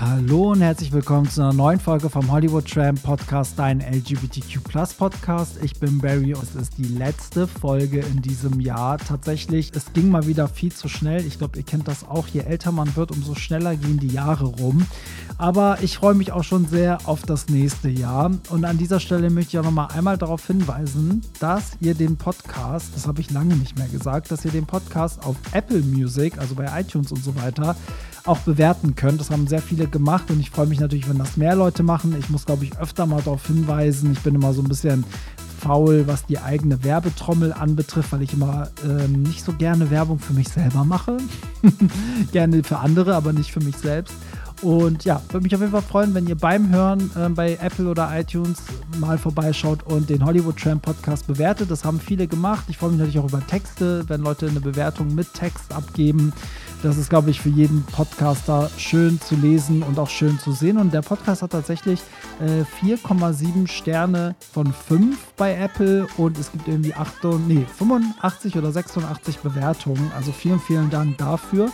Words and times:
Hallo 0.00 0.52
und 0.52 0.62
herzlich 0.62 0.92
willkommen 0.92 1.28
zu 1.28 1.42
einer 1.42 1.52
neuen 1.52 1.78
Folge 1.78 2.08
vom 2.08 2.32
Hollywood 2.32 2.66
Tramp 2.66 3.02
Podcast, 3.02 3.58
dein 3.58 3.82
LGBTQ 3.82 4.62
Podcast. 4.96 5.58
Ich 5.62 5.78
bin 5.78 5.98
Barry 5.98 6.32
und 6.32 6.42
es 6.42 6.54
ist 6.54 6.78
die 6.78 6.84
letzte 6.84 7.46
Folge 7.46 8.00
in 8.00 8.22
diesem 8.22 8.60
Jahr. 8.60 8.96
Tatsächlich, 8.96 9.72
es 9.74 9.92
ging 9.92 10.08
mal 10.08 10.26
wieder 10.26 10.48
viel 10.48 10.72
zu 10.72 10.88
schnell. 10.88 11.26
Ich 11.26 11.36
glaube, 11.36 11.58
ihr 11.58 11.64
kennt 11.64 11.86
das 11.86 12.08
auch. 12.08 12.26
Je 12.28 12.40
älter 12.40 12.72
man 12.72 12.96
wird, 12.96 13.10
umso 13.10 13.34
schneller 13.34 13.76
gehen 13.76 13.98
die 13.98 14.08
Jahre 14.08 14.46
rum. 14.46 14.86
Aber 15.36 15.82
ich 15.82 15.98
freue 15.98 16.14
mich 16.14 16.32
auch 16.32 16.44
schon 16.44 16.66
sehr 16.66 17.00
auf 17.04 17.20
das 17.20 17.48
nächste 17.48 17.90
Jahr. 17.90 18.30
Und 18.48 18.64
an 18.64 18.78
dieser 18.78 19.00
Stelle 19.00 19.28
möchte 19.28 19.50
ich 19.50 19.58
auch 19.58 19.64
noch 19.64 19.70
mal 19.70 19.88
einmal 19.88 20.16
darauf 20.16 20.46
hinweisen, 20.46 21.20
dass 21.40 21.72
ihr 21.80 21.94
den 21.94 22.16
Podcast, 22.16 22.92
das 22.94 23.06
habe 23.06 23.20
ich 23.20 23.30
lange 23.30 23.54
nicht 23.54 23.76
mehr 23.76 23.88
gesagt, 23.88 24.30
dass 24.30 24.46
ihr 24.46 24.50
den 24.50 24.64
Podcast 24.64 25.26
auf 25.26 25.36
Apple 25.52 25.82
Music, 25.82 26.38
also 26.38 26.54
bei 26.54 26.80
iTunes 26.80 27.12
und 27.12 27.22
so 27.22 27.36
weiter, 27.36 27.76
auch 28.24 28.38
bewerten 28.38 28.94
könnt. 28.94 29.20
Das 29.20 29.30
haben 29.30 29.46
sehr 29.46 29.62
viele 29.62 29.86
gemacht 29.86 30.30
und 30.30 30.40
ich 30.40 30.50
freue 30.50 30.66
mich 30.66 30.80
natürlich, 30.80 31.08
wenn 31.08 31.18
das 31.18 31.36
mehr 31.36 31.54
Leute 31.54 31.82
machen. 31.82 32.16
Ich 32.18 32.28
muss, 32.30 32.46
glaube 32.46 32.64
ich, 32.64 32.78
öfter 32.78 33.06
mal 33.06 33.22
darauf 33.22 33.46
hinweisen. 33.46 34.12
Ich 34.12 34.20
bin 34.20 34.34
immer 34.34 34.52
so 34.52 34.62
ein 34.62 34.68
bisschen 34.68 35.04
faul, 35.60 36.06
was 36.06 36.24
die 36.26 36.38
eigene 36.38 36.82
Werbetrommel 36.82 37.52
anbetrifft, 37.52 38.12
weil 38.12 38.22
ich 38.22 38.32
immer 38.32 38.68
ähm, 38.84 39.22
nicht 39.22 39.44
so 39.44 39.52
gerne 39.52 39.90
Werbung 39.90 40.18
für 40.18 40.32
mich 40.32 40.48
selber 40.48 40.84
mache. 40.84 41.18
gerne 42.32 42.64
für 42.64 42.78
andere, 42.78 43.14
aber 43.14 43.32
nicht 43.32 43.52
für 43.52 43.60
mich 43.60 43.76
selbst. 43.76 44.14
Und 44.62 45.04
ja, 45.04 45.22
würde 45.28 45.42
mich 45.42 45.54
auf 45.54 45.60
jeden 45.60 45.72
Fall 45.72 45.82
freuen, 45.82 46.14
wenn 46.14 46.26
ihr 46.26 46.36
beim 46.36 46.68
Hören 46.70 47.10
äh, 47.16 47.28
bei 47.30 47.58
Apple 47.60 47.88
oder 47.88 48.10
iTunes 48.18 48.62
mal 48.98 49.16
vorbeischaut 49.16 49.82
und 49.84 50.10
den 50.10 50.24
Hollywood 50.24 50.58
Tramp 50.58 50.82
Podcast 50.82 51.26
bewertet. 51.26 51.70
Das 51.70 51.84
haben 51.84 51.98
viele 51.98 52.26
gemacht. 52.26 52.64
Ich 52.68 52.76
freue 52.76 52.90
mich 52.90 52.98
natürlich 52.98 53.18
auch 53.18 53.28
über 53.28 53.46
Texte, 53.46 54.04
wenn 54.08 54.20
Leute 54.20 54.48
eine 54.48 54.60
Bewertung 54.60 55.14
mit 55.14 55.32
Text 55.32 55.72
abgeben. 55.72 56.32
Das 56.82 56.96
ist, 56.96 57.10
glaube 57.10 57.30
ich, 57.30 57.40
für 57.40 57.50
jeden 57.50 57.84
Podcaster 57.84 58.70
schön 58.78 59.20
zu 59.20 59.34
lesen 59.34 59.82
und 59.82 59.98
auch 59.98 60.08
schön 60.08 60.38
zu 60.38 60.52
sehen. 60.52 60.78
Und 60.78 60.94
der 60.94 61.02
Podcast 61.02 61.42
hat 61.42 61.50
tatsächlich 61.50 62.00
äh, 62.40 62.64
4,7 62.84 63.66
Sterne 63.68 64.34
von 64.52 64.72
5 64.72 65.16
bei 65.36 65.54
Apple 65.54 66.06
und 66.16 66.38
es 66.38 66.52
gibt 66.52 66.68
irgendwie 66.68 66.94
8, 66.94 67.24
nee, 67.46 67.66
85 67.76 68.56
oder 68.56 68.72
86 68.72 69.38
Bewertungen. 69.38 70.10
Also 70.16 70.32
vielen, 70.32 70.60
vielen 70.60 70.88
Dank 70.88 71.18
dafür. 71.18 71.70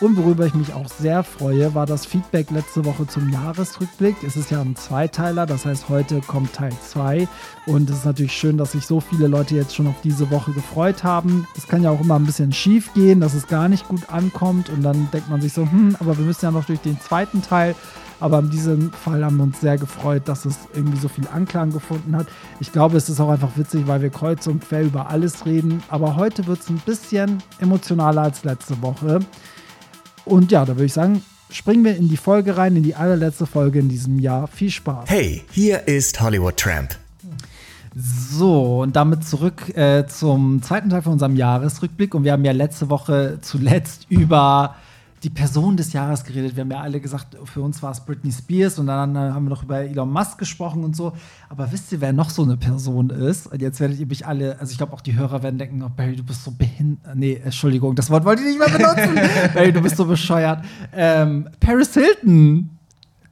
Und 0.00 0.16
worüber 0.16 0.46
ich 0.46 0.54
mich 0.54 0.72
auch 0.74 0.88
sehr 0.88 1.24
freue, 1.24 1.74
war 1.74 1.86
das 1.86 2.06
Feedback 2.06 2.50
letzte 2.50 2.84
Woche 2.84 3.06
zum 3.06 3.30
Jahresrückblick. 3.30 4.16
Es 4.24 4.36
ist 4.36 4.50
ja 4.50 4.60
ein 4.60 4.76
Zweiteiler, 4.76 5.44
das 5.44 5.66
heißt, 5.66 5.88
heute 5.88 6.20
kommt 6.20 6.52
Teil 6.52 6.72
2. 6.88 7.26
Und 7.66 7.90
es 7.90 7.98
ist 7.98 8.04
natürlich 8.04 8.32
schön, 8.32 8.58
dass 8.58 8.72
sich 8.72 8.86
so 8.86 9.00
viele 9.00 9.26
Leute 9.26 9.56
jetzt 9.56 9.74
schon 9.74 9.88
auf 9.88 10.00
diese 10.02 10.30
Woche 10.30 10.52
gefreut 10.52 11.02
haben. 11.02 11.48
Es 11.56 11.66
kann 11.66 11.82
ja 11.82 11.90
auch 11.90 12.00
immer 12.00 12.16
ein 12.16 12.26
bisschen 12.26 12.52
schief 12.52 12.94
gehen, 12.94 13.20
dass 13.20 13.34
es 13.34 13.48
gar 13.48 13.68
nicht 13.68 13.88
gut 13.88 14.08
ankommt. 14.10 14.70
Und 14.70 14.82
dann 14.82 15.08
denkt 15.12 15.28
man 15.28 15.40
sich 15.40 15.52
so, 15.52 15.62
hm, 15.62 15.96
aber 15.98 16.16
wir 16.16 16.24
müssen 16.24 16.44
ja 16.44 16.50
noch 16.50 16.64
durch 16.64 16.80
den 16.80 17.00
zweiten 17.00 17.42
Teil. 17.42 17.74
Aber 18.20 18.40
in 18.40 18.50
diesem 18.50 18.92
Fall 18.92 19.24
haben 19.24 19.36
wir 19.36 19.44
uns 19.44 19.60
sehr 19.60 19.78
gefreut, 19.78 20.22
dass 20.26 20.44
es 20.44 20.58
irgendwie 20.74 20.98
so 20.98 21.08
viel 21.08 21.26
Anklang 21.28 21.72
gefunden 21.72 22.16
hat. 22.16 22.26
Ich 22.60 22.72
glaube, 22.72 22.96
es 22.96 23.08
ist 23.08 23.20
auch 23.20 23.30
einfach 23.30 23.56
witzig, 23.56 23.86
weil 23.86 24.02
wir 24.02 24.10
kreuz 24.10 24.46
und 24.46 24.60
quer 24.60 24.82
über 24.82 25.08
alles 25.08 25.46
reden. 25.46 25.82
Aber 25.88 26.16
heute 26.16 26.46
wird 26.46 26.60
es 26.60 26.68
ein 26.68 26.80
bisschen 26.84 27.42
emotionaler 27.60 28.22
als 28.22 28.44
letzte 28.44 28.80
Woche. 28.82 29.20
Und 30.28 30.52
ja, 30.52 30.64
da 30.64 30.76
würde 30.76 30.84
ich 30.84 30.92
sagen, 30.92 31.22
springen 31.50 31.84
wir 31.84 31.96
in 31.96 32.08
die 32.08 32.16
Folge 32.16 32.56
rein, 32.56 32.76
in 32.76 32.82
die 32.82 32.94
allerletzte 32.94 33.46
Folge 33.46 33.78
in 33.78 33.88
diesem 33.88 34.18
Jahr. 34.18 34.46
Viel 34.46 34.70
Spaß. 34.70 35.08
Hey, 35.08 35.44
hier 35.50 35.88
ist 35.88 36.20
Hollywood 36.20 36.56
Tramp. 36.56 36.96
So, 37.94 38.82
und 38.82 38.94
damit 38.94 39.26
zurück 39.26 39.76
äh, 39.76 40.06
zum 40.06 40.62
zweiten 40.62 40.90
Teil 40.90 41.02
von 41.02 41.14
unserem 41.14 41.34
Jahresrückblick. 41.34 42.14
Und 42.14 42.24
wir 42.24 42.32
haben 42.32 42.44
ja 42.44 42.52
letzte 42.52 42.90
Woche 42.90 43.38
zuletzt 43.40 44.06
über 44.08 44.76
die 45.22 45.30
Person 45.30 45.76
des 45.76 45.92
Jahres 45.92 46.24
geredet. 46.24 46.56
Wir 46.56 46.62
haben 46.62 46.70
ja 46.70 46.80
alle 46.80 47.00
gesagt, 47.00 47.36
für 47.44 47.60
uns 47.60 47.82
war 47.82 47.90
es 47.90 48.00
Britney 48.00 48.32
Spears 48.32 48.78
und 48.78 48.86
dann 48.86 49.16
haben 49.16 49.44
wir 49.44 49.50
noch 49.50 49.62
über 49.62 49.80
Elon 49.80 50.12
Musk 50.12 50.38
gesprochen 50.38 50.84
und 50.84 50.94
so. 50.94 51.12
Aber 51.48 51.70
wisst 51.72 51.92
ihr, 51.92 52.00
wer 52.00 52.12
noch 52.12 52.30
so 52.30 52.42
eine 52.42 52.56
Person 52.56 53.10
ist? 53.10 53.46
Und 53.48 53.60
jetzt 53.60 53.80
werdet 53.80 53.98
ihr 53.98 54.06
mich 54.06 54.26
alle, 54.26 54.58
also 54.60 54.70
ich 54.70 54.78
glaube 54.78 54.92
auch 54.92 55.00
die 55.00 55.16
Hörer 55.16 55.42
werden 55.42 55.58
denken, 55.58 55.82
oh, 55.82 55.90
Barry, 55.94 56.16
du 56.16 56.22
bist 56.22 56.44
so 56.44 56.52
behindert. 56.52 57.16
Nee, 57.16 57.40
Entschuldigung, 57.42 57.94
das 57.94 58.10
Wort 58.10 58.24
wollte 58.24 58.42
ich 58.42 58.48
nicht 58.48 58.58
mehr 58.58 58.68
benutzen. 58.68 59.14
Barry, 59.54 59.72
du 59.72 59.80
bist 59.80 59.96
so 59.96 60.04
bescheuert. 60.04 60.64
Ähm, 60.94 61.48
Paris 61.60 61.94
Hilton. 61.94 62.70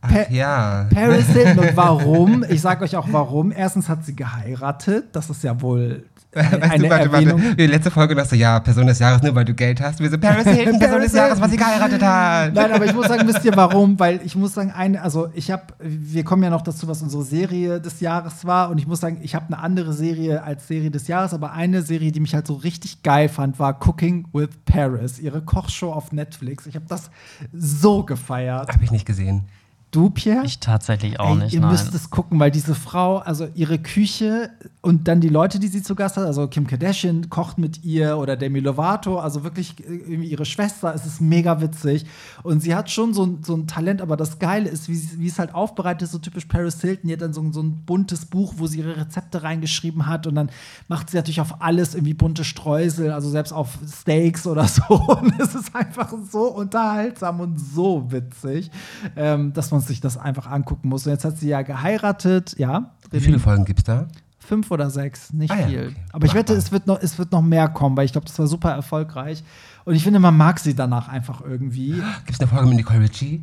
Ach, 0.00 0.30
ja. 0.30 0.88
Paris 0.92 1.26
Hilton. 1.28 1.58
Und 1.58 1.70
warum? 1.76 2.44
Ich 2.48 2.60
sage 2.60 2.84
euch 2.84 2.96
auch 2.96 3.06
warum. 3.10 3.52
Erstens 3.52 3.88
hat 3.88 4.04
sie 4.04 4.14
geheiratet. 4.14 5.06
Das 5.12 5.30
ist 5.30 5.42
ja 5.42 5.60
wohl 5.60 6.04
Weißt 6.36 6.82
du, 6.82 6.90
warte, 6.90 7.12
warte. 7.12 7.56
Die 7.56 7.66
letzte 7.66 7.90
Folge 7.90 8.14
dachte 8.14 8.36
ja, 8.36 8.60
Person 8.60 8.86
des 8.86 8.98
Jahres, 8.98 9.22
nur 9.22 9.34
weil 9.34 9.46
du 9.46 9.54
Geld 9.54 9.80
hast. 9.80 10.00
Wir 10.00 10.10
so, 10.10 10.18
Paris 10.18 10.44
Hilton, 10.46 10.78
Person 10.78 11.00
des 11.00 11.12
Jahres, 11.12 11.40
was 11.40 11.50
sie 11.50 11.56
geheiratet 11.56 12.02
hat. 12.02 12.52
Nein, 12.52 12.72
aber 12.72 12.84
ich 12.84 12.94
muss 12.94 13.08
sagen, 13.08 13.26
wisst 13.26 13.44
ihr 13.44 13.56
warum? 13.56 13.98
Weil 13.98 14.20
ich 14.22 14.36
muss 14.36 14.52
sagen, 14.52 14.70
eine, 14.70 15.00
also 15.00 15.28
ich 15.34 15.50
habe, 15.50 15.62
wir 15.80 16.24
kommen 16.24 16.42
ja 16.42 16.50
noch 16.50 16.62
dazu, 16.62 16.88
was 16.88 17.00
unsere 17.00 17.22
Serie 17.22 17.80
des 17.80 18.00
Jahres 18.00 18.44
war. 18.44 18.70
Und 18.70 18.78
ich 18.78 18.86
muss 18.86 19.00
sagen, 19.00 19.18
ich 19.22 19.34
habe 19.34 19.46
eine 19.46 19.58
andere 19.58 19.92
Serie 19.92 20.42
als 20.42 20.68
Serie 20.68 20.90
des 20.90 21.08
Jahres, 21.08 21.32
aber 21.32 21.52
eine 21.52 21.82
Serie, 21.82 22.12
die 22.12 22.20
mich 22.20 22.34
halt 22.34 22.46
so 22.46 22.54
richtig 22.54 23.02
geil 23.02 23.28
fand, 23.28 23.58
war 23.58 23.78
Cooking 23.86 24.26
with 24.32 24.50
Paris, 24.66 25.18
ihre 25.18 25.40
Kochshow 25.40 25.92
auf 25.92 26.12
Netflix. 26.12 26.66
Ich 26.66 26.74
habe 26.74 26.86
das 26.86 27.10
so 27.52 28.02
gefeiert. 28.02 28.68
Hab 28.68 28.82
ich 28.82 28.90
nicht 28.90 29.06
gesehen. 29.06 29.44
Du, 29.92 30.10
Pierre? 30.10 30.44
Ich 30.44 30.58
tatsächlich 30.60 31.18
auch 31.20 31.30
Ey, 31.30 31.44
nicht. 31.44 31.54
Ihr 31.54 31.60
nein. 31.60 31.70
müsst 31.70 31.94
es 31.94 32.10
gucken, 32.10 32.38
weil 32.38 32.50
diese 32.50 32.74
Frau, 32.74 33.18
also 33.18 33.48
ihre 33.54 33.78
Küche 33.78 34.50
und 34.82 35.08
dann 35.08 35.20
die 35.20 35.28
Leute, 35.30 35.58
die 35.58 35.68
sie 35.68 35.82
zu 35.82 35.94
Gast 35.94 36.16
hat, 36.18 36.24
also 36.26 36.48
Kim 36.48 36.66
Kardashian 36.66 37.30
kocht 37.30 37.56
mit 37.56 37.82
ihr 37.82 38.18
oder 38.18 38.36
Demi 38.36 38.60
Lovato, 38.60 39.18
also 39.18 39.42
wirklich 39.42 39.74
irgendwie 39.88 40.28
ihre 40.28 40.44
Schwester, 40.44 40.92
es 40.94 41.06
ist 41.06 41.20
mega 41.22 41.62
witzig. 41.62 42.04
Und 42.42 42.60
sie 42.60 42.74
hat 42.74 42.90
schon 42.90 43.14
so, 43.14 43.24
ein- 43.24 43.38
so 43.42 43.54
ein 43.54 43.66
Talent, 43.68 44.02
aber 44.02 44.16
das 44.18 44.38
Geile 44.38 44.68
ist, 44.68 44.88
wie, 44.90 45.00
wie 45.18 45.28
es 45.28 45.38
halt 45.38 45.54
aufbereitet 45.54 46.02
ist, 46.02 46.12
so 46.12 46.18
typisch 46.18 46.44
Paris 46.44 46.80
Hilton. 46.82 47.06
Die 47.08 47.14
hat 47.14 47.22
dann 47.22 47.32
so, 47.32 47.40
ein- 47.40 47.52
so 47.54 47.62
ein 47.62 47.84
buntes 47.86 48.26
Buch, 48.26 48.54
wo 48.58 48.66
sie 48.66 48.80
ihre 48.80 48.96
Rezepte 48.98 49.44
reingeschrieben 49.44 50.06
hat 50.06 50.26
und 50.26 50.34
dann 50.34 50.50
macht 50.88 51.08
sie 51.10 51.16
natürlich 51.16 51.40
auf 51.40 51.62
alles 51.62 51.94
irgendwie 51.94 52.14
bunte 52.14 52.44
Streusel, 52.44 53.12
also 53.12 53.30
selbst 53.30 53.52
auf 53.52 53.78
Steaks 53.90 54.46
oder 54.46 54.66
so. 54.66 54.82
Und 55.16 55.40
es 55.40 55.54
ist 55.54 55.74
einfach 55.74 56.12
so 56.30 56.48
unterhaltsam 56.52 57.40
und 57.40 57.58
so 57.58 58.10
witzig, 58.10 58.70
ähm, 59.16 59.52
dass 59.54 59.70
man 59.70 59.80
sich 59.86 60.00
das 60.00 60.16
einfach 60.16 60.50
angucken 60.50 60.88
muss. 60.88 61.06
Und 61.06 61.12
jetzt 61.12 61.24
hat 61.24 61.38
sie 61.38 61.48
ja 61.48 61.62
geheiratet, 61.62 62.54
ja. 62.58 62.92
Wie 63.10 63.20
viele 63.20 63.38
Folgen 63.38 63.64
gibt's 63.64 63.84
da? 63.84 64.06
Fünf 64.38 64.70
oder 64.70 64.90
sechs, 64.90 65.32
nicht 65.32 65.50
Ah 65.50 65.58
ja, 65.60 65.66
viel. 65.66 65.86
okay. 65.88 65.96
Aber 66.12 66.26
ich 66.26 66.34
wette, 66.34 66.52
es 66.54 66.70
wird, 66.70 66.86
noch, 66.86 67.00
es 67.00 67.18
wird 67.18 67.32
noch 67.32 67.42
mehr 67.42 67.68
kommen, 67.68 67.96
weil 67.96 68.04
ich 68.04 68.12
glaube, 68.12 68.26
das 68.28 68.38
war 68.38 68.46
super 68.46 68.70
erfolgreich. 68.70 69.42
Und 69.84 69.94
ich 69.96 70.04
finde, 70.04 70.20
man 70.20 70.36
mag 70.36 70.60
sie 70.60 70.74
danach 70.74 71.08
einfach 71.08 71.40
irgendwie. 71.40 72.00
Gibt's 72.26 72.40
eine 72.40 72.48
Folge 72.48 72.66
mit 72.68 72.76
Nicole 72.76 73.00
Richie? 73.00 73.42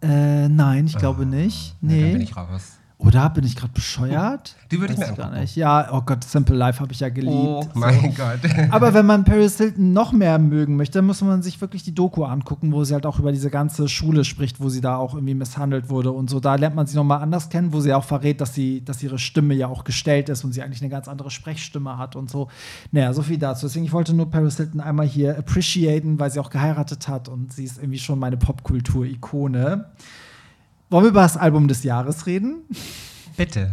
Äh, 0.00 0.48
nein, 0.48 0.86
ich 0.86 0.96
glaube 0.96 1.26
nicht. 1.26 1.76
Nee. 1.80 2.02
Dann 2.02 2.12
bin 2.12 2.20
ich 2.20 2.36
raus. 2.36 2.77
Oder 3.00 3.30
bin 3.30 3.44
ich 3.44 3.54
gerade 3.54 3.72
bescheuert? 3.72 4.56
Die 4.72 4.80
würde 4.80 4.92
ich 4.92 4.98
mir 4.98 5.12
gar 5.12 5.30
nicht. 5.30 5.54
Ja, 5.54 5.88
oh 5.92 6.02
Gott, 6.04 6.24
Simple 6.24 6.56
Life 6.56 6.80
habe 6.80 6.92
ich 6.92 6.98
ja 6.98 7.08
geliebt. 7.08 7.32
Oh 7.32 7.62
So. 7.62 7.78
mein 7.78 8.12
Gott. 8.12 8.40
Aber 8.70 8.92
wenn 8.92 9.06
man 9.06 9.24
Paris 9.24 9.56
Hilton 9.56 9.92
noch 9.92 10.10
mehr 10.10 10.36
mögen 10.40 10.74
möchte, 10.74 10.98
dann 10.98 11.06
muss 11.06 11.22
man 11.22 11.40
sich 11.40 11.60
wirklich 11.60 11.84
die 11.84 11.94
Doku 11.94 12.24
angucken, 12.24 12.72
wo 12.72 12.82
sie 12.82 12.94
halt 12.94 13.06
auch 13.06 13.20
über 13.20 13.30
diese 13.30 13.50
ganze 13.50 13.88
Schule 13.88 14.24
spricht, 14.24 14.60
wo 14.60 14.68
sie 14.68 14.80
da 14.80 14.96
auch 14.96 15.14
irgendwie 15.14 15.34
misshandelt 15.34 15.90
wurde 15.90 16.10
und 16.10 16.28
so. 16.28 16.40
Da 16.40 16.56
lernt 16.56 16.74
man 16.74 16.88
sie 16.88 16.96
noch 16.96 17.04
mal 17.04 17.18
anders 17.18 17.50
kennen, 17.50 17.72
wo 17.72 17.78
sie 17.80 17.94
auch 17.94 18.02
verrät, 18.02 18.40
dass 18.40 18.52
sie, 18.52 18.84
dass 18.84 19.00
ihre 19.00 19.20
Stimme 19.20 19.54
ja 19.54 19.68
auch 19.68 19.84
gestellt 19.84 20.28
ist 20.28 20.42
und 20.42 20.52
sie 20.52 20.62
eigentlich 20.62 20.82
eine 20.82 20.90
ganz 20.90 21.06
andere 21.06 21.30
Sprechstimme 21.30 21.98
hat 21.98 22.16
und 22.16 22.28
so. 22.28 22.48
Naja, 22.90 23.12
so 23.14 23.22
viel 23.22 23.38
dazu. 23.38 23.66
Deswegen, 23.66 23.84
ich 23.84 23.92
wollte 23.92 24.12
nur 24.12 24.28
Paris 24.28 24.56
Hilton 24.56 24.80
einmal 24.80 25.06
hier 25.06 25.38
appreciaten, 25.38 26.18
weil 26.18 26.32
sie 26.32 26.40
auch 26.40 26.50
geheiratet 26.50 27.06
hat 27.06 27.28
und 27.28 27.52
sie 27.52 27.62
ist 27.62 27.78
irgendwie 27.78 28.00
schon 28.00 28.18
meine 28.18 28.36
Popkultur-Ikone. 28.36 29.86
Wollen 30.90 31.04
wir 31.04 31.10
über 31.10 31.20
das 31.20 31.36
Album 31.36 31.68
des 31.68 31.84
Jahres 31.84 32.24
reden? 32.24 32.62
Bitte. 33.38 33.70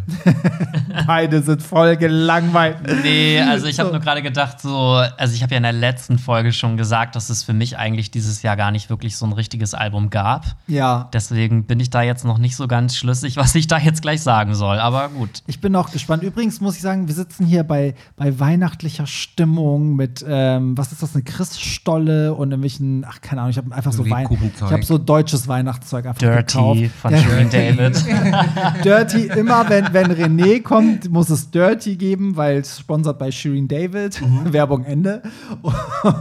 Beide 1.08 1.42
sind 1.42 1.64
voll 1.64 1.98
gelangweilt. 1.98 2.78
Nee, 3.02 3.42
also 3.42 3.66
ich 3.66 3.80
habe 3.80 3.90
nur 3.90 4.00
gerade 4.00 4.22
gedacht, 4.22 4.62
so, 4.62 5.02
also 5.18 5.34
ich 5.34 5.42
habe 5.42 5.54
ja 5.54 5.58
in 5.58 5.64
der 5.64 5.74
letzten 5.74 6.20
Folge 6.20 6.54
schon 6.54 6.78
gesagt, 6.78 7.16
dass 7.16 7.32
es 7.32 7.42
für 7.42 7.54
mich 7.54 7.76
eigentlich 7.76 8.12
dieses 8.12 8.44
Jahr 8.44 8.58
gar 8.58 8.70
nicht 8.70 8.92
wirklich 8.92 9.18
so 9.18 9.26
ein 9.26 9.34
richtiges 9.34 9.74
Album 9.74 10.12
gab. 10.12 10.46
Ja. 10.68 11.10
Deswegen 11.14 11.66
bin 11.66 11.80
ich 11.80 11.90
da 11.90 12.04
jetzt 12.04 12.26
noch 12.26 12.38
nicht 12.38 12.56
so 12.56 12.68
ganz 12.68 12.96
schlüssig, 12.96 13.38
was 13.38 13.56
ich 13.56 13.66
da 13.66 13.80
jetzt 13.80 14.04
gleich 14.04 14.22
sagen 14.22 14.54
soll. 14.54 14.78
Aber 14.78 15.10
gut. 15.10 15.42
Ich 15.48 15.60
bin 15.62 15.76
auch 15.76 15.92
gespannt. 15.92 16.22
Übrigens 16.22 16.62
muss 16.62 16.76
ich 16.76 16.84
sagen, 16.84 17.08
wir 17.08 17.16
sitzen 17.16 17.44
hier 17.44 17.64
bei, 17.64 17.96
bei 18.18 18.40
weihnachtlicher 18.40 19.08
Stimmung 19.08 19.96
mit, 19.96 20.24
ähm, 20.28 20.78
was 20.78 20.92
ist 20.92 21.02
das, 21.02 21.16
eine 21.16 21.24
Christstolle 21.24 22.36
und 22.36 22.52
irgendwelchen, 22.52 23.04
ach, 23.10 23.20
keine 23.20 23.42
Ahnung, 23.42 23.50
ich 23.50 23.58
habe 23.58 23.74
einfach 23.76 23.94
so, 23.94 24.08
Wein. 24.08 24.28
Ich 24.58 24.62
habe 24.62 24.84
so 24.84 25.00
deutsches 25.00 25.48
Weihnachtszeug 25.48 26.06
einfach 26.06 26.22
gekauft. 26.22 26.80
Dirty 26.80 26.90
von 26.90 27.12
Ja, 27.12 27.20
David. 27.52 28.86
Dirty, 28.86 29.26
immer 29.40 29.55
immer, 29.56 29.70
wenn, 29.70 29.94
wenn 29.94 30.12
René 30.12 30.62
kommt, 30.62 31.10
muss 31.10 31.30
es 31.30 31.50
Dirty 31.52 31.96
geben, 31.96 32.36
weil 32.36 32.58
es 32.58 32.80
sponsert 32.80 33.20
bei 33.20 33.32
Shirin 33.32 33.68
David. 33.68 34.22
Mhm. 34.22 34.54
Werbung 34.54 34.84
Ende. 34.84 35.22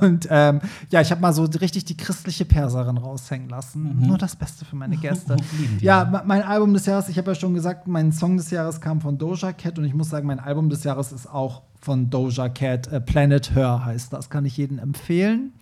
Und 0.01 0.27
ähm, 0.31 0.61
ja, 0.91 1.01
ich 1.01 1.11
habe 1.11 1.21
mal 1.21 1.33
so 1.33 1.45
richtig 1.45 1.85
die 1.85 1.97
christliche 1.97 2.45
Perserin 2.45 2.97
raushängen 2.97 3.49
lassen. 3.49 3.97
Mhm. 4.01 4.07
Nur 4.07 4.19
das 4.19 4.37
Beste 4.37 4.65
für 4.65 4.77
meine 4.77 4.97
Gäste. 4.97 5.37
ja, 5.81 6.23
mein 6.25 6.43
Album 6.43 6.73
des 6.75 6.87
Jahres, 6.87 7.09
ich 7.09 7.19
habe 7.19 7.33
ja 7.33 7.35
schon 7.35 7.55
gesagt, 7.55 7.87
mein 7.87 8.13
Song 8.13 8.37
des 8.37 8.51
Jahres 8.51 8.81
kam 8.81 9.01
von 9.01 9.19
Doja 9.19 9.53
Cat 9.53 9.79
und 9.79 9.85
ich 9.85 9.95
muss 9.95 10.11
sagen, 10.11 10.27
mein 10.27 10.41
Album 10.41 10.69
des 10.69 10.85
Jahres 10.85 11.13
ist 11.13 11.29
auch 11.29 11.63
von 11.81 12.11
Doja 12.11 12.49
Cat. 12.49 12.87
Äh, 12.93 13.01
Planet 13.01 13.55
Her 13.55 13.85
heißt 13.85 14.13
das. 14.13 14.31
Kann 14.31 14.45
ich 14.45 14.57
jedem 14.57 14.79
empfehlen. 14.79 15.53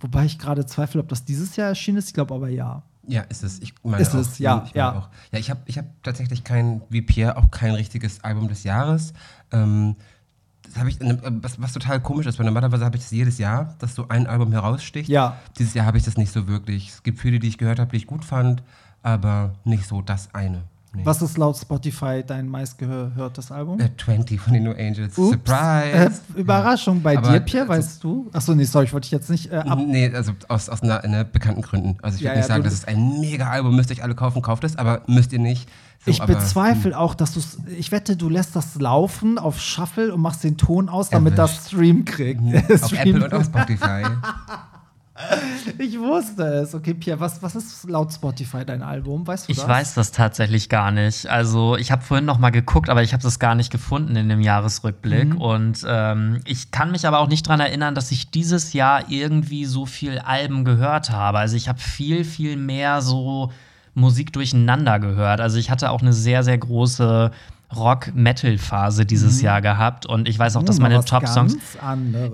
Wobei 0.00 0.24
ich 0.24 0.38
gerade 0.38 0.64
zweifle, 0.64 1.00
ob 1.00 1.08
das 1.08 1.24
dieses 1.24 1.56
Jahr 1.56 1.68
erschienen 1.68 1.98
ist. 1.98 2.08
Ich 2.08 2.14
glaube 2.14 2.34
aber 2.34 2.48
ja. 2.48 2.82
Ja, 3.08 3.22
ist 3.22 3.42
es. 3.42 3.60
Ich 3.60 3.74
meine 3.82 4.02
Ist 4.02 4.14
auch. 4.14 4.20
es, 4.20 4.38
ja, 4.38 4.62
Ich 4.66 4.72
ja. 4.72 4.92
Auch. 4.92 5.08
Ja, 5.32 5.38
ich 5.38 5.50
habe 5.50 5.60
ich 5.64 5.78
hab 5.78 5.86
tatsächlich 6.02 6.44
kein, 6.44 6.82
wie 6.90 7.02
Pierre, 7.02 7.36
auch 7.36 7.50
kein 7.50 7.72
richtiges 7.72 8.22
Album 8.22 8.48
des 8.48 8.64
Jahres. 8.64 9.14
Ähm, 9.50 9.96
das 10.62 10.76
habe 10.76 10.90
ich, 10.90 11.00
äh, 11.00 11.16
was, 11.22 11.60
was 11.60 11.72
total 11.72 12.00
komisch 12.00 12.26
ist, 12.26 12.38
weil 12.38 12.46
normalerweise 12.46 12.84
habe 12.84 12.96
ich 12.96 13.02
das 13.02 13.10
jedes 13.10 13.38
Jahr, 13.38 13.74
dass 13.78 13.94
so 13.94 14.08
ein 14.08 14.26
Album 14.26 14.52
heraussticht. 14.52 15.08
Ja. 15.08 15.38
Dieses 15.58 15.74
Jahr 15.74 15.86
habe 15.86 15.96
ich 15.96 16.04
das 16.04 16.16
nicht 16.16 16.32
so 16.32 16.46
wirklich. 16.46 16.90
Es 16.90 17.02
gibt 17.02 17.18
viele, 17.18 17.38
die 17.38 17.48
ich 17.48 17.58
gehört 17.58 17.78
habe, 17.78 17.90
die 17.90 17.96
ich 17.96 18.06
gut 18.06 18.24
fand, 18.24 18.62
aber 19.02 19.54
nicht 19.64 19.86
so 19.86 20.02
das 20.02 20.34
eine. 20.34 20.62
Nee. 20.94 21.02
Was 21.04 21.20
ist 21.20 21.36
laut 21.36 21.56
Spotify 21.56 22.24
dein 22.26 22.48
meistgehörtes 22.48 23.52
Album? 23.52 23.78
Äh, 23.78 23.90
20 24.02 24.40
von 24.40 24.54
den 24.54 24.64
No 24.64 24.70
Angels. 24.72 25.18
Ups. 25.18 25.32
Surprise! 25.32 25.92
Äh, 25.92 26.10
Überraschung 26.40 27.02
bei 27.02 27.18
Aber, 27.18 27.30
dir, 27.30 27.40
Pierre, 27.40 27.68
also- 27.70 27.86
weißt 27.86 28.04
du? 28.04 28.30
Achso, 28.32 28.54
nee, 28.54 28.64
sorry, 28.64 28.86
ich 28.86 28.92
wollte 28.94 29.04
dich 29.04 29.12
jetzt 29.12 29.28
nicht 29.28 29.52
äh, 29.52 29.56
ab. 29.56 29.78
Nee, 29.86 30.10
also 30.14 30.32
aus, 30.48 30.68
aus 30.70 30.82
einer, 30.82 31.04
einer 31.04 31.24
bekannten 31.24 31.60
Gründen. 31.62 31.98
Also 32.02 32.16
ich 32.16 32.22
Ja, 32.22 32.30
würde 32.30 32.38
nicht 32.38 32.44
ja, 32.48 32.54
sagen, 32.54 32.62
du- 32.62 32.68
das 32.70 32.74
ist 32.78 32.88
ein 32.88 33.20
mega 33.20 33.48
Album, 33.50 33.76
müsst 33.76 33.90
ihr 33.90 33.96
euch 33.96 34.02
alle 34.02 34.14
kaufen, 34.14 34.40
kauft 34.40 34.64
es, 34.64 34.76
aber 34.76 35.02
müsst 35.06 35.32
ihr 35.34 35.38
nicht. 35.40 35.68
So, 36.04 36.10
ich 36.10 36.22
aber, 36.22 36.34
bezweifle 36.36 36.96
auch, 36.98 37.14
dass 37.14 37.34
du 37.34 37.40
Ich 37.76 37.92
wette, 37.92 38.16
du 38.16 38.28
lässt 38.30 38.56
das 38.56 38.76
laufen 38.76 39.36
auf 39.38 39.60
Shuffle 39.60 40.14
und 40.14 40.20
machst 40.22 40.42
den 40.44 40.56
Ton 40.56 40.88
aus, 40.88 41.10
damit 41.10 41.36
Erwischt. 41.36 41.58
das 41.58 41.66
Stream 41.68 42.04
kriegt. 42.06 42.40
hm, 42.40 42.54
Auf 42.82 42.86
Stream- 42.88 43.16
Apple 43.16 43.24
und 43.26 43.34
auf 43.34 43.44
Spotify. 43.44 44.04
Ich 45.78 45.98
wusste 45.98 46.44
es. 46.44 46.74
Okay, 46.74 46.94
Pierre, 46.94 47.18
was, 47.20 47.42
was 47.42 47.54
ist 47.56 47.88
laut 47.88 48.12
Spotify 48.12 48.64
dein 48.64 48.82
Album? 48.82 49.26
Weißt 49.26 49.48
du 49.48 49.52
Ich 49.52 49.58
das? 49.58 49.68
weiß 49.68 49.94
das 49.94 50.12
tatsächlich 50.12 50.68
gar 50.68 50.90
nicht. 50.90 51.26
Also 51.26 51.76
ich 51.76 51.90
habe 51.90 52.02
vorhin 52.02 52.24
noch 52.24 52.38
mal 52.38 52.50
geguckt, 52.50 52.88
aber 52.88 53.02
ich 53.02 53.12
habe 53.12 53.22
das 53.22 53.38
gar 53.38 53.54
nicht 53.54 53.70
gefunden 53.70 54.16
in 54.16 54.28
dem 54.28 54.40
Jahresrückblick. 54.40 55.34
Mhm. 55.34 55.40
Und 55.40 55.84
ähm, 55.86 56.40
ich 56.46 56.70
kann 56.70 56.90
mich 56.90 57.06
aber 57.06 57.18
auch 57.18 57.28
nicht 57.28 57.46
daran 57.46 57.60
erinnern, 57.60 57.94
dass 57.94 58.12
ich 58.12 58.30
dieses 58.30 58.72
Jahr 58.72 59.10
irgendwie 59.10 59.64
so 59.64 59.86
viel 59.86 60.18
Alben 60.20 60.64
gehört 60.64 61.10
habe. 61.10 61.38
Also 61.38 61.56
ich 61.56 61.68
habe 61.68 61.80
viel, 61.80 62.24
viel 62.24 62.56
mehr 62.56 63.02
so 63.02 63.52
Musik 63.94 64.32
durcheinander 64.32 65.00
gehört. 65.00 65.40
Also 65.40 65.58
ich 65.58 65.70
hatte 65.70 65.90
auch 65.90 66.00
eine 66.02 66.12
sehr, 66.12 66.44
sehr 66.44 66.58
große 66.58 67.32
Rock-Metal-Phase 67.74 69.04
dieses 69.06 69.42
Jahr 69.42 69.60
gehabt. 69.60 70.06
Und 70.06 70.28
ich 70.28 70.38
weiß 70.38 70.56
auch, 70.56 70.62
dass 70.62 70.76
Mhm. 70.78 70.82
Mal 70.84 70.88
meine 70.90 71.04
Top-Songs. 71.04 71.56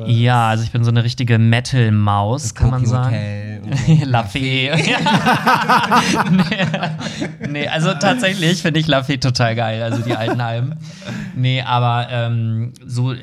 Ja, 0.07 0.49
also 0.49 0.63
ich 0.65 0.71
bin 0.71 0.85
so 0.85 0.91
eine 0.91 1.03
richtige 1.05 1.39
Metal-Maus, 1.39 2.55
kann 2.55 2.71
man 2.71 2.87
sagen. 2.87 3.15
Hotel 3.15 3.61
und 3.65 3.79
so. 4.01 4.05
La 4.05 4.23
Fee. 4.25 4.71
nee, 6.31 7.49
nee, 7.49 7.69
also 7.69 7.95
tatsächlich 7.95 8.63
finde 8.63 8.81
ich 8.81 8.87
La 8.87 9.03
Fee 9.03 9.19
total 9.19 9.55
geil, 9.55 9.83
also 9.83 10.03
die 10.03 10.15
alten 10.15 10.41
Alben. 10.41 10.75
Nee, 11.35 11.63
aber 11.63 12.09
ähm, 12.11 12.73
so, 12.87 13.15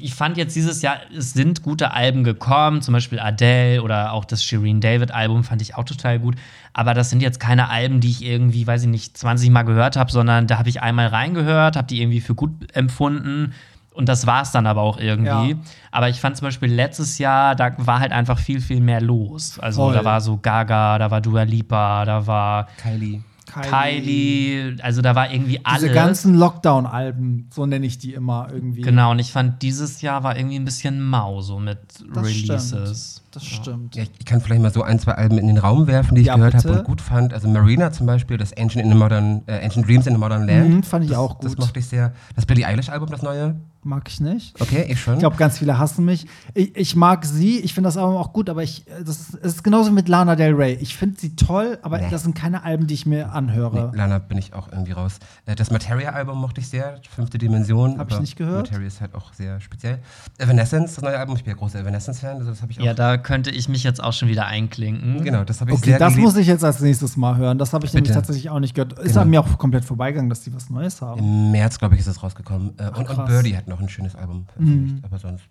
ich 0.00 0.14
fand 0.14 0.36
jetzt 0.36 0.56
dieses 0.56 0.82
Jahr, 0.82 0.96
es 1.16 1.32
sind 1.32 1.62
gute 1.62 1.92
Alben 1.92 2.24
gekommen, 2.24 2.82
zum 2.82 2.92
Beispiel 2.94 3.20
Adele 3.20 3.82
oder 3.82 4.12
auch 4.12 4.24
das 4.24 4.42
Shireen 4.42 4.80
David 4.80 5.10
Album 5.12 5.44
fand 5.44 5.62
ich 5.62 5.76
auch 5.76 5.84
total 5.84 6.18
gut. 6.18 6.36
Aber 6.74 6.94
das 6.94 7.10
sind 7.10 7.22
jetzt 7.22 7.40
keine 7.40 7.70
Alben, 7.70 8.00
die 8.00 8.10
ich 8.10 8.24
irgendwie, 8.24 8.66
weiß 8.66 8.82
ich 8.82 8.88
nicht, 8.88 9.16
20 9.18 9.50
Mal 9.50 9.64
gehört 9.64 9.96
habe, 9.96 10.12
sondern 10.12 10.46
da 10.46 10.58
habe 10.58 10.68
ich 10.68 10.80
einmal 10.80 11.08
reingehört, 11.08 11.57
habe 11.60 11.86
die 11.86 12.00
irgendwie 12.00 12.20
für 12.20 12.34
gut 12.34 12.52
empfunden. 12.74 13.52
Und 13.92 14.08
das 14.08 14.28
war 14.28 14.42
es 14.42 14.52
dann 14.52 14.66
aber 14.68 14.82
auch 14.82 14.98
irgendwie. 14.98 15.50
Ja. 15.50 15.56
Aber 15.90 16.08
ich 16.08 16.20
fand 16.20 16.36
zum 16.36 16.46
Beispiel 16.46 16.72
letztes 16.72 17.18
Jahr, 17.18 17.56
da 17.56 17.72
war 17.78 17.98
halt 17.98 18.12
einfach 18.12 18.38
viel, 18.38 18.60
viel 18.60 18.80
mehr 18.80 19.00
los. 19.00 19.58
Also 19.58 19.82
Voll. 19.82 19.94
da 19.94 20.04
war 20.04 20.20
so 20.20 20.36
Gaga, 20.36 20.98
da 20.98 21.10
war 21.10 21.20
Dua 21.20 21.42
Lipa, 21.42 22.04
da 22.04 22.24
war 22.26 22.68
Kylie. 22.80 23.22
Kylie, 23.62 24.76
also 24.82 25.02
da 25.02 25.14
war 25.14 25.32
irgendwie 25.32 25.60
alles. 25.64 25.82
Diese 25.82 25.94
ganzen 25.94 26.34
Lockdown-Alben, 26.34 27.48
so 27.52 27.66
nenne 27.66 27.86
ich 27.86 27.98
die 27.98 28.14
immer 28.14 28.48
irgendwie. 28.52 28.82
Genau, 28.82 29.10
und 29.10 29.18
ich 29.18 29.32
fand, 29.32 29.62
dieses 29.62 30.00
Jahr 30.00 30.22
war 30.22 30.36
irgendwie 30.36 30.58
ein 30.58 30.64
bisschen 30.64 31.02
mau 31.02 31.40
so 31.40 31.58
mit 31.58 31.78
Das 32.14 32.24
Releases. 32.24 33.22
Das 33.38 33.46
stimmt. 33.48 33.94
Ja, 33.96 34.02
ich, 34.02 34.24
kann 34.24 34.40
vielleicht 34.40 34.62
mal 34.62 34.72
so 34.72 34.82
ein, 34.82 34.98
zwei 34.98 35.12
Alben 35.12 35.38
in 35.38 35.46
den 35.46 35.58
Raum 35.58 35.86
werfen, 35.86 36.14
die 36.14 36.22
ich 36.22 36.26
Ja, 36.28 36.36
gehört 36.36 36.54
habe 36.54 36.78
und 36.78 36.84
gut 36.84 37.00
fand. 37.00 37.32
Also 37.32 37.48
Marina 37.48 37.92
zum 37.92 38.06
Beispiel, 38.06 38.36
das 38.36 38.52
Ancient, 38.56 38.84
in 38.84 38.90
the 38.90 38.96
Modern, 38.96 39.42
äh, 39.46 39.64
Ancient 39.64 39.86
Dreams 39.86 40.06
in 40.06 40.14
the 40.14 40.18
Modern 40.20 40.46
Land. 40.46 40.68
Mhm, 40.70 40.82
fand 40.82 41.04
ich 41.04 41.10
das, 41.10 41.18
auch 41.18 41.38
Das 41.40 41.52
gut. 41.56 41.60
mochte 41.66 41.78
ich 41.78 41.86
sehr. 41.86 42.12
Das 42.34 42.46
Billie 42.46 42.66
Eilish-Album, 42.66 43.08
das 43.10 43.22
neue. 43.22 43.56
Mag 43.84 44.08
ich 44.08 44.20
nicht. 44.20 44.60
Okay, 44.60 44.84
ich 44.88 45.00
schon. 45.00 45.14
Ich 45.14 45.20
glaube, 45.20 45.36
ganz 45.36 45.56
viele 45.58 45.78
hassen 45.78 46.04
mich. 46.04 46.26
Ich, 46.52 46.76
ich 46.76 46.96
mag 46.96 47.24
sie, 47.24 47.60
ich 47.60 47.74
finde 47.74 47.86
das 47.86 47.96
Album 47.96 48.16
auch 48.16 48.32
gut, 48.32 48.50
aber 48.50 48.62
ich, 48.64 48.84
das 49.04 49.20
ist, 49.20 49.34
es 49.36 49.54
ist 49.54 49.64
genauso 49.64 49.92
mit 49.92 50.08
Lana 50.08 50.34
Del 50.34 50.52
Rey. 50.52 50.74
Ich 50.80 50.96
finde 50.96 51.18
sie 51.18 51.36
toll, 51.36 51.78
aber 51.82 51.98
Nee. 51.98 52.08
das 52.10 52.24
sind 52.24 52.34
keine 52.34 52.64
Alben, 52.64 52.88
die 52.88 52.94
ich 52.94 53.06
mir 53.06 53.32
anhöre. 53.32 53.90
Nee, 53.92 53.96
Lana 53.96 54.18
bin 54.18 54.36
ich 54.36 54.52
auch 54.52 54.68
irgendwie 54.70 54.92
raus. 54.92 55.18
Äh, 55.46 55.54
Das 55.54 55.70
Materia-Album 55.70 56.38
mochte 56.40 56.60
ich 56.60 56.68
sehr, 56.68 57.00
fünfte 57.08 57.38
Dimension. 57.38 57.98
Hab 57.98 58.10
ich 58.10 58.18
nicht 58.20 58.36
gehört. 58.36 58.66
Materia 58.66 58.88
ist 58.88 59.00
halt 59.00 59.14
auch 59.14 59.32
sehr 59.32 59.60
speziell. 59.60 60.00
Evanescence, 60.38 60.96
das 60.96 61.04
neue 61.04 61.16
Album, 61.18 61.36
ich 61.36 61.44
bin 61.44 61.52
ja 61.52 61.56
großer 61.58 61.78
Evanescence-Fan, 61.78 62.38
also 62.38 62.50
das 62.50 62.60
habe 62.60 62.72
ich 62.72 62.80
auch. 62.80 62.84
Ja, 62.84 62.94
da 62.94 63.16
könnte 63.28 63.50
ich 63.50 63.68
mich 63.68 63.84
jetzt 63.84 64.02
auch 64.02 64.14
schon 64.14 64.28
wieder 64.30 64.46
einklinken. 64.46 65.22
genau, 65.22 65.44
das 65.44 65.60
habe 65.60 65.70
ich 65.70 65.76
Okay, 65.76 65.90
sehr 65.90 65.98
das 65.98 66.16
muss 66.16 66.34
ich 66.36 66.46
jetzt 66.46 66.64
als 66.64 66.80
nächstes 66.80 67.18
Mal 67.18 67.36
hören. 67.36 67.58
Das 67.58 67.74
habe 67.74 67.84
ich 67.84 67.92
nämlich 67.92 68.08
Bitte. 68.08 68.18
tatsächlich 68.20 68.48
auch 68.48 68.58
nicht 68.58 68.72
gehört. 68.74 68.94
Ist 68.94 69.08
Genau. 69.08 69.20
an 69.20 69.28
mir 69.28 69.40
auch 69.42 69.58
komplett 69.58 69.84
vorbeigegangen, 69.84 70.30
dass 70.30 70.40
die 70.40 70.54
was 70.54 70.70
Neues 70.70 71.02
haben. 71.02 71.20
Im 71.20 71.50
März, 71.50 71.78
glaube 71.78 71.94
ich, 71.94 72.00
ist 72.00 72.06
es 72.06 72.22
rausgekommen. 72.22 72.72
Äh, 72.78 72.84
und, 72.88 72.96
und 72.96 73.04
krass. 73.06 73.28
Birdie 73.28 73.54
hat 73.54 73.68
noch 73.68 73.80
ein 73.80 73.88
schönes 73.90 74.14
Album 74.14 74.46
veröffentlicht, 74.46 75.04
aber 75.04 75.18
sonst 75.18 75.44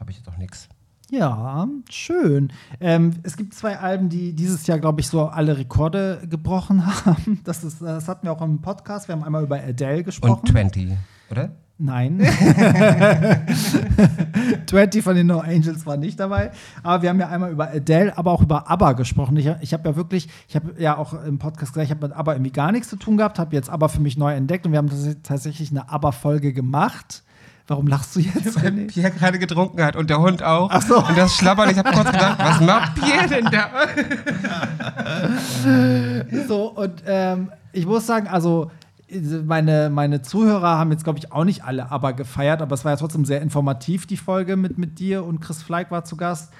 habe 0.00 0.10
ich 0.10 0.16
jetzt 0.16 0.28
auch 0.28 0.38
nichts. 0.38 0.68
Ja, 1.12 1.68
schön. 1.88 2.52
Ähm, 2.80 3.12
es 3.22 3.36
gibt 3.36 3.54
zwei 3.54 3.78
Alben, 3.78 4.08
die 4.08 4.32
dieses 4.32 4.66
Jahr, 4.66 4.80
glaube 4.80 5.00
ich, 5.00 5.06
so 5.06 5.26
alle 5.26 5.56
Rekorde 5.56 6.22
gebrochen 6.28 6.84
haben. 7.06 7.40
Das, 7.44 7.62
ist, 7.62 7.80
das 7.80 8.08
hatten 8.08 8.26
wir 8.26 8.32
auch 8.32 8.42
im 8.42 8.60
Podcast. 8.60 9.06
Wir 9.06 9.14
haben 9.14 9.22
einmal 9.22 9.44
über 9.44 9.56
Adele 9.62 10.02
gesprochen. 10.02 10.40
Und 10.40 10.48
20, 10.48 10.90
oder? 11.30 11.50
Nein. 11.82 12.20
20 14.66 15.02
von 15.02 15.14
den 15.16 15.26
No 15.28 15.38
Angels 15.40 15.86
war 15.86 15.96
nicht 15.96 16.20
dabei. 16.20 16.50
Aber 16.82 17.02
wir 17.02 17.08
haben 17.08 17.18
ja 17.18 17.28
einmal 17.28 17.50
über 17.50 17.70
Adele, 17.70 18.16
aber 18.18 18.32
auch 18.32 18.42
über 18.42 18.70
ABBA 18.70 18.92
gesprochen. 18.92 19.34
Ich, 19.38 19.50
ich 19.62 19.72
habe 19.72 19.88
ja 19.88 19.96
wirklich, 19.96 20.28
ich 20.46 20.56
habe 20.56 20.74
ja 20.78 20.98
auch 20.98 21.14
im 21.24 21.38
Podcast 21.38 21.72
gesagt, 21.72 21.86
ich 21.86 21.90
habe 21.90 22.06
mit 22.08 22.14
ABBA 22.16 22.34
irgendwie 22.34 22.52
gar 22.52 22.70
nichts 22.70 22.88
zu 22.90 22.96
tun 22.96 23.16
gehabt, 23.16 23.38
habe 23.38 23.56
jetzt 23.56 23.70
ABBA 23.70 23.88
für 23.88 24.00
mich 24.00 24.18
neu 24.18 24.34
entdeckt 24.34 24.66
und 24.66 24.72
wir 24.72 24.78
haben 24.78 24.88
tats- 24.90 25.16
tatsächlich 25.22 25.70
eine 25.70 25.90
ABBA-Folge 25.90 26.52
gemacht. 26.52 27.22
Warum 27.66 27.86
lachst 27.86 28.14
du 28.16 28.20
jetzt, 28.20 28.62
Weil? 28.62 28.72
Pierre 28.88 29.10
gerade 29.12 29.38
getrunken 29.38 29.82
hat 29.82 29.96
und 29.96 30.10
der 30.10 30.18
Hund 30.20 30.42
auch. 30.42 30.68
Ach 30.72 30.82
so. 30.82 30.98
Und 30.98 31.16
das 31.16 31.34
Schlabbern, 31.36 31.70
ich 31.70 31.78
habe 31.78 31.92
kurz 31.92 32.10
gedacht, 32.10 32.38
was 32.38 32.60
macht 32.60 32.94
Pierre 32.96 33.26
denn 33.28 33.44
da? 33.50 33.68
So, 36.48 36.66
und 36.72 37.02
ähm, 37.06 37.50
ich 37.72 37.86
muss 37.86 38.06
sagen, 38.06 38.26
also 38.28 38.70
meine, 39.44 39.90
meine 39.90 40.22
Zuhörer 40.22 40.78
haben 40.78 40.90
jetzt, 40.92 41.04
glaube 41.04 41.18
ich, 41.18 41.32
auch 41.32 41.44
nicht 41.44 41.64
alle 41.64 41.90
aber 41.90 42.12
gefeiert, 42.12 42.62
aber 42.62 42.74
es 42.74 42.84
war 42.84 42.92
ja 42.92 42.96
trotzdem 42.96 43.24
sehr 43.24 43.42
informativ, 43.42 44.06
die 44.06 44.16
Folge 44.16 44.56
mit, 44.56 44.78
mit 44.78 44.98
dir 44.98 45.24
und 45.24 45.40
Chris 45.40 45.62
Fleig 45.62 45.90
war 45.90 46.04
zu 46.04 46.16
Gast. 46.16 46.52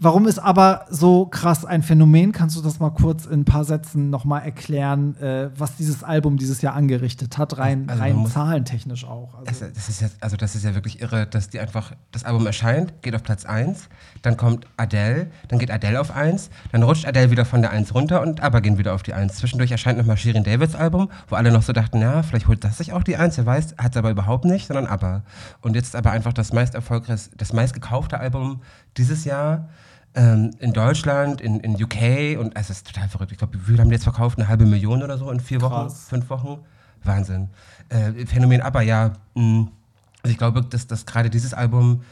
Warum 0.00 0.28
ist 0.28 0.38
aber 0.38 0.86
so 0.90 1.26
krass 1.26 1.64
ein 1.64 1.82
Phänomen? 1.82 2.30
Kannst 2.30 2.56
du 2.56 2.62
das 2.62 2.78
mal 2.78 2.90
kurz 2.90 3.26
in 3.26 3.40
ein 3.40 3.44
paar 3.44 3.64
Sätzen 3.64 4.10
nochmal 4.10 4.42
erklären, 4.42 5.16
äh, 5.16 5.50
was 5.58 5.74
dieses 5.74 6.04
Album 6.04 6.36
dieses 6.36 6.62
Jahr 6.62 6.74
angerichtet 6.74 7.36
hat, 7.36 7.58
rein, 7.58 7.88
Also 7.88 8.00
rein 8.00 8.14
muss- 8.14 8.32
zahlentechnisch 8.32 9.04
auch? 9.04 9.34
Also, 9.38 9.64
Das, 9.64 9.72
das, 9.72 9.88
ist 9.88 10.00
ja, 10.00 10.08
also 10.20 10.36
das 10.36 10.54
ist 10.54 10.64
ja 10.64 10.76
wirklich 10.76 11.00
irre, 11.00 11.26
dass 11.26 11.48
die 11.50 11.58
einfach, 11.58 11.94
das 12.12 12.22
Album 12.22 12.46
erscheint, 12.46 13.02
geht 13.02 13.16
auf 13.16 13.24
Platz 13.24 13.44
1, 13.44 13.88
dann 14.22 14.36
kommt 14.36 14.68
Adele, 14.76 15.32
dann 15.48 15.58
geht 15.58 15.72
Adele 15.72 16.00
auf 16.00 16.14
1, 16.14 16.50
dann 16.70 16.84
rutscht 16.84 17.04
Adele 17.04 17.32
wieder 17.32 17.44
von 17.44 17.60
der 17.60 17.72
1 17.72 17.92
runter 17.92 18.22
und 18.22 18.40
aber 18.40 18.60
gehen 18.60 18.78
wieder 18.78 18.94
auf 18.94 19.02
die 19.02 19.14
1. 19.14 19.34
Zwischendurch 19.34 19.72
erscheint 19.72 19.98
nochmal 19.98 20.16
Shirin 20.16 20.44
Davids 20.44 20.76
Album, 20.76 21.10
wo 21.26 21.34
alle 21.34 21.50
noch 21.50 21.62
so 21.62 21.72
dachten, 21.72 22.00
ja, 22.00 22.22
vielleicht 22.22 22.46
holt 22.46 22.62
das 22.62 22.78
sich 22.78 22.92
auch 22.92 23.02
die 23.02 23.16
1, 23.16 23.36
wer 23.38 23.46
weiß, 23.46 23.74
hat 23.78 23.92
es 23.94 23.96
aber 23.96 24.10
überhaupt 24.12 24.44
nicht, 24.44 24.68
sondern 24.68 24.86
aber. 24.86 25.24
Und 25.60 25.74
jetzt 25.74 25.96
aber 25.96 26.12
einfach 26.12 26.32
das 26.32 26.52
meist 26.52 26.76
erfolgreichste, 26.76 27.36
das 27.36 27.52
meistgekaufte 27.52 28.20
Album 28.20 28.62
dieses 28.96 29.24
Jahr 29.24 29.68
ähm, 30.18 30.50
in 30.58 30.72
Deutschland, 30.72 31.40
in, 31.40 31.60
in 31.60 31.80
UK 31.82 32.38
und 32.40 32.56
es 32.56 32.70
ist 32.70 32.86
total 32.86 33.08
verrückt. 33.08 33.30
Ich 33.30 33.38
glaube, 33.38 33.54
wie 33.54 33.64
viel 33.72 33.78
haben 33.78 33.88
die 33.88 33.94
jetzt 33.94 34.02
verkauft? 34.04 34.36
Eine 34.38 34.48
halbe 34.48 34.66
Million 34.66 35.02
oder 35.02 35.16
so 35.16 35.30
in 35.30 35.38
vier 35.38 35.60
Wochen, 35.62 35.86
Krass. 35.86 36.06
fünf 36.08 36.28
Wochen? 36.28 36.58
Wahnsinn. 37.04 37.50
Äh, 37.88 38.26
Phänomen 38.26 38.60
aber 38.60 38.82
ja, 38.82 39.12
mh, 39.34 39.68
also 40.22 40.32
ich 40.32 40.38
glaube, 40.38 40.62
dass, 40.62 40.88
dass 40.88 41.06
gerade 41.06 41.30
dieses 41.30 41.54
Album 41.54 42.02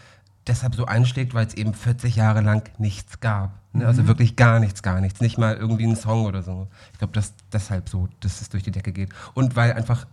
deshalb 0.47 0.77
so 0.77 0.87
einschlägt, 0.87 1.35
weil 1.35 1.47
es 1.47 1.55
eben 1.55 1.75
40 1.75 2.15
Jahre 2.15 2.41
lang 2.41 2.71
nichts 2.79 3.19
gab. 3.19 3.59
Ne? 3.73 3.85
Also 3.85 4.07
wirklich 4.07 4.37
gar 4.37 4.61
nichts, 4.61 4.83
gar 4.83 5.01
nichts. 5.01 5.21
Nicht 5.21 5.39
mal 5.39 5.57
irgendwie 5.57 5.85
ein 5.87 5.97
Song 5.97 6.25
oder 6.27 6.43
so. 6.45 6.69
Ich 6.93 6.99
glaube, 6.99 7.13
dass 7.13 7.35
deshalb 7.53 7.89
so, 7.89 8.09
dass 8.21 8.41
es 8.41 8.49
durch 8.49 8.63
die 8.63 8.71
Decke 8.71 8.93
geht. 8.93 9.11
Und 9.35 9.57
weil 9.57 9.73
einfach, 9.73 10.07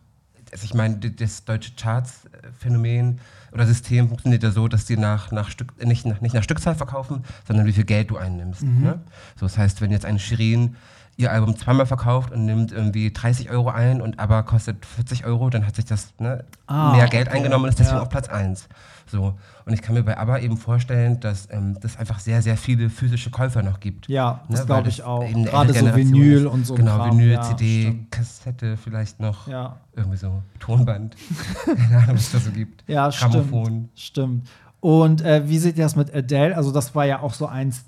also 0.51 0.65
ich 0.65 0.73
meine, 0.73 0.97
das 0.97 1.45
deutsche 1.45 1.73
Charts-Phänomen 1.75 3.19
oder 3.53 3.65
System 3.65 4.07
funktioniert 4.07 4.43
ja 4.43 4.51
so, 4.51 4.67
dass 4.67 4.85
die 4.85 4.97
nach, 4.97 5.31
nach 5.31 5.49
Stück, 5.49 5.73
nicht, 5.85 6.05
nach, 6.05 6.21
nicht 6.21 6.33
nach 6.35 6.43
Stückzahl 6.43 6.75
verkaufen, 6.75 7.23
sondern 7.47 7.65
wie 7.65 7.73
viel 7.73 7.83
Geld 7.85 8.09
du 8.09 8.17
einnimmst. 8.17 8.63
Ne? 8.63 8.99
So, 9.39 9.45
das 9.45 9.57
heißt, 9.57 9.81
wenn 9.81 9.91
jetzt 9.91 10.05
ein 10.05 10.19
Shirin 10.19 10.75
ihr 11.15 11.31
Album 11.31 11.55
zweimal 11.55 11.85
verkauft 11.85 12.31
und 12.31 12.45
nimmt 12.45 12.71
irgendwie 12.71 13.13
30 13.13 13.51
Euro 13.51 13.69
ein 13.69 14.01
und 14.01 14.19
aber 14.19 14.41
kostet 14.43 14.83
40 14.85 15.25
Euro, 15.25 15.49
dann 15.51 15.67
hat 15.67 15.75
sich 15.75 15.85
das 15.85 16.11
ne, 16.17 16.43
Ah, 16.65 16.93
mehr 16.95 17.07
Geld 17.07 17.27
okay. 17.27 17.37
eingenommen 17.37 17.65
und 17.65 17.69
ist 17.69 17.77
deswegen 17.79 17.97
Ja. 17.97 18.01
auf 18.03 18.09
Platz 18.09 18.29
1. 18.29 18.67
So. 19.13 19.35
Und 19.65 19.73
ich 19.73 19.83
kann 19.83 19.93
mir 19.93 20.01
bei 20.01 20.17
ABBA 20.17 20.39
eben 20.39 20.57
vorstellen, 20.57 21.19
dass 21.19 21.47
ähm, 21.51 21.77
das 21.79 21.97
einfach 21.97 22.17
sehr, 22.17 22.41
sehr 22.41 22.57
viele 22.57 22.89
physische 22.89 23.29
Käufer 23.29 23.61
noch 23.61 23.79
gibt. 23.79 24.07
Ja, 24.07 24.41
das 24.49 24.61
Ne, 24.61 24.65
glaube 24.65 24.81
weil 24.85 24.89
ich 24.89 25.03
auch. 25.03 25.23
Gerade 25.23 25.71
so 25.71 25.95
Vinyl 25.95 26.37
ist. 26.39 26.45
und 26.47 26.65
so. 26.65 26.73
Genau, 26.73 26.97
Kram. 26.97 27.11
Vinyl, 27.11 27.33
ja, 27.33 27.41
CD, 27.43 27.81
stimmt. 27.83 28.11
Kassette 28.11 28.75
vielleicht 28.75 29.19
noch. 29.19 29.47
Ja. 29.47 29.75
Irgendwie 29.95 30.17
so. 30.17 30.41
Tonband. 30.59 31.15
Keine 31.65 31.97
Ahnung, 31.97 32.15
was 32.15 32.21
es 32.21 32.31
da 32.31 32.39
so 32.39 32.49
gibt. 32.49 32.83
Ja, 32.89 33.09
Grammophon. 33.09 33.89
stimmt. 33.93 34.47
Stimmt. 34.47 34.49
Und 34.79 35.21
äh, 35.21 35.47
wie 35.47 35.59
seht 35.59 35.77
ihr 35.77 35.83
das 35.83 35.95
mit 35.95 36.11
Adele? 36.13 36.57
Also, 36.57 36.71
das 36.71 36.95
war 36.95 37.05
ja 37.05 37.21
auch 37.21 37.35
so 37.35 37.45
eins, 37.45 37.85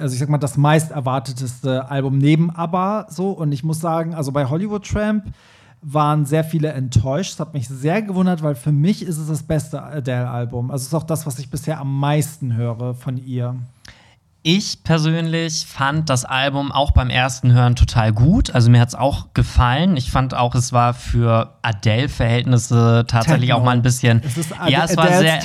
also 0.00 0.14
ich 0.14 0.18
sag 0.18 0.30
mal, 0.30 0.38
das 0.38 0.56
meist 0.56 0.92
erwarteteste 0.92 1.90
Album 1.90 2.16
neben 2.16 2.50
ABBA 2.50 3.06
so. 3.10 3.32
Und 3.32 3.52
ich 3.52 3.62
muss 3.64 3.80
sagen, 3.80 4.14
also 4.14 4.32
bei 4.32 4.46
Hollywood 4.46 4.88
Tramp 4.88 5.26
waren 5.86 6.24
sehr 6.24 6.44
viele 6.44 6.72
enttäuscht. 6.72 7.32
Das 7.32 7.40
hat 7.40 7.54
mich 7.54 7.68
sehr 7.68 8.00
gewundert, 8.02 8.42
weil 8.42 8.54
für 8.54 8.72
mich 8.72 9.02
ist 9.02 9.18
es 9.18 9.28
das 9.28 9.42
beste 9.42 9.82
Adele-Album. 9.82 10.70
Also 10.70 10.82
es 10.82 10.88
ist 10.88 10.94
auch 10.94 11.02
das, 11.04 11.26
was 11.26 11.38
ich 11.38 11.50
bisher 11.50 11.78
am 11.78 11.98
meisten 12.00 12.54
höre 12.56 12.94
von 12.94 13.18
ihr. 13.18 13.54
Ich 14.46 14.84
persönlich 14.84 15.64
fand 15.66 16.10
das 16.10 16.26
Album 16.26 16.70
auch 16.70 16.90
beim 16.90 17.08
ersten 17.08 17.52
Hören 17.52 17.76
total 17.76 18.12
gut. 18.12 18.54
Also 18.54 18.70
mir 18.70 18.78
hat 18.80 18.88
es 18.88 18.94
auch 18.94 19.28
gefallen. 19.32 19.96
Ich 19.96 20.10
fand 20.10 20.34
auch, 20.34 20.54
es 20.54 20.70
war 20.70 20.92
für 20.92 21.54
Adele-Verhältnisse 21.62 23.04
tatsächlich 23.08 23.48
Techno. 23.48 23.56
auch 23.56 23.64
mal 23.64 23.70
ein 23.70 23.80
bisschen. 23.80 24.22
Es 24.22 24.36
ist 24.36 24.52
Ad- 24.58 24.70
ja, 24.70 24.84
es 24.84 24.98
war 24.98 25.08
sehr 25.08 25.38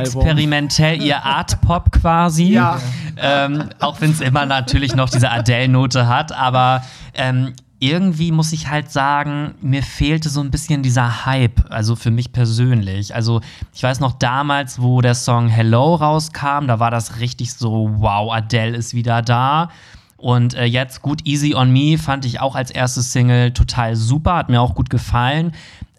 experimentell, 0.00 1.00
ihr 1.00 1.24
Art-Pop 1.24 1.92
quasi. 1.92 2.52
Ja. 2.54 2.80
Ähm, 3.16 3.68
auch 3.78 4.00
wenn 4.00 4.10
es 4.10 4.20
immer 4.20 4.46
natürlich 4.46 4.96
noch 4.96 5.10
diese 5.10 5.30
Adele-Note 5.30 6.08
hat. 6.08 6.32
Aber 6.32 6.82
ähm, 7.14 7.52
irgendwie 7.80 8.30
muss 8.30 8.52
ich 8.52 8.68
halt 8.68 8.92
sagen, 8.92 9.54
mir 9.62 9.82
fehlte 9.82 10.28
so 10.28 10.40
ein 10.40 10.50
bisschen 10.50 10.82
dieser 10.82 11.24
Hype, 11.24 11.64
also 11.70 11.96
für 11.96 12.10
mich 12.10 12.30
persönlich. 12.30 13.14
Also 13.14 13.40
ich 13.74 13.82
weiß 13.82 14.00
noch 14.00 14.12
damals, 14.12 14.82
wo 14.82 15.00
der 15.00 15.14
Song 15.14 15.48
Hello 15.48 15.94
rauskam, 15.94 16.66
da 16.66 16.78
war 16.78 16.90
das 16.90 17.20
richtig 17.20 17.54
so, 17.54 17.90
wow, 17.96 18.30
Adele 18.32 18.76
ist 18.76 18.92
wieder 18.92 19.22
da. 19.22 19.70
Und 20.18 20.52
äh, 20.52 20.64
jetzt 20.64 21.00
gut, 21.00 21.26
Easy 21.26 21.54
on 21.54 21.72
Me 21.72 21.96
fand 21.96 22.26
ich 22.26 22.40
auch 22.40 22.54
als 22.54 22.70
erste 22.70 23.00
Single 23.00 23.52
total 23.52 23.96
super, 23.96 24.34
hat 24.34 24.50
mir 24.50 24.60
auch 24.60 24.74
gut 24.74 24.90
gefallen. 24.90 25.52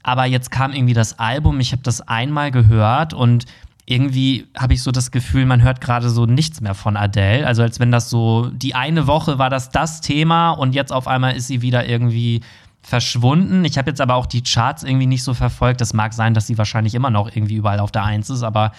Aber 0.03 0.25
jetzt 0.25 0.51
kam 0.51 0.73
irgendwie 0.73 0.93
das 0.93 1.17
Album, 1.17 1.59
ich 1.59 1.71
habe 1.71 1.81
das 1.81 2.07
einmal 2.07 2.51
gehört 2.51 3.15
und 3.15 3.45
irgendwie 3.85 4.47
habe 4.57 4.73
ich 4.73 4.83
so 4.83 4.91
das 4.91 5.11
Gefühl, 5.11 5.45
man 5.45 5.61
hört 5.61 5.81
gerade 5.81 6.09
so 6.09 6.25
nichts 6.25 6.61
mehr 6.61 6.75
von 6.75 6.95
Adele. 6.95 7.45
Also 7.45 7.61
als 7.63 7.79
wenn 7.79 7.91
das 7.91 8.09
so, 8.09 8.49
die 8.53 8.75
eine 8.75 9.07
Woche 9.07 9.37
war 9.37 9.49
das 9.49 9.69
das 9.69 10.01
Thema 10.01 10.51
und 10.51 10.73
jetzt 10.73 10.93
auf 10.93 11.07
einmal 11.07 11.35
ist 11.35 11.47
sie 11.47 11.61
wieder 11.61 11.87
irgendwie 11.87 12.41
verschwunden. 12.81 13.65
Ich 13.65 13.77
habe 13.77 13.89
jetzt 13.89 14.01
aber 14.01 14.15
auch 14.15 14.25
die 14.25 14.43
Charts 14.43 14.83
irgendwie 14.83 15.07
nicht 15.07 15.23
so 15.23 15.33
verfolgt. 15.33 15.81
Das 15.81 15.93
mag 15.93 16.13
sein, 16.13 16.33
dass 16.33 16.47
sie 16.47 16.57
wahrscheinlich 16.57 16.95
immer 16.95 17.09
noch 17.09 17.35
irgendwie 17.35 17.55
überall 17.55 17.79
auf 17.79 17.91
der 17.91 18.03
Eins 18.03 18.29
ist, 18.29 18.43
aber 18.43 18.71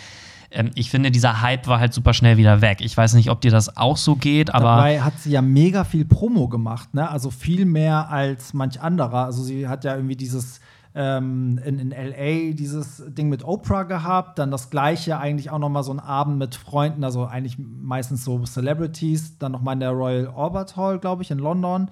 ähm, 0.50 0.70
ich 0.74 0.90
finde, 0.90 1.10
dieser 1.10 1.40
Hype 1.40 1.66
war 1.66 1.80
halt 1.80 1.94
super 1.94 2.14
schnell 2.14 2.36
wieder 2.36 2.60
weg. 2.60 2.80
Ich 2.80 2.96
weiß 2.96 3.14
nicht, 3.14 3.30
ob 3.30 3.40
dir 3.40 3.50
das 3.50 3.76
auch 3.76 3.96
so 3.96 4.16
geht, 4.16 4.54
aber. 4.54 4.76
Dabei 4.76 5.00
hat 5.00 5.18
sie 5.18 5.30
ja 5.30 5.42
mega 5.42 5.84
viel 5.84 6.04
Promo 6.04 6.48
gemacht, 6.48 6.94
ne? 6.94 7.08
Also 7.08 7.30
viel 7.30 7.64
mehr 7.64 8.10
als 8.10 8.52
manch 8.52 8.80
anderer. 8.80 9.24
Also 9.26 9.42
sie 9.42 9.68
hat 9.68 9.84
ja 9.84 9.94
irgendwie 9.94 10.16
dieses 10.16 10.60
ähm, 10.94 11.58
in, 11.64 11.78
in 11.78 11.90
LA 11.90 12.52
dieses 12.52 13.02
Ding 13.08 13.28
mit 13.28 13.44
Oprah 13.44 13.84
gehabt, 13.84 14.38
dann 14.38 14.50
das 14.50 14.70
gleiche 14.70 15.18
eigentlich 15.18 15.50
auch 15.50 15.58
noch 15.58 15.68
mal 15.68 15.82
so 15.82 15.92
ein 15.92 16.00
Abend 16.00 16.38
mit 16.38 16.54
Freunden, 16.54 17.04
also 17.04 17.24
eigentlich 17.24 17.56
meistens 17.58 18.24
so 18.24 18.44
Celebrities, 18.44 19.38
dann 19.38 19.52
noch 19.52 19.62
mal 19.62 19.72
in 19.72 19.80
der 19.80 19.90
Royal 19.90 20.28
Albert 20.34 20.76
Hall, 20.76 20.98
glaube 20.98 21.22
ich, 21.22 21.30
in 21.30 21.38
London 21.38 21.88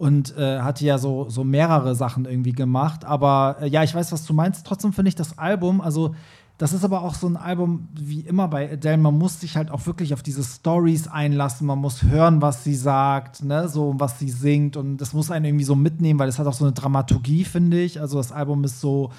und 0.00 0.34
äh, 0.38 0.60
hatte 0.60 0.84
ja 0.86 0.96
so, 0.96 1.28
so 1.28 1.44
mehrere 1.44 1.94
Sachen 1.94 2.24
irgendwie 2.24 2.52
gemacht. 2.52 3.04
Aber 3.04 3.58
äh, 3.60 3.68
ja, 3.68 3.82
ich 3.82 3.94
weiß, 3.94 4.12
was 4.12 4.24
du 4.24 4.32
meinst. 4.32 4.66
Trotzdem 4.66 4.94
finde 4.94 5.10
ich 5.10 5.14
das 5.14 5.36
Album, 5.36 5.82
also 5.82 6.14
das 6.60 6.74
ist 6.74 6.84
aber 6.84 7.00
auch 7.00 7.14
so 7.14 7.26
ein 7.26 7.38
Album, 7.38 7.88
wie 7.98 8.20
immer 8.20 8.46
bei 8.46 8.70
Adele, 8.70 8.98
man 8.98 9.16
muss 9.16 9.40
sich 9.40 9.56
halt 9.56 9.70
auch 9.70 9.86
wirklich 9.86 10.12
auf 10.12 10.22
diese 10.22 10.44
Stories 10.44 11.08
einlassen, 11.08 11.66
man 11.66 11.78
muss 11.78 12.02
hören, 12.02 12.42
was 12.42 12.64
sie 12.64 12.74
sagt, 12.74 13.42
ne, 13.42 13.66
so 13.66 13.94
was 13.96 14.18
sie 14.18 14.28
singt 14.28 14.76
und 14.76 14.98
das 14.98 15.14
muss 15.14 15.30
einen 15.30 15.46
irgendwie 15.46 15.64
so 15.64 15.74
mitnehmen, 15.74 16.18
weil 16.18 16.28
es 16.28 16.38
hat 16.38 16.46
auch 16.46 16.52
so 16.52 16.66
eine 16.66 16.74
Dramaturgie, 16.74 17.44
finde 17.44 17.80
ich. 17.80 17.98
Also 17.98 18.18
das 18.18 18.30
Album 18.30 18.62
ist 18.64 18.78
so, 18.78 19.10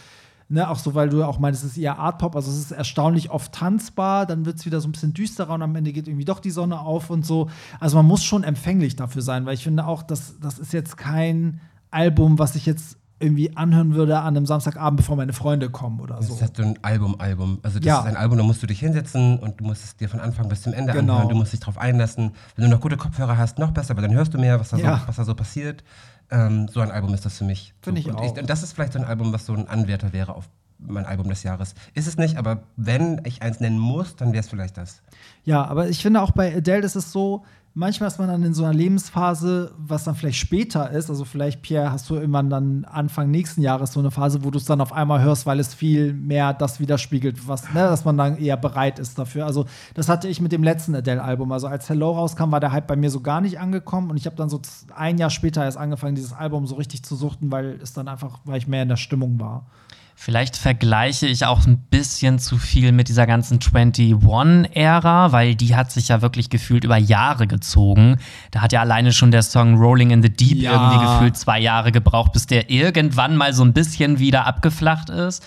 ne, 0.49 0.69
auch 0.69 0.77
so, 0.77 0.93
weil 0.93 1.09
du 1.09 1.23
auch 1.23 1.39
meinst, 1.39 1.63
es 1.63 1.71
ist 1.71 1.77
eher 1.79 1.97
Art-Pop, 1.97 2.35
also 2.35 2.51
es 2.51 2.59
ist 2.59 2.73
erstaunlich 2.73 3.31
oft 3.31 3.51
tanzbar, 3.51 4.27
dann 4.27 4.45
wird 4.45 4.57
es 4.57 4.67
wieder 4.67 4.79
so 4.79 4.87
ein 4.87 4.91
bisschen 4.91 5.15
düsterer 5.15 5.55
und 5.55 5.63
am 5.63 5.75
Ende 5.75 5.93
geht 5.93 6.07
irgendwie 6.07 6.25
doch 6.25 6.41
die 6.41 6.51
Sonne 6.51 6.79
auf 6.79 7.09
und 7.09 7.25
so. 7.25 7.49
Also 7.79 7.97
man 7.97 8.05
muss 8.05 8.23
schon 8.23 8.43
empfänglich 8.43 8.97
dafür 8.97 9.23
sein, 9.23 9.47
weil 9.47 9.55
ich 9.55 9.63
finde 9.63 9.87
auch, 9.87 10.03
dass 10.03 10.39
das 10.39 10.59
ist 10.59 10.73
jetzt 10.73 10.95
kein 10.95 11.59
Album, 11.89 12.37
was 12.37 12.55
ich 12.55 12.67
jetzt 12.67 12.97
irgendwie 13.21 13.55
anhören 13.55 13.93
würde 13.95 14.19
an 14.19 14.35
einem 14.35 14.45
Samstagabend, 14.45 14.97
bevor 14.97 15.15
meine 15.15 15.33
Freunde 15.33 15.69
kommen 15.69 15.99
oder 15.99 16.15
Das 16.17 16.27
so. 16.27 16.33
ist 16.35 16.41
halt 16.41 16.57
so 16.57 16.63
ein 16.63 16.79
Album-Album. 16.81 17.59
Also 17.63 17.79
das 17.79 17.85
Ja. 17.85 17.99
ist 17.99 18.05
ein 18.07 18.15
Album, 18.17 18.37
da 18.37 18.43
musst 18.43 18.61
du 18.63 18.67
dich 18.67 18.79
hinsetzen 18.79 19.39
und 19.39 19.59
du 19.59 19.65
musst 19.65 19.83
es 19.83 19.95
dir 19.95 20.09
von 20.09 20.19
Anfang 20.19 20.47
bis 20.49 20.61
zum 20.63 20.73
Ende 20.73 20.93
Genau. 20.93 21.13
anhören. 21.13 21.29
Du 21.29 21.35
musst 21.35 21.53
dich 21.53 21.59
drauf 21.59 21.77
einlassen. 21.77 22.31
Wenn 22.55 22.65
du 22.65 22.71
noch 22.71 22.81
gute 22.81 22.97
Kopfhörer 22.97 23.37
hast, 23.37 23.59
noch 23.59 23.71
besser, 23.71 23.95
weil 23.95 24.03
dann 24.03 24.13
hörst 24.13 24.33
du 24.33 24.37
mehr, 24.37 24.59
was 24.59 24.69
da, 24.69 24.77
Ja. 24.77 24.97
so, 24.99 25.07
was 25.07 25.15
da 25.15 25.23
so 25.23 25.35
passiert. 25.35 25.83
Ähm, 26.29 26.67
so 26.69 26.79
ein 26.79 26.91
Album 26.91 27.13
ist 27.13 27.25
das 27.25 27.37
für 27.37 27.43
mich. 27.43 27.73
Finde 27.81 28.01
so. 28.01 28.07
ich 28.09 28.13
und 28.13 28.19
auch. 28.21 28.37
und 28.37 28.49
das 28.49 28.63
ist 28.63 28.73
vielleicht 28.73 28.93
so 28.93 28.99
ein 28.99 29.05
Album, 29.05 29.33
was 29.33 29.45
so 29.45 29.53
ein 29.53 29.67
Anwärter 29.67 30.13
wäre 30.13 30.33
auf 30.35 30.49
mein 30.79 31.05
Album 31.05 31.29
des 31.29 31.43
Jahres. 31.43 31.75
Ist 31.93 32.07
es 32.07 32.17
nicht, 32.17 32.37
aber 32.37 32.63
wenn 32.75 33.21
ich 33.25 33.43
eins 33.43 33.59
nennen 33.59 33.77
muss, 33.77 34.15
dann 34.15 34.31
wäre 34.33 34.39
es 34.39 34.49
vielleicht 34.49 34.77
das. 34.77 35.01
Ja, 35.43 35.63
aber 35.65 35.89
ich 35.89 36.01
finde 36.01 36.21
auch 36.21 36.31
bei 36.31 36.55
Adele 36.55 36.83
ist 36.85 36.95
es 36.95 37.11
so, 37.11 37.43
manchmal 37.73 38.07
ist 38.07 38.19
man 38.19 38.27
dann 38.27 38.43
in 38.43 38.53
so 38.53 38.63
einer 38.63 38.73
Lebensphase, 38.73 39.71
was 39.77 40.03
dann 40.03 40.15
vielleicht 40.15 40.39
später 40.39 40.91
ist. 40.91 41.09
Also 41.09 41.25
vielleicht, 41.25 41.61
Pierre, 41.61 41.91
hast 41.91 42.09
du 42.09 42.15
irgendwann 42.15 42.49
dann 42.49 42.85
Anfang 42.85 43.31
nächsten 43.31 43.61
Jahres 43.61 43.93
so 43.93 43.99
eine 43.99 44.11
Phase, 44.11 44.43
wo 44.43 44.51
du 44.51 44.57
es 44.57 44.65
dann 44.65 44.81
auf 44.81 44.91
einmal 44.91 45.21
hörst, 45.21 45.45
weil 45.45 45.59
es 45.59 45.73
viel 45.73 46.13
mehr 46.13 46.53
das 46.53 46.79
widerspiegelt, 46.79 47.47
was, 47.47 47.73
ne, 47.73 47.81
dass 47.81 48.05
man 48.05 48.17
dann 48.17 48.37
eher 48.37 48.57
bereit 48.57 48.99
ist 48.99 49.17
dafür. 49.17 49.45
Also 49.45 49.65
das 49.93 50.09
hatte 50.09 50.27
ich 50.27 50.41
mit 50.41 50.51
dem 50.51 50.63
letzten 50.63 50.95
Adele-Album. 50.95 51.51
Also 51.51 51.67
als 51.67 51.89
Hello 51.89 52.11
rauskam, 52.11 52.51
war 52.51 52.59
der 52.59 52.71
Hype 52.71 52.87
bei 52.87 52.95
mir 52.95 53.09
so 53.09 53.21
gar 53.21 53.41
nicht 53.41 53.59
angekommen 53.59 54.09
und 54.11 54.17
ich 54.17 54.25
habe 54.25 54.35
dann 54.35 54.49
so 54.49 54.59
ein 54.95 55.17
Jahr 55.17 55.29
später 55.29 55.63
erst 55.63 55.77
angefangen, 55.77 56.15
dieses 56.15 56.33
Album 56.33 56.67
so 56.67 56.75
richtig 56.75 57.03
zu 57.03 57.15
suchten, 57.15 57.51
weil 57.51 57.79
es 57.81 57.93
dann 57.93 58.07
einfach, 58.07 58.39
weil 58.43 58.57
ich 58.57 58.67
mehr 58.67 58.83
in 58.83 58.89
der 58.89 58.97
Stimmung 58.97 59.39
war. 59.39 59.65
Vielleicht 60.15 60.55
vergleiche 60.55 61.25
ich 61.25 61.45
auch 61.45 61.65
ein 61.65 61.79
bisschen 61.89 62.37
zu 62.37 62.57
viel 62.59 62.91
mit 62.91 63.07
dieser 63.07 63.25
ganzen 63.25 63.59
21-Ära, 63.59 65.31
weil 65.31 65.55
die 65.55 65.75
hat 65.75 65.91
sich 65.91 66.09
ja 66.09 66.21
wirklich 66.21 66.49
gefühlt 66.49 66.83
über 66.83 66.97
Jahre 66.97 67.47
gezogen. 67.47 68.17
Da 68.51 68.61
hat 68.61 68.71
ja 68.71 68.81
alleine 68.81 69.13
schon 69.13 69.31
der 69.31 69.41
Song 69.41 69.77
Rolling 69.77 70.11
in 70.11 70.21
the 70.21 70.29
Deep 70.29 70.57
Ja. 70.61 70.73
irgendwie 70.73 71.05
gefühlt 71.05 71.37
zwei 71.37 71.59
Jahre 71.59 71.91
gebraucht, 71.91 72.33
bis 72.33 72.45
der 72.45 72.69
irgendwann 72.69 73.35
mal 73.35 73.53
so 73.53 73.63
ein 73.63 73.73
bisschen 73.73 74.19
wieder 74.19 74.45
abgeflacht 74.45 75.09
ist. 75.09 75.43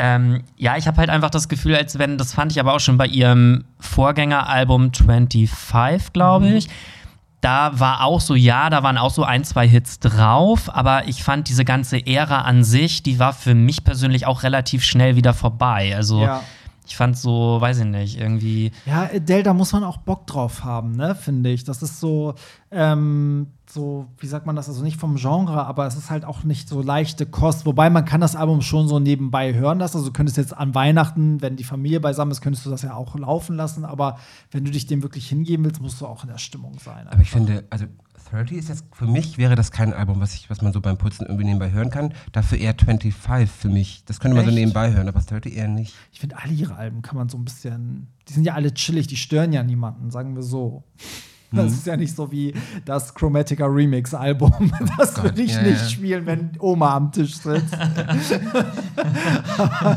Ähm, 0.00 0.44
ja, 0.56 0.76
ich 0.76 0.86
habe 0.86 0.98
halt 0.98 1.10
einfach 1.10 1.30
das 1.30 1.48
Gefühl, 1.48 1.74
als 1.74 1.98
wenn, 1.98 2.18
das 2.18 2.32
fand 2.32 2.52
ich 2.52 2.60
aber 2.60 2.72
auch 2.74 2.80
schon 2.80 2.96
bei 2.96 3.06
ihrem 3.06 3.64
Vorgängeralbum 3.80 4.92
25, 4.94 6.12
glaube 6.12 6.48
ich. 6.48 6.68
Da 7.40 7.78
war 7.78 8.02
auch 8.02 8.20
so, 8.20 8.34
ja, 8.34 8.68
da 8.68 8.82
waren 8.82 8.98
auch 8.98 9.12
so 9.12 9.22
ein, 9.22 9.44
zwei 9.44 9.68
Hits 9.68 10.00
drauf, 10.00 10.74
aber 10.74 11.06
ich 11.06 11.22
fand 11.22 11.48
diese 11.48 11.64
ganze 11.64 12.04
Ära 12.04 12.40
an 12.42 12.64
sich, 12.64 13.04
die 13.04 13.18
war 13.20 13.32
für 13.32 13.54
mich 13.54 13.84
persönlich 13.84 14.26
auch 14.26 14.42
relativ 14.42 14.82
schnell 14.82 15.14
wieder 15.14 15.34
vorbei. 15.34 15.94
Also 15.94 16.22
Ja. 16.22 16.42
Ich 16.88 16.96
fand 16.96 17.18
so, 17.18 17.60
weiß 17.60 17.80
ich 17.80 17.84
nicht, 17.84 18.18
irgendwie. 18.18 18.72
Ja, 18.86 19.10
Adele, 19.14 19.42
da 19.42 19.52
muss 19.52 19.72
man 19.72 19.84
auch 19.84 19.98
Bock 19.98 20.26
drauf 20.26 20.64
haben, 20.64 20.92
ne, 20.92 21.14
finde 21.14 21.50
ich. 21.50 21.62
Das 21.64 21.82
ist 21.82 22.00
so, 22.00 22.34
ähm, 22.70 23.48
so, 23.68 24.06
wie 24.16 24.26
sagt 24.26 24.46
man 24.46 24.56
das, 24.56 24.68
also 24.68 24.82
nicht 24.82 24.98
vom 24.98 25.16
Genre, 25.16 25.66
aber 25.66 25.86
es 25.86 25.96
ist 25.96 26.08
halt 26.08 26.24
auch 26.24 26.44
nicht 26.44 26.66
so 26.66 26.80
leichte 26.80 27.26
Kost. 27.26 27.66
Wobei 27.66 27.90
man 27.90 28.06
kann 28.06 28.22
das 28.22 28.36
Album 28.36 28.62
schon 28.62 28.88
so 28.88 28.98
nebenbei 28.98 29.52
hören 29.52 29.78
lassen. 29.78 29.98
Also 29.98 30.08
du 30.08 30.14
könntest 30.14 30.38
jetzt 30.38 30.56
an 30.56 30.74
Weihnachten, 30.74 31.42
wenn 31.42 31.56
die 31.56 31.64
Familie 31.64 32.00
beisammen 32.00 32.32
ist, 32.32 32.40
könntest 32.40 32.64
du 32.64 32.70
das 32.70 32.80
ja 32.80 32.94
auch 32.94 33.14
laufen 33.16 33.54
lassen. 33.54 33.84
Aber 33.84 34.18
wenn 34.50 34.64
du 34.64 34.70
dich 34.70 34.86
dem 34.86 35.02
wirklich 35.02 35.28
hingeben 35.28 35.66
willst, 35.66 35.82
musst 35.82 36.00
du 36.00 36.06
auch 36.06 36.24
in 36.24 36.30
der 36.30 36.38
Stimmung 36.38 36.78
sein. 36.82 37.06
Aber 37.08 37.20
ich 37.20 37.30
finde, 37.30 37.64
also 37.68 37.84
30 38.30 38.56
ist 38.58 38.68
jetzt, 38.68 38.84
für 38.92 39.06
mich 39.06 39.38
wäre 39.38 39.54
das 39.54 39.70
kein 39.72 39.92
Album, 39.92 40.20
was, 40.20 40.34
ich, 40.34 40.50
was 40.50 40.60
man 40.62 40.72
so 40.72 40.80
beim 40.80 40.98
Putzen 40.98 41.26
irgendwie 41.26 41.44
nebenbei 41.44 41.70
hören 41.70 41.90
kann. 41.90 42.12
Dafür 42.32 42.58
eher 42.58 42.74
25 42.74 43.50
für 43.50 43.68
mich. 43.68 44.02
Das 44.06 44.20
könnte 44.20 44.36
man 44.36 44.44
so 44.44 44.50
Echt? 44.50 44.58
nebenbei 44.58 44.92
hören, 44.92 45.08
aber 45.08 45.20
30 45.20 45.56
eher 45.56 45.68
nicht. 45.68 45.94
Ich 46.12 46.20
finde, 46.20 46.36
alle 46.38 46.52
ihre 46.52 46.76
Alben 46.76 47.02
kann 47.02 47.16
man 47.16 47.28
so 47.28 47.38
ein 47.38 47.44
bisschen, 47.44 48.08
die 48.28 48.32
sind 48.34 48.44
ja 48.44 48.54
alle 48.54 48.72
chillig, 48.74 49.06
die 49.06 49.16
stören 49.16 49.52
ja 49.52 49.62
niemanden, 49.62 50.10
sagen 50.10 50.34
wir 50.34 50.42
so. 50.42 50.84
Das 51.50 51.64
Mhm. 51.64 51.72
ist 51.72 51.86
ja 51.86 51.96
nicht 51.96 52.14
so 52.14 52.30
wie 52.30 52.52
das 52.84 53.14
Chromatica 53.14 53.64
Remix-Album. 53.64 54.70
Das 54.98 55.14
Gott, 55.14 55.24
würde 55.24 55.40
ich 55.42 55.52
ja, 55.54 55.62
nicht 55.62 55.80
ja. 55.80 55.88
spielen, 55.88 56.26
wenn 56.26 56.50
Oma 56.58 56.96
am 56.96 57.10
Tisch 57.10 57.36
sitzt. 57.38 57.72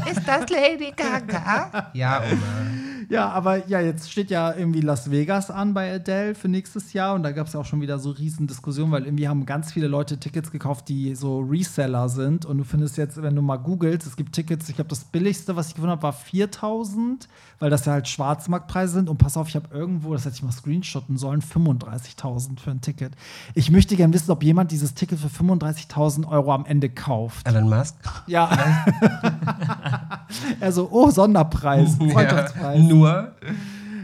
Ist 0.09 0.25
das 0.25 0.50
Lady 0.50 0.93
Gaga? 0.95 1.91
Ja, 1.93 2.21
Oma. 2.31 2.90
Ja, 3.10 3.29
aber 3.29 3.67
ja, 3.67 3.81
jetzt 3.81 4.12
steht 4.12 4.29
ja 4.29 4.53
irgendwie 4.53 4.81
Las 4.81 5.12
Vegas 5.12 5.50
an 5.50 5.74
bei 5.74 5.93
Adele 5.96 6.36
für 6.36 6.48
nächstes 6.48 6.93
Jahr 6.93 7.15
und 7.15 7.24
da 7.24 7.31
gab 7.31 7.48
es 7.48 7.53
ja 7.53 7.60
auch 7.60 7.65
schon 7.65 7.81
wieder 7.81 8.00
so 8.00 8.12
riesen 8.12 8.48
Diskussionen, 8.48 8.91
weil 8.91 9.05
irgendwie 9.05 9.27
haben 9.27 9.46
ganz 9.46 9.72
viele 9.72 9.88
Leute 9.88 10.20
Tickets 10.20 10.51
gekauft, 10.51 10.89
die 10.89 11.15
so 11.15 11.39
Reseller 11.39 12.10
sind. 12.10 12.46
Und 12.46 12.58
du 12.58 12.63
findest 12.63 12.98
jetzt, 12.98 13.22
wenn 13.22 13.36
du 13.36 13.41
mal 13.41 13.58
googelst, 13.58 14.08
es 14.08 14.15
gibt 14.15 14.34
Tickets, 14.34 14.70
ich 14.70 14.75
glaube, 14.75 14.89
das 14.89 15.03
billigste, 15.03 15.55
was 15.55 15.70
ich 15.70 15.75
gefunden 15.75 15.91
habe, 15.91 16.03
war 16.03 16.13
4000, 16.13 17.27
weil 17.62 17.70
das 17.70 17.86
ja 17.86 17.94
halt 17.94 18.08
Schwarzmarktpreise 18.08 18.94
sind 18.94 19.08
und 19.08 19.18
pass 19.18 19.38
auf, 19.38 19.48
ich 19.48 19.56
habe 19.56 19.68
irgendwo, 19.72 20.13
das 20.13 20.25
hätte 20.25 20.36
ich 20.36 20.44
mal 20.44 20.51
screenshotten 20.51 21.15
sollen, 21.15 21.41
35.000 21.41 22.60
für 22.60 22.72
ein 22.72 22.82
Ticket. 22.82 23.13
Ich 23.53 23.70
möchte 23.70 23.96
gerne 23.96 24.13
wissen, 24.13 24.32
ob 24.32 24.44
jemand 24.44 24.72
dieses 24.72 24.96
Ticket 24.96 25.20
für 25.20 25.27
35.000 25.27 26.27
Euro 26.27 26.53
am 26.53 26.65
Ende 26.65 26.89
kauft. 26.89 27.48
Elon 27.48 27.70
Musk? 27.70 27.96
Ja. 28.25 28.50
also, 30.60 30.89
oh, 30.91 31.12
Sonderpreis, 31.12 31.98
Freundschaftspreis. 31.98 32.80
Ja, 32.80 32.84
nur. 32.84 33.32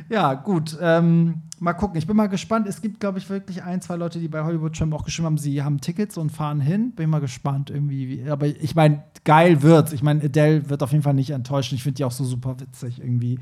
Ja, 0.07 0.33
gut. 0.35 0.77
Ähm, 0.79 1.41
mal 1.59 1.73
gucken. 1.73 1.97
Ich 1.97 2.07
bin 2.07 2.15
mal 2.15 2.27
gespannt. 2.27 2.67
Es 2.67 2.81
gibt, 2.81 2.99
glaube 2.99 3.19
ich, 3.19 3.29
wirklich 3.29 3.63
ein, 3.63 3.81
zwei 3.81 3.95
Leute, 3.95 4.19
die 4.19 4.27
bei 4.27 4.43
Hollywood 4.43 4.75
Tramp 4.75 4.93
auch 4.93 5.03
geschrieben 5.03 5.25
haben, 5.25 5.37
sie 5.37 5.63
haben 5.63 5.81
Tickets 5.81 6.17
und 6.17 6.31
fahren 6.31 6.59
hin. 6.59 6.91
Bin 6.91 7.09
mal 7.09 7.19
gespannt 7.19 7.69
irgendwie. 7.69 8.07
Wie, 8.07 8.29
aber 8.29 8.47
ich 8.47 8.75
meine, 8.75 9.03
geil 9.23 9.61
wird's. 9.61 9.93
Ich 9.93 10.03
meine, 10.03 10.23
Adele 10.23 10.69
wird 10.69 10.83
auf 10.83 10.91
jeden 10.91 11.03
Fall 11.03 11.13
nicht 11.13 11.31
enttäuschen. 11.31 11.75
Ich 11.75 11.83
finde 11.83 11.95
die 11.95 12.03
auch 12.03 12.11
so 12.11 12.23
super 12.23 12.59
witzig 12.59 12.99
irgendwie. 12.99 13.39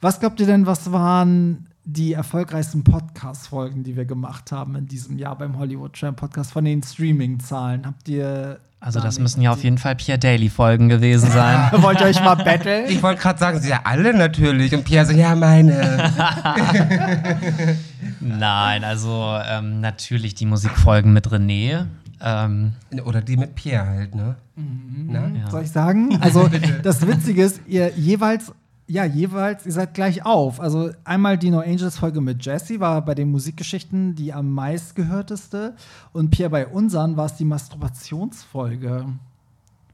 Was 0.00 0.20
glaubt 0.20 0.40
ihr 0.40 0.46
denn, 0.46 0.66
was 0.66 0.90
waren 0.92 1.68
die 1.84 2.12
erfolgreichsten 2.12 2.84
Podcast-Folgen, 2.84 3.82
die 3.82 3.96
wir 3.96 4.04
gemacht 4.04 4.52
haben 4.52 4.76
in 4.76 4.86
diesem 4.86 5.18
Jahr 5.18 5.36
beim 5.36 5.58
Hollywood 5.58 5.94
Tramp 5.94 6.18
Podcast 6.18 6.52
von 6.52 6.64
den 6.64 6.82
Streaming-Zahlen? 6.82 7.86
Habt 7.86 8.08
ihr 8.08 8.60
Also 8.78 9.00
da 9.00 9.06
das 9.06 9.18
müssen 9.18 9.42
ja 9.42 9.52
auf 9.52 9.64
jeden 9.64 9.78
Fall 9.78 9.96
Pierre 9.96 10.18
Daly-Folgen 10.18 10.88
gewesen 10.88 11.30
sein. 11.30 11.70
Wollt 11.82 12.00
ihr 12.00 12.06
euch 12.06 12.22
mal 12.22 12.36
battlen? 12.36 12.84
Ich 12.88 13.02
wollte 13.02 13.20
gerade 13.20 13.38
sagen, 13.38 13.60
sie 13.60 13.70
ja 13.70 13.80
alle 13.84 14.16
natürlich. 14.16 14.72
Und 14.74 14.84
Pierre 14.84 15.06
so, 15.06 15.12
ja, 15.12 15.34
meine. 15.34 16.12
Nein, 18.20 18.84
also 18.84 19.36
ähm, 19.48 19.80
natürlich 19.80 20.34
die 20.34 20.46
Musikfolgen 20.46 21.12
mit 21.12 21.28
René. 21.28 21.86
Ähm, 22.24 22.72
Oder 23.04 23.20
die 23.20 23.36
mit 23.36 23.56
Pierre 23.56 23.86
halt, 23.86 24.14
ne? 24.14 24.36
Na? 24.54 25.28
Ja. 25.28 25.50
Soll 25.50 25.64
ich 25.64 25.72
sagen? 25.72 26.16
Also 26.20 26.48
das 26.82 27.04
Witzige 27.06 27.42
ist, 27.42 27.60
ihr 27.66 27.90
jeweils, 27.96 28.52
ja, 28.86 29.04
jeweils, 29.04 29.64
ihr 29.64 29.72
seid 29.72 29.94
gleich 29.94 30.24
auf. 30.26 30.60
Also 30.60 30.90
einmal 31.04 31.38
die 31.38 31.50
No 31.50 31.60
Angels 31.60 31.98
Folge 31.98 32.20
mit 32.20 32.44
Jesse 32.44 32.80
war 32.80 33.04
bei 33.04 33.14
den 33.14 33.30
Musikgeschichten 33.30 34.14
die 34.14 34.32
am 34.32 34.50
meistgehörteste. 34.50 35.74
Und 36.12 36.30
Pierre 36.30 36.50
bei 36.50 36.66
unseren 36.66 37.16
war 37.16 37.26
es 37.26 37.36
die 37.36 37.44
Masturbationsfolge. 37.44 39.06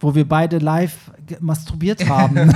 Wo 0.01 0.15
wir 0.15 0.29
beide 0.29 0.59
live 0.59 1.11
masturbiert 1.41 2.09
haben. 2.09 2.37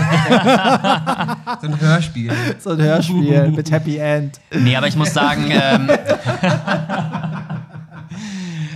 So 1.61 1.69
ein 1.69 1.81
Hörspiel. 1.81 2.33
so 2.59 2.71
ein 2.71 2.81
Hörspiel 2.81 3.53
mit 3.53 3.71
Happy 3.71 3.97
End. 3.97 4.41
nee, 4.53 4.75
aber 4.75 4.89
ich 4.89 4.97
muss 4.97 5.13
sagen, 5.13 5.45
ähm, 5.51 5.89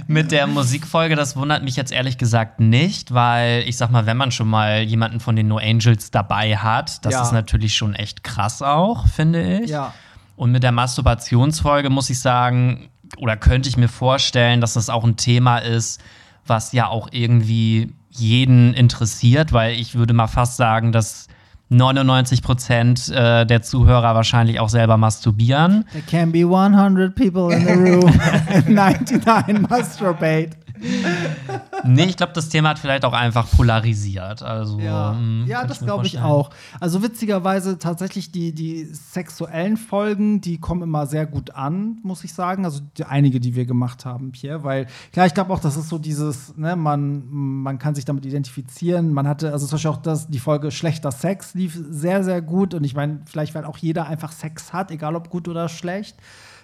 mit 0.09 0.31
der 0.33 0.47
Musikfolge, 0.47 1.17
das 1.17 1.37
wundert 1.37 1.63
mich 1.65 1.77
jetzt 1.77 1.93
ehrlich 1.93 2.19
gesagt 2.19 2.61
nicht, 2.61 3.13
weil 3.15 3.65
ich 3.67 3.77
sag 3.77 3.91
mal, 3.91 4.07
wenn 4.07 4.17
man 4.17 4.31
schon 4.31 4.49
mal 4.49 4.83
jemanden 4.83 5.21
von 5.21 5.37
den 5.37 5.49
No 5.49 5.59
Angels 5.59 6.11
dabei 6.11 6.57
hat, 6.57 7.05
das 7.05 7.15
Ja. 7.15 7.23
ist 7.23 7.33
natürlich 7.33 7.75
schon 7.77 7.95
echt 7.95 8.23
krass 8.23 8.63
auch, 8.63 9.07
finde 9.09 9.61
ich. 9.61 9.71
Ja. 9.71 9.93
Und 10.37 10.53
mit 10.53 10.63
der 10.63 10.73
Masturbationsfolge 10.73 11.91
muss 11.91 12.11
ich 12.11 12.21
sagen, 12.21 12.89
oder 13.19 13.37
könnte 13.37 13.69
ich 13.69 13.77
mir 13.77 13.89
vorstellen, 13.89 14.61
dass 14.61 14.75
das 14.75 14.91
auch 14.91 15.05
ein 15.05 15.17
Thema 15.17 15.59
ist, 15.59 16.01
was 16.47 16.73
ja 16.73 16.89
auch 16.89 17.09
irgendwie 17.11 17.93
jeden 18.11 18.75
interessiert, 18.75 19.53
weil 19.53 19.75
ich 19.79 19.95
würde 19.95 20.15
mal 20.15 20.27
fast 20.27 20.57
sagen, 20.57 20.93
dass 20.93 21.27
99 21.69 22.43
Prozent 22.43 23.09
äh, 23.09 23.45
der 23.45 23.63
Zuhörer 23.63 24.15
wahrscheinlich 24.15 24.61
auch 24.61 24.69
selber 24.69 24.97
masturbieren. 24.97 25.85
There 25.93 26.05
can 26.09 26.31
be 26.31 26.45
100 26.45 27.15
people 27.15 27.55
in 27.55 27.67
the 27.67 27.73
room 27.73 28.13
and 28.49 28.69
99 28.69 29.69
masturbate. 29.69 30.51
nee, 31.85 32.05
ich 32.05 32.17
glaube, 32.17 32.33
das 32.33 32.49
Thema 32.49 32.71
hat 32.71 32.79
vielleicht 32.79 33.05
auch 33.05 33.13
einfach 33.13 33.49
polarisiert. 33.51 34.43
Also, 34.43 34.79
Ja, 34.81 35.13
mm, 35.13 35.47
ja 35.47 35.61
kann 35.61 35.69
das 35.69 35.81
glaube 35.81 36.07
ich 36.07 36.19
auch. 36.19 36.51
Also 36.81 37.03
witzigerweise 37.03 37.79
tatsächlich 37.79 38.31
die, 38.31 38.53
die 38.53 38.85
sexuellen 38.85 39.77
Folgen, 39.77 40.41
die 40.41 40.59
kommen 40.59 40.83
immer 40.83 41.07
sehr 41.07 41.27
gut 41.27 41.51
an, 41.51 41.99
muss 42.03 42.25
ich 42.25 42.35
sagen. 42.35 42.65
Also 42.65 42.81
die, 42.97 43.05
einige, 43.05 43.41
die 43.41 43.55
wir 43.55 43.67
gemacht 43.67 44.05
haben, 44.05 44.33
Pierre, 44.33 44.65
weil 44.65 44.87
klar, 45.13 45.27
ich 45.27 45.35
glaube 45.35 45.53
auch, 45.53 45.61
das 45.61 45.77
ist 45.77 45.89
so 45.89 45.99
dieses, 45.99 46.57
ne, 46.57 46.77
man, 46.77 47.27
man 47.31 47.79
kann 47.79 47.95
sich 47.95 48.05
damit 48.05 48.27
identifizieren. 48.27 49.13
Man 49.13 49.27
hatte, 49.27 49.53
also 49.53 49.67
zum 49.67 49.77
Beispiel 49.77 49.91
auch 49.91 50.03
das, 50.03 50.29
die 50.29 50.41
Folge 50.41 50.71
Schlechter 50.71 51.13
Sex 51.13 51.55
lief 51.55 51.79
sehr, 51.91 52.25
sehr 52.25 52.43
gut. 52.43 52.75
Und 52.75 52.85
ich 52.85 52.95
meine, 52.95 53.21
vielleicht, 53.27 53.55
weil 53.55 53.65
auch 53.65 53.79
jeder 53.79 54.07
einfach 54.07 54.33
Sex 54.33 54.73
hat, 54.73 54.91
egal 54.91 55.17
ob 55.17 55.31
gut 55.31 55.49
oder 55.49 55.69
schlecht. 55.69 56.17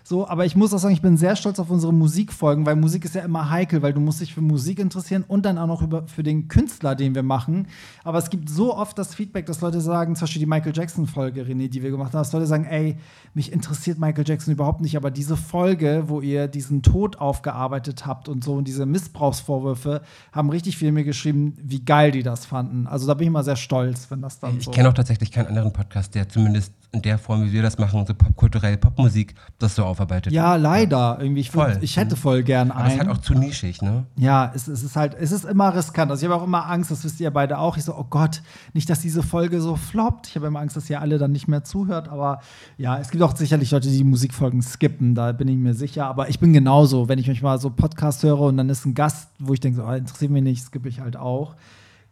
So, 0.05 0.29
aber 0.29 0.45
ich 0.45 0.57
muss 0.57 0.75
auch 0.75 0.79
sagen, 0.79 0.95
ich 0.95 1.03
bin 1.03 1.17
sehr 1.17 1.37
stolz 1.37 1.59
auf 1.59 1.71
unsere 1.71 1.93
Musikfolgen, 1.93 2.67
weil 2.67 2.77
Musik 2.77 3.05
ist 3.05 3.15
ja 3.15 3.23
immer 3.23 3.51
heikel, 3.51 3.83
weil 3.83 3.93
du 3.93 4.01
musst 4.01 4.21
dich 4.21 4.35
für 4.35 4.41
Musik 4.41 4.79
interessieren 4.79 5.25
und 5.27 5.45
dann 5.45 5.59
auch 5.59 5.67
noch 5.67 5.83
über, 5.83 6.07
für 6.09 6.23
den 6.23 6.49
Künstler, 6.49 6.95
den 6.95 7.15
wir 7.15 7.23
machen. 7.23 7.69
Aber 8.05 8.19
es 8.19 8.31
gibt 8.31 8.49
so 8.49 8.77
oft 8.77 8.99
das 8.99 9.15
Feedback, 9.15 9.47
dass 9.47 9.61
Leute 9.61 9.81
sagen, 9.81 10.17
zum 10.17 10.23
Beispiel 10.25 10.41
die 10.41 10.47
Michael 10.47 10.73
Jackson-Folge, 10.75 11.43
René, 11.45 11.69
die 11.69 11.83
wir 11.83 11.91
gemacht 11.91 12.13
haben, 12.13 12.21
dass 12.21 12.33
Leute 12.33 12.47
sagen, 12.47 12.65
ey, 12.65 12.97
mich 13.35 13.53
interessiert 13.53 13.99
Michael 13.99 14.25
Jackson 14.27 14.53
überhaupt 14.53 14.81
nicht, 14.81 14.97
aber 14.97 15.11
diese 15.11 15.37
Folge, 15.37 16.05
wo 16.07 16.21
ihr 16.21 16.49
diesen 16.49 16.83
Tod 16.83 17.19
aufgearbeitet 17.21 18.07
habt 18.07 18.29
und 18.29 18.43
so 18.43 18.55
und 18.55 18.67
diese 18.67 18.87
Missbrauchsvorwürfe, 18.87 20.03
haben 20.33 20.51
richtig 20.51 20.77
viele 20.77 20.93
mir 20.93 21.05
geschrieben, 21.05 21.55
wie 21.63 21.85
geil 21.85 22.11
die 22.11 22.23
das 22.23 22.45
fanden. 22.45 22.87
Also 22.87 23.07
da 23.07 23.15
bin 23.15 23.29
ich 23.29 23.33
mal 23.33 23.45
sehr 23.45 23.57
stolz, 23.57 24.11
wenn 24.11 24.21
das 24.21 24.39
dann 24.41 24.59
Ich 24.59 24.65
so. 24.65 24.71
kenne 24.71 24.89
auch 24.89 24.95
tatsächlich 24.95 25.31
keinen 25.31 25.47
anderen 25.47 25.73
Podcast, 25.73 26.15
der 26.15 26.29
zumindest 26.29 26.73
in 26.93 27.01
der 27.01 27.19
Form, 27.19 27.43
wie 27.45 27.53
wir 27.53 27.63
das 27.63 27.79
machen, 27.79 28.05
so 28.07 28.13
popkulturell, 28.13 28.77
Popmusik, 28.77 29.35
das 29.59 29.75
so 29.75 29.85
aufarbeitet. 29.85 30.31
ja, 30.31 30.57
leider. 30.57 31.17
Irgendwie, 31.21 31.41
ich, 31.41 31.55
würd, 31.55 31.83
ich 31.83 31.97
hätte 31.97 32.17
voll 32.17 32.43
gern 32.43 32.71
Aber 32.71 32.83
es 32.83 32.95
ist 32.95 33.01
einen. 33.01 33.09
halt 33.09 33.19
auch 33.19 33.23
zu 33.23 33.35
nischig, 33.35 33.81
ne? 33.81 34.05
Ja, 34.17 34.53
es, 34.55 34.69
es 34.69 34.83
ist 34.83 34.95
halt, 34.95 35.17
es 35.19 35.33
ist 35.33 35.47
immer 35.47 35.75
riskant. 35.75 36.11
Also 36.11 36.25
ich 36.25 36.31
habe 36.31 36.41
auch 36.41 36.47
immer 36.47 36.69
Angst, 36.69 36.91
das 36.91 37.03
wisst 37.03 37.19
ihr 37.19 37.31
beide 37.31 37.59
auch. 37.59 37.79
Ich 37.79 37.85
so, 37.85 37.97
oh 37.97 38.05
Gott, 38.11 38.43
nicht, 38.75 38.91
dass 38.91 39.01
diese 39.01 39.23
Folge 39.23 39.63
so 39.63 39.77
floppt. 39.77 40.29
Ich 40.29 40.37
habe 40.37 40.49
immer 40.49 40.61
Angst, 40.61 40.77
dass 40.77 40.91
ihr 40.91 41.01
alle 41.01 41.17
dann 41.17 41.33
nicht 41.33 41.49
mehr 41.49 41.65
zuhört. 41.65 42.11
Aber 42.11 42.41
ja, 42.77 42.99
es 42.99 43.11
gibt 43.11 43.23
auch 43.23 43.35
sicherlich 43.35 43.71
Leute, 43.71 43.89
die 43.89 43.97
die 43.97 44.05
Musikfolgen 44.05 44.61
skippen, 44.61 45.15
da 45.15 45.33
bin 45.33 45.49
ich 45.49 45.57
mir 45.57 45.75
sicher. 45.75 46.05
Aber 46.05 46.29
ich 46.29 46.41
bin 46.41 46.53
genauso, 46.53 47.09
wenn 47.09 47.19
ich 47.19 47.27
mich 47.27 47.41
mal 47.41 47.59
so 47.59 47.71
Podcast 47.71 48.23
höre 48.23 48.41
und 48.41 48.59
dann 48.59 48.69
ist 48.69 48.85
ein 48.85 48.95
Gast, 48.95 49.31
wo 49.39 49.55
ich 49.55 49.61
denke, 49.61 49.77
so, 49.81 49.85
ah, 49.85 49.97
interessiert 49.97 50.31
mich 50.31 50.43
nicht, 50.43 50.63
skippe 50.63 50.91
ich 50.91 51.01
halt 51.01 51.17
auch. 51.17 51.55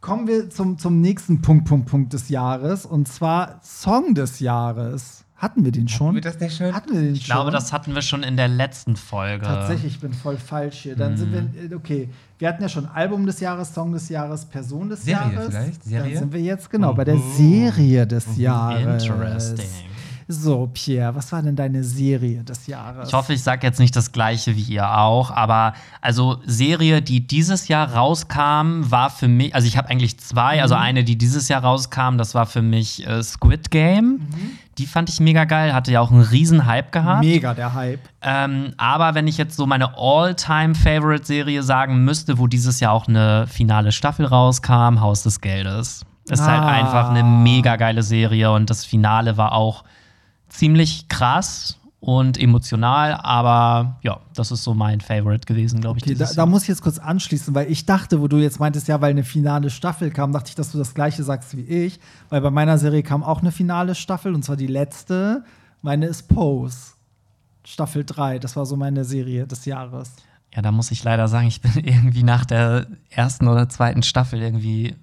Kommen 0.01 0.27
wir 0.27 0.49
zum, 0.49 0.79
zum 0.79 1.01
nächsten 1.01 1.43
Punkt, 1.43 1.67
Punkt, 1.67 1.89
Punkt 1.89 2.13
des 2.13 2.29
Jahres. 2.31 2.87
Und 2.87 3.07
zwar 3.07 3.61
Song 3.63 4.15
des 4.15 4.41
Jahres. 4.41 5.25
Hatten 5.37 5.65
wir 5.65 5.73
den 5.73 5.89
schon? 5.89 6.15
wir 6.15 6.21
das 6.21 6.39
nicht 6.39 6.57
schon? 6.57 6.75
Hatten 6.75 6.93
wir 6.93 7.01
den 7.01 7.15
Ich 7.15 7.25
glaube, 7.25 7.51
das 7.51 7.73
hatten 7.73 7.95
wir 7.95 8.03
schon 8.03 8.23
in 8.23 8.37
der 8.37 8.49
letzten 8.49 8.95
Folge. 8.97 9.47
Tatsächlich, 9.47 9.95
ich 9.95 10.01
bin 10.01 10.13
voll 10.13 10.37
falsch 10.37 10.81
hier. 10.81 10.97
Dann 10.97 11.17
sind 11.17 11.33
wir, 11.33 11.41
äh, 11.41 11.75
okay, 11.75 12.11
wir 12.39 12.49
hatten 12.49 12.61
ja 12.63 12.69
schon 12.69 12.87
Album 12.87 13.25
des 13.25 13.41
Jahres, 13.41 13.73
Song 13.73 13.93
des 13.93 14.11
Jahres, 14.11 14.45
Person 14.45 14.91
des 14.91 15.03
Serie 15.05 15.33
Jahres. 15.33 15.49
vielleicht? 15.49 15.85
Serie? 15.85 16.05
Mhm. 16.05 16.11
Dann 16.11 16.19
sind 16.19 16.33
wir 16.35 16.41
jetzt 16.43 16.71
genau 16.71 16.93
bei 16.93 17.05
der 17.05 17.19
Serie 17.37 18.07
des 18.07 18.37
Jahres. 18.37 19.05
Interesting. 19.05 19.90
So, 20.33 20.71
Pierre, 20.73 21.13
was 21.17 21.33
war 21.33 21.43
denn 21.43 21.57
deine 21.57 21.83
Serie 21.83 22.45
des 22.45 22.69
Jahres? 22.69 23.09
Ich 23.09 23.15
hoffe, 23.15 23.33
ich 23.33 23.43
sage 23.43 23.67
jetzt 23.67 23.81
nicht 23.81 23.97
das 23.97 24.13
gleiche 24.13 24.55
wie 24.55 24.63
ihr 24.63 24.97
auch, 24.97 25.33
aber 25.33 25.73
also 26.01 26.39
Serie, 26.47 27.03
die 27.03 27.27
dieses 27.27 27.67
Jahr 27.67 27.93
rauskam, 27.95 28.89
war 28.91 29.11
für 29.11 29.27
mich, 29.27 29.53
also 29.57 29.67
ich 29.67 29.77
habe 29.77 29.89
eigentlich 29.89 30.19
zwei, 30.21 30.63
also 30.63 30.77
eine, 30.77 31.03
die 31.03 31.19
dieses 31.19 31.49
Jahr 31.49 31.65
rauskam, 31.65 32.17
das 32.17 32.37
war 32.37 32.47
für 32.47 32.63
mich 32.63 33.05
äh, 33.09 33.25
Squid 33.25 33.73
Game. 33.73 34.21
Die 34.79 34.87
fand 34.87 35.09
ich 35.09 35.19
mega 35.19 35.45
geil, 35.47 35.75
hatte 35.75 35.91
ja 35.91 36.01
auch 36.01 36.13
einen 36.13 36.23
riesen 36.23 36.65
Hype 36.65 36.93
gehabt. 36.93 37.25
Mega 37.25 37.53
der 37.53 37.75
Hype. 37.75 38.01
Ähm, 38.23 38.73
aber 38.77 39.15
wenn 39.17 39.27
ich 39.27 39.37
jetzt 39.37 39.57
so 39.57 39.67
meine 39.67 39.99
All-Time-Favorite-Serie 39.99 41.63
sagen 41.63 42.05
müsste, 42.05 42.39
wo 42.39 42.47
dieses 42.47 42.81
Jahr 42.81 42.93
auch 42.93 43.09
eine 43.09 43.47
finale 43.47 43.93
Staffel 43.93 44.27
rauskam, 44.27 45.01
Haus 45.01 45.23
des 45.23 45.41
Geldes. 45.41 46.05
Ist 46.29 46.43
halt 46.47 46.63
Ah. 46.63 46.69
einfach 46.69 47.11
eine 47.11 47.25
mega 47.25 47.75
geile 47.77 48.03
Serie 48.05 48.53
und 48.53 48.71
das 48.71 48.85
Finale 48.85 49.37
war 49.37 49.53
auch 49.53 49.83
ziemlich 50.51 51.09
krass 51.09 51.79
und 52.01 52.39
emotional, 52.39 53.13
aber 53.15 53.99
ja, 54.03 54.21
das 54.35 54.51
ist 54.51 54.65
so 54.65 54.75
mein 54.75 55.01
Favorite 55.01 55.47
gewesen, 55.47 55.81
glaube 55.81 55.99
ich. 55.99 56.05
Okay, 56.05 56.15
da, 56.15 56.33
da 56.33 56.47
muss 56.47 56.63
ich 56.63 56.69
jetzt 56.69 56.83
kurz 56.83 56.99
anschließen, 56.99 57.55
weil 57.55 57.71
ich 57.71 57.85
dachte, 57.85 58.21
wo 58.21 58.29
du 58.29 58.39
jetzt 58.39 58.59
meintest, 58.59 58.89
ja, 58.89 59.01
weil 59.01 59.11
eine 59.11 59.23
finale 59.23 59.69
Staffel 59.69 60.11
kam, 60.11 60.33
dachte 60.33 60.49
ich, 60.49 60.55
dass 60.55 60.73
du 60.73 60.79
das 60.79 60.95
gleiche 60.95 61.23
sagst 61.23 61.57
wie 61.57 61.63
ich. 61.63 62.01
Weil 62.31 62.41
bei 62.41 62.51
meiner 62.51 62.79
Serie 62.79 63.03
kam 63.03 63.23
auch 63.23 63.41
eine 63.41 63.53
finale 63.53 63.95
Staffel 63.95 64.35
und 64.35 64.45
zwar 64.45 64.57
die 64.57 64.67
letzte. 64.67 65.45
Meine 65.83 66.07
ist 66.07 66.29
Pose. 66.29 66.95
Staffel 67.65 68.05
3. 68.05 68.39
Das 68.39 68.57
war 68.57 68.65
so 68.65 68.77
meine 68.77 69.05
Serie 69.05 69.47
des 69.47 69.67
Jahres. 69.67 70.13
Ja, 70.55 70.63
da 70.63 70.73
muss 70.73 70.91
ich 70.91 71.05
leider 71.05 71.29
sagen, 71.29 71.47
ich 71.47 71.61
bin 71.61 71.73
irgendwie 71.85 72.25
nach 72.25 72.45
der 72.45 72.87
ersten 73.11 73.47
oder 73.47 73.69
zweiten 73.69 74.03
Staffel 74.03 74.43
irgendwie 74.43 74.97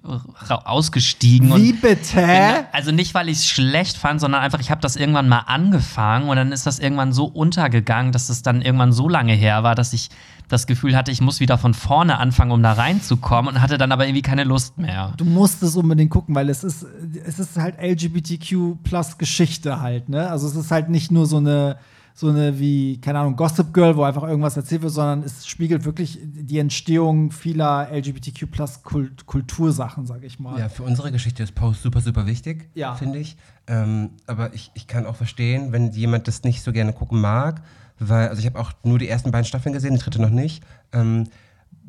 ausgestiegen. 0.48 1.54
Wie 1.56 1.72
bitte? 1.72 2.16
bin, 2.16 2.66
also 2.72 2.92
nicht, 2.92 3.14
weil 3.14 3.28
ich 3.28 3.38
es 3.38 3.46
schlecht 3.46 3.96
fand, 3.96 4.20
sondern 4.20 4.42
einfach, 4.42 4.60
ich 4.60 4.70
habe 4.70 4.80
das 4.82 4.96
irgendwann 4.96 5.28
mal 5.28 5.40
angefangen 5.46 6.28
und 6.28 6.36
dann 6.36 6.52
ist 6.52 6.66
das 6.66 6.78
irgendwann 6.78 7.12
so 7.12 7.24
untergegangen, 7.24 8.12
dass 8.12 8.28
es 8.28 8.42
dann 8.42 8.60
irgendwann 8.60 8.92
so 8.92 9.08
lange 9.08 9.32
her 9.32 9.62
war, 9.62 9.74
dass 9.74 9.92
ich 9.92 10.10
das 10.48 10.66
Gefühl 10.66 10.96
hatte, 10.96 11.10
ich 11.10 11.20
muss 11.20 11.40
wieder 11.40 11.58
von 11.58 11.74
vorne 11.74 12.18
anfangen, 12.18 12.50
um 12.52 12.62
da 12.62 12.72
reinzukommen 12.72 13.54
und 13.54 13.60
hatte 13.60 13.78
dann 13.78 13.92
aber 13.92 14.06
irgendwie 14.06 14.22
keine 14.22 14.44
Lust 14.44 14.78
mehr. 14.78 15.12
Du 15.16 15.24
musst 15.24 15.62
es 15.62 15.76
unbedingt 15.76 16.10
gucken, 16.10 16.34
weil 16.34 16.48
es 16.48 16.64
ist, 16.64 16.86
es 17.24 17.38
ist 17.38 17.56
halt 17.56 17.76
LGBTQ 17.80 18.82
plus 18.82 19.18
Geschichte 19.18 19.80
halt, 19.80 20.08
ne? 20.08 20.30
Also 20.30 20.46
es 20.46 20.56
ist 20.56 20.70
halt 20.70 20.88
nicht 20.88 21.10
nur 21.10 21.26
so 21.26 21.36
eine, 21.36 21.76
so 22.18 22.30
eine 22.30 22.58
wie, 22.58 23.00
keine 23.00 23.20
Ahnung, 23.20 23.36
Gossip 23.36 23.72
Girl, 23.72 23.96
wo 23.96 24.02
einfach 24.02 24.24
irgendwas 24.24 24.56
erzählt 24.56 24.82
wird, 24.82 24.92
sondern 24.92 25.22
es 25.22 25.46
spiegelt 25.46 25.84
wirklich 25.84 26.18
die 26.20 26.58
Entstehung 26.58 27.30
vieler 27.30 27.90
LGBTQ 27.92 28.50
plus 28.50 28.82
Kult 28.82 29.24
Kultursachen, 29.26 30.04
sag 30.04 30.24
ich 30.24 30.40
mal. 30.40 30.58
Ja, 30.58 30.68
für 30.68 30.82
unsere 30.82 31.12
Geschichte 31.12 31.44
ist 31.44 31.54
Post 31.54 31.80
super, 31.80 32.00
super 32.00 32.26
wichtig, 32.26 32.70
Ja. 32.74 32.96
finde 32.96 33.20
ich. 33.20 33.36
Ähm, 33.68 34.10
aber 34.26 34.52
ich, 34.52 34.72
ich 34.74 34.88
kann 34.88 35.06
auch 35.06 35.14
verstehen, 35.14 35.70
wenn 35.70 35.92
jemand 35.92 36.26
das 36.26 36.42
nicht 36.42 36.60
so 36.64 36.72
gerne 36.72 36.92
gucken 36.92 37.20
mag, 37.20 37.62
weil, 38.00 38.26
also 38.30 38.40
ich 38.40 38.46
habe 38.46 38.58
auch 38.58 38.72
nur 38.82 38.98
die 38.98 39.08
ersten 39.08 39.30
beiden 39.30 39.44
Staffeln 39.44 39.72
gesehen, 39.72 39.94
die 39.94 40.00
dritte 40.00 40.20
noch 40.20 40.30
nicht, 40.30 40.64
ähm, 40.92 41.28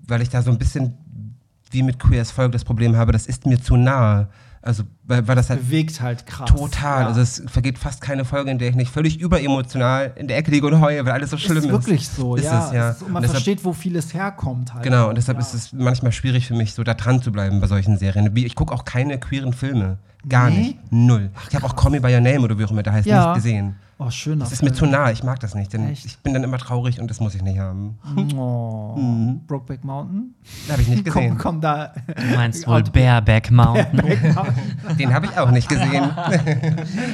weil 0.08 0.22
ich 0.22 0.30
da 0.30 0.44
so 0.44 0.52
ein 0.52 0.60
bisschen 0.60 0.94
wie 1.72 1.82
mit 1.82 1.98
Queer 1.98 2.22
as 2.22 2.30
Folge 2.30 2.52
das 2.52 2.66
Problem 2.66 2.96
habe, 2.96 3.12
das 3.14 3.26
ist 3.26 3.48
mir 3.48 3.60
zu 3.60 3.78
nahe. 3.78 4.28
Also, 4.62 4.84
weil, 5.04 5.26
weil 5.28 5.36
das 5.38 5.50
halt 5.50 5.62
Bewegt 5.62 6.02
halt 6.02 6.26
krass. 6.26 6.50
total, 6.50 7.02
Ja. 7.04 7.08
also 7.08 7.22
es 7.22 7.42
vergeht 7.48 7.78
fast 7.78 8.02
keine 8.02 8.26
Folge, 8.26 8.52
in 8.52 8.58
der 8.60 8.70
ich 8.70 8.76
nicht 8.76 8.92
völlig 8.92 9.18
überemotional 9.20 10.12
in 10.18 10.28
der 10.28 10.38
Ecke 10.38 10.52
liege 10.52 10.68
und 10.68 10.82
heule, 10.82 11.06
weil 11.06 11.14
alles 11.14 11.30
so 11.30 11.38
schlimm 11.38 11.58
ist. 11.60 11.64
ist 11.66 11.72
wirklich 11.72 12.08
so, 12.10 12.36
ist 12.36 12.44
ja. 12.44 12.66
Es, 12.68 12.74
ja. 12.74 12.90
Ist, 12.92 13.02
und 13.02 13.08
man 13.12 13.18
Und 13.18 13.22
deshalb- 13.24 13.32
versteht, 13.44 13.64
wo 13.64 13.72
vieles 13.74 14.14
herkommt 14.14 14.74
halt. 14.74 14.84
Genau, 14.84 15.10
und 15.10 15.16
deshalb 15.18 15.38
ja. 15.38 15.42
ist 15.44 15.54
es 15.54 15.72
manchmal 15.74 16.12
schwierig 16.12 16.46
für 16.48 16.56
mich, 16.56 16.74
so 16.74 16.84
da 16.84 16.94
dran 16.94 17.22
zu 17.22 17.32
bleiben 17.32 17.62
bei 17.62 17.68
solchen 17.68 17.98
Serien. 17.98 18.36
Ich 18.36 18.56
gucke 18.56 18.74
auch 18.74 18.84
keine 18.86 19.18
queeren 19.20 19.54
Filme. 19.54 19.98
Gar 20.28 20.50
Nee? 20.50 20.58
nicht. 20.58 20.92
Null. 20.92 21.30
ich 21.50 21.56
habe 21.56 21.66
auch 21.66 21.76
Call 21.78 21.92
Me 21.92 22.02
By 22.02 22.14
Your 22.14 22.20
Name 22.20 22.42
oder 22.42 22.60
wie 22.60 22.66
auch 22.66 22.72
immer 22.72 22.84
der 22.84 22.92
heißt, 22.94 23.08
nicht 23.08 23.34
gesehen. 23.36 23.76
Oh, 24.02 24.10
schön. 24.12 24.40
Das 24.40 24.54
ist 24.54 24.64
mir 24.64 24.72
zu 24.72 24.86
nah, 24.86 25.12
ich 25.12 25.24
mag 25.24 25.42
das 25.42 25.56
nicht, 25.56 25.74
denn 25.74 25.90
Echt? 25.90 26.06
ich 26.06 26.18
bin 26.20 26.34
dann 26.34 26.42
immer 26.46 26.58
traurig 26.58 27.02
und 27.02 27.10
das 27.12 27.20
muss 27.20 27.36
ich 27.36 27.42
nicht 27.42 27.60
haben. 27.60 27.98
Oh. 28.38 28.96
Brokeback 29.48 29.84
Mountain? 29.84 30.36
Den 30.68 30.72
habe 30.72 30.82
ich 30.82 30.88
nicht 30.88 31.06
Komm, 31.10 31.24
gesehen. 31.24 31.38
komm 31.38 31.60
da. 31.62 31.94
Du 32.08 32.36
meinst 32.36 32.66
wohl 32.66 32.82
Bareback 32.84 33.52
Mountain? 33.52 34.02
Den 34.98 35.14
habe 35.14 35.26
ich 35.26 35.38
auch 35.38 35.52
nicht 35.52 35.68
gesehen. 35.68 36.10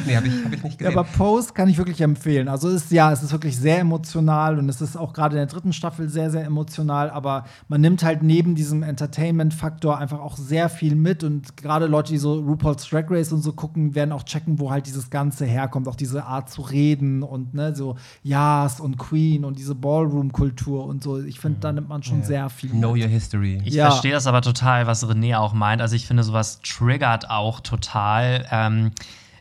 nee, 0.06 0.16
habe 0.16 0.28
ich, 0.28 0.46
hab 0.46 0.54
ich 0.54 0.64
nicht 0.64 0.82
Ja, 0.82 0.90
gesehen. 0.90 1.00
aber 1.00 1.04
Post 1.04 1.56
kann 1.56 1.68
ich 1.70 1.78
wirklich 1.78 2.02
empfehlen. 2.02 2.48
Also 2.48 2.70
es 2.70 2.84
ist 2.84 2.92
ja, 2.92 3.12
es 3.12 3.24
ist 3.24 3.32
wirklich 3.32 3.58
sehr 3.58 3.80
emotional 3.80 4.60
und 4.60 4.70
es 4.70 4.80
ist 4.82 4.96
auch 4.96 5.14
gerade 5.14 5.36
in 5.36 5.40
der 5.40 5.48
dritten 5.48 5.74
Staffel 5.74 6.08
sehr, 6.10 6.30
sehr 6.30 6.46
emotional, 6.46 7.10
aber 7.10 7.46
man 7.68 7.82
nimmt 7.82 8.04
halt 8.04 8.22
neben 8.22 8.54
diesem 8.54 8.84
Entertainment-Faktor 8.84 9.98
einfach 9.98 10.20
auch 10.20 10.38
sehr 10.38 10.70
viel 10.70 10.96
mit 10.96 11.24
und 11.24 11.58
gerade 11.58 11.88
Leute, 11.88 12.12
die 12.12 12.20
so 12.20 12.34
RuPaul's 12.40 12.88
Drag 12.88 13.06
Race 13.10 13.32
und 13.32 13.42
so 13.42 13.54
gucken, 13.54 13.96
werden 13.96 14.12
auch 14.12 14.24
checken, 14.24 14.60
wo 14.60 14.70
halt 14.70 14.86
dieses 14.86 15.10
Ganze 15.10 15.46
herkommt, 15.46 15.88
auch 15.88 15.96
diese 15.96 16.26
Art 16.26 16.50
zu 16.52 16.62
reden 16.62 16.75
und 17.24 17.54
ne, 17.54 17.76
so 17.76 17.96
Yas 18.24 18.80
und 18.80 18.98
Queen 18.98 19.46
und 19.46 19.58
diese 19.58 19.76
Ballroom-Kultur 19.76 20.86
und 20.86 21.04
so. 21.04 21.20
Ich 21.22 21.40
finde, 21.40 21.60
da 21.62 21.72
nimmt 21.72 21.90
man 21.90 22.04
schon 22.04 22.24
sehr 22.24 22.50
viel 22.50 22.70
Know 22.72 22.94
mit. 22.94 23.04
Your 23.04 23.10
History. 23.10 23.62
Ich 23.64 23.74
Ja. 23.76 23.90
verstehe 23.92 24.12
das 24.12 24.28
aber 24.28 24.42
total, 24.42 24.88
was 24.88 25.06
René 25.08 25.38
auch 25.38 25.54
meint. 25.54 25.82
Also 25.82 25.96
ich 25.96 26.06
finde, 26.08 26.24
sowas 26.24 26.60
triggert 26.62 27.30
auch 27.30 27.60
total. 27.62 28.46
Ähm, 28.52 28.92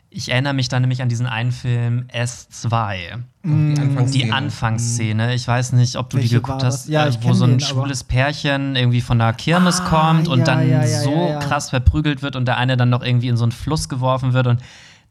ich 0.09 0.31
erinnere 0.31 0.53
mich 0.53 0.69
dann 0.69 0.81
nämlich 0.81 1.01
an 1.01 1.09
diesen 1.09 1.27
einen 1.27 1.51
Film 1.51 2.05
S2. 2.13 3.17
die 3.43 3.49
Anfangsszene. 3.81 4.07
Die 4.25 4.31
Anfangsszene. 4.31 5.33
Ich 5.35 5.45
weiß 5.45 5.73
nicht, 5.73 5.97
ob 5.97 6.09
du 6.09 6.17
Welche 6.17 6.29
die 6.29 6.35
geguckt 6.35 6.63
hast? 6.63 6.87
Ja, 6.87 7.05
äh, 7.05 7.09
ich 7.09 7.21
wo 7.21 7.33
so 7.33 7.43
ein 7.43 7.51
den, 7.51 7.59
schwules 7.59 8.05
Pärchen 8.05 8.77
irgendwie 8.77 9.01
von 9.01 9.19
der 9.19 9.33
Kirmes 9.33 9.81
Ah, 9.81 9.89
kommt 9.89 10.29
und 10.29 10.39
ja, 10.39 10.45
dann 10.45 10.69
ja, 10.69 10.85
ja, 10.85 11.01
so 11.01 11.11
ja, 11.11 11.29
ja. 11.31 11.39
krass 11.39 11.69
verprügelt 11.69 12.21
wird 12.21 12.37
und 12.37 12.45
der 12.45 12.55
eine 12.57 12.77
dann 12.77 12.89
noch 12.89 13.03
irgendwie 13.03 13.27
in 13.27 13.35
so 13.35 13.43
einen 13.43 13.51
Fluss 13.51 13.89
geworfen 13.89 14.31
wird. 14.33 14.47
Und 14.47 14.61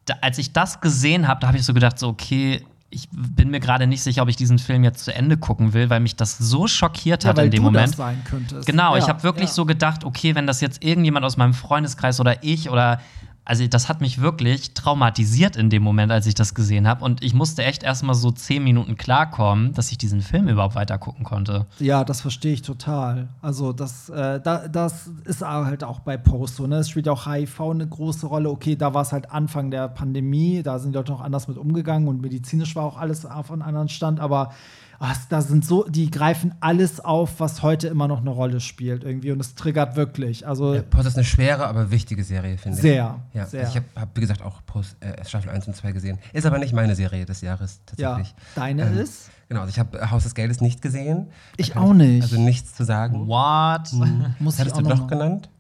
da, 0.05 0.15
als 0.21 0.39
ich 0.39 0.53
das 0.53 0.81
gesehen 0.81 1.29
habe, 1.29 1.41
da 1.41 1.49
habe 1.49 1.59
ich 1.59 1.65
so 1.65 1.75
gedacht, 1.75 1.99
so, 1.99 2.09
okay, 2.09 2.65
ich 2.91 3.09
bin 3.11 3.51
mir 3.51 3.59
gerade 3.59 3.87
nicht 3.87 4.03
sicher, 4.03 4.23
ob 4.23 4.29
ich 4.29 4.37
diesen 4.37 4.59
Film 4.59 4.85
jetzt 4.85 5.05
zu 5.05 5.13
Ende 5.13 5.37
gucken 5.37 5.73
will, 5.73 5.91
weil 5.91 6.01
mich 6.01 6.15
das 6.15 6.39
so 6.39 6.69
schockiert 6.69 7.25
Ja, 7.25 7.31
hat 7.31 7.39
in 7.39 7.51
dem 7.51 7.63
Moment. 7.63 7.89
das 7.89 7.97
sein 7.97 8.23
könntest. 8.25 8.67
Genau, 8.67 8.95
ja, 8.95 9.03
ich 9.03 9.09
habe 9.09 9.23
wirklich 9.25 9.49
ja. 9.49 9.55
so 9.55 9.65
gedacht, 9.65 10.05
okay, 10.05 10.35
wenn 10.35 10.47
das 10.47 10.61
jetzt 10.61 10.85
irgendjemand 10.85 11.27
aus 11.27 11.37
meinem 11.37 11.55
Freundeskreis 11.55 12.21
oder 12.21 12.45
ich 12.45 12.71
oder 12.71 13.01
also 13.45 13.67
das 13.67 13.89
hat 13.89 14.01
mich 14.01 14.21
wirklich 14.21 14.73
traumatisiert 14.73 15.57
in 15.57 15.69
dem 15.69 15.83
Moment, 15.83 16.11
als 16.11 16.27
ich 16.27 16.35
das 16.35 16.55
gesehen 16.55 16.89
habe 16.89 17.05
und 17.05 17.23
ich 17.23 17.35
musste 17.35 17.63
echt 17.63 17.83
erstmal 17.83 18.15
so 18.15 18.31
zehn 18.31 18.65
Minuten 18.65 18.97
klarkommen, 18.97 19.75
dass 19.75 19.91
ich 19.91 19.99
diesen 19.99 20.23
Film 20.23 20.49
überhaupt 20.49 20.75
weiter 20.75 20.99
gucken 20.99 21.25
konnte. 21.25 21.67
Ja, 21.79 22.05
das 22.05 22.21
verstehe 22.21 22.55
ich 22.55 22.63
total. 22.63 23.29
Also 23.43 23.73
das, 23.73 24.09
äh, 24.09 24.41
da, 24.41 24.69
das 24.69 25.11
ist 25.25 25.43
halt 25.43 25.85
auch 25.85 26.01
bei 26.01 26.17
Post 26.17 26.57
so. 26.57 26.67
Ne? 26.67 26.77
Es 26.77 26.89
spielt 26.89 27.09
auch 27.09 27.27
HIV 27.27 27.61
eine 27.61 27.87
große 27.87 28.27
Rolle. 28.27 28.51
Okay, 28.51 28.77
da 28.77 28.95
war 28.95 29.03
es 29.03 29.13
halt 29.13 29.31
Anfang 29.31 29.71
der 29.71 29.89
Pandemie, 29.89 30.63
da 30.63 30.79
sind 30.79 30.93
die 30.93 30.97
Leute 30.97 31.13
noch 31.13 31.21
anders 31.21 31.47
mit 31.49 31.59
umgegangen 31.59 32.09
und 32.09 32.23
medizinisch 32.23 32.75
war 32.77 32.85
auch 32.85 32.97
alles 32.97 33.27
auf 33.27 33.51
einem 33.51 33.63
anderen 33.63 33.89
Stand. 33.89 34.21
Aber 34.21 34.53
ah, 34.99 35.13
es- 35.13 35.29
da 35.29 35.41
sind 35.43 35.65
so, 35.65 35.85
die 35.89 36.11
greifen 36.11 36.55
alles 36.61 37.01
auf, 37.01 37.41
was 37.41 37.63
heute 37.63 37.89
immer 37.89 38.09
noch 38.09 38.21
eine 38.21 38.31
Rolle 38.31 38.61
spielt 38.61 39.05
irgendwie 39.05 39.31
und 39.33 39.41
es 39.41 39.55
triggert 39.55 39.97
wirklich. 39.97 40.47
Also 40.47 40.75
Ja, 40.75 40.83
Post 40.83 41.09
ist 41.09 41.17
eine 41.17 41.25
schwere, 41.25 41.67
aber 41.67 41.91
wichtige 41.91 42.25
Serie, 42.25 42.59
finde 42.59 42.77
ich. 42.79 42.83
Sehr, 42.83 43.21
Ja, 43.33 43.47
sehr. 43.47 43.61
Also 43.61 43.71
ich 43.73 43.77
habe, 43.77 44.01
hab, 44.01 44.17
wie 44.17 44.21
gesagt, 44.21 44.43
auch 44.43 44.61
Post, 44.67 44.97
äh, 45.01 45.25
Staffel 45.25 45.51
1 45.51 45.67
und 45.67 45.75
2 45.77 45.93
gesehen. 45.93 46.19
Ist 46.33 46.47
aber 46.47 46.59
nicht 46.59 46.73
meine 46.73 46.95
Serie 46.95 47.25
des 47.27 47.41
Jahres, 47.41 47.81
ja, 47.97 48.11
tatsächlich. 48.11 48.35
deine 48.55 48.83
Ähm, 48.83 48.99
ist? 48.99 49.31
Genau, 49.49 49.61
also 49.61 49.71
ich 49.71 49.79
habe 49.79 50.11
Haus 50.11 50.23
des 50.23 50.35
Geldes 50.35 50.61
nicht 50.61 50.81
gesehen. 50.81 51.29
Ich 51.59 51.73
Da 51.73 51.81
auch 51.81 51.93
nicht. 51.93 52.23
Also 52.23 52.41
nichts 52.41 52.75
zu 52.75 52.85
sagen. 52.85 53.27
What? 53.29 53.93
Muss 54.39 54.55
Was 54.55 54.59
hattest 54.61 54.77
du 54.77 54.81
auch 54.81 54.89
noch 54.89 55.01
mal- 55.01 55.07
genannt? 55.09 55.51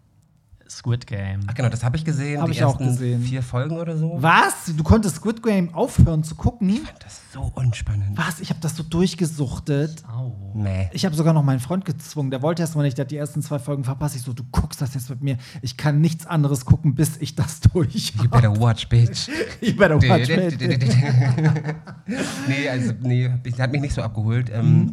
Squid 0.78 1.06
Game. 1.06 1.40
Ach 1.46 1.54
genau, 1.54 1.68
das 1.68 1.82
habe 1.84 1.96
ich 1.96 2.04
gesehen. 2.04 2.40
Hab 2.40 2.46
die 2.46 2.52
ich 2.52 2.64
auch 2.64 2.78
gesehen. 2.78 3.22
Vier 3.22 3.42
Folgen 3.42 3.76
oder 3.76 3.96
so. 3.96 4.12
Was? 4.16 4.54
Du 4.76 4.82
konntest 4.82 5.16
Squid 5.16 5.42
Game 5.42 5.72
aufhören 5.74 6.24
zu 6.24 6.34
gucken? 6.34 6.80
Das 7.02 7.12
ist 7.14 7.32
so 7.32 7.52
unspannend. 7.54 8.16
Was? 8.18 8.40
Ich 8.40 8.50
habe 8.50 8.60
das 8.60 8.76
so 8.76 8.82
durchgesuchtet. 8.82 10.02
Au. 10.08 10.52
Nee. 10.54 10.88
Ich 10.92 11.04
habe 11.04 11.14
sogar 11.14 11.32
noch 11.32 11.42
meinen 11.42 11.60
Freund 11.60 11.84
gezwungen. 11.84 12.30
Der 12.30 12.42
wollte 12.42 12.62
erst 12.62 12.76
mal 12.76 12.82
nicht, 12.82 12.98
der 12.98 13.04
hat 13.04 13.10
die 13.10 13.16
ersten 13.16 13.42
zwei 13.42 13.58
Folgen 13.58 13.84
verpasst. 13.84 14.16
Ich 14.16 14.22
so, 14.22 14.32
du 14.32 14.42
guckst 14.50 14.80
das 14.80 14.94
jetzt 14.94 15.10
mit 15.10 15.22
mir. 15.22 15.36
Ich 15.62 15.76
kann 15.76 16.00
nichts 16.00 16.26
anderes 16.26 16.64
gucken, 16.64 16.94
bis 16.94 17.16
ich 17.18 17.34
das 17.34 17.60
durch. 17.72 18.12
You 18.22 18.28
better 18.28 18.58
watch, 18.60 18.88
bitch. 18.88 19.28
Ich 19.60 19.76
better 19.76 19.96
watch 20.02 20.28
it. 20.28 20.60
nee, 22.48 22.68
also, 22.68 22.92
nee, 23.02 23.30
ich- 23.44 23.60
hat 23.60 23.72
mich 23.72 23.80
nicht 23.80 23.94
so 23.94 24.02
abgeholt. 24.02 24.50
Ähm, 24.52 24.92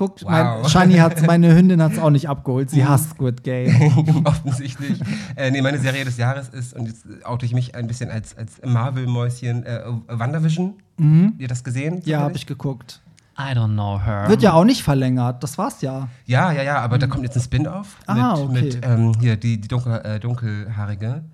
Guckt, 0.00 0.22
Wow. 0.24 0.30
mein, 0.30 0.68
Shani 0.70 0.94
hat, 0.94 1.26
meine 1.26 1.54
Hündin 1.54 1.82
hat 1.82 1.92
es 1.92 1.98
auch 1.98 2.08
nicht 2.08 2.26
abgeholt. 2.26 2.70
Sie 2.70 2.82
hasst 2.88 3.10
Squid 3.10 3.44
Game. 3.44 4.22
offensichtlich. 4.24 4.98
Äh, 5.36 5.50
nee, 5.50 5.60
meine 5.60 5.76
Serie 5.78 6.06
des 6.06 6.16
Jahres 6.16 6.48
ist, 6.48 6.72
und 6.74 6.86
jetzt 6.86 7.04
oute 7.24 7.44
ich 7.44 7.52
mich 7.52 7.74
ein 7.74 7.86
bisschen 7.86 8.10
als, 8.10 8.34
als 8.34 8.62
Marvel-Mäuschen, 8.64 9.66
äh, 9.66 9.80
WandaVision. 10.08 10.74
Ihr 11.38 11.48
das 11.48 11.62
gesehen? 11.64 11.96
Mhm. 11.96 12.02
Ja, 12.06 12.20
habe 12.20 12.36
ich 12.36 12.46
geguckt. 12.46 13.02
I 13.38 13.52
don't 13.54 13.74
know 13.74 14.00
her. 14.02 14.24
Wird 14.28 14.40
ja 14.42 14.54
auch 14.54 14.64
nicht 14.64 14.82
verlängert. 14.82 15.42
Das 15.42 15.58
war's 15.58 15.82
ja. 15.82 16.08
Ja, 16.24 16.50
ja, 16.52 16.62
ja, 16.62 16.78
aber 16.80 16.96
da 16.98 17.06
kommt 17.06 17.24
jetzt 17.24 17.36
ein 17.36 17.42
Spin-off 17.42 17.96
Ah, 18.06 18.36
mit, 18.36 18.42
okay. 18.42 18.52
mit 18.64 18.78
ähm, 18.86 19.12
hier, 19.20 19.36
die, 19.36 19.60
die 19.60 19.68
dunkel, 19.68 20.00
äh, 20.02 20.18
dunkelhaarige. 20.18 21.24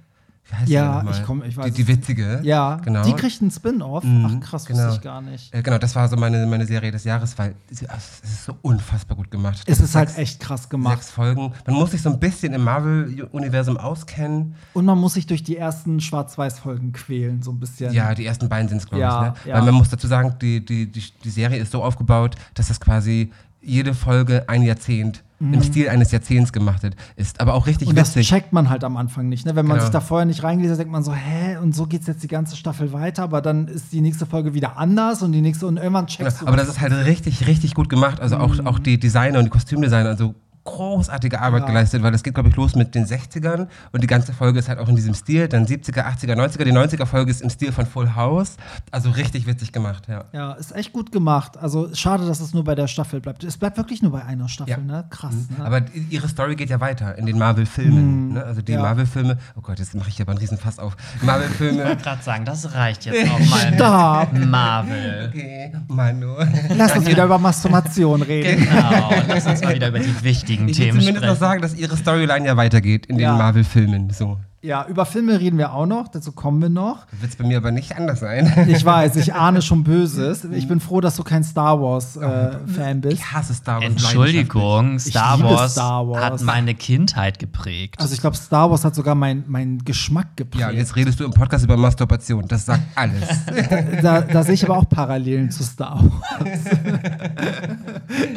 Wie 0.48 0.54
heißt 0.54 0.68
Ja, 0.68 1.04
ich 1.10 1.24
komm- 1.24 1.42
ich 1.42 1.56
weiß 1.56 1.66
die, 1.66 1.72
die 1.72 1.88
witzige. 1.88 2.40
Ja, 2.44 2.76
genau. 2.76 3.02
die 3.04 3.14
kriegt 3.14 3.42
einen 3.42 3.50
Spin-off. 3.50 4.04
Mhm, 4.04 4.40
Ach 4.42 4.48
krass, 4.48 4.64
genau. 4.64 4.84
wusste 4.84 4.94
ich 4.96 5.00
gar 5.02 5.20
nicht. 5.20 5.52
Äh, 5.52 5.60
genau, 5.62 5.78
das 5.78 5.94
war 5.96 6.06
so 6.08 6.16
meine, 6.16 6.46
meine 6.46 6.64
Serie 6.66 6.92
des 6.92 7.02
Jahres, 7.04 7.36
weil 7.36 7.56
es 7.70 7.82
ist 7.82 8.44
so 8.44 8.54
unfassbar 8.62 9.16
gut 9.16 9.30
gemacht. 9.30 9.62
Es 9.66 9.80
ist 9.80 9.94
halt 9.96 10.08
Sechs- 10.10 10.18
echt 10.20 10.40
krass 10.40 10.68
gemacht. 10.68 10.98
Sechs 10.98 11.10
Folgen. 11.10 11.52
Man 11.66 11.74
muss 11.76 11.90
sich 11.90 12.00
so 12.02 12.10
ein 12.10 12.20
bisschen 12.20 12.52
im 12.52 12.62
Marvel-Universum 12.62 13.76
auskennen. 13.76 14.54
Und 14.72 14.84
man 14.84 14.98
muss 14.98 15.14
sich 15.14 15.26
durch 15.26 15.42
die 15.42 15.56
ersten 15.56 16.00
Schwarz-Weiß-Folgen 16.00 16.92
quälen, 16.92 17.42
so 17.42 17.50
ein 17.50 17.58
bisschen. 17.58 17.92
Ja, 17.92 18.14
die 18.14 18.26
ersten 18.26 18.48
beiden 18.48 18.68
sind 18.68 18.78
es, 18.78 18.86
glaube 18.86 19.00
Ja, 19.00 19.34
ich. 19.38 19.44
Ne? 19.46 19.50
ja. 19.50 19.56
Weil 19.58 19.64
man 19.66 19.74
muss 19.74 19.88
dazu 19.88 20.06
sagen, 20.06 20.34
die, 20.40 20.64
die, 20.64 20.90
die, 20.90 21.02
die 21.24 21.30
Serie 21.30 21.58
ist 21.60 21.72
so 21.72 21.82
aufgebaut, 21.82 22.36
dass 22.54 22.68
das 22.68 22.78
quasi 22.80 23.32
jede 23.66 23.94
Folge 23.94 24.48
ein 24.48 24.62
Jahrzehnt 24.62 25.22
im 25.38 25.62
Stil 25.62 25.90
eines 25.90 26.12
Jahrzehnts 26.12 26.50
gemacht 26.50 26.82
hat- 26.82 26.94
ist. 27.16 27.40
Aber 27.40 27.52
auch 27.52 27.66
richtig 27.66 27.88
Mhm. 27.88 27.90
Und 27.90 27.98
das 27.98 28.16
witzig. 28.16 28.28
checkt 28.28 28.54
man 28.54 28.70
halt 28.70 28.84
am 28.84 28.96
Anfang 28.96 29.28
nicht. 29.28 29.44
Ne? 29.44 29.54
Wenn 29.54 29.66
man 29.66 29.76
Genau. 29.76 29.84
sich 29.84 29.92
da 29.92 30.00
vorher 30.00 30.24
nicht 30.24 30.42
reingelesen 30.42 30.72
hat, 30.72 30.78
denkt 30.78 30.92
man 30.92 31.02
so, 31.02 31.12
hä, 31.14 31.58
und 31.58 31.74
so 31.74 31.84
geht's 31.86 32.06
jetzt 32.06 32.22
die 32.22 32.26
ganze 32.28 32.56
Staffel 32.56 32.90
weiter, 32.94 33.22
aber 33.24 33.42
dann 33.42 33.68
ist 33.68 33.92
die 33.92 34.00
nächste 34.00 34.24
Folge 34.24 34.54
wieder 34.54 34.78
anders 34.78 35.20
und 35.22 35.32
die 35.32 35.42
nächste 35.42 35.66
und 35.66 35.76
irgendwann 35.76 36.06
Ja, 36.06 36.16
checkst 36.16 36.40
du. 36.40 36.46
aber 36.46 36.56
das 36.56 36.68
ist 36.68 36.80
halt 36.80 36.94
richtig, 37.04 37.46
richtig 37.46 37.74
gut 37.74 37.90
gemacht. 37.90 38.18
Also 38.20 38.38
auch, 38.38 38.54
Mhm. 38.56 38.66
auch 38.66 38.78
die 38.78 38.98
Designer 38.98 39.38
und 39.40 39.44
die 39.44 39.50
Kostümdesigner, 39.50 40.08
also 40.08 40.34
großartige 40.66 41.40
Arbeit 41.40 41.62
Ja. 41.62 41.66
geleistet, 41.68 42.02
weil 42.02 42.12
das 42.12 42.22
geht, 42.22 42.34
glaube 42.34 42.50
ich, 42.50 42.56
los 42.56 42.74
mit 42.74 42.94
den 42.94 43.06
60ern 43.06 43.68
und 43.92 44.02
die 44.02 44.06
ganze 44.06 44.34
Folge 44.34 44.58
ist 44.58 44.68
halt 44.68 44.78
auch 44.78 44.88
in 44.88 44.96
diesem 44.96 45.14
Stil, 45.14 45.48
dann 45.48 45.64
70er, 45.66 46.04
80er, 46.04 46.34
90er. 46.34 46.64
Die 46.64 46.72
90er-Folge 46.72 47.30
ist 47.30 47.40
im 47.40 47.48
Stil 47.50 47.72
von 47.72 47.86
Full 47.86 48.14
House. 48.14 48.56
Also 48.90 49.10
richtig 49.10 49.46
witzig 49.46 49.72
gemacht, 49.72 50.04
ja. 50.08 50.24
Ja, 50.32 50.52
ist 50.52 50.74
echt 50.76 50.92
gut 50.92 51.12
gemacht. 51.12 51.56
Also 51.56 51.88
schade, 51.94 52.26
dass 52.26 52.40
es 52.40 52.52
nur 52.52 52.64
bei 52.64 52.74
der 52.74 52.88
Staffel 52.88 53.20
bleibt. 53.20 53.42
Es 53.44 53.56
bleibt 53.56 53.76
wirklich 53.78 54.02
nur 54.02 54.12
bei 54.12 54.24
einer 54.24 54.48
Staffel, 54.48 54.70
Ja. 54.72 54.78
Mhm. 54.78 54.86
ne? 54.86 55.04
Krass. 55.10 55.34
Ne? 55.56 55.64
Aber 55.64 55.80
ihre 56.10 56.28
Story 56.28 56.56
geht 56.56 56.68
ja 56.70 56.80
weiter 56.80 57.16
in 57.16 57.24
den 57.26 57.38
Marvel-Filmen. 57.38 58.34
Ne? 58.34 58.44
Also 58.44 58.60
die 58.62 58.72
Ja. 58.72 58.82
Marvel-Filme, 58.82 59.38
oh 59.56 59.60
Gott, 59.62 59.78
jetzt 59.78 59.94
mache 59.94 60.08
ich 60.08 60.16
hier 60.16 60.24
aber 60.24 60.32
einen 60.32 60.40
riesen 60.40 60.58
Fass 60.58 60.78
auf. 60.78 60.96
Ich 61.16 61.22
Marvel-Filme. 61.22 61.84
wollte 61.84 62.02
gerade 62.02 62.22
sagen, 62.22 62.44
das 62.44 62.74
reicht 62.74 63.04
jetzt 63.06 63.30
auch 63.30 63.38
mal. 63.38 63.74
Stopp! 63.74 64.32
mit 64.32 64.48
Marvel. 64.50 65.28
Okay, 65.28 65.72
Manu. 65.88 66.34
Lass 66.76 66.96
uns 66.96 67.06
wieder 67.06 67.24
über 67.24 67.38
Masturbation 67.38 68.22
reden. 68.22 68.66
Genau, 68.66 69.10
lass 69.28 69.46
uns 69.46 69.62
mal 69.62 69.74
wieder 69.74 69.88
über 69.88 69.98
die 70.00 70.24
wichtigen 70.24 70.55
Ich 70.60 70.66
will 70.66 70.74
Themen 70.74 71.00
zumindest 71.00 71.14
noch 71.26 71.36
sprechen. 71.36 71.40
sagen, 71.40 71.62
dass 71.62 71.74
ihre 71.74 71.96
Storyline 71.96 72.46
ja 72.46 72.56
weitergeht 72.56 73.06
in 73.06 73.16
den 73.16 73.22
Ja. 73.24 73.36
Marvel-Filmen. 73.36 74.10
So. 74.10 74.38
Ja, 74.66 74.84
über 74.88 75.06
Filme 75.06 75.38
reden 75.38 75.58
wir 75.58 75.72
auch 75.72 75.86
noch, 75.86 76.08
dazu 76.08 76.32
kommen 76.32 76.60
wir 76.60 76.68
noch. 76.68 77.06
Wird 77.20 77.30
es 77.30 77.36
bei 77.36 77.44
mir 77.44 77.58
aber 77.58 77.70
nicht 77.70 77.96
anders 77.96 78.18
sein. 78.18 78.66
Ich 78.66 78.84
weiß, 78.84 79.14
ich 79.14 79.32
ahne 79.32 79.62
schon 79.62 79.84
Böses. 79.84 80.44
Ich 80.56 80.68
bin 80.68 80.80
froh, 80.80 81.00
dass 81.02 81.16
du 81.16 81.22
kein 81.22 81.44
Star 81.44 81.80
Wars-Fan 81.80 83.02
bist. 83.02 83.18
Ich 83.18 83.32
hasse 83.32 83.52
Star 83.52 83.76
Wars. 83.76 83.84
Entschuldigung, 83.84 84.98
Star 84.98 85.40
Wars, 85.42 85.72
Star 85.72 86.08
Wars. 86.08 86.24
hat 86.24 86.42
meine 86.42 86.74
Kindheit 86.74 87.38
geprägt. 87.38 88.00
Also 88.00 88.14
ich 88.14 88.20
glaube, 88.20 88.36
Star 88.36 88.70
Wars 88.70 88.84
hat 88.84 88.94
sogar 88.94 89.14
meinen 89.14 89.44
mein 89.46 89.78
Geschmack 89.84 90.36
geprägt. 90.36 90.60
Ja, 90.60 90.70
und 90.70 90.76
jetzt 90.76 90.96
redest 90.96 91.20
du 91.20 91.24
im 91.24 91.32
Podcast 91.32 91.64
über 91.64 91.76
Masturbation. 91.76 92.48
Das 92.48 92.64
sagt 92.64 92.82
alles. 92.94 93.22
da, 94.02 94.22
da 94.22 94.42
sehe 94.42 94.54
ich 94.54 94.64
aber 94.64 94.78
auch 94.78 94.88
Parallelen 94.88 95.50
zu 95.50 95.62
Star 95.62 96.02
Wars. 96.02 96.58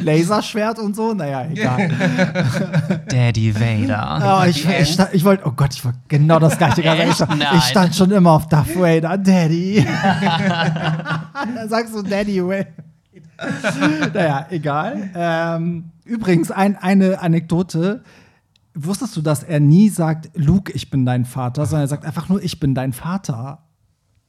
Laserschwert 0.00 0.78
und 0.78 0.94
so, 0.94 1.14
naja, 1.14 1.46
egal. 1.50 1.90
Daddy 3.08 3.54
Vader. 3.54 4.42
Oh, 4.42 4.48
ich, 4.48 4.68
ich, 4.68 4.98
ich 5.12 5.24
wollte, 5.24 5.46
oh 5.46 5.52
Gott, 5.52 5.74
ich 5.74 5.84
wollte 5.84 5.98
genau 6.20 6.38
das 6.38 6.58
gleiche 6.58 6.82
sagen. 6.82 7.40
Ich, 7.40 7.58
ich 7.58 7.64
stand 7.64 7.94
schon 7.94 8.10
immer 8.10 8.32
auf 8.32 8.48
Darth 8.48 8.76
Vader, 8.76 9.18
Daddy. 9.18 9.84
da 11.54 11.68
sagst 11.68 11.94
du 11.94 12.02
Daddy 12.02 12.42
Vader. 12.42 12.66
naja, 14.12 14.46
egal. 14.50 15.10
Ähm, 15.14 15.90
übrigens, 16.04 16.50
ein, 16.50 16.76
eine 16.76 17.20
Anekdote. 17.20 18.02
Wusstest 18.74 19.16
du, 19.16 19.22
dass 19.22 19.42
er 19.42 19.60
nie 19.60 19.88
sagt, 19.88 20.30
Luke, 20.34 20.72
ich 20.72 20.90
bin 20.90 21.04
dein 21.04 21.24
Vater, 21.24 21.66
sondern 21.66 21.84
er 21.84 21.88
sagt 21.88 22.04
einfach 22.04 22.28
nur, 22.28 22.42
ich 22.42 22.60
bin 22.60 22.74
dein 22.74 22.92
Vater. 22.92 23.62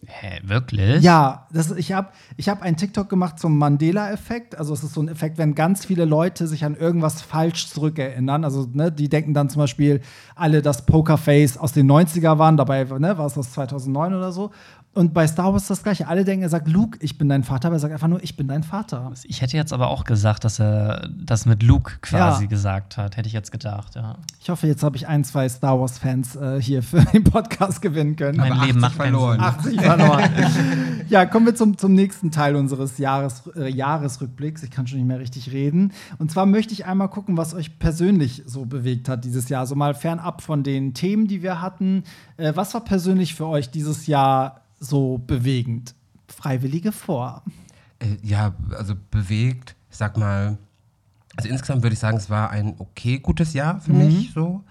Hä, 0.08 0.40
wirklich? 0.44 1.04
Ja, 1.04 1.48
das, 1.52 1.72
ich 1.72 1.94
habe 1.94 2.10
ich 2.36 2.50
hab 2.50 2.64
einen 2.64 2.76
TikTok 2.76 3.08
gemacht 3.08 3.38
zum 3.38 3.58
Mandela-Effekt. 3.60 4.58
Also 4.58 4.74
es 4.74 4.84
ist 4.84 4.96
so 4.96 5.02
ein 5.02 5.08
Effekt, 5.08 5.38
wenn 5.38 5.54
ganz 5.54 5.86
viele 5.86 6.06
Leute 6.06 6.48
sich 6.48 6.66
an 6.66 6.76
irgendwas 6.76 7.22
falsch 7.22 7.68
zurückerinnern. 7.68 8.44
Also 8.44 8.68
ne, 8.74 8.92
die 8.92 9.10
denken 9.10 9.36
dann 9.36 9.50
zum 9.50 9.60
Beispiel 9.60 10.02
alle, 10.36 10.64
dass 10.64 10.88
Pokerface 10.88 11.58
aus 11.58 11.74
den 11.74 11.90
90er 11.90 12.40
waren. 12.40 12.58
Dabei 12.58 12.86
ne, 12.86 13.18
war 13.20 13.28
es 13.28 13.38
aus 13.38 13.52
2009 13.52 14.16
oder 14.16 14.32
so. 14.32 14.50
Und 14.94 15.14
bei 15.14 15.26
Star 15.26 15.54
Wars 15.54 15.68
das 15.68 15.84
gleiche. 15.84 16.10
Alle 16.10 16.26
denken, 16.26 16.44
er 16.44 16.50
sagt 16.50 16.68
Luke, 16.68 16.98
ich 17.02 17.18
bin 17.18 17.30
dein 17.30 17.44
Vater, 17.44 17.68
aber 17.70 17.78
er 17.78 17.80
sagt 17.80 17.94
einfach 17.94 18.10
nur, 18.10 18.22
ich 18.24 18.36
bin 18.36 18.50
dein 18.50 18.62
Vater. 18.64 19.10
Ich 19.24 19.42
hätte 19.42 19.56
jetzt 19.56 19.72
aber 19.72 19.90
auch 19.90 20.04
gesagt, 20.04 20.44
dass 20.44 20.60
er 20.60 21.08
das 21.18 21.46
mit 21.46 21.64
Luke 21.64 21.94
quasi 22.02 22.44
Ja. 22.44 22.50
gesagt 22.50 22.98
hat. 22.98 23.16
Hätte 23.16 23.28
ich 23.28 23.34
jetzt 23.34 23.54
gedacht, 23.54 23.96
ja. 23.96 24.18
Ich 24.42 24.50
hoffe, 24.50 24.68
jetzt 24.68 24.84
habe 24.84 24.98
ich 24.98 25.08
ein, 25.08 25.24
zwei 25.24 25.48
Star 25.48 25.80
Wars-Fans 25.80 26.36
äh, 26.36 26.62
hier 26.62 26.84
für 26.84 27.00
den 27.06 27.24
Podcast 27.24 27.82
gewinnen 27.82 28.18
können. 28.18 28.38
Mein 28.38 28.52
Aber 28.52 28.66
Leben 28.66 28.80
80 28.80 28.82
macht 28.82 28.96
verloren. 28.96 29.40
Sinn. 29.64 29.80
80 29.80 29.82
verloren. 29.82 30.30
ja, 31.08 31.26
kommen 31.26 31.46
wir 31.46 31.56
zum, 31.56 31.78
zum 31.78 31.94
nächsten 31.94 32.30
Teil 32.32 32.58
unseres 32.58 32.98
Jahres, 32.98 33.44
äh, 33.56 33.70
Jahresrückblicks. 33.70 34.62
Ich 34.64 34.72
kann 34.72 34.88
schon 34.88 34.98
nicht 35.00 35.08
mehr 35.08 35.20
richtig 35.20 35.54
reden. 35.54 35.94
Und 36.18 36.32
zwar 36.32 36.46
möchte 36.46 36.74
ich 36.74 36.86
einmal 36.86 37.08
gucken, 37.08 37.38
was 37.38 37.54
euch 37.54 37.80
persönlich 37.80 38.44
so 38.46 38.66
bewegt 38.66 39.08
hat 39.08 39.24
dieses 39.24 39.48
Jahr. 39.48 39.66
So 39.68 39.76
mal 39.76 39.94
fernab 39.94 40.42
von 40.42 40.64
den 40.64 40.94
Themen, 40.94 41.28
die 41.28 41.42
wir 41.44 41.62
hatten. 41.62 42.04
Äh, 42.36 42.52
was 42.56 42.74
war 42.74 42.82
persönlich 42.82 43.36
für 43.36 43.46
euch 43.48 43.70
dieses 43.70 44.06
Jahr 44.08 44.58
so 44.82 45.18
bewegend? 45.20 45.96
Freiwillige 46.28 46.92
vor. 46.92 47.44
Äh, 48.00 48.18
ja, 48.24 48.54
also 48.78 48.96
bewegt, 49.12 49.76
ich 49.90 49.98
sag 49.98 50.18
mal, 50.18 50.58
also 51.38 51.48
insgesamt 51.50 51.84
würde 51.84 51.94
ich 51.94 52.00
sagen, 52.00 52.18
es 52.18 52.30
war 52.30 52.50
ein 52.50 52.76
okay 52.80 53.20
gutes 53.20 53.54
Jahr 53.54 53.80
für 53.80 53.94
mich 53.94 54.32
so. 54.34 54.64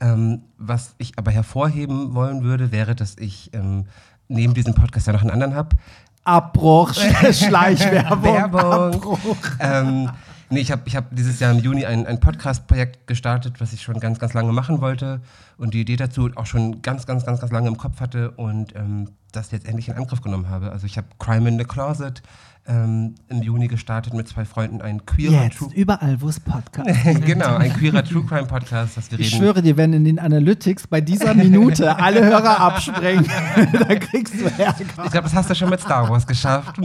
Ähm, 0.00 0.42
was 0.56 0.94
ich 0.98 1.18
aber 1.18 1.30
hervorheben 1.30 2.14
wollen 2.14 2.42
würde, 2.44 2.70
wäre, 2.72 2.94
dass 2.94 3.16
ich 3.18 3.50
ähm, 3.52 3.86
neben 4.28 4.54
diesem 4.54 4.74
Podcast 4.74 5.06
ja 5.08 5.12
noch 5.12 5.22
einen 5.22 5.30
anderen 5.30 5.54
habe. 5.54 5.76
Abbruch, 6.24 6.92
Sch- 6.92 7.46
Schleichwerbung. 7.46 8.22
Werbung. 8.34 8.94
Abbruch. 8.94 9.36
ähm, 9.60 10.10
nee, 10.50 10.60
ich 10.60 10.70
habe 10.70 10.82
ich 10.86 10.96
hab 10.96 11.14
dieses 11.14 11.40
Jahr 11.40 11.52
im 11.52 11.58
Juni 11.58 11.84
ein, 11.84 12.06
ein 12.06 12.20
Podcast-Projekt 12.20 13.06
gestartet, 13.06 13.60
was 13.60 13.72
ich 13.72 13.82
schon 13.82 14.00
ganz, 14.00 14.18
ganz 14.18 14.34
lange 14.34 14.52
machen 14.52 14.80
wollte 14.80 15.20
und 15.56 15.74
die 15.74 15.80
Idee 15.80 15.96
dazu 15.96 16.30
auch 16.34 16.46
schon 16.46 16.82
ganz, 16.82 17.06
ganz, 17.06 17.24
ganz, 17.24 17.40
ganz 17.40 17.52
lange 17.52 17.68
im 17.68 17.76
Kopf 17.76 18.00
hatte 18.00 18.30
und 18.32 18.74
ähm, 18.74 19.10
das 19.32 19.50
jetzt 19.50 19.66
endlich 19.66 19.88
in 19.88 19.94
Angriff 19.94 20.22
genommen 20.22 20.48
habe. 20.48 20.72
Also 20.72 20.86
ich 20.86 20.96
habe 20.96 21.08
Crime 21.18 21.48
in 21.48 21.58
the 21.58 21.64
Closet 21.64 22.22
ähm, 22.68 23.14
im 23.28 23.42
Juni 23.42 23.66
gestartet 23.66 24.12
mit 24.14 24.28
zwei 24.28 24.44
Freunden, 24.44 24.82
ein 24.82 25.04
queerer 25.06 25.44
Jetzt, 25.44 25.58
True 25.58 25.70
überall, 25.74 26.20
wo 26.20 26.28
es 26.28 26.38
Podcasts 26.38 27.02
gibt. 27.04 27.24
genau, 27.26 27.56
ein 27.56 27.72
queerer 27.72 28.04
True 28.04 28.24
Crime 28.24 28.44
Podcast, 28.46 28.96
das 28.96 29.10
wir 29.10 29.18
Ich 29.18 29.32
reden. 29.32 29.38
schwöre 29.42 29.62
dir, 29.62 29.76
wenn 29.78 29.92
in 29.94 30.04
den 30.04 30.18
Analytics 30.18 30.86
bei 30.86 31.00
dieser 31.00 31.32
Minute 31.34 31.96
alle 31.98 32.24
Hörer 32.24 32.60
abspringen, 32.60 33.24
dann 33.72 33.98
kriegst 34.00 34.34
du 34.34 34.44
Ärger. 34.44 34.74
Ich 34.80 35.10
glaube, 35.10 35.22
das 35.22 35.34
hast 35.34 35.48
du 35.50 35.54
schon 35.54 35.70
mit 35.70 35.80
Star 35.80 36.08
Wars 36.08 36.26
geschafft. 36.26 36.78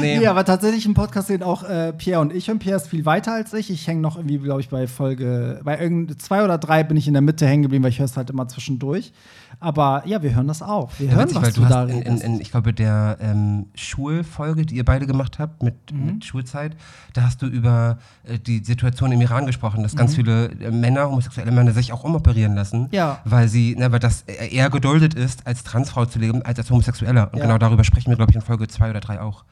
nee. 0.00 0.20
Ja, 0.20 0.30
aber 0.30 0.44
tatsächlich 0.44 0.86
im 0.86 0.94
Podcast 0.94 1.28
sehen 1.28 1.42
auch 1.42 1.62
äh, 1.64 1.92
Pierre 1.92 2.20
und 2.20 2.32
ich. 2.32 2.50
Und 2.50 2.58
Pierre 2.58 2.76
ist 2.76 2.88
viel 2.88 3.04
weiter 3.06 3.32
als 3.32 3.52
ich. 3.54 3.70
Ich 3.70 3.86
hänge 3.86 4.00
noch 4.00 4.16
irgendwie, 4.16 4.38
glaube 4.38 4.60
ich, 4.60 4.68
bei 4.68 4.86
Folge, 4.86 5.60
bei 5.64 5.78
irgend 5.80 6.20
zwei 6.20 6.44
oder 6.44 6.58
drei 6.58 6.82
bin 6.82 6.96
ich 6.96 7.06
in 7.08 7.14
der 7.14 7.22
Mitte 7.22 7.46
hängen 7.46 7.62
geblieben, 7.62 7.84
weil 7.84 7.90
ich 7.90 7.98
höre 7.98 8.06
es 8.06 8.16
halt 8.16 8.30
immer 8.30 8.48
zwischendurch. 8.48 9.12
Aber 9.60 10.02
ja, 10.06 10.22
wir 10.22 10.34
hören 10.34 10.48
das 10.48 10.62
auch. 10.62 10.90
Wir 10.98 11.06
Ja, 11.08 11.12
hören, 11.14 11.22
witzig, 11.24 11.36
was 11.36 11.42
weil 11.44 11.52
du, 11.52 11.60
du 11.62 11.68
da 11.68 11.80
hast 11.82 11.90
in, 11.90 12.20
in, 12.20 12.40
ich 12.40 12.50
glaube, 12.50 12.72
der 12.72 13.16
ähm, 13.20 13.66
Schulfolge, 13.74 14.66
die 14.66 14.76
ihr 14.76 14.84
beide 14.84 15.06
gemacht 15.06 15.38
habt 15.38 15.62
mit, 15.62 15.74
Mhm. 15.92 16.06
mit 16.06 16.24
Schulzeit, 16.24 16.76
da 17.12 17.22
hast 17.22 17.42
du 17.42 17.46
über 17.46 17.98
äh, 18.24 18.38
die 18.38 18.64
Situation 18.64 19.12
im 19.12 19.20
Iran 19.20 19.46
gesprochen, 19.46 19.82
dass 19.82 19.94
ganz 19.96 20.14
viele 20.14 20.46
äh, 20.60 20.70
Männer, 20.70 21.08
homosexuelle 21.08 21.50
Männer, 21.52 21.72
sich 21.72 21.92
auch 21.92 22.04
umoperieren 22.04 22.54
lassen, 22.54 22.82
Mhm. 22.82 22.88
Ja. 22.92 23.18
weil 23.24 23.48
sie, 23.48 23.76
ne, 23.76 23.90
weil 23.92 24.00
das 24.00 24.22
eher 24.22 24.70
geduldet 24.70 25.14
ist, 25.14 25.46
als 25.46 25.62
Transfrau 25.64 26.04
zu 26.06 26.18
leben, 26.18 26.42
als 26.42 26.58
als 26.58 26.70
Homosexueller. 26.70 27.30
Und 27.32 27.38
Ja. 27.38 27.44
genau 27.46 27.58
darüber 27.58 27.84
sprechen 27.84 28.10
wir, 28.10 28.16
glaube 28.16 28.30
ich, 28.30 28.36
in 28.36 28.42
Folge 28.42 28.66
zwei 28.68 28.90
oder 28.90 29.00
drei 29.00 29.20
auch. 29.20 29.44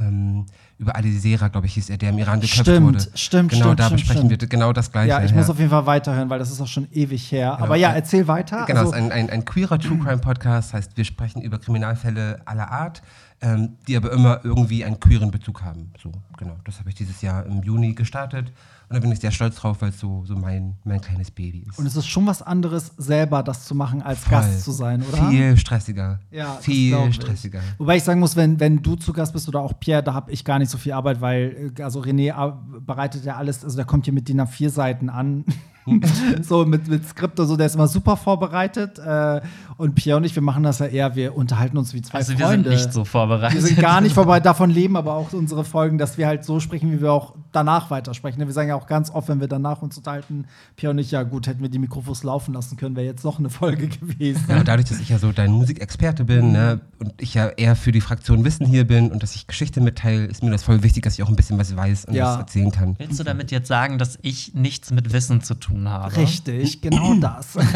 Ähm, 0.00 0.46
über 0.78 0.96
Ali 0.96 1.12
Sera, 1.12 1.48
glaube 1.48 1.66
ich, 1.66 1.74
hieß 1.74 1.90
er, 1.90 1.98
der 1.98 2.10
im 2.10 2.18
Iran 2.18 2.40
geköpft 2.40 2.62
Stimmt, 2.62 2.86
wurde. 2.86 2.98
stimmt, 3.14 3.50
Genau, 3.52 3.64
stimmt, 3.66 3.80
da 3.80 3.84
stimmt, 3.86 4.00
besprechen 4.00 4.26
stimmt. 4.28 4.42
wir 4.42 4.48
genau 4.48 4.72
das 4.72 4.90
Gleiche. 4.90 5.10
ja, 5.10 5.22
ich 5.24 5.32
muss 5.34 5.48
auf 5.48 5.58
jeden 5.58 5.70
Fall 5.70 5.86
weiterhören, 5.86 6.28
weil 6.30 6.38
das 6.38 6.50
ist 6.50 6.60
auch 6.60 6.66
schon 6.66 6.88
ewig 6.92 7.30
her. 7.30 7.58
Aber 7.60 7.76
ja, 7.76 7.92
erzähl 7.92 8.26
weiter. 8.26 8.64
Genau, 8.66 8.80
Also, 8.80 8.92
es 8.92 8.98
ist 8.98 9.04
ein, 9.04 9.12
ein, 9.12 9.30
ein 9.30 9.44
queerer 9.44 9.78
True 9.78 9.98
Crime 9.98 10.18
Podcast, 10.18 10.74
heißt, 10.74 10.96
wir 10.96 11.04
sprechen 11.04 11.42
über 11.42 11.58
Kriminalfälle 11.58 12.40
aller 12.44 12.70
Art, 12.70 13.02
ähm, 13.40 13.76
die 13.86 13.96
aber 13.96 14.10
immer 14.12 14.40
irgendwie 14.44 14.84
einen 14.84 14.98
queeren 14.98 15.30
Bezug 15.30 15.62
haben. 15.62 15.92
So, 16.02 16.10
genau. 16.38 16.56
Das 16.64 16.78
habe 16.80 16.88
ich 16.88 16.94
dieses 16.94 17.22
Jahr 17.22 17.46
im 17.46 17.62
Juni 17.62 17.94
gestartet 17.94 18.52
und 18.88 18.94
da 18.96 19.00
bin 19.00 19.10
ich 19.12 19.20
sehr 19.20 19.30
stolz 19.30 19.56
drauf, 19.56 19.80
weil 19.80 19.88
es 19.90 19.98
so, 20.00 20.24
so 20.24 20.34
mein, 20.36 20.76
mein 20.84 21.00
kleines 21.00 21.30
Baby 21.30 21.64
ist. 21.68 21.78
und 21.78 21.86
es 21.86 21.96
ist 21.96 22.06
schon 22.06 22.26
was 22.26 22.42
anderes, 22.42 22.92
selber 22.98 23.42
das 23.42 23.64
zu 23.64 23.74
machen, 23.74 24.02
als 24.02 24.20
Voll. 24.20 24.32
Gast 24.32 24.62
zu 24.64 24.72
sein, 24.72 25.02
oder? 25.02 25.28
Viel 25.30 25.56
stressiger. 25.56 26.20
Ja, 26.30 26.54
viel 26.60 26.90
glaub 26.90 27.08
ich. 27.08 27.14
stressiger. 27.16 27.60
Wobei 27.78 27.96
ich 27.96 28.02
sagen 28.04 28.20
muss, 28.20 28.36
wenn, 28.36 28.60
wenn 28.60 28.82
du 28.82 28.96
zu 28.96 29.12
Gast 29.12 29.32
bist 29.32 29.48
oder 29.48 29.60
auch 29.60 29.78
Pierre, 29.80 30.02
da 30.02 30.14
habe 30.14 30.30
ich 30.32 30.44
gar 30.44 30.58
nicht 30.58 30.70
so 30.70 30.78
viel 30.78 30.92
Arbeit, 30.92 31.20
weil 31.20 31.72
äh, 31.78 31.82
also 31.82 32.00
René 32.00 32.32
ar- 32.32 32.62
bereitet 32.80 33.24
ja 33.24 33.36
alles, 33.36 33.64
also 33.64 33.76
der 33.76 33.84
kommt 33.86 34.04
hier 34.04 34.14
mit 34.14 34.28
DIN 34.28 34.40
A4 34.40 34.68
Seiten 34.70 35.08
an. 35.08 35.44
so 36.42 36.64
mit, 36.64 36.88
mit 36.88 37.06
Skript 37.06 37.38
und 37.40 37.46
so, 37.46 37.56
der 37.56 37.66
ist 37.66 37.74
immer 37.74 37.88
super 37.88 38.16
vorbereitet. 38.16 38.98
Äh, 38.98 39.40
und 39.76 39.94
Pierre 39.96 40.16
und 40.18 40.24
ich, 40.24 40.34
wir 40.34 40.42
machen 40.42 40.62
das 40.62 40.78
ja 40.78 40.86
eher, 40.86 41.16
wir 41.16 41.36
unterhalten 41.36 41.76
uns 41.76 41.92
wie 41.94 42.00
zwei 42.02 42.18
Also 42.18 42.38
wir 42.38 42.46
Freunde. 42.46 42.70
sind 42.70 42.78
nicht 42.78 42.92
so 42.92 43.04
vorbereitet. 43.04 43.56
Wir 43.56 43.62
sind 43.62 43.80
gar 43.80 44.00
nicht 44.00 44.14
vorbei, 44.14 44.38
davon 44.40 44.70
leben 44.70 44.96
aber 44.96 45.14
auch 45.14 45.32
unsere 45.32 45.64
Folgen, 45.64 45.98
dass 45.98 46.16
wir 46.16 46.26
halt 46.26 46.44
so 46.44 46.60
sprechen, 46.60 46.92
wie 46.92 47.00
wir 47.00 47.12
auch 47.12 47.34
danach 47.52 47.90
weitersprechen. 47.90 48.38
Wir 48.44 48.52
sagen 48.52 48.68
ja 48.68 48.76
auch 48.76 48.86
ganz 48.86 49.10
oft, 49.10 49.28
wenn 49.28 49.40
wir 49.40 49.48
danach 49.48 49.82
uns 49.82 49.96
unterhalten, 49.96 50.46
Pierre 50.76 50.92
und 50.92 50.98
ich, 50.98 51.10
ja 51.10 51.22
gut, 51.24 51.46
hätten 51.48 51.60
wir 51.62 51.68
die 51.68 51.78
Mikrofons 51.80 52.22
laufen 52.22 52.54
lassen 52.54 52.76
können, 52.76 52.94
wäre 52.96 53.06
jetzt 53.06 53.24
noch 53.24 53.38
eine 53.38 53.50
Folge 53.50 53.88
gewesen. 54.00 54.44
Ja, 54.48 54.58
und 54.58 54.68
dadurch, 54.68 54.88
dass 54.88 55.00
ich 55.00 55.08
ja 55.08 55.18
so 55.18 55.32
dein 55.32 55.50
Musikexperte 55.50 56.24
bin 56.24 56.52
ne, 56.52 56.80
und 57.00 57.12
ich 57.20 57.34
ja 57.34 57.48
eher 57.48 57.74
für 57.76 57.90
die 57.92 58.00
Fraktion 58.00 58.44
Wissen 58.44 58.64
hier 58.66 58.86
bin 58.86 59.10
und 59.10 59.22
dass 59.22 59.34
ich 59.34 59.46
Geschichte 59.48 59.80
mitteile, 59.80 60.24
ist 60.26 60.42
mir 60.42 60.50
das 60.50 60.62
voll 60.62 60.82
wichtig, 60.84 61.02
dass 61.02 61.14
ich 61.14 61.22
auch 61.24 61.28
ein 61.28 61.36
bisschen 61.36 61.58
was 61.58 61.76
weiß 61.76 62.04
und 62.04 62.14
Ja. 62.14 62.32
was 62.34 62.38
erzählen 62.38 62.70
kann. 62.70 62.94
Willst 62.98 63.18
du 63.18 63.24
damit 63.24 63.50
jetzt 63.50 63.66
sagen, 63.68 63.98
dass 63.98 64.18
ich 64.22 64.54
nichts 64.54 64.92
mit 64.92 65.12
Wissen 65.12 65.42
zu 65.42 65.54
tun 65.54 65.73
habe? 65.88 66.16
Richtig, 66.16 66.80
genau 66.80 67.14
das. 67.20 67.56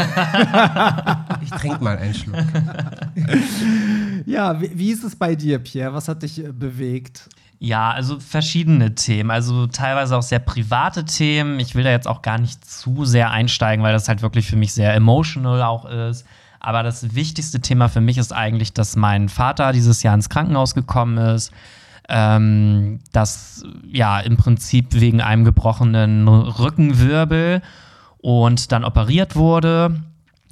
Ich 1.41 1.51
trinke 1.51 1.83
mal 1.83 1.97
einen 1.97 2.15
Schluck. 2.15 2.37
Ja, 4.27 4.61
wie, 4.61 4.71
wie 4.75 4.91
ist 4.91 5.05
es 5.05 5.17
bei 5.17 5.35
dir, 5.35 5.59
Pierre? 5.59 5.95
Was 5.95 6.09
hat 6.09 6.23
dich 6.23 6.45
äh, 6.45 6.53
bewegt? 6.53 7.29
Ja, 7.61 7.91
also 7.91 8.21
verschiedene 8.21 8.95
Themen, 8.95 9.31
also 9.31 9.67
teilweise 9.67 10.17
auch 10.17 10.23
sehr 10.23 10.39
private 10.39 11.05
Themen. 11.05 11.59
Ich 11.59 11.75
will 11.75 11.83
da 11.83 11.91
jetzt 11.91 12.07
auch 12.07 12.23
gar 12.23 12.39
nicht 12.39 12.65
zu 12.65 13.05
sehr 13.05 13.31
einsteigen, 13.31 13.83
weil 13.83 13.93
das 13.93 14.09
halt 14.09 14.23
wirklich 14.23 14.47
für 14.49 14.57
mich 14.57 14.73
sehr 14.73 14.95
emotional 14.95 15.63
auch 15.63 15.85
ist. 15.87 16.25
Aber 16.61 16.83
das 16.83 17.15
wichtigste 17.15 17.61
Thema 17.61 17.89
für 17.89 18.01
mich 18.01 18.19
ist 18.19 18.33
eigentlich, 18.33 18.73
dass 18.73 18.97
mein 18.97 19.29
Vater 19.29 19.73
dieses 19.73 20.03
Jahr 20.03 20.15
ins 20.15 20.29
Krankenhaus 20.29 20.75
gekommen 20.75 21.19
ist. 21.19 21.53
Ähm, 22.09 23.01
das 23.13 23.65
ja 23.91 24.21
im 24.21 24.37
Prinzip 24.37 24.95
wegen 24.95 25.21
einem 25.21 25.45
gebrochenen 25.45 26.27
Rückenwirbel 26.29 27.63
und 28.19 28.73
dann 28.73 28.85
operiert 28.85 29.37
wurde. 29.37 30.03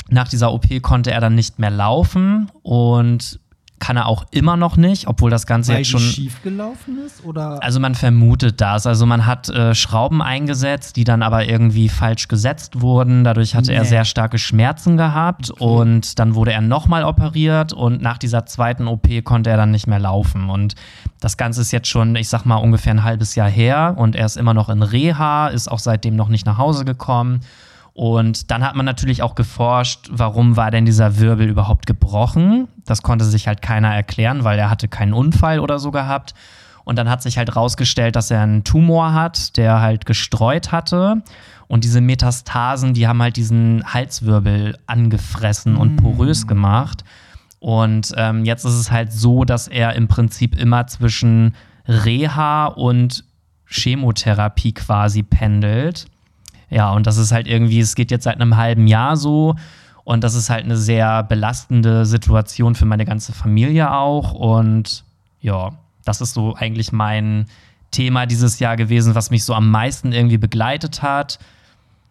Nach 0.08 0.28
dieser 0.28 0.52
OP 0.52 0.66
konnte 0.82 1.10
er 1.10 1.20
dann 1.20 1.34
nicht 1.34 1.58
mehr 1.58 1.70
laufen 1.70 2.50
und 2.62 3.40
kann 3.78 3.96
er 3.98 4.06
auch 4.06 4.24
immer 4.30 4.56
noch 4.56 4.76
nicht, 4.76 5.06
obwohl 5.06 5.30
das 5.30 5.46
Ganze 5.46 5.72
Weil 5.72 5.78
jetzt 5.80 5.90
schon. 5.90 6.00
schief 6.00 6.42
gelaufen 6.42 6.98
ist? 7.04 7.24
Oder? 7.24 7.62
Also 7.62 7.78
man 7.78 7.94
vermutet 7.94 8.60
das. 8.60 8.86
Also 8.86 9.04
man 9.06 9.26
hat 9.26 9.48
äh, 9.50 9.74
Schrauben 9.74 10.22
eingesetzt, 10.22 10.96
die 10.96 11.04
dann 11.04 11.22
aber 11.22 11.46
irgendwie 11.48 11.88
falsch 11.88 12.28
gesetzt 12.28 12.80
wurden. 12.80 13.22
Dadurch 13.22 13.54
hatte 13.54 13.72
er 13.72 13.82
Nee. 13.82 13.88
sehr 13.88 14.04
starke 14.06 14.38
Schmerzen 14.38 14.96
gehabt 14.96 15.50
und 15.50 16.18
dann 16.18 16.34
wurde 16.34 16.52
er 16.52 16.62
nochmal 16.62 17.04
operiert 17.04 17.72
und 17.74 18.00
nach 18.00 18.16
dieser 18.18 18.46
zweiten 18.46 18.86
OP 18.88 19.08
konnte 19.24 19.50
er 19.50 19.56
dann 19.58 19.70
nicht 19.70 19.86
mehr 19.86 19.98
laufen. 20.00 20.48
Und 20.48 20.74
das 21.20 21.36
Ganze 21.36 21.60
ist 21.60 21.70
jetzt 21.72 21.88
schon, 21.88 22.16
ich 22.16 22.28
sag 22.28 22.44
mal, 22.46 22.56
ungefähr 22.56 22.94
ein 22.94 23.04
halbes 23.04 23.34
Jahr 23.34 23.48
her 23.50 23.94
und 23.98 24.16
er 24.16 24.24
ist 24.26 24.36
immer 24.36 24.54
noch 24.54 24.68
in 24.70 24.82
Reha, 24.82 25.48
ist 25.48 25.70
auch 25.70 25.78
seitdem 25.80 26.16
noch 26.16 26.28
nicht 26.28 26.46
nach 26.46 26.56
Hause 26.58 26.84
gekommen. 26.86 27.40
Und 27.96 28.50
dann 28.50 28.62
hat 28.62 28.76
man 28.76 28.84
natürlich 28.84 29.22
auch 29.22 29.34
geforscht, 29.34 30.10
warum 30.10 30.58
war 30.58 30.70
denn 30.70 30.84
dieser 30.84 31.18
Wirbel 31.18 31.48
überhaupt 31.48 31.86
gebrochen? 31.86 32.68
Das 32.84 33.00
konnte 33.00 33.24
sich 33.24 33.48
halt 33.48 33.62
keiner 33.62 33.88
erklären, 33.88 34.44
weil 34.44 34.58
er 34.58 34.68
hatte 34.68 34.86
keinen 34.86 35.14
Unfall 35.14 35.60
oder 35.60 35.78
so 35.78 35.90
gehabt. 35.92 36.34
Und 36.84 36.98
dann 36.98 37.08
hat 37.08 37.22
sich 37.22 37.38
halt 37.38 37.56
rausgestellt, 37.56 38.14
dass 38.14 38.30
er 38.30 38.42
einen 38.42 38.64
Tumor 38.64 39.14
hat, 39.14 39.56
der 39.56 39.80
halt 39.80 40.04
gestreut 40.04 40.72
hatte. 40.72 41.22
Und 41.68 41.84
diese 41.84 42.02
Metastasen, 42.02 42.92
die 42.92 43.08
haben 43.08 43.22
halt 43.22 43.38
diesen 43.38 43.82
Halswirbel 43.90 44.76
angefressen 44.86 45.76
und 45.76 45.96
porös 45.96 46.46
gemacht. 46.46 47.02
Und 47.60 48.12
ähm, 48.18 48.44
jetzt 48.44 48.66
ist 48.66 48.74
es 48.74 48.90
halt 48.90 49.10
so, 49.10 49.46
dass 49.46 49.68
er 49.68 49.94
im 49.94 50.06
Prinzip 50.06 50.60
immer 50.60 50.86
zwischen 50.86 51.54
Reha 51.88 52.66
und 52.66 53.24
Chemotherapie 53.64 54.74
quasi 54.74 55.22
pendelt. 55.22 56.08
Ja, 56.70 56.92
und 56.92 57.06
das 57.06 57.16
ist 57.16 57.32
halt 57.32 57.46
irgendwie, 57.46 57.80
es 57.80 57.94
geht 57.94 58.10
jetzt 58.10 58.24
seit 58.24 58.40
einem 58.40 58.56
halben 58.56 58.86
Jahr 58.86 59.16
so. 59.16 59.54
Und 60.04 60.22
das 60.22 60.34
ist 60.34 60.50
halt 60.50 60.64
eine 60.64 60.76
sehr 60.76 61.22
belastende 61.24 62.06
Situation 62.06 62.74
für 62.74 62.84
meine 62.86 63.04
ganze 63.04 63.32
Familie 63.32 63.92
auch. 63.92 64.32
Und 64.32 65.04
ja, 65.40 65.72
das 66.04 66.20
ist 66.20 66.34
so 66.34 66.54
eigentlich 66.54 66.92
mein 66.92 67.46
Thema 67.90 68.26
dieses 68.26 68.58
Jahr 68.58 68.76
gewesen, 68.76 69.14
was 69.14 69.30
mich 69.30 69.44
so 69.44 69.54
am 69.54 69.70
meisten 69.70 70.12
irgendwie 70.12 70.38
begleitet 70.38 71.02
hat. 71.02 71.38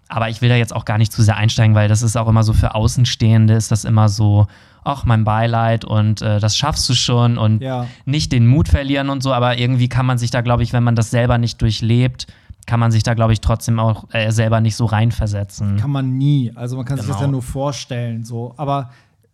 Aber 0.08 0.30
ich 0.30 0.42
will 0.42 0.50
da 0.50 0.56
jetzt 0.56 0.76
auch 0.76 0.86
gar 0.86 0.98
nicht 0.98 1.12
zu 1.12 1.24
sehr 1.24 1.38
einsteigen, 1.38 1.74
weil 1.76 1.88
das 1.88 2.02
ist 2.02 2.16
auch 2.16 2.28
immer 2.28 2.44
so 2.44 2.54
für 2.54 2.76
Außenstehende, 2.76 3.54
ist 3.56 3.72
das 3.72 3.86
immer 3.86 4.08
so, 4.08 4.46
ach, 4.84 5.04
mein 5.06 5.24
Beileid 5.24 5.84
und 5.84 6.22
äh, 6.22 6.40
das 6.40 6.56
schaffst 6.58 6.88
du 6.90 6.94
schon 6.94 7.38
und 7.40 7.62
Ja. 7.62 7.88
nicht 8.06 8.32
den 8.32 8.46
Mut 8.46 8.68
verlieren 8.68 9.10
und 9.10 9.24
so. 9.24 9.34
Aber 9.34 9.58
irgendwie 9.58 9.90
kann 9.90 10.06
man 10.06 10.18
sich 10.18 10.30
da, 10.32 10.42
glaube 10.42 10.64
ich, 10.64 10.74
wenn 10.74 10.84
man 10.84 10.96
das 10.96 11.10
selber 11.10 11.38
nicht 11.40 11.62
durchlebt, 11.62 12.28
kann 12.66 12.80
man 12.80 12.92
sich 12.92 13.04
da, 13.04 13.14
glaube 13.14 13.34
ich, 13.34 13.42
trotzdem 13.42 13.80
auch 13.80 14.06
äh, 14.12 14.32
selber 14.32 14.60
nicht 14.62 14.76
so 14.76 14.86
reinversetzen. 14.86 15.78
Kann 15.78 15.92
man 15.92 16.18
nie. 16.18 16.52
Also 16.56 16.76
man 16.78 16.86
kann 16.86 16.98
sich 16.98 17.08
das 17.08 17.18
Genau. 17.18 17.28
ja 17.28 17.32
nur 17.32 17.42
vorstellen. 17.44 18.24
So. 18.24 18.54
Aber 18.58 18.90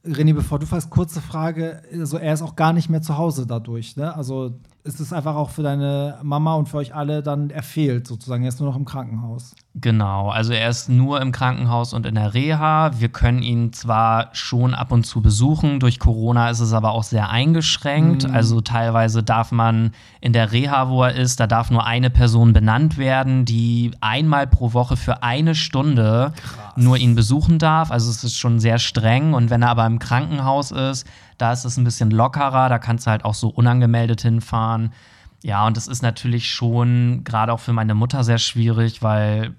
René, 0.06 0.34
bevor 0.34 0.60
du 0.60 0.66
fragst, 0.66 0.90
kurze 0.90 1.22
Frage. 1.22 1.82
Also 1.94 2.18
er 2.18 2.34
ist 2.34 2.42
auch 2.42 2.56
gar 2.56 2.74
nicht 2.74 2.90
mehr 2.90 3.02
zu 3.02 3.18
Hause 3.18 3.46
dadurch. 3.48 3.96
Ne? 3.98 4.16
Also 4.16 4.60
ist 4.84 5.00
es 5.00 5.14
einfach 5.14 5.36
auch 5.36 5.50
für 5.52 5.64
deine 5.64 6.18
Mama 6.24 6.56
und 6.56 6.68
für 6.68 6.78
euch 6.78 6.96
alle 6.96 7.22
dann 7.22 7.50
er 7.50 7.64
fehlt 7.64 8.08
sozusagen. 8.08 8.44
Er 8.44 8.50
ist 8.50 8.60
nur 8.60 8.70
noch 8.70 8.78
im 8.78 8.86
Krankenhaus. 8.86 9.56
Genau, 9.76 10.30
also 10.30 10.52
er 10.54 10.70
ist 10.70 10.90
nur 10.90 11.22
im 11.22 11.32
Krankenhaus 11.32 11.94
und 11.94 12.06
in 12.06 12.16
der 12.16 12.34
Reha. 12.34 12.92
Wir 13.00 13.10
können 13.10 13.42
ihn 13.42 13.72
zwar 13.74 14.30
schon 14.34 14.74
ab 14.74 14.92
und 14.92 15.06
zu 15.06 15.22
besuchen, 15.22 15.80
durch 15.80 16.00
Corona 16.00 16.50
ist 16.50 16.60
es 16.60 16.74
aber 16.74 16.92
auch 16.92 17.04
sehr 17.04 17.30
eingeschränkt. 17.30 18.30
Also 18.30 18.60
teilweise 18.62 19.24
darf 19.24 19.52
man 19.52 19.92
in 20.20 20.34
der 20.34 20.52
Reha, 20.52 20.90
wo 20.90 21.04
er 21.04 21.16
ist, 21.16 21.40
da 21.40 21.48
darf 21.48 21.72
nur 21.72 21.86
eine 21.86 22.10
Person 22.10 22.52
benannt 22.52 22.98
werden, 22.98 23.46
die 23.46 23.92
einmal 24.02 24.48
pro 24.48 24.74
Woche 24.74 24.98
für 24.98 25.24
eine 25.24 25.56
Stunde 25.56 26.34
nur 26.76 26.98
ihn 26.98 27.16
besuchen 27.16 27.60
darf. 27.60 27.92
Also 27.92 28.10
es 28.10 28.24
ist 28.24 28.38
schon 28.38 28.60
sehr 28.60 28.80
streng. 28.80 29.34
Und 29.34 29.50
wenn 29.50 29.62
er 29.62 29.70
aber 29.70 29.86
im 29.86 30.00
Krankenhaus 30.00 30.72
ist, 30.72 31.08
da 31.42 31.52
ist 31.52 31.66
es 31.66 31.78
ein 31.78 31.84
bisschen 31.84 32.12
lockerer, 32.12 32.70
da 32.70 32.78
kannst 32.78 33.08
du 33.08 33.12
halt 33.12 33.26
auch 33.26 33.34
so 33.34 33.50
unangemeldet 33.50 34.22
hinfahren. 34.22 34.94
Ja, 35.44 35.66
und 35.66 35.76
das 35.76 35.88
ist 35.88 36.04
natürlich 36.04 36.52
schon 36.52 37.24
gerade 37.24 37.52
auch 37.52 37.60
für 37.60 37.74
meine 37.74 37.96
Mutter 37.96 38.24
sehr 38.24 38.38
schwierig, 38.38 39.02
weil 39.02 39.56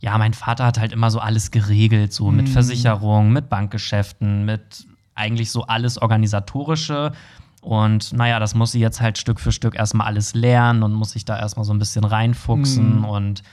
ja, 0.00 0.18
mein 0.18 0.34
Vater 0.34 0.66
hat 0.66 0.78
halt 0.78 0.92
immer 0.92 1.10
so 1.10 1.20
alles 1.20 1.50
geregelt, 1.50 2.12
so 2.12 2.30
mit 2.30 2.48
Versicherung, 2.48 3.32
mit 3.32 3.48
Bankgeschäften, 3.48 4.44
mit 4.44 4.86
eigentlich 5.14 5.50
so 5.50 5.62
alles 5.62 5.96
organisatorische. 5.96 7.12
Und 7.60 8.12
naja, 8.12 8.40
das 8.40 8.56
muss 8.56 8.72
sie 8.72 8.80
jetzt 8.80 9.00
halt 9.00 9.16
Stück 9.16 9.38
für 9.38 9.52
Stück 9.52 9.76
erstmal 9.76 10.08
alles 10.08 10.34
lernen 10.34 10.82
und 10.82 10.92
muss 10.92 11.12
sich 11.12 11.24
da 11.24 11.38
erstmal 11.38 11.64
so 11.64 11.72
ein 11.72 11.78
bisschen 11.78 12.04
reinfuchsen. 12.04 13.04
Und 13.04 13.44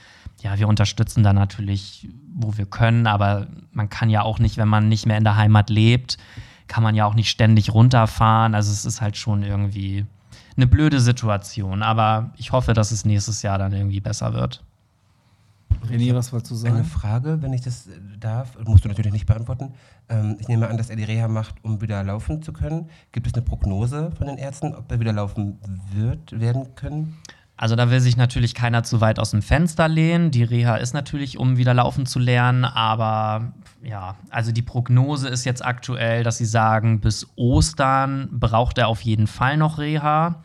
ja, 0.42 0.58
wir 0.58 0.66
unterstützen 0.66 1.22
da 1.22 1.32
natürlich, 1.32 2.08
wo 2.34 2.56
wir 2.56 2.66
können, 2.66 3.06
aber 3.06 3.46
man 3.72 3.88
kann 3.88 4.10
ja 4.10 4.22
auch 4.22 4.40
nicht, 4.40 4.56
wenn 4.56 4.68
man 4.68 4.88
nicht 4.88 5.06
mehr 5.06 5.18
in 5.18 5.24
der 5.24 5.36
Heimat 5.36 5.70
lebt, 5.70 6.18
kann 6.70 6.84
man 6.84 6.94
ja 6.94 7.04
auch 7.04 7.14
nicht 7.14 7.28
ständig 7.28 7.74
runterfahren. 7.74 8.54
Also 8.54 8.70
es 8.70 8.84
ist 8.84 9.00
halt 9.00 9.16
schon 9.16 9.42
irgendwie 9.42 10.06
eine 10.56 10.68
blöde 10.68 11.00
Situation. 11.00 11.82
Aber 11.82 12.30
ich 12.36 12.52
hoffe, 12.52 12.74
dass 12.74 12.92
es 12.92 13.04
nächstes 13.04 13.42
Jahr 13.42 13.58
dann 13.58 13.72
irgendwie 13.72 14.00
besser 14.00 14.34
wird. 14.34 14.64
René, 15.88 16.14
was 16.14 16.32
wolltest 16.32 16.52
du 16.52 16.66
Eine 16.66 16.76
sagen? 16.76 16.84
Frage, 16.84 17.42
wenn 17.42 17.52
ich 17.52 17.62
das 17.62 17.88
äh, 17.88 17.98
darf, 18.18 18.56
musst 18.66 18.84
du 18.84 18.88
natürlich 18.88 19.12
nicht 19.12 19.26
beantworten. 19.26 19.72
Ähm, 20.08 20.36
ich 20.38 20.46
nehme 20.46 20.68
an, 20.68 20.76
dass 20.76 20.90
er 20.90 20.96
die 20.96 21.04
Reha 21.04 21.26
macht, 21.26 21.56
um 21.62 21.80
wieder 21.80 22.04
laufen 22.04 22.40
zu 22.42 22.52
können. 22.52 22.88
Gibt 23.10 23.26
es 23.26 23.34
eine 23.34 23.42
Prognose 23.42 24.12
von 24.16 24.28
den 24.28 24.38
Ärzten, 24.38 24.74
ob 24.74 24.92
er 24.92 25.00
wieder 25.00 25.12
laufen 25.12 25.58
wird, 25.92 26.38
werden 26.38 26.74
können? 26.76 27.16
Also 27.60 27.76
da 27.76 27.90
will 27.90 28.00
sich 28.00 28.16
natürlich 28.16 28.54
keiner 28.54 28.84
zu 28.84 29.02
weit 29.02 29.18
aus 29.18 29.32
dem 29.32 29.42
Fenster 29.42 29.86
lehnen. 29.86 30.30
Die 30.30 30.44
Reha 30.44 30.76
ist 30.76 30.94
natürlich, 30.94 31.36
um 31.36 31.58
wieder 31.58 31.74
laufen 31.74 32.06
zu 32.06 32.18
lernen, 32.18 32.64
aber 32.64 33.52
ja, 33.82 34.16
also 34.30 34.50
die 34.50 34.62
Prognose 34.62 35.28
ist 35.28 35.44
jetzt 35.44 35.62
aktuell, 35.62 36.22
dass 36.24 36.38
sie 36.38 36.46
sagen, 36.46 37.00
bis 37.00 37.26
Ostern 37.36 38.30
braucht 38.32 38.78
er 38.78 38.88
auf 38.88 39.02
jeden 39.02 39.26
Fall 39.26 39.58
noch 39.58 39.76
Reha. 39.76 40.36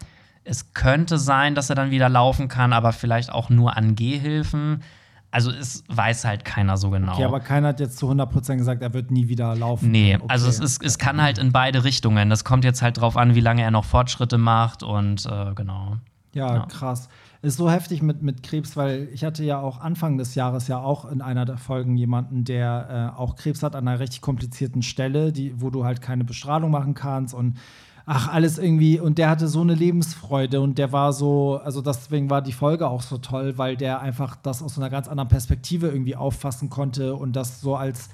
Es 0.44 0.74
könnte 0.74 1.18
sein, 1.18 1.56
dass 1.56 1.70
er 1.70 1.78
dann 1.78 1.90
wieder 1.90 2.10
laufen 2.10 2.50
kann, 2.50 2.74
aber 2.74 2.92
vielleicht 2.92 3.32
auch 3.32 3.50
nur 3.50 3.78
an 3.78 3.96
Gehhilfen. 3.96 4.84
Also 5.32 5.52
es 5.52 5.86
weiß 5.88 6.26
halt 6.26 6.44
keiner 6.44 6.76
so 6.76 6.90
genau. 6.90 7.14
Okay, 7.14 7.24
aber 7.24 7.40
keiner 7.40 7.70
hat 7.70 7.80
jetzt 7.80 7.98
zu 7.98 8.12
100% 8.12 8.58
gesagt, 8.58 8.82
er 8.82 8.94
wird 8.94 9.12
nie 9.12 9.30
wieder 9.30 9.56
laufen. 9.56 9.90
Nee, 9.90 10.16
Okay. 10.18 10.26
also 10.28 10.50
es, 10.50 10.60
ist, 10.60 10.84
es 10.84 10.98
kann 10.98 11.22
halt 11.22 11.38
in 11.38 11.54
beide 11.54 11.86
Richtungen. 11.86 12.30
Das 12.30 12.44
kommt 12.44 12.66
jetzt 12.66 12.82
halt 12.82 12.98
drauf 13.00 13.16
an, 13.16 13.36
wie 13.36 13.40
lange 13.40 13.62
er 13.62 13.72
noch 13.72 13.86
Fortschritte 13.86 14.38
macht 14.38 14.84
und 14.84 15.26
äh, 15.26 15.54
genau. 15.56 15.96
Ja, 16.36 16.56
Ja. 16.58 16.66
krass. 16.68 17.10
Ist 17.42 17.58
so 17.58 17.70
heftig 17.72 18.02
mit, 18.02 18.22
mit 18.22 18.44
Krebs, 18.44 18.76
weil 18.76 19.08
ich 19.14 19.24
hatte 19.24 19.44
ja 19.44 19.60
auch 19.60 19.80
Anfang 19.80 20.18
des 20.18 20.36
Jahres 20.36 20.68
ja 20.68 20.80
auch 20.80 21.06
in 21.10 21.22
einer 21.22 21.46
der 21.46 21.58
Folgen 21.58 21.96
jemanden, 21.96 22.44
der 22.44 23.14
äh, 23.16 23.20
auch 23.20 23.36
Krebs 23.36 23.64
hat 23.64 23.76
an 23.76 23.88
einer 23.88 24.00
richtig 24.00 24.22
komplizierten 24.22 24.82
Stelle, 24.82 25.32
die, 25.32 25.60
wo 25.62 25.70
du 25.70 25.86
halt 25.86 26.02
keine 26.02 26.24
Bestrahlung 26.24 26.72
machen 26.72 26.94
kannst 26.94 27.34
und 27.34 27.58
ach, 28.06 28.28
alles 28.32 28.58
irgendwie. 28.58 29.00
Und 29.00 29.18
der 29.18 29.30
hatte 29.30 29.48
so 29.48 29.62
eine 29.62 29.76
Lebensfreude 29.76 30.60
und 30.62 30.78
der 30.78 30.92
war 30.92 31.14
so, 31.14 31.60
also 31.64 31.82
deswegen 31.82 32.30
war 32.30 32.42
die 32.42 32.52
Folge 32.54 32.88
auch 32.88 33.02
so 33.02 33.18
toll, 33.18 33.58
weil 33.58 33.78
der 33.78 34.02
einfach 34.02 34.36
das 34.36 34.62
aus 34.62 34.78
einer 34.78 34.90
ganz 34.90 35.08
anderen 35.08 35.30
Perspektive 35.30 35.88
irgendwie 35.88 36.16
auffassen 36.16 36.70
konnte 36.70 37.16
und 37.16 37.36
das 37.36 37.62
so 37.62 37.76
als 37.76 38.10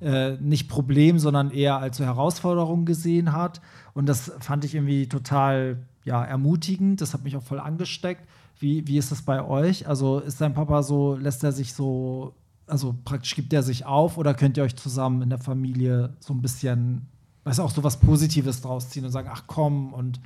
äh, 0.00 0.36
nicht 0.40 0.68
Problem, 0.68 1.18
sondern 1.18 1.50
eher 1.50 1.78
als 1.78 1.96
so 1.96 2.04
Herausforderung 2.04 2.84
gesehen 2.84 3.32
hat. 3.32 3.60
Und 3.94 4.08
das 4.08 4.32
fand 4.40 4.64
ich 4.64 4.74
irgendwie 4.74 5.08
total 5.08 5.78
ja, 6.06 6.24
ermutigend. 6.24 7.00
Das 7.00 7.12
hat 7.12 7.24
mich 7.24 7.36
auch 7.36 7.42
voll 7.42 7.60
angesteckt. 7.60 8.26
Wie, 8.58 8.86
wie 8.86 8.96
ist 8.96 9.12
das 9.12 9.22
bei 9.22 9.44
euch? 9.44 9.86
Also 9.86 10.20
ist 10.20 10.40
dein 10.40 10.54
Papa 10.54 10.82
so, 10.82 11.16
lässt 11.16 11.44
er 11.44 11.52
sich 11.52 11.74
so, 11.74 12.32
also 12.66 12.94
praktisch 13.04 13.34
gibt 13.34 13.52
er 13.52 13.62
sich 13.62 13.84
auf 13.84 14.16
oder 14.16 14.32
könnt 14.32 14.56
ihr 14.56 14.62
euch 14.62 14.76
zusammen 14.76 15.20
in 15.20 15.28
der 15.28 15.38
Familie 15.38 16.14
so 16.20 16.32
ein 16.32 16.40
bisschen, 16.40 17.06
weißt 17.44 17.58
du, 17.58 17.64
auch 17.64 17.70
so 17.70 17.84
was 17.84 17.98
Positives 17.98 18.62
draus 18.62 18.88
ziehen 18.88 19.04
und 19.04 19.10
sagen, 19.10 19.28
ach 19.30 19.42
komm 19.46 19.92
und 19.92 20.20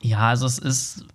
Ja, 0.00 0.28
also 0.28 0.46
es 0.46 0.58
ist, 0.58 1.06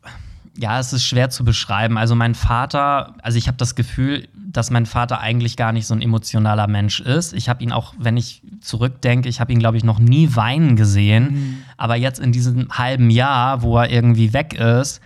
ja, 0.57 0.79
es 0.79 0.91
ist 0.91 1.05
schwer 1.05 1.29
zu 1.29 1.45
beschreiben. 1.45 1.97
Also 1.97 2.15
mein 2.15 2.35
Vater, 2.35 3.15
also 3.21 3.37
ich 3.37 3.47
habe 3.47 3.57
das 3.57 3.75
Gefühl, 3.75 4.27
dass 4.33 4.71
mein 4.71 4.87
Vater 4.87 5.19
eigentlich 5.19 5.55
gar 5.55 5.71
nicht 5.71 5.85
so 5.85 5.93
ein 5.93 6.01
emotionaler 6.01 6.67
Mensch 6.67 6.99
ist. 6.99 7.33
Ich 7.33 7.47
habe 7.47 7.63
ihn 7.63 7.71
auch, 7.71 7.93
wenn 7.99 8.17
ich 8.17 8.41
zurückdenke, 8.59 9.29
ich 9.29 9.39
habe 9.39 9.53
ihn, 9.53 9.59
glaube 9.59 9.77
ich, 9.77 9.83
noch 9.83 9.99
nie 9.99 10.35
weinen 10.35 10.75
gesehen. 10.75 11.58
Aber 11.79 11.95
jetzt 11.95 12.19
in 12.19 12.33
diesem 12.33 12.67
halben 12.77 13.09
Jahr, 13.09 13.61
wo 13.61 13.77
er 13.77 13.89
irgendwie 13.89 14.33
weg 14.33 14.53
ist, 14.53 14.99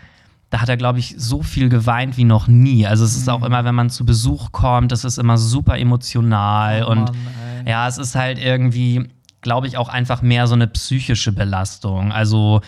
da 0.49 0.59
hat 0.59 0.69
er, 0.69 0.77
glaube 0.77 0.97
ich, 0.97 1.13
so 1.17 1.43
viel 1.43 1.69
geweint 1.69 2.17
wie 2.17 2.23
noch 2.23 2.47
nie. 2.47 2.87
Also 2.87 3.05
es 3.05 3.15
ist 3.15 3.29
auch 3.29 3.43
immer, 3.43 3.63
wenn 3.63 3.75
man 3.75 3.91
zu 3.91 4.05
Besuch 4.05 4.51
kommt, 4.51 4.91
es 4.91 5.03
ist 5.03 5.19
immer 5.19 5.37
super 5.37 5.77
emotional 5.77 6.83
Oh 6.83 6.91
und 6.91 7.05
Mann, 7.05 7.67
ja, 7.67 7.87
es 7.87 7.99
ist 7.99 8.15
halt 8.15 8.39
irgendwie, 8.39 9.07
glaube 9.41 9.67
ich, 9.67 9.77
auch 9.77 9.87
einfach 9.87 10.23
mehr 10.23 10.47
so 10.47 10.55
eine 10.55 10.65
psychische 10.67 11.31
Belastung. 11.31 12.11
Also 12.11 12.61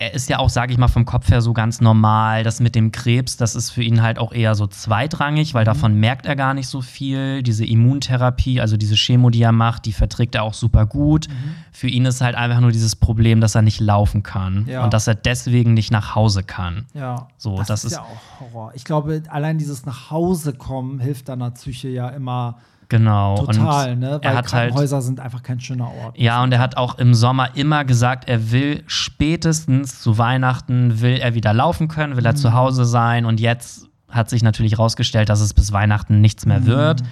er 0.00 0.14
ist 0.14 0.28
ja 0.28 0.38
auch, 0.38 0.48
sage 0.48 0.72
ich 0.72 0.78
mal, 0.78 0.86
vom 0.86 1.04
Kopf 1.04 1.28
her 1.28 1.40
so 1.42 1.52
ganz 1.52 1.80
normal. 1.80 2.44
Das 2.44 2.60
mit 2.60 2.74
dem 2.76 2.92
Krebs, 2.92 3.36
das 3.36 3.56
ist 3.56 3.70
für 3.70 3.82
ihn 3.82 4.00
halt 4.00 4.18
auch 4.20 4.32
eher 4.32 4.54
so 4.54 4.68
zweitrangig, 4.68 5.54
weil 5.54 5.64
davon 5.64 5.94
merkt 5.98 6.24
er 6.26 6.36
gar 6.36 6.54
nicht 6.54 6.68
so 6.68 6.80
viel. 6.82 7.42
Diese 7.42 7.64
Immuntherapie, 7.64 8.60
also 8.60 8.76
diese 8.76 8.94
Chemo, 8.94 9.30
die 9.30 9.42
er 9.42 9.50
macht, 9.52 9.86
die 9.86 9.92
verträgt 9.92 10.34
er 10.36 10.44
auch 10.44 10.54
super 10.54 10.86
gut. 10.86 11.26
Für 11.72 11.88
ihn 11.88 12.04
ist 12.04 12.20
halt 12.20 12.36
einfach 12.36 12.60
nur 12.60 12.70
dieses 12.70 12.94
Problem, 12.94 13.40
dass 13.40 13.54
er 13.56 13.62
nicht 13.62 13.80
laufen 13.80 14.22
kann 14.22 14.66
Ja. 14.68 14.84
und 14.84 14.94
dass 14.94 15.06
er 15.08 15.16
deswegen 15.16 15.74
nicht 15.74 15.90
nach 15.90 16.14
Hause 16.14 16.44
kann. 16.44 16.86
Ja, 16.94 17.26
So, 17.36 17.56
das, 17.56 17.66
das 17.66 17.84
ist, 17.84 17.92
ist- 17.92 17.98
ja 17.98 18.02
auch 18.04 18.40
Horror. 18.40 18.72
Ich 18.74 18.84
glaube, 18.84 19.22
allein 19.28 19.58
dieses 19.58 19.84
nach 19.84 20.10
Hause 20.12 20.52
kommen 20.52 21.00
hilft 21.00 21.28
deiner 21.28 21.50
Psyche 21.50 21.88
ja 21.88 22.08
immer 22.10 22.58
Genau. 22.88 23.44
total, 23.44 23.92
und 23.92 23.98
ne? 23.98 24.10
Weil 24.12 24.20
er 24.22 24.30
hat 24.30 24.36
halt 24.36 24.46
Krankenhäuser 24.46 25.02
sind 25.02 25.20
einfach 25.20 25.42
kein 25.42 25.60
schöner 25.60 25.92
Ort. 25.92 26.18
Ja, 26.18 26.42
und 26.42 26.52
er 26.52 26.58
hat 26.58 26.76
auch 26.76 26.98
im 26.98 27.12
Sommer 27.12 27.54
immer 27.54 27.84
gesagt, 27.84 28.28
er 28.28 28.50
will 28.50 28.82
spätestens 28.86 30.00
zu 30.00 30.16
Weihnachten, 30.16 31.00
will 31.00 31.18
er 31.18 31.34
wieder 31.34 31.52
laufen 31.52 31.88
können, 31.88 32.16
will 32.16 32.24
er 32.24 32.34
zu 32.34 32.54
Hause 32.54 32.86
sein. 32.86 33.26
Und 33.26 33.40
jetzt 33.40 33.86
hat 34.08 34.30
sich 34.30 34.42
natürlich 34.42 34.72
herausgestellt, 34.72 35.28
dass 35.28 35.40
es 35.40 35.52
bis 35.52 35.72
Weihnachten 35.72 36.22
nichts 36.22 36.46
mehr 36.46 36.64
wird. 36.64 37.02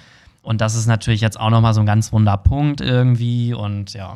Und 0.42 0.60
das 0.62 0.74
ist 0.74 0.86
natürlich 0.86 1.20
jetzt 1.20 1.38
auch 1.38 1.50
nochmal 1.50 1.74
so 1.74 1.80
ein 1.80 1.86
ganz 1.86 2.10
wunder 2.12 2.38
Punkt 2.38 2.80
irgendwie. 2.80 3.52
Und 3.52 3.92
ja, 3.92 4.14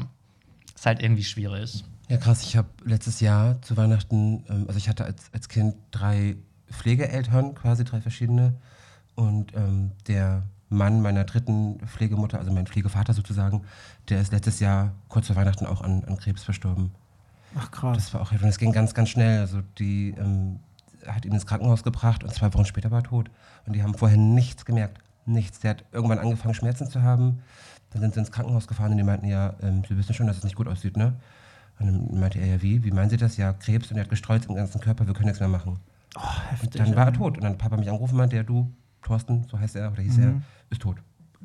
ist 0.75 0.87
halt 0.87 1.03
irgendwie 1.03 1.25
schwierig. 1.25 1.85
Ja, 2.09 2.17
krass. 2.17 2.43
Ich 2.43 2.57
habe 2.57 2.69
letztes 2.85 3.21
Jahr 3.21 3.61
zu 3.61 3.77
Weihnachten, 3.77 4.45
ähm, 4.49 4.65
also 4.67 4.79
ich 4.79 4.89
hatte 4.89 5.05
als, 5.05 5.31
als 5.33 5.49
Kind 5.49 5.75
drei 5.91 6.37
Pflegeeltern, 6.71 7.55
quasi 7.55 7.85
drei 7.85 8.01
verschiedene. 8.01 8.55
Und 9.15 9.55
ähm, 9.55 9.93
der 10.09 10.45
Mann 10.71 11.03
meiner 11.03 11.25
dritten 11.25 11.79
Pflegemutter, 11.87 12.39
also 12.39 12.53
mein 12.53 12.67
Pflegevater 12.67 13.13
sozusagen, 13.13 13.63
der 14.09 14.21
ist 14.21 14.33
letztes 14.33 14.61
Jahr 14.61 14.93
kurz 15.09 15.27
vor 15.27 15.37
Weihnachten 15.37 15.67
auch 15.67 15.83
an, 15.83 16.05
an 16.05 16.17
Krebs 16.17 16.45
verstorben. 16.45 16.93
Ach 17.57 17.71
krass. 17.71 17.97
Das 17.97 18.15
war 18.15 18.21
auch 18.21 18.31
heftig. 18.31 18.45
Und 18.45 18.49
es 18.51 18.59
ging 18.59 18.73
ganz, 18.73 18.95
ganz 18.95 19.09
schnell. 19.09 19.41
Also 19.41 19.61
die 19.79 20.15
ähm, 20.17 20.61
hat 21.07 21.25
ihn 21.25 21.33
ins 21.33 21.47
Krankenhaus 21.47 21.83
gebracht 21.83 22.23
und 22.23 22.33
zwei 22.33 22.53
Wochen 22.55 22.65
später 22.65 22.91
war 22.91 23.01
er 23.01 23.05
tot. 23.05 23.31
Und 23.67 23.75
die 23.75 23.83
haben 23.83 23.95
vorher 23.95 24.17
nichts 24.19 24.65
gemerkt. 24.65 24.99
Nichts. 25.27 25.61
Der 25.61 25.71
hat 25.71 25.85
irgendwann 25.93 26.19
angefangen, 26.19 26.55
Schmerzen 26.55 26.89
zu 26.89 27.03
haben. 27.03 27.41
Dann 27.91 28.01
sind 28.03 28.15
sie 28.15 28.21
ins 28.21 28.31
Krankenhaus 28.31 28.69
gefahren 28.69 28.93
und 28.93 28.99
die 28.99 29.03
meinten, 29.03 29.27
ja, 29.27 29.55
ähm, 29.63 29.83
Sie 29.89 29.97
wissen 29.99 30.15
schon, 30.15 30.29
dass 30.29 30.39
es 30.39 30.45
nicht 30.45 30.55
gut 30.55 30.69
aussieht, 30.69 30.97
ne? 30.97 31.15
Und 31.81 31.87
dann 31.87 32.21
meinte 32.21 32.39
er, 32.39 32.47
ja, 32.47 32.63
wie? 32.63 32.85
Wie 32.85 32.91
meinen 32.93 33.11
Sie 33.11 33.17
das? 33.17 33.37
Ja, 33.37 33.53
Krebs 33.53 33.91
und 33.91 33.97
er 33.97 34.05
hat 34.05 34.11
Gestreut 34.11 34.47
im 34.47 34.55
ganzen 34.55 34.81
Körper, 34.81 35.07
wir 35.07 35.15
können 35.15 35.27
nichts 35.27 35.41
mehr 35.41 35.49
machen. 35.49 35.81
oh, 36.17 36.21
Und 36.21 36.53
heftig. 36.53 36.71
dann 36.73 36.95
war 36.95 37.07
er 37.07 37.13
tot. 37.13 37.37
Und 37.37 37.43
dann 37.43 37.53
hat 37.53 37.59
Papa 37.59 37.77
mich 37.77 37.89
angerufen, 37.89 38.17
meinte 38.17 38.37
er, 38.37 38.45
du, 38.45 38.71
Thorsten, 39.03 39.47
so 39.51 39.59
heißt 39.59 39.77
er 39.77 39.91
oder 39.91 40.03
hieß 40.03 40.19
er, 40.19 40.35
ist 40.71 40.83
tot. 40.83 40.97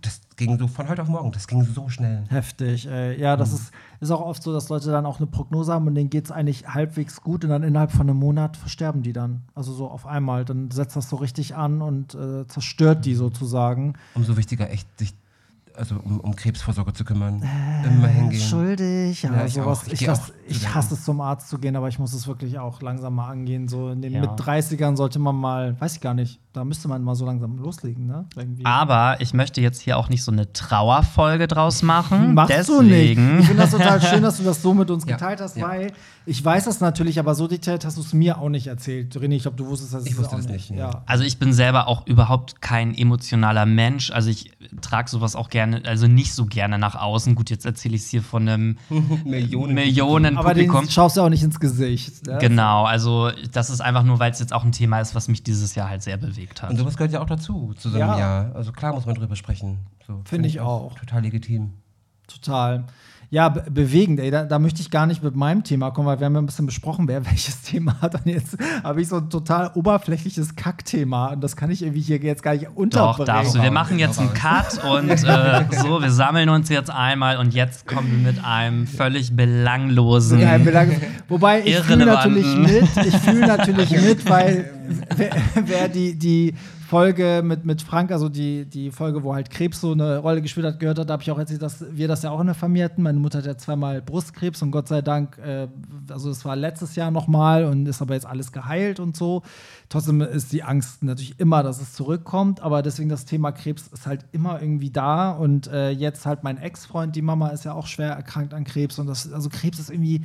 Das 0.01 0.21
ging 0.35 0.59
so 0.59 0.67
von 0.67 0.87
heute 0.89 1.01
auf 1.01 1.07
morgen, 1.07 1.31
das 1.31 1.47
ging 1.47 1.63
so 1.63 1.87
schnell. 1.89 2.25
Heftig. 2.29 2.85
Äh, 2.87 3.19
ja, 3.19 3.35
Mhm. 3.35 3.39
das 3.39 3.53
ist, 3.53 3.71
ist 4.01 4.11
auch 4.11 4.21
oft 4.21 4.43
so, 4.43 4.53
dass 4.53 4.69
Leute 4.69 4.91
dann 4.91 5.05
auch 5.05 5.17
eine 5.17 5.25
Prognose 5.27 5.73
haben 5.73 5.87
und 5.87 5.95
denen 5.95 6.09
geht 6.09 6.25
es 6.25 6.31
eigentlich 6.31 6.67
halbwegs 6.67 7.21
gut 7.21 7.43
und 7.43 7.49
dann 7.49 7.63
innerhalb 7.63 7.91
von 7.91 8.01
einem 8.09 8.19
Monat 8.19 8.55
versterben 8.57 9.01
die 9.03 9.13
dann. 9.13 9.43
Also 9.55 9.73
so 9.73 9.87
auf 9.89 10.05
einmal. 10.05 10.43
Dann 10.45 10.69
setzt 10.69 10.95
das 10.95 11.09
so 11.09 11.15
richtig 11.15 11.55
an 11.55 11.81
und 11.81 12.13
äh, 12.13 12.45
zerstört 12.47 13.05
die 13.05 13.15
sozusagen. 13.15 13.93
Umso 14.13 14.35
wichtiger, 14.37 14.69
echt 14.69 14.87
sich 14.99 15.13
also 15.77 15.95
um, 16.03 16.19
um 16.19 16.35
Krebsvorsorge 16.35 16.93
zu 16.93 17.03
kümmern. 17.03 17.41
Immer 17.85 18.07
hingehen. 18.07 18.41
Schuldig, 18.41 19.21
ja, 19.23 19.33
Ja, 19.33 19.45
ich 19.45 19.53
sowas. 19.53 19.79
auch. 19.81 19.87
Ich 19.87 19.93
Ich, 20.01 20.05
das, 20.05 20.19
auch 20.19 20.33
ich 20.47 20.73
hasse 20.73 20.93
es, 20.93 21.03
zum 21.03 21.21
Arzt 21.21 21.49
zu 21.49 21.57
gehen, 21.57 21.75
aber 21.75 21.87
ich 21.87 21.99
muss 21.99 22.13
es 22.13 22.27
wirklich 22.27 22.59
auch 22.59 22.81
langsam 22.81 23.15
mal 23.15 23.29
angehen. 23.29 23.67
So 23.67 23.89
in 23.89 24.01
den 24.01 24.13
Ja. 24.13 24.21
mit 24.21 24.31
30ern 24.31 24.95
sollte 24.95 25.19
man 25.19 25.35
mal, 25.35 25.79
weiß 25.79 25.95
ich 25.95 26.01
gar 26.01 26.13
nicht, 26.13 26.39
da 26.53 26.63
müsste 26.63 26.87
man 26.87 27.03
mal 27.03 27.15
so 27.15 27.25
langsam 27.25 27.57
loslegen, 27.57 28.07
ne? 28.07 28.25
Irgendwie. 28.35 28.65
Aber 28.65 29.17
ich 29.19 29.33
möchte 29.33 29.59
jetzt 29.59 29.81
hier 29.81 29.97
auch 29.97 30.07
nicht 30.07 30.23
so 30.23 30.31
eine 30.31 30.53
Trauerfolge 30.53 31.47
draus 31.47 31.81
machen. 31.83 32.33
Machst 32.33 32.69
du 32.69 32.81
nicht. 32.81 32.91
Deswegen. 32.93 33.39
Ich 33.39 33.47
finde 33.47 33.63
das 33.63 33.71
total 33.71 34.01
schön, 34.01 34.21
dass 34.21 34.37
du 34.37 34.43
das 34.43 34.61
so 34.61 34.73
mit 34.73 34.89
uns 34.89 35.05
Ja, 35.07 35.15
geteilt 35.17 35.41
hast, 35.41 35.57
ja. 35.57 35.67
weil 35.67 35.91
ich 36.25 36.43
weiß 36.43 36.65
das 36.65 36.79
natürlich, 36.79 37.19
aber 37.19 37.35
so 37.35 37.47
detailliert 37.47 37.83
hast 37.85 37.97
du 37.97 38.01
es 38.01 38.13
mir 38.13 38.37
auch 38.39 38.49
nicht 38.49 38.67
erzählt. 38.67 39.15
René, 39.17 39.33
ich 39.35 39.41
glaube, 39.41 39.57
du 39.57 39.67
wusstest 39.67 39.93
das 39.93 40.05
Ich 40.05 40.13
es 40.13 40.17
wusste 40.17 40.35
auch 40.35 40.39
das 40.39 40.47
nicht. 40.47 40.69
Ja. 40.69 41.03
Also 41.05 41.23
ich 41.25 41.37
bin 41.39 41.51
selber 41.53 41.87
auch 41.87 42.07
überhaupt 42.07 42.61
kein 42.61 42.95
emotionaler 42.95 43.65
Mensch. 43.65 44.11
Also 44.11 44.29
ich 44.29 44.51
trage 44.81 45.09
sowas 45.09 45.35
auch 45.35 45.49
gerne, 45.49 45.64
also 45.73 46.07
nicht 46.07 46.33
so 46.33 46.45
gerne 46.45 46.77
nach 46.77 46.95
außen. 46.95 47.35
Gut, 47.35 47.49
jetzt 47.49 47.65
erzähle 47.65 47.95
ich 47.95 48.01
es 48.03 48.09
hier 48.09 48.21
von 48.21 48.47
einem 48.47 48.77
Millionen. 49.25 49.73
Millionen 49.73 50.37
Aber 50.37 50.53
den 50.53 50.67
Publikum. 50.67 50.89
schaust 50.91 51.17
du 51.17 51.21
auch 51.21 51.29
nicht 51.29 51.43
ins 51.43 51.59
Gesicht. 51.59 52.27
Ne? 52.27 52.37
Genau, 52.39 52.83
also 52.85 53.31
das 53.51 53.69
ist 53.69 53.81
einfach 53.81 54.03
nur, 54.03 54.19
weil 54.19 54.31
es 54.31 54.39
jetzt 54.39 54.53
auch 54.53 54.63
ein 54.63 54.71
Thema 54.71 54.99
ist, 54.99 55.15
was 55.15 55.27
mich 55.27 55.43
dieses 55.43 55.75
Jahr 55.75 55.89
halt 55.89 56.03
sehr 56.03 56.17
bewegt 56.17 56.61
hat. 56.61 56.69
Und 56.69 56.77
sowas 56.77 56.95
gehört 56.97 57.11
ja 57.13 57.21
auch 57.21 57.25
dazu, 57.27 57.73
zu 57.77 57.89
so 57.89 57.97
einem 57.97 58.07
Ja. 58.09 58.19
Jahr. 58.19 58.55
Also 58.55 58.71
klar 58.71 58.93
muss 58.93 59.05
man 59.05 59.15
drüber 59.15 59.35
sprechen. 59.35 59.79
So, 60.05 60.21
Finde 60.25 60.47
ich 60.47 60.59
auch. 60.59 60.93
Total 60.99 61.21
legitim. 61.23 61.71
Total. 62.27 62.85
Ja, 63.31 63.49
be 63.49 63.65
bewegend, 63.69 64.19
ey. 64.19 64.29
Da, 64.31 64.43
da 64.45 64.59
möchte 64.59 64.81
ich 64.81 64.91
gar 64.91 65.05
nicht 65.07 65.23
mit 65.23 65.35
meinem 65.35 65.63
Thema 65.63 65.91
kommen, 65.91 66.07
weil 66.07 66.19
wir 66.19 66.25
haben 66.25 66.35
ja 66.35 66.41
ein 66.41 66.45
bisschen 66.45 66.65
besprochen, 66.67 67.07
wer 67.07 67.25
welches 67.29 67.61
Thema 67.63 67.99
hat. 68.01 68.15
Und 68.15 68.27
jetzt 68.31 68.55
habe 68.83 69.01
ich 69.01 69.07
so 69.07 69.17
ein 69.17 69.29
total 69.29 69.71
oberflächliches 69.73 70.55
Kackthema. 70.55 71.27
Und 71.33 71.41
das 71.43 71.55
kann 71.55 71.71
ich 71.71 71.81
irgendwie 71.81 72.01
hier 72.01 72.17
jetzt 72.17 72.43
gar 72.43 72.53
nicht 72.53 72.65
Doch, 72.67 72.75
unterbringen. 72.75 73.25
darfst 73.27 73.55
du. 73.55 73.61
Wir 73.61 73.71
machen 73.71 73.99
jetzt 73.99 74.19
einen 74.19 74.33
Cut 74.33 74.83
und 74.89 75.09
äh, 75.09 75.63
so, 75.81 76.01
wir 76.01 76.11
sammeln 76.11 76.49
uns 76.49 76.69
jetzt 76.69 76.89
einmal 76.91 77.37
und 77.37 77.53
jetzt 77.53 77.87
kommen 77.87 78.09
wir 78.23 78.31
mit 78.33 78.43
einem 78.45 78.87
völlig 78.87 79.35
belanglosen. 79.35 80.39
Ja, 80.39 80.57
belang- 80.57 80.95
Wobei 81.27 81.61
ich 81.65 81.75
fühle 81.77 82.05
natürlich 82.05 82.55
mit, 82.57 82.83
ich 83.05 83.17
fühle 83.17 83.47
natürlich 83.47 83.89
mit, 84.01 84.29
weil 84.29 84.71
wer, 85.15 85.31
wer 85.65 85.87
die, 85.89 86.15
die 86.17 86.53
Folge 86.85 87.41
mit, 87.43 87.65
mit 87.65 87.81
Frank, 87.81 88.11
also 88.11 88.29
die, 88.29 88.65
die 88.65 88.91
Folge, 88.91 89.23
wo 89.23 89.33
halt 89.33 89.49
Krebs 89.49 89.81
so 89.81 89.91
eine 89.91 90.19
Rolle 90.19 90.41
gespielt 90.41 90.67
hat, 90.67 90.79
gehört 90.79 90.99
hat, 90.99 91.09
da 91.09 91.13
habe 91.13 91.23
ich 91.23 91.31
auch 91.31 91.39
erzählt, 91.39 91.61
dass 91.61 91.83
wir 91.89 92.07
das 92.07 92.21
ja 92.21 92.29
auch 92.29 92.39
in 92.39 92.45
der 92.45 92.55
Familie 92.55 92.85
hatten. 92.85 93.01
Meine 93.01 93.19
Mutter 93.19 93.39
hat 93.39 93.45
ja 93.45 93.57
zweimal 93.57 94.03
Brustkrebs 94.03 94.61
und 94.61 94.69
Gott 94.69 94.87
sei 94.87 95.01
Dank, 95.01 95.39
äh, 95.39 95.67
also 96.09 96.29
es 96.29 96.45
war 96.45 96.55
letztes 96.55 96.95
Jahr 96.95 97.09
nochmal 97.09 97.65
und 97.65 97.87
ist 97.87 98.03
aber 98.03 98.13
jetzt 98.13 98.27
alles 98.27 98.51
geheilt 98.51 98.99
und 98.99 99.17
so. 99.17 99.41
Trotzdem 99.89 100.21
ist 100.21 100.53
die 100.53 100.61
Angst 100.61 101.03
natürlich 101.03 101.39
immer, 101.39 101.63
dass 101.63 101.81
es 101.81 101.93
zurückkommt, 101.93 102.61
aber 102.61 102.83
deswegen 102.83 103.09
das 103.09 103.25
Thema 103.25 103.51
Krebs 103.51 103.87
ist 103.87 104.05
halt 104.05 104.23
immer 104.31 104.61
irgendwie 104.61 104.91
da 104.91 105.31
und 105.31 105.67
äh, 105.67 105.89
jetzt 105.89 106.27
halt 106.27 106.43
mein 106.43 106.57
Ex-Freund, 106.57 107.15
die 107.15 107.23
Mama 107.23 107.49
ist 107.49 107.65
ja 107.65 107.73
auch 107.73 107.87
schwer 107.87 108.11
erkrankt 108.11 108.53
an 108.53 108.63
Krebs 108.63 108.99
und 108.99 109.07
das, 109.07 109.31
also 109.33 109.49
Krebs 109.49 109.79
ist 109.79 109.89
irgendwie 109.89 110.23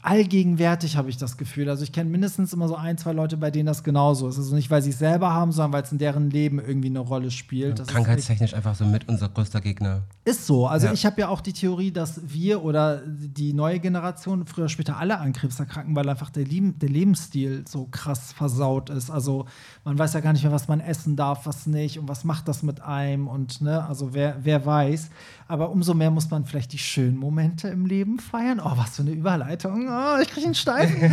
allgegenwärtig, 0.00 0.96
habe 0.96 1.10
ich 1.10 1.16
das 1.16 1.36
Gefühl. 1.36 1.68
Also 1.68 1.82
ich 1.84 1.92
kenne 1.92 2.10
mindestens 2.10 2.52
immer 2.52 2.68
so 2.68 2.76
ein, 2.76 2.98
zwei 2.98 3.12
Leute, 3.12 3.36
bei 3.36 3.50
denen 3.50 3.66
das 3.66 3.82
genauso 3.84 4.28
ist. 4.28 4.38
Also 4.38 4.54
nicht, 4.54 4.70
weil 4.70 4.82
sie 4.82 4.90
es 4.90 4.98
selber 4.98 5.32
haben, 5.32 5.52
sondern 5.52 5.72
weil 5.72 5.82
es 5.82 5.92
in 5.92 5.98
deren 5.98 6.30
Leben 6.30 6.58
irgendwie 6.58 6.88
eine 6.88 7.00
Rolle 7.00 7.30
spielt. 7.30 7.80
Echt- 7.80 7.88
Krankheitstechnisch 7.88 8.54
einfach 8.54 8.74
so 8.74 8.84
mit 8.84 9.08
unser 9.08 9.28
größter 9.28 9.60
Gegner. 9.60 10.02
ist 10.24 10.46
so. 10.46 10.66
Also 10.68 10.86
Ja. 10.86 10.92
ich 10.92 11.04
habe 11.04 11.20
ja 11.20 11.28
auch 11.28 11.40
die 11.40 11.52
Theorie, 11.52 11.90
dass 11.90 12.20
wir 12.32 12.62
oder 12.62 13.02
die 13.06 13.52
neue 13.52 13.80
Generation 13.80 14.46
früher 14.46 14.64
oder 14.64 14.68
später 14.68 14.96
alle 14.96 15.18
an 15.18 15.32
Krebs 15.32 15.58
erkranken, 15.58 15.96
weil 15.96 16.08
einfach 16.08 16.30
der, 16.30 16.44
Leben, 16.44 16.78
der 16.78 16.88
Lebensstil 16.90 17.64
so 17.68 17.88
krass 17.90 18.32
versaut 18.32 18.88
ist. 18.90 19.10
Also 19.10 19.46
man 19.84 19.98
weiß 19.98 20.12
ja 20.12 20.20
gar 20.20 20.32
nicht 20.32 20.44
mehr, 20.44 20.52
was 20.52 20.68
man 20.68 20.78
essen 20.78 21.16
darf, 21.16 21.44
was 21.44 21.66
nicht 21.66 21.98
und 21.98 22.08
was 22.08 22.22
macht 22.22 22.46
das 22.46 22.62
mit 22.62 22.82
einem 22.82 23.26
und 23.26 23.60
ne, 23.60 23.84
also 23.84 24.14
wer, 24.14 24.36
wer 24.42 24.64
weiß. 24.64 25.10
Aber 25.48 25.70
umso 25.70 25.92
mehr 25.92 26.10
muss 26.12 26.30
man 26.30 26.44
vielleicht 26.44 26.72
die 26.72 26.78
schönen 26.78 27.16
Momente 27.16 27.68
im 27.68 27.84
Leben 27.84 28.20
feiern. 28.20 28.60
Oh, 28.64 28.72
was 28.76 28.96
für 28.96 29.02
eine 29.02 29.10
Überleitung. 29.10 29.88
Oh, 29.90 30.20
ich 30.22 30.28
kriege 30.28 30.46
einen 30.46 30.54
Steifen. 30.54 31.12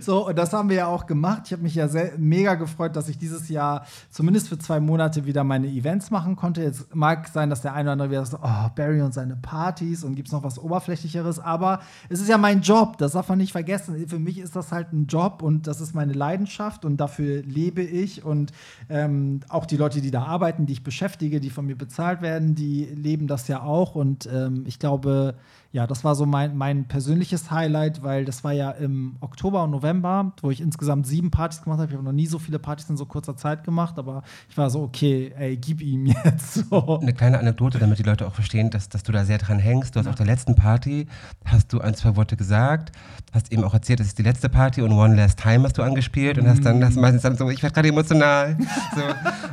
So, 0.00 0.28
und 0.28 0.36
das 0.38 0.52
haben 0.52 0.68
wir 0.68 0.76
ja 0.76 0.86
auch 0.86 1.06
gemacht. 1.06 1.42
Ich 1.46 1.52
habe 1.52 1.62
mich 1.62 1.74
ja 1.74 1.88
sehr, 1.88 2.12
mega 2.18 2.54
gefreut, 2.54 2.94
dass 2.96 3.08
ich 3.08 3.18
dieses 3.18 3.48
Jahr 3.48 3.84
zumindest 4.10 4.48
für 4.48 4.58
zwei 4.58 4.80
Monate 4.80 5.24
wieder 5.26 5.44
meine 5.44 5.66
Events 5.66 6.10
machen 6.10 6.36
konnte. 6.36 6.62
Jetzt 6.62 6.94
mag 6.94 7.28
sein, 7.28 7.50
dass 7.50 7.62
der 7.62 7.74
eine 7.74 7.88
oder 7.88 7.92
andere 7.92 8.10
wieder 8.10 8.24
sagt, 8.24 8.42
oh, 8.44 8.70
Barry 8.74 9.00
und 9.00 9.12
seine 9.12 9.36
Partys 9.36 10.04
und 10.04 10.14
gibt 10.14 10.28
es 10.28 10.32
noch 10.32 10.44
was 10.44 10.58
Oberflächlicheres. 10.58 11.38
Aber 11.38 11.80
es 12.08 12.20
ist 12.20 12.28
ja 12.28 12.38
mein 12.38 12.60
Job, 12.60 12.98
das 12.98 13.12
darf 13.12 13.28
man 13.28 13.38
nicht 13.38 13.52
vergessen. 13.52 14.06
Für 14.08 14.18
mich 14.18 14.38
ist 14.38 14.54
das 14.56 14.72
halt 14.72 14.92
ein 14.92 15.06
Job 15.06 15.42
und 15.42 15.66
das 15.66 15.80
ist 15.80 15.94
meine 15.94 16.12
Leidenschaft 16.12 16.67
und 16.84 16.98
dafür 16.98 17.42
lebe 17.42 17.82
ich. 17.82 18.24
Und 18.24 18.52
ähm, 18.88 19.40
auch 19.48 19.66
die 19.66 19.76
Leute, 19.76 20.00
die 20.00 20.10
da 20.10 20.24
arbeiten, 20.24 20.66
die 20.66 20.74
ich 20.74 20.82
beschäftige, 20.82 21.40
die 21.40 21.50
von 21.50 21.66
mir 21.66 21.76
bezahlt 21.76 22.22
werden, 22.22 22.54
die 22.54 22.84
leben 22.84 23.26
das 23.26 23.48
ja 23.48 23.62
auch. 23.62 23.94
Und 23.94 24.28
ähm, 24.32 24.64
ich 24.66 24.78
glaube, 24.78 25.34
ja, 25.70 25.86
das 25.86 26.02
war 26.02 26.14
so 26.14 26.24
mein, 26.24 26.56
mein 26.56 26.86
persönliches 26.88 27.50
Highlight, 27.50 28.02
weil 28.02 28.24
das 28.24 28.42
war 28.42 28.52
ja 28.52 28.70
im 28.70 29.16
Oktober 29.20 29.64
und 29.64 29.70
November, 29.70 30.32
wo 30.40 30.50
ich 30.50 30.62
insgesamt 30.62 31.06
sieben 31.06 31.30
Partys 31.30 31.60
gemacht 31.62 31.78
habe. 31.78 31.90
Ich 31.90 31.94
habe 31.94 32.04
noch 32.04 32.12
nie 32.12 32.26
so 32.26 32.38
viele 32.38 32.58
Partys 32.58 32.88
in 32.88 32.96
so 32.96 33.04
kurzer 33.04 33.36
Zeit 33.36 33.64
gemacht, 33.64 33.98
aber 33.98 34.22
ich 34.48 34.56
war 34.56 34.70
so, 34.70 34.80
okay, 34.82 35.30
ey, 35.38 35.58
gib 35.58 35.82
ihm 35.82 36.06
jetzt 36.24 36.54
so. 36.70 36.98
Eine 37.00 37.12
kleine 37.12 37.38
Anekdote, 37.38 37.78
damit 37.78 37.98
die 37.98 38.02
Leute 38.02 38.26
auch 38.26 38.32
verstehen, 38.34 38.70
dass, 38.70 38.88
dass 38.88 39.02
du 39.02 39.12
da 39.12 39.26
sehr 39.26 39.36
dran 39.36 39.58
hängst. 39.58 39.94
Du 39.94 40.00
hast 40.00 40.06
auf 40.06 40.14
der 40.14 40.24
letzten 40.24 40.54
Party, 40.54 41.06
hast 41.44 41.70
du 41.70 41.80
ein, 41.82 41.92
zwei 41.94 42.16
Worte 42.16 42.36
gesagt, 42.38 42.92
hast 43.34 43.52
eben 43.52 43.62
auch 43.62 43.74
erzählt, 43.74 44.00
das 44.00 44.06
ist 44.06 44.18
die 44.18 44.22
letzte 44.22 44.48
Party 44.48 44.80
und 44.80 44.92
One 44.92 45.16
Last 45.16 45.38
Time 45.38 45.64
hast 45.64 45.76
du 45.76 45.82
angespielt 45.82 46.38
und 46.38 46.48
hast 46.48 46.64
dann 46.64 46.82
hast 46.82 46.96
meistens 46.96 47.22
dann 47.22 47.36
so, 47.36 47.50
ich 47.50 47.62
werde 47.62 47.74
gerade 47.74 47.88
emotional. 47.88 48.56
so. 48.94 49.02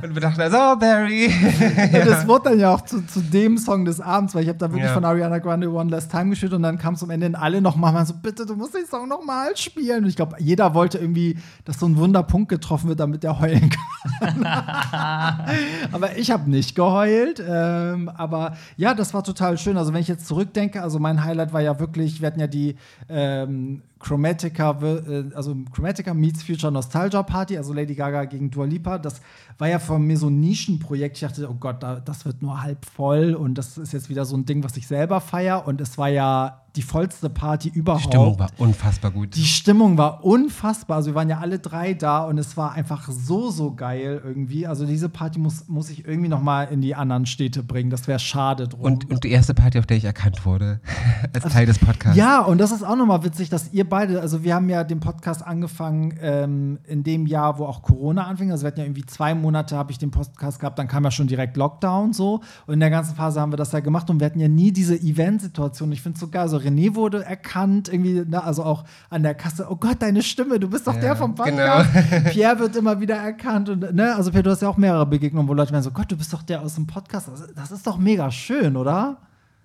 Und 0.08 0.16
wir 0.16 0.22
dachten 0.22 0.40
also, 0.40 0.56
oh, 0.58 0.76
Barry. 0.78 1.26
Und 1.26 2.06
das 2.08 2.26
wurde 2.28 2.52
dann 2.52 2.60
ja 2.60 2.74
auch 2.74 2.82
zu, 2.82 3.06
zu 3.06 3.20
dem 3.20 3.58
Song 3.58 3.84
des 3.84 4.00
Abends, 4.00 4.34
weil 4.34 4.44
ich 4.44 4.48
habe 4.48 4.58
da 4.60 4.70
wirklich 4.70 4.86
Ja. 4.86 4.94
von 4.94 5.04
Ariana 5.04 5.40
Grande 5.40 5.70
One 5.70 5.92
Last 5.92 6.05
Best 6.06 6.12
Time 6.12 6.30
gespielt 6.30 6.54
und 6.54 6.64
dann 6.64 6.78
kam 6.78 6.94
es 6.94 7.04
am 7.04 7.10
Ende 7.10 7.26
in 7.26 7.36
alle 7.36 7.62
nochmal 7.62 7.92
mal 7.92 8.06
so, 8.06 8.14
bitte, 8.14 8.46
du 8.46 8.56
musst 8.56 8.76
den 8.76 8.86
Song 8.86 9.08
nochmal 9.08 9.56
spielen. 9.58 10.04
Und 10.04 10.10
ich 10.10 10.16
glaube, 10.16 10.36
jeder 10.40 10.74
wollte 10.74 10.98
irgendwie, 10.98 11.38
dass 11.64 11.80
so 11.80 11.88
ein 11.88 11.98
Wunderpunkt 11.98 12.50
getroffen 12.50 12.90
wird, 12.90 13.00
damit 13.00 13.24
er 13.24 13.40
heulen 13.40 13.70
kann. 13.70 14.46
aber 15.92 16.18
ich 16.18 16.32
habe 16.32 16.50
nicht 16.50 16.76
geheult. 16.76 17.44
Ähm, 17.46 18.10
aber 18.10 18.56
ja, 18.78 18.94
das 18.94 19.14
war 19.14 19.24
total 19.24 19.58
schön. 19.58 19.78
Also 19.78 19.94
wenn 19.94 20.02
ich 20.02 20.08
jetzt 20.08 20.28
zurückdenke, 20.28 20.82
also 20.82 21.00
mein 21.00 21.24
Highlight 21.24 21.54
war 21.54 21.62
ja 21.62 21.80
wirklich, 21.80 22.22
wir 22.22 22.28
hatten 22.28 22.40
ja 22.40 22.48
die 22.48 22.76
ähm, 23.10 23.82
Chromatica, 24.00 24.78
äh, 24.82 25.24
also 25.34 25.56
Chromatica 25.74 26.14
meets 26.14 26.44
Future 26.44 26.72
Nostalgia 26.72 27.24
Party, 27.24 27.58
also 27.58 27.74
Lady 27.74 27.96
Gaga 27.96 28.26
gegen 28.26 28.52
Dua 28.52 28.66
Lipa. 28.66 28.98
Das 28.98 29.22
war 29.58 29.68
ja 29.68 29.80
von 29.80 30.06
mir 30.06 30.18
so 30.18 30.28
ein 30.28 30.40
Nischenprojekt. 30.40 31.18
Ich 31.18 31.22
dachte, 31.22 31.50
oh 31.50 31.56
Gott, 31.56 31.82
das 31.82 32.26
wird 32.26 32.42
nur 32.42 32.62
halb 32.62 32.86
voll 32.86 33.34
und 33.34 33.58
das 33.58 33.78
ist 33.78 33.94
jetzt 33.94 34.10
wieder 34.10 34.26
so 34.26 34.36
ein 34.36 34.46
Ding, 34.46 34.64
was 34.64 34.76
ich 34.78 34.88
selber 34.88 35.22
feiere. 35.22 35.68
Und 35.68 35.80
es 35.82 35.98
war 35.98 36.10
ja 36.10 36.65
die 36.76 36.82
vollste 36.82 37.30
Party 37.30 37.70
überhaupt. 37.70 38.06
Die 38.06 38.10
Stimmung 38.10 38.40
war 38.40 38.50
unfassbar 38.58 39.12
gut. 39.12 39.36
Die 39.36 39.46
Stimmung 39.46 39.98
war 39.98 40.24
unfassbar. 40.24 40.98
Also 40.98 41.12
wir 41.12 41.16
waren 41.16 41.30
ja 41.30 41.40
alle 41.40 41.60
drei 41.60 41.94
da 41.94 42.24
und 42.24 42.38
es 42.38 42.58
war 42.58 42.74
einfach 42.74 43.10
so, 43.10 43.50
so 43.50 43.74
geil 43.74 44.22
irgendwie. 44.24 44.68
Also 44.68 44.86
diese 44.86 45.10
Party 45.10 45.40
muss, 45.40 45.68
muss 45.68 45.90
ich 45.90 46.06
irgendwie 46.06 46.30
noch 46.30 46.42
mal 46.42 46.66
in 46.66 46.82
die 46.82 46.96
anderen 46.96 47.26
Städte 47.26 47.64
bringen. 47.64 47.90
Das 47.90 48.08
wäre 48.08 48.20
schade 48.20 48.68
drum. 48.68 48.82
Und, 48.82 49.10
und 49.10 49.24
die 49.24 49.32
erste 49.32 49.54
Party, 49.54 49.80
auf 49.80 49.86
der 49.86 49.98
ich 49.98 50.06
erkannt 50.06 50.46
wurde, 50.46 50.80
als 51.34 51.46
Teil 51.54 51.66
des 51.66 51.80
Podcasts. 51.80 52.18
Ja, 52.18 52.42
und 52.42 52.60
das 52.60 52.72
ist 52.72 52.84
auch 52.84 52.96
noch 52.96 53.06
mal 53.06 53.24
witzig, 53.24 53.50
dass 53.50 53.72
ihr 53.74 53.88
beide, 53.88 54.22
also 54.22 54.44
wir 54.44 54.56
haben 54.56 54.70
ja 54.70 54.84
den 54.84 55.00
Podcast 55.00 55.46
angefangen 55.46 56.14
ähm, 56.22 56.80
in 56.86 57.04
dem 57.04 57.26
Jahr, 57.26 57.58
wo 57.58 57.66
auch 57.66 57.82
Corona 57.82 58.26
anfing. 58.26 58.52
Also 58.52 58.64
wir 58.64 58.68
hatten 58.68 58.80
ja 58.80 58.86
irgendwie 58.86 59.06
zwei 59.06 59.34
Monate, 59.34 59.78
habe 59.78 59.92
ich 59.92 59.98
den 59.98 60.12
Podcast 60.12 60.60
gehabt, 60.60 60.78
dann 60.80 60.88
kam 60.88 61.04
ja 61.04 61.12
schon 61.12 61.28
direkt 61.28 61.58
Lockdown 61.58 62.14
so. 62.14 62.42
Und 62.66 62.74
in 62.74 62.80
der 62.80 62.90
ganzen 62.90 63.16
Phase 63.16 63.40
haben 63.40 63.52
wir 63.52 63.58
das 63.58 63.72
ja 63.72 63.80
gemacht 63.80 64.10
und 64.10 64.20
wir 64.20 64.26
hatten 64.26 64.40
ja 64.40 64.48
nie 64.48 64.72
diese 64.72 64.96
Event-Situation. 64.96 65.92
Ich 65.92 66.02
finde 66.02 66.16
es 66.16 66.20
so 66.20 66.28
geil, 66.28 66.50
so 66.50 66.58
René 66.66 66.96
wurde 66.96 67.24
erkannt, 67.24 67.90
irgendwie, 67.90 68.24
ne, 68.26 68.44
also 68.44 68.64
auch 68.64 68.84
an 69.10 69.24
der 69.24 69.36
Kasse, 69.36 69.68
oh 69.70 69.76
Gott, 69.76 70.02
deine 70.02 70.22
Stimme, 70.22 70.60
du 70.60 70.70
bist 70.70 70.88
doch 70.88 70.96
ja, 70.96 71.02
der 71.02 71.16
vom 71.16 71.36
Podcast. 71.36 71.90
Genau. 71.94 72.30
Pierre 72.32 72.60
wird 72.60 72.76
immer 72.76 73.00
wieder 73.00 73.16
erkannt. 73.16 73.70
Und, 73.70 73.94
ne, 73.94 74.16
also 74.16 74.32
Pierre, 74.32 74.44
du 74.44 74.52
hast 74.52 74.62
ja 74.62 74.70
auch 74.70 74.78
mehrere 74.78 75.06
Begegnungen, 75.06 75.48
wo 75.48 75.54
Leute 75.54 75.72
meinen 75.72 75.84
so, 75.84 75.92
Gott, 75.92 76.12
du 76.12 76.18
bist 76.18 76.34
doch 76.34 76.44
der 76.44 76.62
aus 76.62 76.76
dem 76.76 76.88
Podcast. 76.88 77.30
Das 77.56 77.72
ist 77.72 77.86
doch 77.86 77.98
mega 77.98 78.32
schön, 78.32 78.76
oder? 78.76 79.18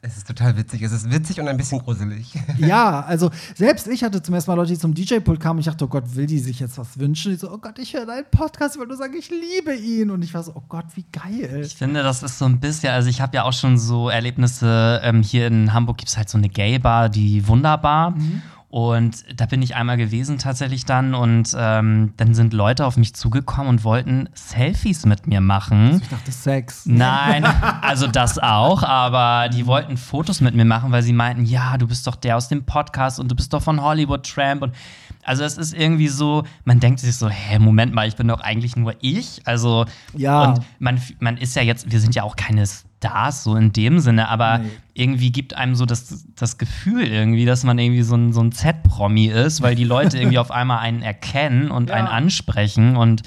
Es 0.03 0.17
ist 0.17 0.27
total 0.27 0.57
witzig. 0.57 0.81
Es 0.81 0.93
ist 0.93 1.11
witzig 1.11 1.39
und 1.41 1.49
ein 1.49 1.57
bisschen 1.59 1.79
gruselig. 1.79 2.33
Ja, 2.59 3.01
also 3.01 3.31
selbst 3.55 3.87
ich 3.87 4.03
hatte 4.03 4.23
zum 4.23 4.35
ersten 4.35 4.51
Mal 4.51 4.57
Leute, 4.57 4.73
die 4.73 4.79
zum 4.79 4.95
DJ-Pult 4.95 5.41
kamen. 5.41 5.61
Ich 5.61 5.67
dachte, 5.67 5.85
oh 5.85 5.89
Gott, 5.89 6.15
will 6.15 6.27
die 6.27 6.39
sich 6.39 6.61
jetzt 6.61 6.79
was 6.79 6.99
wünschen? 6.99 7.35
Ich 7.35 7.41
so, 7.41 7.51
oh 7.51 7.59
Gott, 7.59 7.79
ich 7.79 7.95
höre 7.95 8.07
deinen 8.07 8.25
Podcast, 8.31 8.79
weil 8.79 8.87
du 8.87 8.97
sagst, 8.97 9.15
ich 9.15 9.31
liebe 9.31 9.75
ihn. 9.75 10.11
Und 10.11 10.23
ich 10.23 10.33
war 10.33 10.43
so, 10.43 10.53
oh 10.55 10.63
Gott, 10.69 10.87
wie 10.95 11.05
geil. 11.13 11.63
Ich 11.65 11.75
finde, 11.77 12.03
das 12.03 12.23
ist 12.23 12.39
so 12.39 12.47
ein 12.47 12.61
bisschen, 12.61 12.93
also 12.93 13.11
ich 13.11 13.21
habe 13.21 13.37
ja 13.37 13.45
auch 13.45 13.53
schon 13.53 13.77
so 13.79 14.09
Erlebnisse. 14.09 15.01
Ähm, 15.03 15.23
hier 15.23 15.47
in 15.47 15.73
Hamburg 15.75 15.99
gibt 15.99 16.09
es 16.09 16.17
halt 16.17 16.31
so 16.31 16.39
eine 16.39 16.49
Gay-Bar, 16.49 17.11
die 17.11 17.47
wunderbar. 17.47 18.13
Mhm. 18.13 18.43
Und 18.71 19.25
da 19.35 19.47
bin 19.47 19.63
ich 19.63 19.75
einmal 19.75 19.97
gewesen 19.97 20.39
tatsächlich 20.39 20.85
dann 20.85 21.13
und 21.13 21.57
ähm, 21.59 22.15
dann 22.17 22.35
sind 22.35 22.53
Leute 22.53 22.87
auf 22.87 22.97
mich 22.97 23.15
zugekommen 23.15 23.69
und 23.69 23.83
wollten 23.83 24.29
Selfies 24.33 25.05
mit 25.07 25.27
mir 25.27 25.41
machen. 25.41 25.89
Also 25.89 26.03
ich 26.03 26.09
dachte 26.09 26.31
Sex. 26.31 26.87
Nein, 26.87 27.45
also 27.83 28.07
das 28.07 28.39
auch, 28.39 28.85
aber 28.85 29.49
die 29.49 29.67
wollten 29.67 29.97
Fotos 29.97 30.41
mit 30.41 30.55
mir 30.55 30.65
machen, 30.65 30.93
weil 30.93 31.03
sie 31.03 31.13
meinten, 31.13 31.45
ja, 31.45 31.79
du 31.79 31.89
bist 31.89 32.07
doch 32.07 32.15
der 32.15 32.37
aus 32.37 32.47
dem 32.47 32.65
Podcast 32.65 33.19
und 33.19 33.29
du 33.29 33.35
bist 33.35 33.53
doch 33.53 33.61
von 33.61 33.83
Hollywood 33.83 34.25
Tramp 34.25 34.63
und 34.63 34.73
also 35.25 35.43
es 35.43 35.59
ist 35.59 35.75
irgendwie 35.75 36.09
so, 36.09 36.45
man 36.65 36.79
denkt 36.79 37.01
sich 37.01 37.17
so, 37.17 37.29
hä, 37.29 37.59
Moment 37.59 37.93
mal, 37.93 38.07
ich 38.07 38.15
bin 38.15 38.29
doch 38.29 38.41
eigentlich 38.41 38.77
nur 38.77 38.95
ich. 39.01 39.43
Also 39.47 39.85
ja. 40.15 40.45
und 40.45 40.61
man, 40.79 41.03
man 41.19 41.37
ist 41.37 41.57
ja 41.57 41.63
jetzt, 41.63 41.91
wir 41.91 42.01
sind 42.01 42.15
ja 42.15 42.23
auch 42.23 42.37
keine 42.37 42.67
Stars, 43.01 43.45
so 43.45 43.57
in 43.57 43.73
dem 43.73 43.99
Sinne, 43.99 44.29
aber 44.29 44.59
nee. 44.59 44.69
irgendwie 44.93 45.33
gibt 45.33 45.57
einem 45.57 45.75
so 45.75 45.87
das, 45.87 46.27
das 46.37 46.59
Gefühl 46.59 47.07
irgendwie, 47.07 47.47
dass 47.47 47.65
man 47.65 47.79
irgendwie 47.79 48.03
so 48.03 48.15
ein, 48.15 48.33
so 48.35 48.43
ein 48.43 48.53
Z-Promi 48.53 49.27
ist, 49.27 49.63
weil 49.63 49.75
die 49.75 49.85
Leute 49.85 50.19
irgendwie 50.19 50.39
auf 50.39 50.51
einmal 50.51 50.81
einen 50.81 51.03
erkennen 51.03 51.71
und 51.71 51.89
ja. 51.89 51.97
einen 51.97 52.09
ansprechen 52.09 52.97
und 52.97 53.23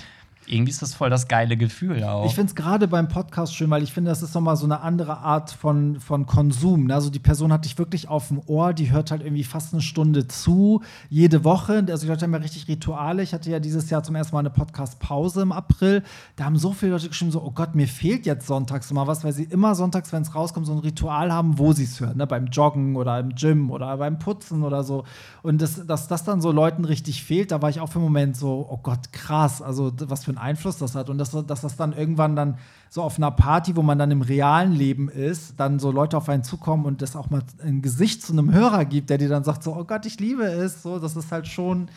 irgendwie 0.47 0.71
ist 0.71 0.81
das 0.81 0.93
voll 0.93 1.09
das 1.09 1.27
geile 1.27 1.57
Gefühl 1.57 2.03
auch. 2.03 2.25
Ich 2.25 2.35
finde 2.35 2.49
es 2.49 2.55
gerade 2.55 2.87
beim 2.87 3.07
Podcast 3.07 3.55
schön, 3.55 3.69
weil 3.69 3.83
ich 3.83 3.93
finde, 3.93 4.09
das 4.09 4.21
ist 4.21 4.33
nochmal 4.35 4.57
so 4.57 4.65
eine 4.65 4.81
andere 4.81 5.19
Art 5.19 5.51
von, 5.51 5.99
von 5.99 6.25
Konsum. 6.25 6.85
Ne? 6.85 6.95
Also 6.95 7.09
die 7.09 7.19
Person 7.19 7.53
hat 7.53 7.65
dich 7.65 7.77
wirklich 7.77 8.09
auf 8.09 8.27
dem 8.27 8.41
Ohr, 8.47 8.73
die 8.73 8.91
hört 8.91 9.11
halt 9.11 9.23
irgendwie 9.23 9.43
fast 9.43 9.73
eine 9.73 9.81
Stunde 9.81 10.27
zu, 10.27 10.81
jede 11.09 11.43
Woche. 11.43 11.85
Also 11.89 12.05
die 12.05 12.11
Leute 12.11 12.25
haben 12.25 12.33
ja 12.33 12.39
richtig 12.39 12.67
Rituale. 12.67 13.23
Ich 13.23 13.33
hatte 13.33 13.49
ja 13.49 13.59
dieses 13.59 13.89
Jahr 13.89 14.03
zum 14.03 14.15
ersten 14.15 14.35
Mal 14.35 14.41
eine 14.41 14.49
Podcast-Pause 14.49 15.41
im 15.41 15.51
April. 15.51 16.03
Da 16.35 16.45
haben 16.45 16.57
so 16.57 16.73
viele 16.73 16.93
Leute 16.93 17.07
geschrieben, 17.07 17.31
so, 17.31 17.41
oh 17.41 17.51
Gott, 17.51 17.75
mir 17.75 17.87
fehlt 17.87 18.25
jetzt 18.25 18.47
sonntags 18.47 18.91
mal 18.91 19.07
was, 19.07 19.23
weil 19.23 19.33
sie 19.33 19.43
immer 19.43 19.75
sonntags, 19.75 20.11
wenn 20.11 20.23
es 20.23 20.35
rauskommt, 20.35 20.65
so 20.65 20.73
ein 20.73 20.79
Ritual 20.79 21.31
haben, 21.31 21.57
wo 21.57 21.73
sie 21.73 21.85
es 21.85 21.99
hören. 21.99 22.17
Ne? 22.17 22.27
Beim 22.27 22.47
Joggen 22.47 22.95
oder 22.95 23.19
im 23.19 23.35
Gym 23.35 23.71
oder 23.71 23.97
beim 23.97 24.19
Putzen 24.19 24.63
oder 24.63 24.83
so. 24.83 25.05
Und 25.41 25.61
das, 25.61 25.85
dass 25.85 26.07
das 26.07 26.23
dann 26.23 26.41
so 26.41 26.51
Leuten 26.51 26.85
richtig 26.85 27.23
fehlt, 27.23 27.51
da 27.51 27.61
war 27.61 27.69
ich 27.69 27.79
auch 27.79 27.87
für 27.87 27.99
einen 27.99 28.05
Moment 28.05 28.35
so, 28.35 28.67
oh 28.69 28.79
Gott, 28.81 29.11
krass. 29.13 29.61
Also 29.61 29.91
was 30.07 30.25
für 30.25 30.32
ein 30.33 30.37
Einfluss 30.37 30.77
das 30.77 30.95
hat 30.95 31.09
und 31.09 31.17
dass, 31.17 31.31
dass 31.31 31.61
das 31.61 31.75
dann 31.75 31.93
irgendwann 31.93 32.35
dann 32.35 32.57
so 32.89 33.01
auf 33.01 33.17
einer 33.17 33.31
Party, 33.31 33.75
wo 33.75 33.81
man 33.81 33.97
dann 33.97 34.11
im 34.11 34.21
realen 34.21 34.71
Leben 34.71 35.09
ist, 35.09 35.59
dann 35.59 35.79
so 35.79 35.91
Leute 35.91 36.17
auf 36.17 36.29
einen 36.29 36.43
zukommen 36.43 36.85
und 36.85 37.01
das 37.01 37.15
auch 37.15 37.29
mal 37.29 37.41
ein 37.63 37.81
Gesicht 37.81 38.21
zu 38.21 38.33
einem 38.33 38.51
Hörer 38.51 38.85
gibt, 38.85 39.09
der 39.09 39.17
dir 39.17 39.29
dann 39.29 39.43
sagt 39.43 39.63
so, 39.63 39.75
oh 39.75 39.83
Gott, 39.83 40.05
ich 40.05 40.19
liebe 40.19 40.43
es, 40.43 40.83
so, 40.83 40.99
das 40.99 41.15
ist 41.15 41.31
halt 41.31 41.47
schon 41.47 41.89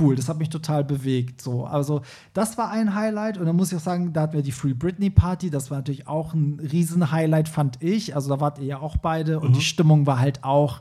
cool. 0.00 0.16
Das 0.16 0.28
hat 0.28 0.38
mich 0.38 0.50
total 0.50 0.84
bewegt. 0.84 1.40
So. 1.40 1.64
Also, 1.64 2.02
das 2.34 2.58
war 2.58 2.70
ein 2.70 2.94
Highlight. 2.94 3.38
Und 3.38 3.46
dann 3.46 3.56
muss 3.56 3.72
ich 3.72 3.78
auch 3.78 3.82
sagen, 3.82 4.12
da 4.12 4.22
hatten 4.22 4.34
wir 4.34 4.42
die 4.42 4.52
Free 4.52 4.74
Britney 4.74 5.10
Party. 5.10 5.50
Das 5.50 5.70
war 5.70 5.78
natürlich 5.78 6.06
auch 6.06 6.34
ein 6.34 6.60
Riesen-Highlight, 6.60 7.48
fand 7.48 7.82
ich. 7.82 8.14
Also, 8.14 8.28
da 8.28 8.40
wart 8.40 8.58
ihr 8.58 8.66
ja 8.66 8.80
auch 8.80 8.96
beide. 8.96 9.40
Und 9.40 9.50
mhm. 9.50 9.54
die 9.54 9.62
Stimmung 9.62 10.06
war 10.06 10.18
halt 10.18 10.44
auch 10.44 10.80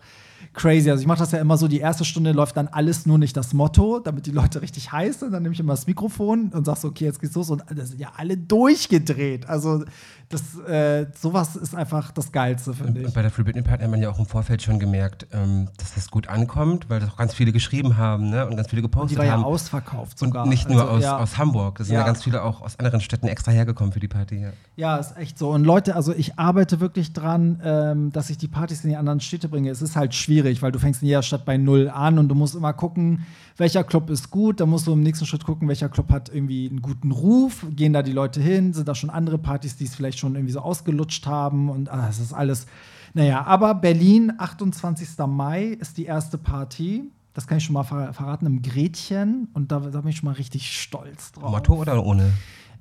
crazy. 0.58 0.90
Also 0.90 1.02
ich 1.02 1.08
mache 1.08 1.20
das 1.20 1.32
ja 1.32 1.40
immer 1.40 1.56
so, 1.56 1.68
die 1.70 1.80
erste 1.80 2.04
Stunde 2.04 2.34
läuft 2.34 2.58
dann 2.58 2.68
alles 2.68 3.06
nur 3.06 3.18
nicht 3.18 3.38
das 3.38 3.54
Motto, 3.54 4.00
damit 4.00 4.26
die 4.26 4.32
Leute 4.32 4.62
richtig 4.62 4.92
heiß 4.92 5.22
sind. 5.22 5.32
Dann 5.32 5.44
nehme 5.44 5.54
ich 5.54 5.60
immer 5.60 5.74
das 5.74 5.88
Mikrofon 5.88 6.50
und 6.50 6.66
sage 6.66 6.80
so, 6.80 6.88
okay, 6.90 7.06
jetzt 7.06 7.22
geht's 7.22 7.36
los. 7.36 7.50
Und 7.50 7.64
das 7.74 7.90
sind 7.90 8.02
ja 8.02 8.12
alle 8.18 8.36
durchgedreht. 8.36 9.48
Also 9.48 9.86
das, 10.30 10.60
äh, 10.60 11.06
sowas 11.18 11.56
ist 11.56 11.74
einfach 11.74 12.12
das 12.12 12.34
Geilste, 12.34 12.74
finde 12.74 13.00
ich. 13.00 13.08
Und 13.08 13.14
bei 13.14 13.22
der 13.22 13.32
Free 13.32 13.44
Britney 13.44 13.62
Party 13.62 13.84
hat 13.84 13.92
man 13.92 14.02
ja 14.02 14.10
auch 14.10 14.20
im 14.20 14.26
Vorfeld 14.26 14.62
schon 14.62 14.78
gemerkt, 14.78 15.26
ähm, 15.32 15.70
dass 15.78 15.96
das 15.96 16.12
gut 16.12 16.28
ankommt, 16.28 16.90
weil 16.90 17.00
das 17.00 17.12
auch 17.12 17.16
ganz 17.16 17.34
viele 17.34 17.54
geschrieben 17.54 17.98
haben 17.98 18.30
ne? 18.30 18.46
und 18.46 18.58
ganz 18.58 18.70
viele 18.70 18.82
gepostet 18.82 19.18
und 19.18 19.24
die 19.24 19.28
war 19.28 19.34
haben. 19.34 19.42
ja 19.42 19.48
ausverkauft 19.48 20.20
sogar. 20.20 20.44
Und 20.44 20.50
nicht 20.50 20.70
nur 20.70 20.82
also, 20.82 20.94
aus, 20.94 21.04
ja. 21.04 21.18
aus 21.18 21.38
Hamburg. 21.38 21.78
Das 21.78 21.88
sind 21.88 21.94
ja. 21.94 22.02
ja. 22.02 22.06
ganz 22.06 22.24
viele 22.24 22.44
auch 22.44 22.62
aus 22.62 22.78
anderen 22.78 23.00
Städten 23.00 23.28
extra 23.28 23.52
hergekommen 23.52 23.94
für 23.94 24.02
die 24.02 24.10
Party. 24.10 24.42
Ja. 24.42 24.50
ja, 24.76 24.98
ist 24.98 25.16
echt 25.16 25.40
so. 25.40 25.52
Und 25.52 25.64
Leute, 25.64 25.96
also 25.96 26.14
ich 26.14 26.38
arbeite 26.38 26.82
wirklich 26.82 27.14
dran, 27.14 27.62
ähm, 27.64 28.12
dass 28.12 28.30
ich 28.30 28.38
die 28.38 28.50
Partys 28.50 28.84
in 28.84 28.90
die 28.90 28.98
anderen 28.98 29.22
Städte 29.22 29.48
bringe. 29.48 29.70
Es 29.70 29.82
ist 29.82 29.96
halt 29.96 30.14
schwierig, 30.14 30.62
weil 30.62 30.74
du 30.74 30.80
fängst 30.80 31.02
in 31.02 31.08
jeder 31.08 31.24
Stadt 31.24 31.46
bei 31.46 31.56
Null 31.56 31.90
an 31.90 32.20
und 32.20 32.28
du 32.28 32.36
musst 32.36 32.54
immer 32.54 32.74
gucken, 32.74 33.26
welcher 33.58 33.84
Club 33.84 34.10
ist 34.10 34.32
gut. 34.32 34.60
Da 34.60 34.66
musst 34.66 34.88
du 34.88 34.94
im 34.94 35.02
nächsten 35.02 35.26
Schritt 35.26 35.44
gucken, 35.44 35.68
welcher 35.68 35.90
Club 35.90 36.12
hat 36.12 36.30
irgendwie 36.30 36.70
einen 36.70 36.82
guten 36.82 37.12
Ruf. 37.12 37.66
Gehen 37.72 37.94
da 37.94 38.04
die 38.04 38.12
Leute 38.12 38.40
hin? 38.40 38.74
Sind 38.74 38.88
da 38.88 38.96
schon 38.96 39.10
andere 39.10 39.38
Partys, 39.38 39.76
die 39.76 39.86
es 39.86 39.96
vielleicht 39.96 40.20
schon 40.20 40.36
irgendwie 40.36 40.54
so 40.54 40.60
ausgelutscht 40.60 41.26
haben? 41.26 41.70
Und 41.70 41.90
ah, 41.90 42.08
das 42.08 42.20
ist 42.20 42.34
alles. 42.34 42.68
Naja, 43.14 43.46
aber 43.46 43.76
Berlin, 43.76 44.34
28. 44.38 45.10
Mai 45.28 45.66
ist 45.66 45.98
die 45.98 46.06
erste 46.06 46.38
Party. 46.38 47.04
Das 47.34 47.46
kann 47.46 47.60
ich 47.60 47.66
schon 47.66 47.74
mal 47.74 47.84
ver 47.84 48.14
verraten 48.14 48.46
im 48.46 48.62
Gretchen. 48.62 49.48
Und 49.54 49.72
da, 49.72 49.80
da 49.80 50.02
bin 50.02 50.10
ich 50.10 50.18
schon 50.18 50.28
mal 50.28 50.36
richtig 50.36 50.80
stolz 50.80 51.32
drauf. 51.32 51.52
Motto 51.52 51.76
oder 51.76 52.04
ohne? 52.04 52.34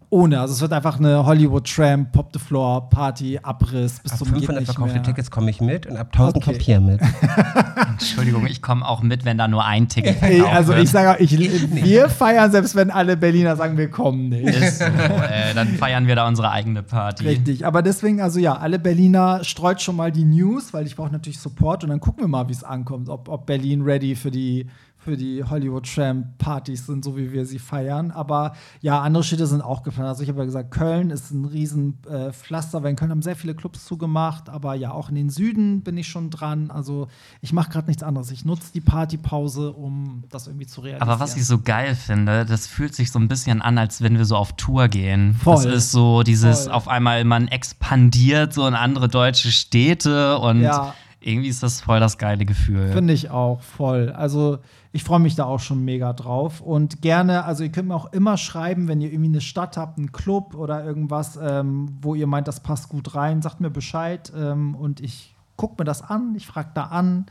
Ohne, 0.09 0.41
also 0.41 0.55
es 0.55 0.61
wird 0.61 0.73
einfach 0.73 1.01
eine 1.01 1.27
Hollywood 1.27 1.67
Tramp, 1.67 2.13
Pop 2.13 2.31
the 2.33 2.39
Floor, 2.39 2.89
Party, 2.91 3.41
Abriss 3.43 3.99
bis 3.99 4.13
ab 4.13 4.19
zum 4.19 4.29
500 4.29 4.65
verkaufte 4.65 5.03
Tickets 5.03 5.31
komme 5.33 5.51
ich 5.51 5.61
mit 5.61 5.87
und 5.87 5.97
ab 5.97 6.09
1000 6.13 6.37
okay. 6.37 6.45
kommt 6.45 6.63
hier 6.63 6.81
mit. 6.81 7.01
Entschuldigung, 7.91 8.47
ich 8.47 8.63
komme 8.63 8.87
auch 8.87 9.03
mit, 9.03 9.25
wenn 9.25 9.37
da 9.37 9.49
nur 9.49 9.65
ein 9.65 9.89
Ticket 9.89 10.17
verkauft 10.19 10.55
Also 10.55 10.75
ich 10.75 10.91
sage, 10.91 11.23
ich, 11.23 11.37
wir 11.39 12.09
feiern, 12.09 12.53
selbst 12.53 12.77
wenn 12.77 12.93
alle 12.93 13.17
Berliner 13.17 13.57
sagen, 13.57 13.77
wir 13.77 13.91
kommen 13.91 14.29
nicht. 14.29 14.47
Ist 14.47 14.79
so, 14.79 14.85
äh, 14.85 15.55
dann 15.55 15.69
feiern 15.75 16.07
wir 16.07 16.15
da 16.15 16.29
unsere 16.29 16.53
eigene 16.53 16.85
Party. 16.85 17.27
Richtig, 17.27 17.67
aber 17.67 17.83
deswegen, 17.83 18.21
also 18.21 18.39
ja, 18.39 18.57
alle 18.57 18.79
Berliner 18.79 19.43
streut 19.43 19.83
schon 19.83 19.97
mal 19.97 20.13
die 20.13 20.25
News, 20.25 20.73
weil 20.73 20.87
ich 20.87 20.95
brauche 20.95 21.11
natürlich 21.11 21.41
Support 21.41 21.83
und 21.83 21.91
dann 21.91 22.01
gucken 22.01 22.23
wir 22.23 22.29
mal, 22.29 22.49
wie 22.49 22.53
es 22.53 22.63
ankommt, 22.63 23.09
ob, 23.09 23.29
ob 23.29 23.47
Berlin 23.47 23.83
ready 23.83 24.15
für 24.15 24.31
die 24.31 24.67
für 25.07 25.17
die 25.17 25.45
Hollywood 25.45 25.87
Tramp 25.87 26.37
Partys 26.39 26.87
sind, 26.87 27.05
so 27.05 27.17
wie 27.17 27.33
wir 27.33 27.47
sie 27.47 27.61
feiern. 27.61 28.11
Aber 28.11 28.55
ja, 28.81 29.01
andere 29.03 29.23
Städte 29.23 29.47
sind 29.47 29.61
auch 29.61 29.85
geplant. 29.85 30.09
Also 30.09 30.25
ich 30.25 30.29
habe 30.29 30.41
ja 30.41 30.45
gesagt, 30.47 30.73
Köln 30.73 31.11
ist 31.11 31.31
ein 31.31 31.45
riesen 31.45 31.99
äh, 32.11 32.33
Pflaster, 32.33 32.83
weil 32.83 32.91
in 32.91 32.97
Köln 32.97 33.13
haben 33.13 33.23
sehr 33.23 33.37
viele 33.37 33.55
Clubs 33.55 33.85
zugemacht, 33.85 34.49
aber 34.49 34.75
ja, 34.75 34.91
auch 34.91 35.09
in 35.09 35.15
den 35.15 35.31
Süden 35.31 35.83
bin 35.83 35.97
ich 35.97 36.09
schon 36.09 36.31
dran. 36.31 36.73
Also 36.73 37.07
ich 37.41 37.53
mache 37.53 37.71
gerade 37.71 37.87
nichts 37.87 38.03
anderes. 38.03 38.33
Ich 38.33 38.45
nutze 38.45 38.73
die 38.73 38.81
Partypause, 38.81 39.75
um 39.75 40.25
das 40.29 40.49
irgendwie 40.49 40.67
zu 40.67 40.81
realisieren. 40.81 41.09
Aber 41.09 41.21
was 41.21 41.37
ich 41.37 41.47
so 41.47 41.61
geil 41.61 41.95
finde, 41.95 42.45
das 42.45 42.67
fühlt 42.67 42.97
sich 42.97 43.13
so 43.13 43.21
ein 43.21 43.29
bisschen 43.29 43.63
an, 43.63 43.79
als 43.79 44.03
wenn 44.03 44.19
wir 44.19 44.25
so 44.25 44.35
auf 44.35 44.55
Tour 44.55 44.89
gehen. 44.89 45.35
Voll. 45.35 45.55
Das 45.55 45.67
ist 45.67 45.93
so 45.93 46.25
dieses 46.25 46.65
Voll. 46.65 46.73
auf 46.73 46.89
einmal 46.89 47.23
man 47.23 47.47
expandiert 47.47 48.53
so 48.53 48.67
in 48.67 48.75
andere 48.75 49.07
deutsche 49.07 49.53
Städte 49.53 50.37
und 50.39 50.63
ja. 50.63 50.95
irgendwie 51.21 51.49
ist 51.49 51.63
das 51.63 51.81
voll 51.81 52.01
das 52.01 52.19
geile 52.19 52.45
Gefühl. 52.45 52.91
Finde 52.93 53.13
ich 53.13 53.31
auch 53.31 53.61
voll. 53.61 54.11
Also 54.11 54.59
ich 54.97 55.05
freue 55.05 55.21
mich 55.21 55.35
da 55.37 55.45
auch 55.45 55.61
schon 55.61 55.85
mega 55.85 56.15
drauf. 56.15 56.63
Und 56.63 57.03
gerne, 57.03 57.45
also 57.45 57.63
ihr 57.63 57.71
könnt 57.71 57.89
mir 57.89 57.95
auch 57.95 58.13
immer 58.15 58.39
schreiben, 58.39 58.89
wenn 58.89 59.03
ihr 59.03 59.13
irgendwie 59.13 59.29
eine 59.29 59.43
Stadt 59.43 59.77
habt, 59.77 59.99
einen 59.99 60.11
Club 60.11 60.55
oder 60.55 60.83
irgendwas, 60.85 61.39
ähm, 61.41 61.99
wo 62.01 62.15
ihr 62.15 62.27
meint, 62.27 62.49
das 62.49 62.61
passt 62.61 62.89
gut 62.89 63.15
rein, 63.15 63.43
sagt 63.43 63.61
mir 63.61 63.69
Bescheid 63.69 64.33
ähm, 64.35 64.75
und 64.75 65.01
ich 65.01 65.35
gucke 65.57 65.75
mir 65.79 65.85
das 65.85 66.01
an, 66.01 66.35
ich 66.35 66.47
frage 66.47 66.71
da 66.73 66.85
an. 66.85 67.27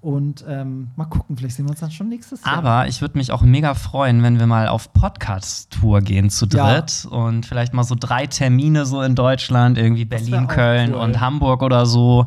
Und 0.00 0.44
ähm, 0.48 0.92
mal 0.96 1.04
gucken, 1.06 1.36
vielleicht 1.36 1.56
sehen 1.56 1.66
wir 1.66 1.70
uns 1.72 1.80
dann 1.80 1.90
schon 1.90 2.08
nächstes 2.08 2.44
Jahr. 2.44 2.56
Aber 2.56 2.86
ich 2.86 3.00
würde 3.02 3.18
mich 3.18 3.32
auch 3.32 3.42
mega 3.42 3.74
freuen, 3.74 4.22
wenn 4.22 4.38
wir 4.38 4.46
mal 4.46 4.68
auf 4.68 4.92
Podcast-Tour 4.92 6.00
gehen 6.02 6.30
zu 6.30 6.46
Ja. 6.46 6.74
dritt 6.80 7.06
und 7.10 7.44
vielleicht 7.44 7.74
mal 7.74 7.82
so 7.82 7.96
drei 7.98 8.26
Termine 8.26 8.86
so 8.86 9.02
in 9.02 9.14
Deutschland, 9.16 9.76
irgendwie 9.76 10.04
Berlin, 10.06 10.46
Köln 10.46 10.94
cool. 10.94 11.00
und 11.00 11.20
Hamburg 11.20 11.62
oder 11.62 11.84
so. 11.86 12.26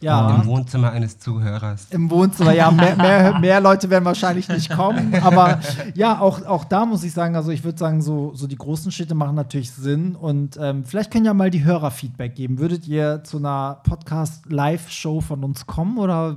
Ja. 0.00 0.36
Im 0.36 0.46
Wohnzimmer 0.46 0.92
eines 0.92 1.18
Zuhörers. 1.18 1.86
Im 1.90 2.10
Wohnzimmer, 2.10 2.52
ja, 2.52 2.70
mehr, 2.70 2.96
mehr, 2.96 3.38
mehr 3.38 3.60
Leute 3.60 3.90
werden 3.90 4.04
wahrscheinlich 4.04 4.48
nicht 4.48 4.70
kommen. 4.70 5.14
Aber 5.22 5.60
ja, 5.94 6.20
auch, 6.20 6.44
auch 6.46 6.64
da 6.64 6.86
muss 6.86 7.04
ich 7.04 7.12
sagen, 7.12 7.36
also 7.36 7.50
ich 7.50 7.64
würde 7.64 7.78
sagen, 7.78 8.00
so, 8.00 8.32
so 8.34 8.46
die 8.46 8.56
großen 8.56 8.90
Städte 8.90 9.14
machen 9.14 9.36
natürlich 9.36 9.70
Sinn. 9.70 10.16
Und 10.16 10.58
ähm, 10.60 10.84
vielleicht 10.84 11.10
können 11.10 11.26
ja 11.26 11.34
mal 11.34 11.50
die 11.50 11.64
Hörer 11.64 11.90
Feedback 11.90 12.34
geben. 12.34 12.58
Würdet 12.58 12.86
ihr 12.88 13.22
zu 13.24 13.36
einer 13.36 13.80
Podcast-Live-Show 13.84 15.20
von 15.20 15.44
uns 15.44 15.66
kommen 15.66 15.98
oder, 15.98 16.36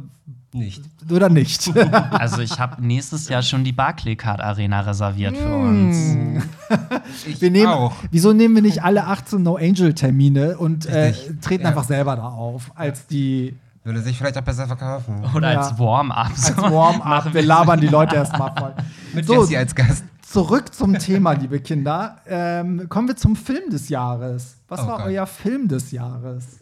Nicht. 0.53 0.83
oder 1.09 1.29
nicht? 1.29 1.71
Also 2.11 2.41
ich 2.41 2.59
habe 2.59 2.81
nächstes 2.85 3.27
Jahr 3.29 3.41
schon 3.41 3.63
die 3.63 3.71
Barclaycard 3.71 4.39
Arena 4.41 4.81
reserviert 4.81 5.35
für 5.37 5.53
uns. 5.53 6.17
Ich 7.27 7.39
Wir 7.41 7.51
nehmen, 7.51 7.67
auch. 7.67 7.93
Wieso 8.11 8.33
nehmen 8.33 8.55
wir 8.55 8.61
nicht 8.61 8.83
alle 8.83 9.05
18 9.05 9.41
No-Angel-Termine 9.43 10.57
und 10.57 10.85
äh, 10.85 11.13
treten 11.41 11.63
Ja. 11.63 11.69
einfach 11.69 11.83
selber 11.83 12.15
da 12.15 12.23
auf, 12.29 12.71
als 12.75 13.05
die 13.07 13.55
Würde 13.83 14.01
sich 14.01 14.17
vielleicht 14.17 14.37
auch 14.37 14.43
besser 14.43 14.65
verkaufen. 14.67 15.23
Oder 15.35 15.53
Ja. 15.53 15.61
als 15.61 15.77
Warm-up. 15.77 16.29
als. 16.29 16.57
Warm-up? 16.57 17.33
Wir 17.33 17.41
labern 17.43 17.79
die 17.81 17.87
Leute 17.87 18.15
erstmal 18.15 18.53
voll. 18.57 18.73
Mit 19.13 19.25
So. 19.27 19.41
Jessie 19.41 19.57
als 19.57 19.75
Gast. 19.75 20.03
Zurück 20.21 20.73
zum 20.73 20.97
Thema, 20.97 21.33
liebe 21.33 21.59
Kinder. 21.59 22.17
Ähm, 22.27 22.87
kommen 22.89 23.07
wir 23.07 23.15
zum 23.15 23.35
Film 23.35 23.69
des 23.69 23.89
Jahres. 23.89 24.55
Was 24.67 24.79
Oh 24.81 24.87
war 24.87 24.97
Gott. 24.99 25.07
euer 25.07 25.27
Film 25.27 25.67
des 25.67 25.91
Jahres? 25.91 26.59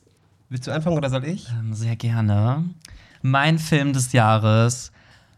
Willst 0.50 0.68
du 0.68 0.72
anfangen 0.74 0.98
oder 0.98 1.10
soll 1.10 1.24
ich? 1.26 1.48
Ähm, 1.58 1.74
Sehr 1.74 1.96
gerne. 1.96 2.66
Mein 3.22 3.60
Film 3.60 3.94
des 3.94 4.14
Jahres: 4.14 4.92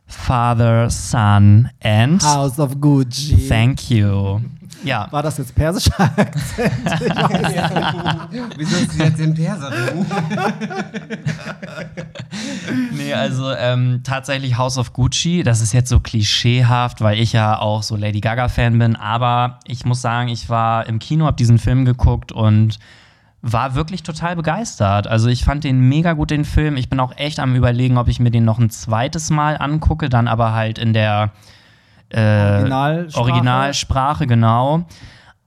Father, 0.07 0.89
Son 0.89 1.69
and 1.83 2.23
House 2.23 2.59
of 2.59 2.79
Gucci. 2.79 3.47
Thank 3.47 3.89
you. 3.89 4.39
Ja, 4.83 5.07
War 5.11 5.23
das 5.23 5.37
jetzt 5.37 5.55
persischer 5.55 5.97
Akzent? 5.97 6.73
Wieso 8.57 8.75
ist 8.77 8.91
sie 8.91 9.03
jetzt 9.03 9.19
in 9.19 9.33
Perserin? 9.33 10.05
nee, 12.91 13.13
also 13.13 13.51
ähm, 13.51 14.01
tatsächlich 14.03 14.57
House 14.57 14.77
of 14.77 14.91
Gucci. 14.91 15.43
Das 15.43 15.61
ist 15.61 15.73
jetzt 15.73 15.89
so 15.89 15.99
klischeehaft, 16.01 16.99
weil 17.01 17.19
ich 17.19 17.31
ja 17.31 17.59
auch 17.59 17.81
so 17.81 17.95
Lady 17.95 18.19
Gaga-Fan 18.19 18.77
bin. 18.77 18.95
Aber 18.97 19.59
ich 19.65 19.85
muss 19.85 20.01
sagen, 20.01 20.27
ich 20.27 20.49
war 20.49 20.85
im 20.87 20.99
Kino, 20.99 21.25
hab 21.25 21.37
diesen 21.37 21.59
Film 21.59 21.85
geguckt 21.85 22.33
und 22.33 22.77
war 23.43 23.75
wirklich 23.75 24.03
total 24.03 24.37
begeistert. 24.37 25.05
Also 25.05 25.27
ich 25.27 25.43
fand 25.43 25.65
den 25.65 25.81
mega 25.89 26.13
gut, 26.13 26.31
den 26.31 26.45
Film. 26.45 26.77
Ich 26.77 26.89
bin 26.89 26.99
auch 27.01 27.15
echt 27.17 27.39
am 27.39 27.55
überlegen, 27.55 27.97
ob 27.97 28.07
ich 28.07 28.21
mir 28.21 28.31
den 28.31 28.45
noch 28.45 28.57
ein 28.57 28.69
zweites 28.69 29.29
Mal 29.29 29.57
angucke, 29.57 30.07
dann 30.07 30.29
aber 30.29 30.53
halt 30.53 30.79
in 30.79 30.93
der 30.93 31.33
äh, 32.09 32.21
Originalsprache? 32.21 33.21
Originalsprache, 33.21 34.27
genau. 34.27 34.85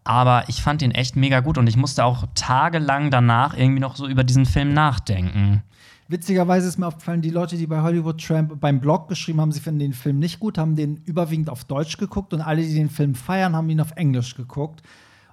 Aber 0.04 0.44
ich 0.48 0.62
fand 0.62 0.82
den 0.82 0.90
echt 0.90 1.16
mega 1.16 1.40
gut 1.40 1.56
und 1.56 1.66
ich 1.68 1.78
musste 1.78 2.04
auch 2.04 2.26
tagelang 2.34 3.10
danach 3.10 3.56
irgendwie 3.56 3.80
noch 3.80 3.96
so 3.96 4.06
über 4.06 4.24
diesen 4.24 4.44
Film 4.44 4.74
nachdenken. 4.74 5.62
Witzigerweise 6.08 6.68
ist 6.68 6.78
mir 6.78 6.86
aufgefallen, 6.86 7.22
die 7.22 7.30
Leute, 7.30 7.56
die 7.56 7.66
bei 7.66 7.80
Hollywood 7.80 8.22
Tramp 8.22 8.60
beim 8.60 8.78
Blog 8.78 9.08
geschrieben 9.08 9.40
haben, 9.40 9.52
sie 9.52 9.60
finden 9.60 9.80
den 9.80 9.94
Film 9.94 10.18
nicht 10.18 10.38
gut, 10.38 10.58
haben 10.58 10.76
den 10.76 10.98
überwiegend 11.06 11.48
auf 11.48 11.64
Deutsch 11.64 11.96
geguckt 11.96 12.34
und 12.34 12.42
alle, 12.42 12.60
die 12.62 12.74
den 12.74 12.90
Film 12.90 13.14
feiern, 13.14 13.56
haben 13.56 13.70
ihn 13.70 13.80
auf 13.80 13.92
Englisch 13.92 14.36
geguckt. 14.36 14.82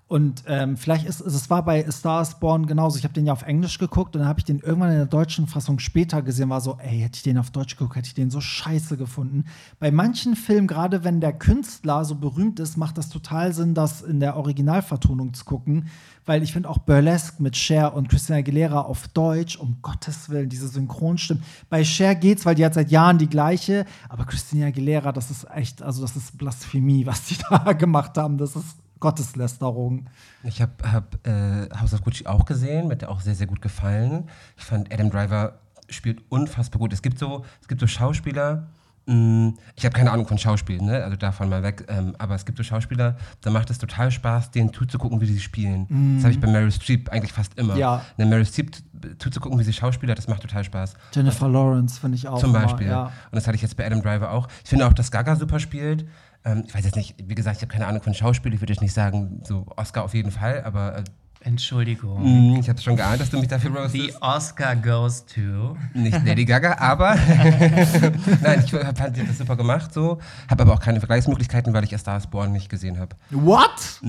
Und 0.08 0.44
ähm, 0.48 0.76
vielleicht 0.78 1.06
ist 1.06 1.22
es 1.22 1.50
war 1.50 1.64
bei 1.64 1.90
Star 1.90 2.22
is 2.22 2.36
Born 2.36 2.68
genauso. 2.68 2.98
Ich 2.98 3.04
habe 3.04 3.14
den 3.14 3.26
ja 3.26 3.34
auf 3.34 3.44
Englisch 3.44 3.80
geguckt 3.80 4.16
und 4.16 4.20
dann 4.20 4.28
habe 4.28 4.40
ich 4.40 4.46
den 4.46 4.60
irgendwann 4.60 4.92
in 4.92 4.98
der 4.98 5.06
deutschen 5.06 5.48
Fassung 5.48 5.80
später 5.80 6.22
gesehen, 6.22 6.50
war 6.50 6.62
so, 6.62 6.78
ey, 6.84 7.00
hätte 7.00 7.16
ich 7.16 7.24
den 7.24 7.38
auf 7.38 7.52
Deutsch 7.52 7.78
geguckt, 7.78 7.96
hätte 7.96 8.08
ich 8.08 8.14
den 8.14 8.30
so 8.30 8.42
scheiße 8.42 8.98
gefunden. 8.98 9.46
Bei 9.80 9.92
manchen 9.92 10.36
Filmen, 10.36 10.68
gerade 10.68 11.04
wenn 11.04 11.22
der 11.22 11.34
Künstler 11.34 12.04
so 12.06 12.16
berühmt 12.16 12.60
ist, 12.60 12.78
macht 12.78 12.98
das 12.98 13.10
total 13.10 13.54
Sinn, 13.54 13.74
das 13.74 14.02
in 14.02 14.20
der 14.20 14.36
Originalvertonung 14.36 15.34
zu 15.34 15.46
gucken, 15.46 15.88
weil 16.26 16.44
ich 16.44 16.54
finde 16.54 16.70
auch 16.70 16.80
Burlesque 16.80 17.42
mit 17.42 17.56
Cher 17.56 17.96
und 17.96 18.10
Christina 18.10 18.40
Aguilera 18.40 18.82
auf 18.82 19.08
Deutsch, 19.08 19.58
um 19.58 19.78
Gottes 19.82 20.30
Willen, 20.30 20.50
diese 20.50 20.68
Synchronstimmen. 20.68 21.44
Bei 21.70 21.84
Cher 21.84 22.14
geht's, 22.14 22.46
weil 22.46 22.56
die 22.56 22.66
hat 22.66 22.74
seit 22.74 22.92
Jahren 22.92 23.18
die 23.18 23.30
gleiche, 23.30 23.86
aber 24.10 24.26
Christina 24.26 24.68
Aguilera, 24.68 25.12
das 25.12 25.32
ist 25.32 25.48
echt, 25.50 25.82
also 25.82 26.02
das 26.02 26.16
ist 26.16 26.38
Blasphemie, 26.38 27.06
was 27.06 27.26
die 27.26 27.38
da 27.50 27.74
gemacht 27.74 28.18
haben. 28.18 28.38
Das 28.38 28.56
ist 28.56 28.83
Gotteslästerung. 29.04 30.06
Ich 30.44 30.62
habe 30.62 30.72
hab, 30.90 31.28
äh, 31.28 31.68
House 31.78 31.94
of 31.94 32.02
Gucci 32.04 32.26
auch 32.26 32.46
gesehen, 32.46 32.88
mir 32.88 32.94
hat 32.94 33.02
der 33.02 33.12
auch 33.12 33.20
sehr, 33.20 33.36
sehr 33.36 33.48
gut 33.48 33.62
gefallen. 33.62 34.30
Ich 34.58 34.64
fand, 34.64 34.94
Adam 34.94 35.10
Driver 35.10 35.60
spielt 35.90 36.22
unfassbar 36.30 36.80
gut. 36.80 36.94
Es 36.94 37.02
gibt 37.02 37.20
so, 37.20 37.44
es 37.62 37.68
gibt 37.68 37.82
so 37.82 37.88
Schauspieler, 37.88 38.68
mh, 39.06 39.56
ich 39.76 39.84
habe 39.84 39.94
keine 39.94 40.10
Ahnung 40.10 40.26
von 40.26 40.38
Schauspiel, 40.38 40.82
ne? 40.82 41.04
also 41.04 41.18
davon 41.18 41.50
mal 41.50 41.64
weg, 41.64 41.86
ähm, 41.90 42.16
aber 42.18 42.36
es 42.36 42.46
gibt 42.46 42.58
so 42.58 42.64
Schauspieler, 42.64 43.18
da 43.42 43.50
macht 43.50 43.70
es 43.72 43.78
total 43.78 44.10
Spaß, 44.10 44.52
denen 44.52 44.72
zuzugucken, 44.72 45.20
wie 45.20 45.26
sie 45.26 45.42
spielen. 45.42 46.16
Das 46.16 46.24
habe 46.24 46.34
ich 46.34 46.40
bei 46.40 46.48
Meryl 46.48 46.72
Streep 46.72 47.10
eigentlich 47.10 47.34
fast 47.34 47.60
immer. 47.60 47.76
Ja. 47.76 48.06
Ne, 48.16 48.26
Meryl 48.26 48.46
Streep 48.46 48.78
zuzugucken, 49.20 49.60
wie 49.60 49.66
sie 49.66 49.74
Schauspieler, 49.74 50.16
das 50.16 50.30
macht 50.30 50.44
total 50.44 50.64
Spaß. 50.64 50.94
Jennifer 51.14 51.50
Lawrence 51.50 52.00
finde 52.00 52.16
ich 52.16 52.26
auch. 52.26 52.40
Zum 52.40 52.52
immer, 52.52 52.62
Beispiel. 52.62 52.88
Ja. 52.88 53.08
Und 53.08 53.36
das 53.36 53.48
hatte 53.48 53.58
ich 53.58 53.62
jetzt 53.62 53.76
bei 53.76 53.86
Adam 53.86 54.02
Driver 54.02 54.32
auch. 54.32 54.48
Ich 54.64 54.70
finde 54.70 54.88
auch, 54.88 54.94
dass 54.94 55.12
Gaga 55.12 55.36
super 55.36 55.60
spielt. 55.60 56.06
Ähm, 56.46 56.64
ich 56.68 56.74
weiß 56.76 56.84
jetzt 56.86 56.96
nicht, 56.96 57.16
wie 57.26 57.36
gesagt, 57.36 57.58
ich 57.58 57.62
habe 57.64 57.72
keine 57.72 57.88
Ahnung 57.88 58.02
von 58.02 58.14
Schauspiel. 58.14 58.54
Ich 58.54 58.62
würde 58.62 58.74
jetzt 58.74 58.82
nicht 58.82 58.94
sagen, 58.94 59.42
so 59.44 59.66
Oscar 59.78 60.04
auf 60.04 60.14
jeden 60.14 60.32
Fall, 60.32 60.64
aber 60.66 60.98
äh, 60.98 61.04
Entschuldigung. 61.46 62.54
mh, 62.54 62.60
ich 62.60 62.70
habe 62.70 62.80
schon 62.82 62.96
geahnt, 62.96 63.20
dass 63.20 63.30
du 63.30 63.38
mich 63.38 63.50
dafür 63.50 63.72
The 63.90 64.00
roastest. 64.00 64.22
Oscar 64.22 64.76
goes 64.78 65.26
to. 65.26 65.76
Nicht 65.94 66.26
Lady 66.26 66.46
Gaga, 66.46 66.78
aber 66.80 67.16
nein, 68.42 68.64
ich 68.66 68.72
fand 68.72 69.16
sie 69.16 69.26
das 69.26 69.38
super 69.38 69.56
gemacht 69.58 69.94
so. 69.94 70.20
Habe 70.50 70.64
aber 70.64 70.74
auch 70.74 70.80
keine 70.80 71.00
Vergleichsmöglichkeiten, 71.00 71.74
weil 71.74 71.84
ich 71.84 71.94
A 71.94 71.98
Star 71.98 72.18
is 72.18 72.28
Born 72.28 72.52
nicht 72.54 72.70
gesehen 72.70 72.98
habe. 73.00 73.16
What? 73.32 74.02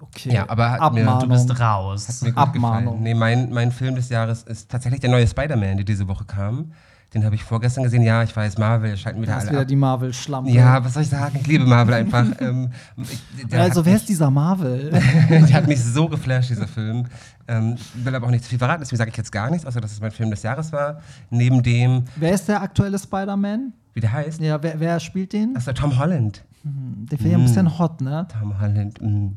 Okay. 0.00 0.32
Ja, 0.34 0.48
aber 0.48 0.72
hat 0.72 0.92
mir- 0.92 1.04
Du 1.04 1.10
Abmahnung. 1.10 1.28
bist 1.30 1.60
raus. 1.60 2.22
Mir 2.22 2.30
gut 2.32 2.38
Abmahnung. 2.38 2.84
gefallen. 2.84 3.02
Nee, 3.02 3.14
mein, 3.14 3.50
mein 3.50 3.70
Film 3.72 3.94
des 3.94 4.08
Jahres 4.08 4.42
ist 4.42 4.70
tatsächlich 4.70 5.00
der 5.00 5.10
neue 5.10 5.26
Spider-Man, 5.26 5.76
der 5.76 5.84
diese 5.84 6.08
Woche 6.08 6.24
kam. 6.24 6.72
Den 7.14 7.24
habe 7.24 7.34
ich 7.34 7.44
vorgestern 7.44 7.84
gesehen. 7.84 8.02
Ja, 8.02 8.22
ich 8.22 8.34
weiß, 8.34 8.56
Marvel 8.56 8.96
schalten 8.96 9.20
wieder 9.20 9.32
Da 9.32 9.38
ist 9.38 9.42
alle 9.44 9.50
wieder 9.52 9.60
ab. 9.62 9.68
die 9.68 9.76
Marvel-Schlampe. 9.76 10.50
Ja, 10.50 10.82
was 10.82 10.94
soll 10.94 11.02
ich 11.02 11.10
sagen? 11.10 11.38
Ich 11.40 11.46
liebe 11.46 11.66
Marvel 11.66 11.94
einfach. 11.94 12.24
ähm, 12.40 12.70
ich, 12.96 13.54
Also, 13.54 13.84
wer 13.84 13.96
ist 13.96 14.08
dieser 14.08 14.30
Marvel? 14.30 14.90
der 15.28 15.52
hat 15.52 15.68
mich 15.68 15.82
so 15.82 16.08
geflasht, 16.08 16.50
dieser 16.50 16.66
Film. 16.68 17.06
Ähm, 17.48 17.74
ich 17.76 18.04
will 18.04 18.14
aber 18.14 18.26
auch 18.26 18.30
nicht 18.30 18.44
zu 18.44 18.50
viel 18.50 18.58
verraten, 18.58 18.80
deswegen 18.80 18.96
sage 18.98 19.10
ich 19.10 19.16
jetzt 19.16 19.30
gar 19.32 19.50
nichts, 19.50 19.66
außer 19.66 19.80
dass 19.80 19.92
es 19.92 20.00
mein 20.00 20.10
Film 20.12 20.30
des 20.30 20.42
Jahres 20.42 20.72
war. 20.72 21.00
Neben 21.28 21.62
dem, 21.62 22.04
wer 22.16 22.32
ist 22.32 22.48
der 22.48 22.62
aktuelle 22.62 22.98
Spider-Man? 22.98 23.72
wie 23.94 24.00
der 24.00 24.12
heißt, 24.12 24.40
Ja, 24.40 24.62
wer, 24.62 24.80
wer 24.80 24.98
spielt 25.00 25.32
den? 25.34 25.52
das 25.52 25.62
ist 25.62 25.66
der 25.66 25.74
Tom 25.74 25.98
Holland. 25.98 26.42
Der 26.64 27.18
wäre 27.20 27.30
ja 27.32 27.36
ein 27.38 27.44
bisschen 27.44 27.78
hot, 27.78 28.00
ne? 28.00 28.26
Tom 28.38 28.58
Holland. 28.60 29.02
mm. 29.02 29.32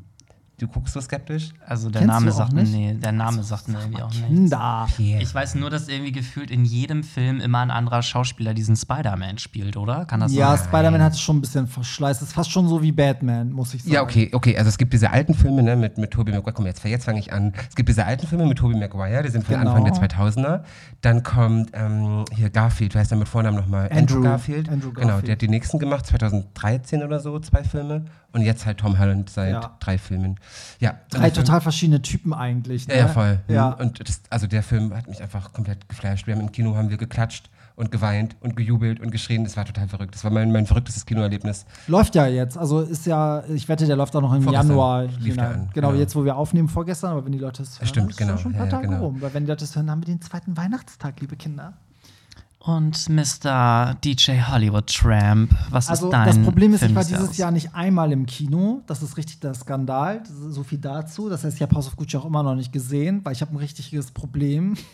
Du 0.57 0.69
guckst 0.69 0.93
so 0.93 1.01
skeptisch? 1.01 1.49
Also 1.67 1.89
der 1.89 1.99
Kennst 2.03 2.13
Name 2.13 2.25
du 2.27 2.31
auch 2.31 2.37
sagt 2.37 2.53
mir, 2.53 2.61
nicht? 2.61 2.71
nee, 2.73 2.93
der 2.93 3.11
Name 3.11 3.43
sagt 3.43 3.67
mir 3.67 3.77
irgendwie 3.77 4.01
auch 4.01 4.09
nichts. 4.09 4.25
Kinder. 4.25 4.87
Ich 4.97 5.35
weiß 5.35 5.55
nur, 5.55 5.69
dass 5.69 5.89
irgendwie 5.89 6.13
gefühlt 6.13 6.49
in 6.49 6.63
jedem 6.63 7.03
Film 7.03 7.41
immer 7.41 7.59
ein 7.59 7.71
anderer 7.71 8.01
Schauspieler 8.01 8.53
diesen 8.53 8.77
Spider-Man 8.77 9.37
spielt, 9.37 9.75
oder? 9.75 10.05
Kann 10.05 10.21
das 10.21 10.33
Ja, 10.33 10.55
sein? 10.55 10.67
Spider-Man 10.69 11.01
hat 11.03 11.11
es 11.11 11.19
schon 11.19 11.37
ein 11.37 11.41
bisschen 11.41 11.67
verschleißt. 11.67 12.21
Es 12.21 12.29
ist 12.29 12.33
fast 12.35 12.51
schon 12.51 12.69
so 12.69 12.81
wie 12.81 12.93
Batman, 12.93 13.51
muss 13.51 13.73
ich 13.73 13.83
sagen. 13.83 13.93
Ja, 13.95 14.01
okay, 14.01 14.29
okay. 14.31 14.57
Also 14.57 14.69
es 14.69 14.77
gibt 14.77 14.93
diese 14.93 15.11
alten 15.11 15.33
Filme 15.33 15.61
ne, 15.61 15.75
mit, 15.75 15.97
mit 15.97 16.11
Tobey 16.11 16.31
Maguire. 16.31 16.53
Komm, 16.53 16.67
jetzt, 16.67 16.85
jetzt 16.85 17.03
fange 17.03 17.19
ich 17.19 17.33
an. 17.33 17.51
Es 17.67 17.75
gibt 17.75 17.89
diese 17.89 18.05
alten 18.05 18.25
Filme 18.25 18.45
mit 18.45 18.57
Tobey 18.57 18.77
Maguire, 18.77 19.23
die 19.23 19.29
sind 19.29 19.45
von 19.45 19.59
Genau. 19.59 19.73
Anfang 19.73 19.83
der 19.83 20.09
2000er. 20.09 20.61
Dann 21.01 21.21
kommt 21.21 21.71
ähm, 21.73 22.23
hier 22.31 22.49
Garfield, 22.49 22.93
wer 22.93 23.01
heißt 23.01 23.11
der 23.11 23.17
mit 23.17 23.27
Vornamen 23.27 23.57
nochmal? 23.57 23.89
Andrew- 23.91 24.21
Garfield. 24.21 24.69
Andrew 24.69 24.93
Genau, 24.93 25.07
Garfield. 25.07 25.27
der 25.27 25.31
hat 25.33 25.41
die 25.41 25.49
nächsten 25.49 25.79
gemacht, 25.79 26.05
2013 26.05 27.03
oder 27.03 27.19
so, 27.19 27.37
zwei 27.39 27.65
Filme. 27.65 28.05
Und 28.31 28.41
jetzt 28.41 28.65
halt 28.65 28.79
Tom 28.79 28.99
Holland 28.99 29.29
seit 29.29 29.51
Ja. 29.53 29.77
drei 29.79 29.97
Filmen. 29.97 30.37
Ja, 30.79 30.95
Drei 31.09 31.19
der 31.19 31.31
Film- 31.31 31.45
total 31.45 31.61
verschiedene 31.61 32.01
Typen 32.01 32.33
eigentlich. 32.33 32.87
Ne? 32.87 32.93
Ja, 32.95 32.99
ja, 33.01 33.07
voll. 33.07 33.39
Ja. 33.47 33.69
Und 33.69 34.07
das, 34.07 34.21
also 34.29 34.47
der 34.47 34.63
Film 34.63 34.93
hat 34.95 35.07
mich 35.07 35.21
einfach 35.21 35.53
komplett 35.53 35.87
geflasht. 35.89 36.27
Wir 36.27 36.35
haben 36.35 36.41
im 36.41 36.51
Kino 36.51 36.75
haben 36.75 36.89
wir 36.89 36.97
geklatscht 36.97 37.49
und 37.77 37.91
geweint 37.91 38.35
und 38.39 38.55
gejubelt 38.55 38.99
und 39.01 39.11
geschrien. 39.11 39.43
Das 39.43 39.57
war 39.57 39.65
total 39.65 39.87
verrückt. 39.87 40.15
Das 40.15 40.23
war 40.23 40.31
mein, 40.31 40.51
mein 40.51 40.65
verrücktestes 40.65 41.05
Kinoerlebnis. 41.05 41.65
Läuft 41.87 42.15
ja 42.15 42.25
jetzt. 42.27 42.57
Also 42.57 42.81
ist 42.81 43.05
ja, 43.05 43.43
ich 43.49 43.67
wette, 43.67 43.85
der 43.85 43.95
läuft 43.97 44.15
auch 44.15 44.21
noch 44.21 44.33
im 44.33 44.43
Vorgestern 44.43 44.69
Januar. 44.69 45.03
lief 45.19 45.35
der 45.35 45.47
an, 45.49 45.69
genau, 45.73 45.89
genau. 45.89 45.99
jetzt, 45.99 46.15
wo 46.15 46.23
wir 46.23 46.35
aufnehmen, 46.37 46.69
vorgestern, 46.69 47.11
aber 47.11 47.25
wenn 47.25 47.33
die 47.33 47.39
Leute 47.39 47.63
es 47.63 47.79
hören, 47.79 47.87
Stimmt, 47.87 48.11
ist 48.11 48.17
genau. 48.17 48.37
schon 48.37 48.51
ein 48.53 48.57
paar 48.57 48.65
Ja, 48.67 48.71
Tage 48.71 48.87
genau. 48.87 48.99
rum. 49.05 49.21
Weil 49.21 49.33
wenn 49.33 49.43
die 49.43 49.49
Leute 49.49 49.65
es 49.65 49.75
hören, 49.75 49.91
haben 49.91 50.01
wir 50.01 50.05
den 50.05 50.21
zweiten 50.21 50.55
Weihnachtstag, 50.55 51.19
liebe 51.19 51.35
Kinder. 51.35 51.73
Und 52.65 53.09
Mr. 53.09 53.95
DJ 54.03 54.41
Hollywood 54.41 54.87
Tramp, 54.87 55.51
was 55.69 55.87
Also 55.87 56.07
ist 56.07 56.13
dein 56.13 56.25
das 56.25 56.39
Problem 56.39 56.73
ist, 56.73 56.79
Film 56.79 56.91
ich 56.91 56.95
war 56.95 57.03
dieses? 57.03 57.37
Jahr 57.37 57.51
nicht 57.51 57.75
einmal 57.75 58.11
im 58.11 58.25
Kino. 58.25 58.81
Das 58.87 59.03
ist 59.03 59.17
richtig 59.17 59.39
der 59.39 59.53
Skandal. 59.53 60.23
So 60.49 60.63
viel 60.63 60.79
dazu. 60.79 61.29
Das 61.29 61.43
heißt, 61.43 61.57
ich 61.57 61.61
habe 61.61 61.75
House 61.75 61.87
of 61.87 61.95
Gucci 61.95 62.17
auch 62.17 62.25
immer 62.25 62.41
noch 62.41 62.55
nicht 62.55 62.71
gesehen, 62.71 63.21
weil 63.23 63.33
ich 63.33 63.41
habe 63.41 63.53
ein 63.53 63.57
richtiges 63.57 64.11
Problem. 64.11 64.75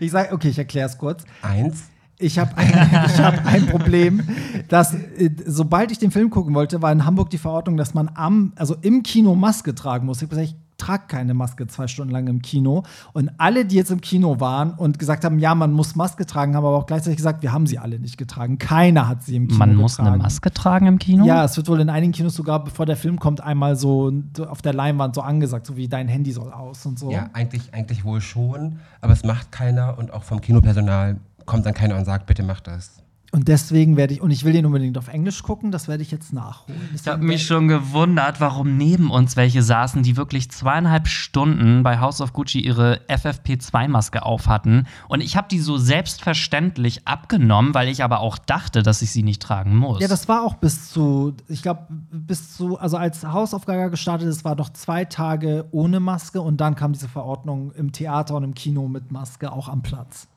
Ich 0.00 0.10
sage, 0.10 0.32
okay, 0.32 0.48
ich 0.48 0.58
erkläre 0.58 0.88
es 0.88 0.98
kurz. 0.98 1.24
Eins. 1.40 1.84
Ich 2.18 2.36
habe 2.38 2.56
ein, 2.58 2.68
ich 3.06 3.18
hab 3.20 3.46
ein 3.46 3.66
Problem, 3.66 4.28
dass 4.68 4.92
äh, 4.92 5.30
sobald 5.46 5.92
ich 5.92 5.98
den 6.00 6.10
Film 6.10 6.30
gucken 6.30 6.52
wollte, 6.52 6.82
war 6.82 6.90
in 6.90 7.06
Hamburg 7.06 7.30
die 7.30 7.38
Verordnung, 7.38 7.76
dass 7.76 7.94
man 7.94 8.10
am, 8.12 8.52
also 8.56 8.74
im 8.82 9.04
Kino 9.04 9.36
Maske 9.36 9.74
tragen 9.74 10.04
muss. 10.04 10.18
Ich 10.18 10.22
habe 10.24 10.30
gesagt, 10.30 10.48
ich 10.48 10.56
trage 10.82 11.04
keine 11.06 11.34
Maske 11.34 11.66
zwei 11.66 11.86
Stunden 11.86 12.12
lang 12.12 12.26
im 12.26 12.42
Kino. 12.42 12.82
Und 13.12 13.30
alle, 13.38 13.64
die 13.64 13.76
jetzt 13.76 13.90
im 13.90 14.00
Kino 14.00 14.40
waren 14.40 14.72
und 14.72 14.98
gesagt 14.98 15.24
haben, 15.24 15.38
ja, 15.38 15.54
man 15.54 15.72
muss 15.72 15.94
Maske 15.94 16.26
tragen, 16.26 16.56
haben 16.56 16.64
aber 16.64 16.76
auch 16.76 16.86
gleichzeitig 16.86 17.16
gesagt, 17.16 17.42
wir 17.42 17.52
haben 17.52 17.66
sie 17.66 17.78
alle 17.78 17.98
nicht 17.98 18.18
getragen. 18.18 18.58
Keiner 18.58 19.08
hat 19.08 19.22
sie 19.22 19.36
im 19.36 19.46
Kino 19.46 19.58
Man 19.58 19.68
getragen. 19.70 19.82
muss 19.82 20.00
eine 20.00 20.16
Maske 20.16 20.52
tragen 20.52 20.86
im 20.86 20.98
Kino? 20.98 21.24
Ja, 21.24 21.44
es 21.44 21.56
wird 21.56 21.68
wohl 21.68 21.80
in 21.80 21.88
einigen 21.90 22.12
Kinos 22.12 22.34
sogar, 22.34 22.64
bevor 22.64 22.86
der 22.86 22.96
Film 22.96 23.18
kommt, 23.18 23.40
einmal 23.40 23.76
so 23.76 24.12
auf 24.48 24.62
der 24.62 24.74
Leinwand 24.74 25.14
so 25.14 25.20
angesagt, 25.20 25.66
so 25.66 25.76
wie 25.76 25.88
dein 25.88 26.08
Handy 26.08 26.32
soll 26.32 26.52
aus 26.52 26.84
und 26.86 26.98
so. 26.98 27.10
Ja, 27.10 27.30
eigentlich, 27.32 27.72
eigentlich 27.72 28.04
wohl 28.04 28.20
schon, 28.20 28.80
aber 29.00 29.12
es 29.12 29.24
macht 29.24 29.52
keiner 29.52 29.98
und 29.98 30.12
auch 30.12 30.24
vom 30.24 30.40
Kinopersonal 30.40 31.16
kommt 31.46 31.66
dann 31.66 31.74
keiner 31.74 31.96
und 31.96 32.04
sagt, 32.04 32.26
bitte 32.26 32.42
mach 32.42 32.60
das. 32.60 33.01
Und 33.34 33.48
deswegen 33.48 33.96
werde 33.96 34.12
ich, 34.12 34.20
und 34.20 34.30
ich 34.30 34.44
will 34.44 34.52
den 34.52 34.66
unbedingt 34.66 34.98
auf 34.98 35.08
Englisch 35.08 35.42
gucken, 35.42 35.72
das 35.72 35.88
werde 35.88 36.02
ich 36.02 36.10
jetzt 36.10 36.34
nachholen. 36.34 36.78
Ich 36.94 37.08
habe 37.08 37.24
mich 37.24 37.46
schon 37.46 37.66
gewundert, 37.66 38.42
warum 38.42 38.76
neben 38.76 39.10
uns 39.10 39.36
welche 39.36 39.62
saßen, 39.62 40.02
die 40.02 40.18
wirklich 40.18 40.50
zweieinhalb 40.50 41.08
Stunden 41.08 41.82
bei 41.82 41.98
House 41.98 42.20
of 42.20 42.34
Gucci 42.34 42.60
ihre 42.60 43.00
FFP2-Maske 43.08 44.22
aufhatten. 44.22 44.86
Und 45.08 45.22
ich 45.22 45.34
habe 45.34 45.48
die 45.50 45.60
so 45.60 45.78
selbstverständlich 45.78 47.08
abgenommen, 47.08 47.72
weil 47.72 47.88
ich 47.88 48.04
aber 48.04 48.20
auch 48.20 48.36
dachte, 48.36 48.82
dass 48.82 49.00
ich 49.00 49.12
sie 49.12 49.22
nicht 49.22 49.40
tragen 49.40 49.76
muss. 49.76 50.02
Ja, 50.02 50.08
das 50.08 50.28
war 50.28 50.44
auch 50.44 50.56
bis 50.56 50.90
zu, 50.90 51.34
ich 51.48 51.62
glaube, 51.62 51.86
bis 52.10 52.54
zu, 52.54 52.78
also 52.78 52.98
als 52.98 53.24
House 53.24 53.54
of 53.54 53.64
Gaga 53.64 53.88
gestartet 53.88 54.28
ist, 54.28 54.44
war 54.44 54.56
noch 54.56 54.68
zwei 54.68 55.06
Tage 55.06 55.64
ohne 55.70 56.00
Maske 56.00 56.42
und 56.42 56.60
dann 56.60 56.74
kam 56.74 56.92
diese 56.92 57.08
Verordnung 57.08 57.72
im 57.72 57.92
Theater 57.92 58.34
und 58.34 58.44
im 58.44 58.52
Kino 58.52 58.88
mit 58.88 59.10
Maske 59.10 59.50
auch 59.50 59.70
am 59.70 59.80
Platz. 59.80 60.28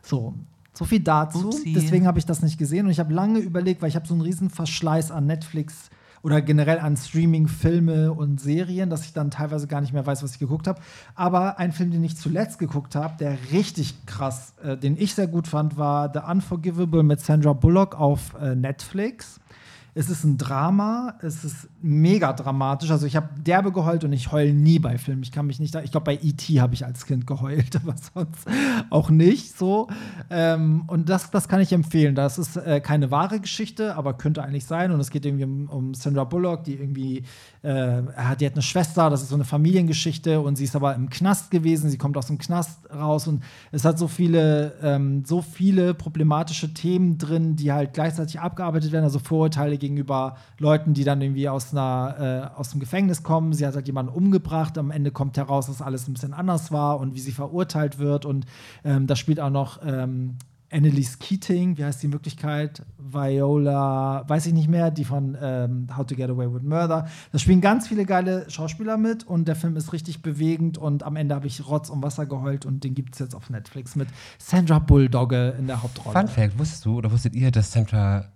So, 0.00 0.34
so 0.74 0.84
viel 0.84 1.00
dazu. 1.00 1.48
Upsi. 1.48 1.72
Deswegen 1.72 2.06
habe 2.06 2.18
ich 2.18 2.26
das 2.26 2.42
nicht 2.42 2.58
gesehen 2.58 2.86
und 2.86 2.92
ich 2.92 3.00
habe 3.00 3.14
lange 3.14 3.38
überlegt, 3.38 3.80
weil 3.80 3.88
ich 3.88 3.96
habe 3.96 4.06
so 4.06 4.14
einen 4.14 4.22
riesen 4.22 4.50
Verschleiß 4.50 5.10
an 5.10 5.26
Netflix 5.26 5.90
oder 6.24 6.40
generell 6.40 6.78
an 6.78 6.96
Streaming, 6.96 7.48
Filme 7.48 8.10
und 8.10 8.40
Serien, 8.40 8.88
dass 8.88 9.04
ich 9.04 9.12
dann 9.12 9.30
teilweise 9.30 9.66
gar 9.66 9.82
nicht 9.82 9.92
mehr 9.92 10.06
weiß, 10.06 10.22
was 10.22 10.32
ich 10.32 10.38
geguckt 10.38 10.66
habe. 10.66 10.80
Aber 11.14 11.58
ein 11.58 11.70
Film, 11.70 11.90
den 11.90 12.02
ich 12.02 12.16
zuletzt 12.16 12.58
geguckt 12.58 12.96
habe, 12.96 13.14
der 13.18 13.36
richtig 13.52 14.06
krass, 14.06 14.54
äh, 14.64 14.76
den 14.78 14.96
ich 14.96 15.14
sehr 15.14 15.26
gut 15.26 15.46
fand, 15.46 15.76
war 15.76 16.10
The 16.12 16.20
Unforgivable 16.20 17.02
mit 17.02 17.20
Sandra 17.20 17.52
Bullock 17.52 18.00
auf 18.00 18.34
äh, 18.40 18.54
Netflix. 18.54 19.38
Es 19.96 20.10
ist 20.10 20.24
ein 20.24 20.38
Drama, 20.38 21.14
es 21.22 21.44
ist 21.44 21.68
mega 21.80 22.32
dramatisch. 22.32 22.90
Also 22.90 23.06
ich 23.06 23.14
habe 23.14 23.28
derbe 23.40 23.70
geheult 23.70 24.02
und 24.02 24.12
ich 24.12 24.32
heule 24.32 24.52
nie 24.52 24.80
bei 24.80 24.98
Filmen. 24.98 25.22
Ich 25.22 25.30
kann 25.30 25.46
mich 25.46 25.60
nicht 25.60 25.72
da. 25.72 25.82
Ich 25.82 25.92
glaube, 25.92 26.06
bei 26.06 26.18
E.T. 26.20 26.60
habe 26.60 26.74
ich 26.74 26.84
als 26.84 27.06
Kind 27.06 27.28
geheult, 27.28 27.76
aber 27.82 27.94
sonst 27.96 28.44
auch 28.90 29.10
nicht 29.10 29.56
so. 29.56 29.86
Ähm, 30.30 30.82
und 30.88 31.08
das, 31.08 31.30
das 31.30 31.46
kann 31.46 31.60
ich 31.60 31.72
empfehlen. 31.72 32.16
Das 32.16 32.38
ist 32.38 32.56
äh, 32.56 32.80
keine 32.80 33.12
wahre 33.12 33.38
Geschichte, 33.38 33.94
aber 33.94 34.14
könnte 34.14 34.42
eigentlich 34.42 34.64
sein. 34.64 34.90
Und 34.90 34.98
es 34.98 35.10
geht 35.10 35.24
irgendwie 35.26 35.44
um, 35.44 35.68
um 35.68 35.94
Sandra 35.94 36.24
Bullock, 36.24 36.64
die 36.64 36.74
irgendwie, 36.74 37.22
äh, 37.62 38.02
hat, 38.16 38.40
die 38.40 38.46
hat 38.46 38.54
eine 38.54 38.62
Schwester, 38.62 39.10
das 39.10 39.22
ist 39.22 39.28
so 39.28 39.36
eine 39.36 39.44
Familiengeschichte 39.44 40.40
und 40.40 40.56
sie 40.56 40.64
ist 40.64 40.74
aber 40.74 40.96
im 40.96 41.08
Knast 41.08 41.52
gewesen. 41.52 41.88
Sie 41.88 41.98
kommt 41.98 42.16
aus 42.16 42.26
dem 42.26 42.38
Knast 42.38 42.80
raus 42.92 43.28
und 43.28 43.44
es 43.70 43.84
hat 43.84 44.00
so 44.00 44.08
viele, 44.08 44.74
ähm, 44.82 45.24
so 45.24 45.40
viele 45.40 45.94
problematische 45.94 46.74
Themen 46.74 47.16
drin, 47.16 47.54
die 47.54 47.70
halt 47.70 47.94
gleichzeitig 47.94 48.40
abgearbeitet 48.40 48.90
werden. 48.90 49.04
Also 49.04 49.20
Vorurteile 49.20 49.78
gegenüber 49.84 50.36
Leuten, 50.58 50.94
die 50.94 51.04
dann 51.04 51.20
irgendwie 51.20 51.48
aus, 51.48 51.72
einer, 51.72 52.50
äh, 52.54 52.58
aus 52.58 52.70
dem 52.70 52.80
Gefängnis 52.80 53.22
kommen. 53.22 53.52
Sie 53.52 53.66
hat 53.66 53.74
halt 53.74 53.86
jemanden 53.86 54.12
umgebracht. 54.12 54.78
Am 54.78 54.90
Ende 54.90 55.10
kommt 55.10 55.36
heraus, 55.36 55.66
dass 55.66 55.82
alles 55.82 56.08
ein 56.08 56.14
bisschen 56.14 56.32
anders 56.32 56.72
war 56.72 56.98
und 56.98 57.14
wie 57.14 57.20
sie 57.20 57.32
verurteilt 57.32 57.98
wird. 57.98 58.24
Und 58.24 58.46
ähm, 58.84 59.06
da 59.06 59.16
spielt 59.16 59.40
auch 59.40 59.50
noch 59.50 59.80
ähm, 59.84 60.36
Annelies 60.74 61.20
Keating, 61.20 61.78
wie 61.78 61.84
heißt 61.84 62.02
die 62.02 62.06
in 62.06 62.12
Wirklichkeit? 62.12 62.82
Viola, 62.98 64.24
weiß 64.28 64.46
ich 64.46 64.52
nicht 64.52 64.68
mehr, 64.68 64.90
die 64.90 65.04
von 65.04 65.36
ähm, 65.40 65.86
How 65.96 66.04
to 66.04 66.16
Get 66.16 66.28
Away 66.28 66.52
with 66.52 66.62
Murder. 66.62 67.06
Da 67.30 67.38
spielen 67.38 67.60
ganz 67.60 67.86
viele 67.86 68.04
geile 68.04 68.50
Schauspieler 68.50 68.96
mit 68.96 69.24
und 69.24 69.46
der 69.46 69.54
Film 69.54 69.76
ist 69.76 69.92
richtig 69.92 70.22
bewegend 70.22 70.76
und 70.76 71.04
am 71.04 71.14
Ende 71.14 71.34
habe 71.36 71.46
ich 71.46 71.66
Rotz 71.68 71.90
und 71.90 72.02
Wasser 72.02 72.26
geheult 72.26 72.66
und 72.66 72.82
den 72.82 72.94
gibt 72.94 73.14
es 73.14 73.20
jetzt 73.20 73.36
auf 73.36 73.50
Netflix 73.50 73.94
mit 73.94 74.08
Sandra 74.38 74.80
Bulldogge 74.80 75.54
in 75.58 75.68
der 75.68 75.80
Hauptrolle. 75.80 76.18
Fun 76.18 76.28
Fact, 76.28 76.58
wusstest 76.58 76.84
du 76.84 76.98
oder 76.98 77.12
wusstet 77.12 77.36
ihr, 77.36 77.52
dass 77.52 77.70
Sandra 77.70 78.32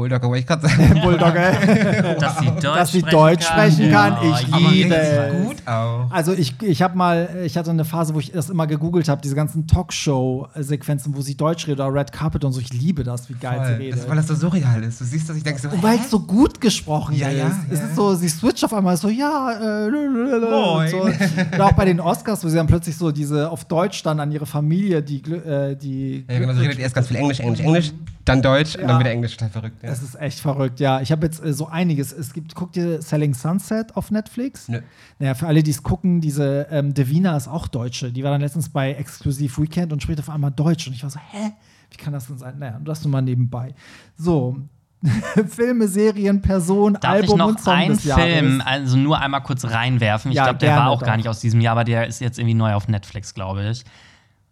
Bulldogger, 0.00 0.28
wollte 0.28 0.40
ich 0.40 0.46
gerade 0.46 0.66
sagen. 0.68 1.00
Bulldogge. 1.02 2.16
dass 2.20 2.38
sie 2.38 2.46
Deutsch, 2.46 2.62
Dass 2.62 2.92
sie 2.92 2.98
sprechen, 3.00 3.10
Deutsch 3.16 3.46
kann. 3.46 3.70
sprechen 3.72 3.90
kann. 3.92 4.16
Oh, 4.22 4.34
Ich 4.40 4.60
liebe 4.74 5.32
gut 5.46 5.56
auch. 5.66 6.10
Also 6.10 6.32
ich, 6.32 6.54
ich 6.62 6.80
habe 6.82 6.96
mal, 6.96 7.28
ich 7.44 7.56
hatte 7.56 7.70
eine 7.70 7.84
Phase, 7.84 8.14
wo 8.14 8.18
ich 8.20 8.32
das 8.32 8.48
immer 8.50 8.66
gegoogelt 8.66 9.08
habe, 9.08 9.20
diese 9.20 9.34
ganzen 9.34 9.66
Talkshow-Sequenzen, 9.66 11.14
wo 11.16 11.20
sie 11.20 11.36
Deutsch 11.36 11.66
redet 11.66 11.80
oder 11.80 11.92
Red 11.94 12.12
Carpet 12.12 12.44
und 12.44 12.52
so. 12.52 12.60
Ich 12.60 12.72
liebe 12.72 13.04
das, 13.04 13.28
wie 13.28 13.34
geil 13.34 13.60
sie 13.62 13.72
Voll. 13.72 13.74
redet. 13.82 13.98
Das, 14.00 14.08
weil 14.08 14.16
das 14.16 14.26
so 14.28 14.34
surreal 14.34 14.82
ist. 14.82 15.00
Du 15.00 15.04
siehst 15.04 15.28
das, 15.28 15.36
ich 15.36 15.42
denke 15.42 15.60
so, 15.60 15.68
Und 15.68 15.82
weil 15.82 15.98
es 15.98 16.10
so 16.10 16.20
gut 16.20 16.60
gesprochen 16.60 17.14
Ja, 17.16 17.28
ist. 17.28 17.38
ja, 17.38 17.50
es 17.70 17.78
ja. 17.80 17.86
ist 17.86 17.96
so, 17.96 18.14
sie 18.14 18.28
switcht 18.28 18.64
auf 18.64 18.72
einmal 18.74 18.96
so, 18.96 19.08
ja, 19.08 19.52
äh, 19.52 19.88
lalalala 19.88 20.56
und 20.56 20.74
Moin. 20.76 20.90
so. 20.90 21.54
Oder 21.54 21.66
auch 21.66 21.72
bei 21.72 21.84
den 21.84 22.00
Oscars, 22.00 22.44
wo 22.44 22.48
sie 22.48 22.56
dann 22.56 22.66
plötzlich 22.66 22.96
so 22.96 23.10
diese 23.12 23.50
auf 23.50 23.64
Deutsch 23.64 24.02
dann 24.02 24.20
an 24.20 24.32
ihre 24.32 24.46
Familie, 24.46 25.02
die, 25.02 25.18
äh, 25.32 25.76
die 25.76 26.24
Ja, 26.28 26.38
genau, 26.38 26.52
so 26.54 26.60
redet 26.60 26.78
erst 26.78 26.94
ganz 26.94 27.08
viel 27.08 27.16
Englisch, 27.16 27.40
Englisch, 27.40 27.60
Englisch, 27.60 27.92
dann 28.24 28.42
Deutsch 28.42 28.74
und 28.76 28.82
Ja. 28.82 28.88
dann 28.88 29.00
wieder 29.00 29.10
Englisch, 29.10 29.36
total 29.36 29.50
verrückt. 29.50 29.82
Ja. 29.82 29.88
Es 29.90 30.02
ist 30.02 30.14
echt 30.20 30.40
verrückt, 30.40 30.78
ja. 30.80 31.00
Ich 31.00 31.10
habe 31.12 31.26
jetzt 31.26 31.44
äh, 31.44 31.52
so 31.52 31.66
einiges. 31.68 32.12
Es 32.12 32.32
gibt, 32.32 32.54
guckt 32.54 32.76
ihr 32.76 33.00
Selling 33.02 33.34
Sunset 33.34 33.96
auf 33.96 34.10
Netflix? 34.10 34.68
Nö. 34.68 34.80
Naja, 35.18 35.34
für 35.34 35.46
alle, 35.46 35.62
die 35.62 35.70
es 35.70 35.82
gucken, 35.82 36.20
diese 36.20 36.66
ähm, 36.70 36.92
Devina 36.94 37.36
ist 37.36 37.48
auch 37.48 37.66
Deutsche. 37.68 38.12
Die 38.12 38.22
war 38.22 38.30
dann 38.30 38.40
letztens 38.40 38.68
bei 38.68 38.92
Exklusiv 38.92 39.58
Weekend 39.58 39.92
und 39.92 40.02
spricht 40.02 40.20
auf 40.20 40.30
einmal 40.30 40.50
Deutsch. 40.50 40.86
Und 40.86 40.92
ich 40.94 41.02
war 41.02 41.10
so, 41.10 41.18
hä? 41.18 41.52
Wie 41.90 41.96
kann 41.96 42.12
das 42.12 42.26
denn 42.28 42.38
sein? 42.38 42.58
Naja, 42.58 42.78
das 42.84 43.02
nur 43.04 43.10
mal 43.12 43.22
nebenbei. 43.22 43.74
So. 44.16 44.56
Filme, 45.48 45.88
Serien, 45.88 46.42
Person, 46.42 46.92
Darf 47.00 47.04
Album 47.12 47.30
ich 47.30 47.36
noch 47.36 47.48
und 47.48 47.60
Song 47.60 47.72
einen. 47.74 47.98
Film, 47.98 48.62
also 48.64 48.98
nur 48.98 49.18
einmal 49.18 49.42
kurz 49.42 49.64
reinwerfen? 49.64 50.30
Ich 50.30 50.36
Ja, 50.36 50.44
glaube, 50.44 50.58
der 50.58 50.76
war 50.76 50.90
auch 50.90 51.00
doch. 51.00 51.06
gar 51.06 51.16
nicht 51.16 51.26
aus 51.28 51.40
diesem 51.40 51.62
Jahr, 51.62 51.72
aber 51.72 51.84
der 51.84 52.06
ist 52.06 52.20
jetzt 52.20 52.38
irgendwie 52.38 52.52
neu 52.54 52.74
auf 52.74 52.86
Netflix, 52.86 53.32
glaube 53.32 53.66
ich. 53.70 53.82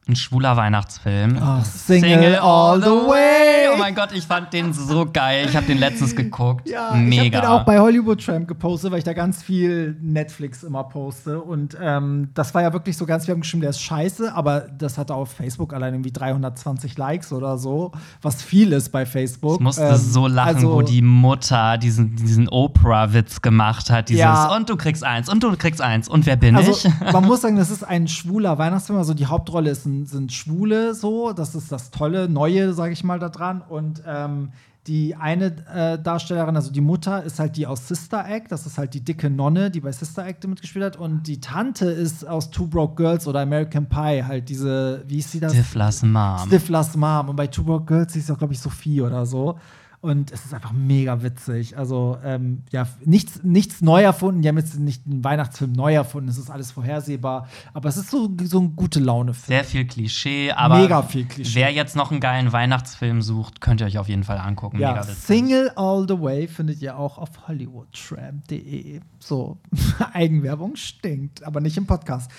Ein 0.09 0.17
schwuler 0.17 0.57
Weihnachtsfilm. 0.57 1.37
Ach, 1.39 1.63
Single 1.67 2.37
All 2.37 2.81
the 2.81 2.87
Way. 2.89 3.69
Oh 3.75 3.77
mein 3.79 3.95
Gott, 3.95 4.09
ich 4.15 4.25
fand 4.27 4.51
den 4.55 4.73
so 4.73 5.05
geil. 5.13 5.45
Ich 5.47 5.55
habe 5.55 5.67
den 5.67 5.77
letztens 5.77 6.17
geguckt. 6.17 6.67
Ja, 6.67 6.89
ich 6.89 6.95
habe 6.95 6.99
Mega. 7.03 7.41
den 7.43 7.47
auch 7.51 7.65
bei 7.65 7.79
Hollywood 7.79 8.25
Tramp 8.25 8.49
gepostet, 8.49 8.91
weil 8.91 8.99
ich 9.01 9.05
da 9.05 9.13
ganz 9.13 9.43
viel 9.43 9.99
Netflix 10.01 10.63
immer 10.63 10.85
poste. 10.85 11.39
Und 11.43 11.77
ähm, 11.79 12.31
das 12.33 12.55
war 12.55 12.63
ja 12.63 12.73
wirklich 12.73 12.97
so 12.97 13.05
ganz, 13.05 13.27
wir 13.27 13.33
haben 13.35 13.43
geschrieben, 13.43 13.61
der 13.61 13.69
ist 13.69 13.83
scheiße, 13.83 14.35
aber 14.35 14.61
das 14.61 14.97
hatte 14.97 15.15
auf 15.15 15.31
Facebook 15.31 15.75
allein 15.75 15.93
irgendwie 15.93 16.11
320 16.13 16.97
Likes 16.97 17.31
oder 17.31 17.59
so, 17.59 17.93
was 18.23 18.43
viel 18.43 18.73
ist 18.73 18.89
bei 18.91 19.05
Facebook. 19.05 19.57
ich 19.57 19.61
musste 19.61 19.83
Ähm, 19.83 19.97
so 19.97 20.27
lachen, 20.27 20.55
also, 20.57 20.73
wo 20.73 20.81
die 20.81 21.03
Mutter 21.03 21.77
diesen, 21.77 22.17
diesen 22.17 22.49
Oprah-Witz 22.49 23.43
gemacht 23.43 23.91
hat. 23.91 24.09
Dieses, 24.09 24.21
Ja. 24.23 24.57
und 24.57 24.71
du 24.71 24.77
kriegst 24.77 25.05
eins, 25.05 25.29
und 25.29 25.43
du 25.43 25.55
kriegst 25.59 25.83
eins. 25.83 26.09
Und 26.09 26.25
wer 26.25 26.37
bin 26.37 26.57
Also, 26.57 26.71
ich? 26.71 26.89
man 27.13 27.25
muss 27.27 27.43
sagen, 27.43 27.57
das 27.57 27.71
ist 27.71 27.85
ein 27.85 28.09
schwuler 28.09 28.57
Weihnachtsfilm. 28.57 28.99
Also, 28.99 29.13
die 29.13 29.27
Hauptrolle 29.27 29.69
ist 29.69 29.85
ein, 29.85 29.97
sind 30.07 30.32
Schwule 30.32 30.94
so. 30.94 31.32
Das 31.32 31.55
ist 31.55 31.72
das 31.72 31.90
Tolle, 31.90 32.28
Neue, 32.28 32.72
sage 32.72 32.92
ich 32.92 33.05
mal, 33.05 33.18
da 33.18 33.28
dran. 33.28 33.62
Und 33.68 34.03
ähm, 34.07 34.51
die 34.86 35.14
eine 35.14 35.55
äh, 35.72 36.03
Darstellerin, 36.03 36.57
also 36.57 36.72
die 36.72 36.80
Mutter, 36.80 37.22
ist 37.22 37.38
halt 37.38 37.57
die 37.57 37.66
aus 37.66 37.86
Sister 37.88 38.26
Act. 38.26 38.51
Das 38.51 38.66
ist 38.66 38.78
halt 38.78 38.94
die 38.94 39.05
dicke 39.05 39.28
Nonne, 39.28 39.70
die 39.70 39.80
bei 39.80 39.92
Sister 39.92 40.26
Act 40.26 40.46
mitgespielt 40.49 40.84
hat. 40.84 40.96
Und 40.96 41.26
die 41.26 41.40
Tante 41.40 41.86
ist 41.86 42.26
aus 42.26 42.51
Two 42.51 42.66
Broke 42.66 42.94
Girls 42.94 43.26
oder 43.26 43.40
American 43.40 43.88
Pie. 43.88 44.24
Halt 44.24 44.49
diese, 44.49 45.05
wie 45.07 45.18
ist 45.18 45.30
sie 45.30 45.40
das? 45.40 45.53
Stiflas 45.53 46.03
Mom. 46.03 46.46
Stiflas 46.46 46.96
Mom. 46.96 47.28
Und 47.28 47.36
bei 47.36 47.46
Two 47.46 47.64
Broke 47.64 47.84
Girls 47.84 48.14
hieß 48.14 48.26
sie 48.26 48.32
auch, 48.32 48.38
glaube 48.38 48.55
ich, 48.55 48.61
Sophie 48.61 49.03
oder 49.03 49.26
so. 49.26 49.59
Und 50.01 50.30
es 50.30 50.44
ist 50.44 50.55
einfach 50.55 50.70
mega 50.70 51.24
witzig. 51.24 51.76
Also, 51.76 52.18
ähm, 52.22 52.62
ja, 52.70 52.86
nichts, 53.05 53.42
nichts 53.42 53.80
neu 53.80 54.03
erfunden. 54.03 54.42
Die 54.42 54.49
haben 54.49 54.57
jetzt 54.57 54.78
nicht 54.78 55.05
einen 55.07 55.24
Weihnachtsfilm 55.24 55.72
neu 55.72 55.92
erfunden. 55.92 56.28
Es 56.28 56.38
ist 56.38 56.51
alles 56.51 56.70
vorhersehbar. 56.70 57.49
Aber 57.74 57.88
es 57.88 57.96
ist 57.96 58.11
so, 58.11 58.30
so 58.44 58.61
ein 58.61 58.76
gute 58.76 59.01
Laune-Film. 59.01 59.57
Sehr 59.57 59.64
viel 59.64 59.86
Klischee, 59.86 60.53
aber 60.53 60.78
Mega 60.78 61.03
viel 61.03 61.24
Klischee. 61.24 61.57
wer 61.57 61.72
jetzt 61.72 61.96
noch 61.96 62.12
einen 62.12 62.20
geilen 62.20 62.53
Weihnachtsfilm 62.53 63.22
sucht, 63.22 63.61
könnt 63.61 63.80
ihr 63.80 63.88
euch 63.88 63.99
auf 63.99 64.09
jeden 64.09 64.22
Fall 64.22 64.38
angucken. 64.38 64.78
Ja. 64.78 65.03
Single 65.03 65.72
All 65.74 66.07
the 66.07 66.20
Way 66.20 66.46
findet 66.46 66.80
ihr 66.80 66.96
auch 66.96 67.18
auf 67.18 67.30
hollywoodtramp.de. 67.49 69.01
So, 69.18 69.59
Eigenwerbung 70.12 70.76
stinkt, 70.76 71.42
aber 71.42 71.61
nicht 71.61 71.76
im 71.76 71.86
Podcast. 71.86 72.30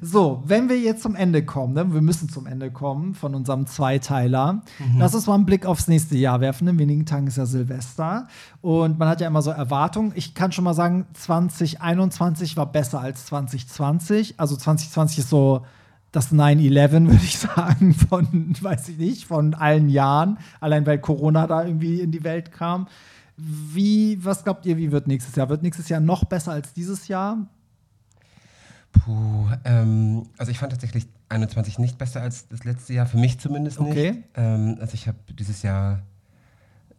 So, 0.00 0.44
wenn 0.46 0.68
wir 0.68 0.78
jetzt 0.78 1.02
zum 1.02 1.16
Ende 1.16 1.44
kommen, 1.44 1.74
ne? 1.74 1.92
wir 1.92 2.00
müssen 2.00 2.28
zum 2.28 2.46
Ende 2.46 2.70
kommen 2.70 3.14
von 3.14 3.34
unserem 3.34 3.66
Zweiteiler. 3.66 4.62
Lass 4.96 5.16
uns 5.16 5.26
mal 5.26 5.34
einen 5.34 5.46
Blick 5.46 5.66
aufs 5.66 5.88
nächste 5.88 6.16
Jahr 6.16 6.40
werfen. 6.40 6.68
In 6.68 6.78
wenigen 6.78 7.07
Tagen 7.08 7.26
ist 7.26 7.36
ja 7.36 7.46
Silvester. 7.46 8.28
Und 8.60 8.98
man 8.98 9.08
hat 9.08 9.20
ja 9.20 9.26
immer 9.26 9.42
so 9.42 9.50
Erwartungen. 9.50 10.12
Ich 10.14 10.34
kann 10.34 10.52
schon 10.52 10.64
mal 10.64 10.74
sagen, 10.74 11.06
2021 11.14 12.56
war 12.56 12.70
besser 12.70 13.00
als 13.00 13.26
2020. 13.26 14.38
Also 14.38 14.56
2020 14.56 15.18
ist 15.18 15.30
so 15.30 15.64
das 16.12 16.32
9-11, 16.32 16.90
würde 17.06 17.24
ich 17.24 17.38
sagen, 17.38 17.94
von, 17.94 18.54
weiß 18.60 18.88
ich 18.90 18.98
nicht, 18.98 19.24
von 19.24 19.54
allen 19.54 19.88
Jahren, 19.88 20.38
allein 20.60 20.86
weil 20.86 20.98
Corona 20.98 21.46
da 21.46 21.64
irgendwie 21.64 22.00
in 22.00 22.12
die 22.12 22.24
Welt 22.24 22.52
kam. 22.52 22.88
Wie, 23.36 24.24
was 24.24 24.42
glaubt 24.42 24.66
ihr, 24.66 24.76
wie 24.76 24.90
wird 24.90 25.06
nächstes 25.06 25.36
Jahr? 25.36 25.48
Wird 25.48 25.62
nächstes 25.62 25.88
Jahr 25.88 26.00
noch 26.00 26.24
besser 26.24 26.52
als 26.52 26.72
dieses 26.72 27.08
Jahr? 27.08 27.46
Puh, 28.92 29.46
ähm, 29.64 30.26
also 30.38 30.50
ich 30.50 30.58
fand 30.58 30.72
tatsächlich 30.72 31.06
21 31.28 31.78
nicht 31.78 31.98
besser 31.98 32.22
als 32.22 32.48
das 32.48 32.64
letzte 32.64 32.94
Jahr, 32.94 33.06
für 33.06 33.18
mich 33.18 33.38
zumindest 33.38 33.78
Okay. 33.78 34.12
nicht. 34.12 34.24
Ähm, 34.34 34.78
also 34.80 34.94
ich 34.94 35.06
habe 35.06 35.18
dieses 35.38 35.62
Jahr 35.62 36.00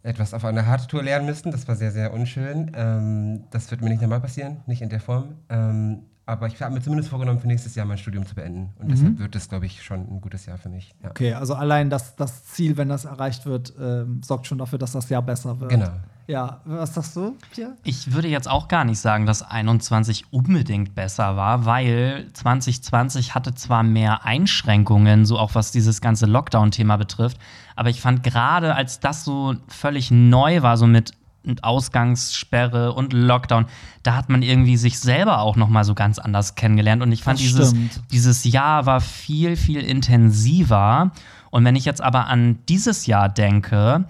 etwas 0.03 0.33
auf 0.33 0.45
einer 0.45 0.65
Hardtour 0.65 1.03
lernen 1.03 1.25
müssen, 1.25 1.51
das 1.51 1.67
war 1.67 1.75
sehr, 1.75 1.91
sehr 1.91 2.13
unschön. 2.13 2.71
Ähm, 2.75 3.43
das 3.51 3.69
wird 3.71 3.81
mir 3.81 3.89
nicht 3.89 4.01
nochmal 4.01 4.21
passieren, 4.21 4.57
nicht 4.65 4.81
in 4.81 4.89
der 4.89 4.99
Form. 4.99 5.35
Ähm, 5.49 6.03
Aber 6.29 6.45
ich 6.47 6.61
habe 6.61 6.73
mir 6.75 6.81
zumindest 6.81 7.09
vorgenommen, 7.09 7.39
für 7.39 7.47
nächstes 7.47 7.73
Jahr 7.73 7.87
mein 7.87 7.97
Studium 7.97 8.23
zu 8.25 8.35
beenden. 8.35 8.69
Und 8.77 8.85
Mhm. 8.87 8.91
deshalb 8.91 9.19
wird 9.19 9.35
es, 9.35 9.49
glaube 9.49 9.65
ich, 9.65 9.81
schon 9.83 10.01
ein 10.01 10.21
gutes 10.21 10.45
Jahr 10.45 10.57
für 10.59 10.69
mich. 10.69 10.93
Ja. 11.01 11.09
Okay, 11.09 11.33
also 11.33 11.55
allein 11.55 11.89
das, 11.89 12.15
das 12.15 12.45
Ziel, 12.45 12.77
wenn 12.77 12.87
das 12.89 13.05
erreicht 13.05 13.47
wird, 13.47 13.73
ähm, 13.81 14.21
sorgt 14.23 14.45
schon 14.45 14.59
dafür, 14.59 14.77
dass 14.77 14.91
das 14.91 15.09
Jahr 15.09 15.23
besser 15.23 15.59
wird. 15.59 15.71
Genau. 15.71 15.89
Ja, 16.27 16.61
was 16.65 16.93
sagst 16.93 17.15
du, 17.15 17.35
Pierre? 17.51 17.71
Ich 17.83 18.13
würde 18.13 18.27
jetzt 18.27 18.47
auch 18.47 18.67
gar 18.67 18.85
nicht 18.85 18.99
sagen, 18.99 19.25
dass 19.25 19.41
21 19.41 20.31
unbedingt 20.31 20.93
besser 20.93 21.35
war, 21.35 21.65
weil 21.65 22.27
2020 22.33 23.33
hatte 23.33 23.55
zwar 23.55 23.81
mehr 23.81 24.25
Einschränkungen, 24.25 25.25
so 25.25 25.39
auch 25.39 25.55
was 25.55 25.71
dieses 25.71 26.01
ganze 26.01 26.27
Lockdown-Thema 26.27 26.97
betrifft, 26.97 27.39
aber 27.75 27.89
ich 27.89 28.01
fand 28.01 28.21
gerade, 28.21 28.75
als 28.75 28.99
das 28.99 29.23
so 29.23 29.55
völlig 29.67 30.11
neu 30.11 30.61
war, 30.61 30.77
so 30.77 30.85
mit 30.85 31.13
Ausgangssperre 31.61 32.93
und 32.93 33.13
Lockdown, 33.13 33.65
da 34.03 34.15
hat 34.15 34.29
man 34.29 34.41
irgendwie 34.41 34.77
sich 34.77 34.99
selber 34.99 35.39
auch 35.39 35.55
noch 35.55 35.69
mal 35.69 35.83
so 35.83 35.95
ganz 35.95 36.19
anders 36.19 36.55
kennengelernt. 36.55 37.01
Und 37.01 37.11
ich 37.11 37.23
fand 37.23 37.39
dieses, 37.39 37.73
dieses 38.11 38.43
Jahr 38.43 38.85
war 38.85 39.01
viel, 39.01 39.55
viel 39.55 39.81
intensiver. 39.81 41.11
Und 41.49 41.65
wenn 41.65 41.75
ich 41.75 41.85
jetzt 41.85 42.01
aber 42.01 42.27
an 42.27 42.59
dieses 42.67 43.05
Jahr 43.05 43.29
denke, 43.29 44.05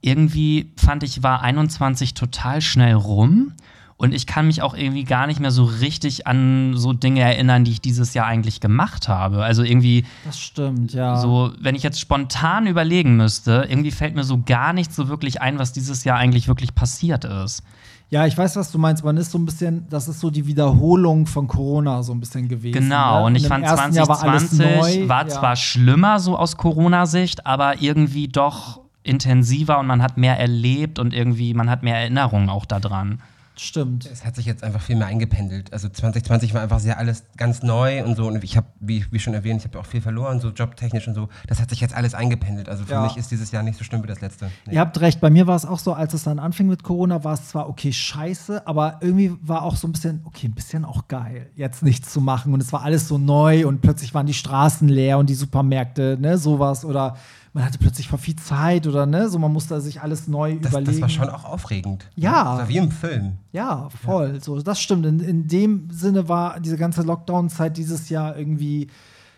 irgendwie 0.00 0.72
fand 0.76 1.02
ich, 1.02 1.22
war 1.22 1.42
21 1.42 2.14
total 2.14 2.60
schnell 2.60 2.94
rum. 2.94 3.52
Und 4.00 4.14
ich 4.14 4.28
kann 4.28 4.46
mich 4.46 4.62
auch 4.62 4.74
irgendwie 4.74 5.02
gar 5.02 5.26
nicht 5.26 5.40
mehr 5.40 5.50
so 5.50 5.64
richtig 5.64 6.28
an 6.28 6.74
so 6.76 6.92
Dinge 6.92 7.20
erinnern, 7.20 7.64
die 7.64 7.72
ich 7.72 7.80
dieses 7.80 8.14
Jahr 8.14 8.26
eigentlich 8.26 8.60
gemacht 8.60 9.08
habe. 9.08 9.42
Also 9.42 9.64
irgendwie 9.64 10.06
Das 10.24 10.38
stimmt, 10.38 10.92
ja. 10.94 11.16
so, 11.16 11.50
wenn 11.58 11.74
ich 11.74 11.82
jetzt 11.82 11.98
spontan 11.98 12.68
überlegen 12.68 13.16
müsste, 13.16 13.66
irgendwie 13.68 13.90
fällt 13.90 14.14
mir 14.14 14.22
so 14.22 14.40
gar 14.46 14.72
nicht 14.72 14.94
so 14.94 15.08
wirklich 15.08 15.42
ein, 15.42 15.58
was 15.58 15.72
dieses 15.72 16.04
Jahr 16.04 16.16
eigentlich 16.16 16.46
wirklich 16.46 16.76
passiert 16.76 17.24
ist. 17.24 17.64
Ja, 18.10 18.24
ich 18.24 18.38
weiß, 18.38 18.54
was 18.54 18.70
du 18.70 18.78
meinst. 18.78 19.02
Man 19.04 19.16
ist 19.16 19.32
so 19.32 19.38
ein 19.38 19.44
bisschen, 19.44 19.86
das 19.90 20.06
ist 20.06 20.20
so 20.20 20.30
die 20.30 20.46
Wiederholung 20.46 21.26
von 21.26 21.48
Corona 21.48 22.02
so 22.04 22.12
ein 22.12 22.20
bisschen 22.20 22.48
gewesen. 22.48 22.80
Genau, 22.80 23.18
ne? 23.18 23.26
und 23.26 23.34
ich 23.34 23.48
fand 23.48 23.64
ersten 23.64 23.94
Jahr 23.94 24.08
war 24.08 24.22
alles 24.22 24.50
2020 24.50 25.00
neu. 25.00 25.08
war 25.08 25.22
ja. 25.22 25.28
zwar 25.28 25.56
schlimmer 25.56 26.20
so 26.20 26.38
aus 26.38 26.56
Corona-Sicht, 26.56 27.46
aber 27.46 27.82
irgendwie 27.82 28.28
doch 28.28 28.80
intensiver 29.02 29.80
und 29.80 29.88
man 29.88 30.02
hat 30.02 30.16
mehr 30.16 30.38
erlebt 30.38 31.00
und 31.00 31.12
irgendwie 31.12 31.52
man 31.52 31.68
hat 31.68 31.82
mehr 31.82 31.96
Erinnerungen 31.96 32.48
auch 32.48 32.64
daran. 32.64 33.20
Stimmt. 33.60 34.06
Es 34.10 34.24
hat 34.24 34.36
sich 34.36 34.46
jetzt 34.46 34.62
einfach 34.62 34.80
viel 34.80 34.94
mehr 34.96 35.08
eingependelt. 35.08 35.72
Also 35.72 35.88
2020 35.88 36.54
war 36.54 36.62
einfach 36.62 36.78
sehr 36.78 36.96
alles 36.98 37.24
ganz 37.36 37.62
neu 37.62 38.04
und 38.04 38.16
so. 38.16 38.26
Und 38.28 38.44
ich 38.44 38.56
habe, 38.56 38.66
wie, 38.78 39.04
wie 39.10 39.18
schon 39.18 39.34
erwähnt, 39.34 39.60
ich 39.60 39.66
habe 39.68 39.78
auch 39.80 39.86
viel 39.86 40.00
verloren, 40.00 40.40
so 40.40 40.50
jobtechnisch 40.50 41.08
und 41.08 41.14
so. 41.14 41.28
Das 41.48 41.60
hat 41.60 41.70
sich 41.70 41.80
jetzt 41.80 41.94
alles 41.94 42.14
eingependelt. 42.14 42.68
Also 42.68 42.84
für 42.84 42.92
Ja. 42.92 43.02
mich 43.02 43.16
ist 43.16 43.30
dieses 43.30 43.50
Jahr 43.50 43.62
nicht 43.62 43.76
so 43.76 43.84
schlimm 43.84 44.02
wie 44.02 44.06
das 44.06 44.20
letzte. 44.20 44.50
Nee. 44.66 44.74
Ihr 44.74 44.80
habt 44.80 45.00
recht, 45.00 45.20
bei 45.20 45.28
mir 45.30 45.46
war 45.46 45.56
es 45.56 45.66
auch 45.66 45.78
so, 45.80 45.92
als 45.92 46.14
es 46.14 46.22
dann 46.24 46.38
anfing 46.38 46.68
mit 46.68 46.82
Corona, 46.82 47.24
war 47.24 47.34
es 47.34 47.48
zwar 47.48 47.68
okay, 47.68 47.92
scheiße, 47.92 48.66
aber 48.66 48.98
irgendwie 49.00 49.32
war 49.42 49.62
auch 49.62 49.76
so 49.76 49.88
ein 49.88 49.92
bisschen, 49.92 50.20
okay, 50.24 50.46
ein 50.46 50.54
bisschen 50.54 50.84
auch 50.84 51.08
geil, 51.08 51.50
jetzt 51.56 51.82
nichts 51.82 52.12
zu 52.12 52.20
machen. 52.20 52.54
Und 52.54 52.62
es 52.62 52.72
war 52.72 52.82
alles 52.82 53.08
so 53.08 53.18
neu 53.18 53.66
und 53.66 53.80
plötzlich 53.82 54.14
waren 54.14 54.26
die 54.26 54.34
Straßen 54.34 54.88
leer 54.88 55.18
und 55.18 55.28
die 55.28 55.34
Supermärkte, 55.34 56.16
ne, 56.20 56.38
sowas. 56.38 56.84
Oder 56.84 57.16
man 57.58 57.66
hatte 57.66 57.78
plötzlich 57.78 58.06
voll 58.06 58.20
viel 58.20 58.36
Zeit 58.36 58.86
oder 58.86 59.04
ne, 59.04 59.28
so 59.28 59.36
man 59.40 59.52
musste 59.52 59.80
sich 59.80 60.00
alles 60.00 60.28
neu 60.28 60.58
das, 60.60 60.70
überlegen. 60.70 60.92
das 60.92 61.00
war 61.00 61.08
schon 61.08 61.28
auch 61.28 61.44
aufregend. 61.44 62.08
Ja. 62.14 62.44
Das 62.44 62.58
war 62.60 62.68
wie 62.68 62.76
im 62.76 62.92
Film. 62.92 63.32
Ja, 63.52 63.88
voll. 63.90 64.40
So, 64.40 64.62
das 64.62 64.80
stimmt. 64.80 65.04
In, 65.04 65.18
in 65.18 65.48
dem 65.48 65.90
Sinne 65.90 66.28
war 66.28 66.60
diese 66.60 66.76
ganze 66.76 67.02
Lockdown-Zeit 67.02 67.76
dieses 67.76 68.10
Jahr 68.10 68.38
irgendwie 68.38 68.86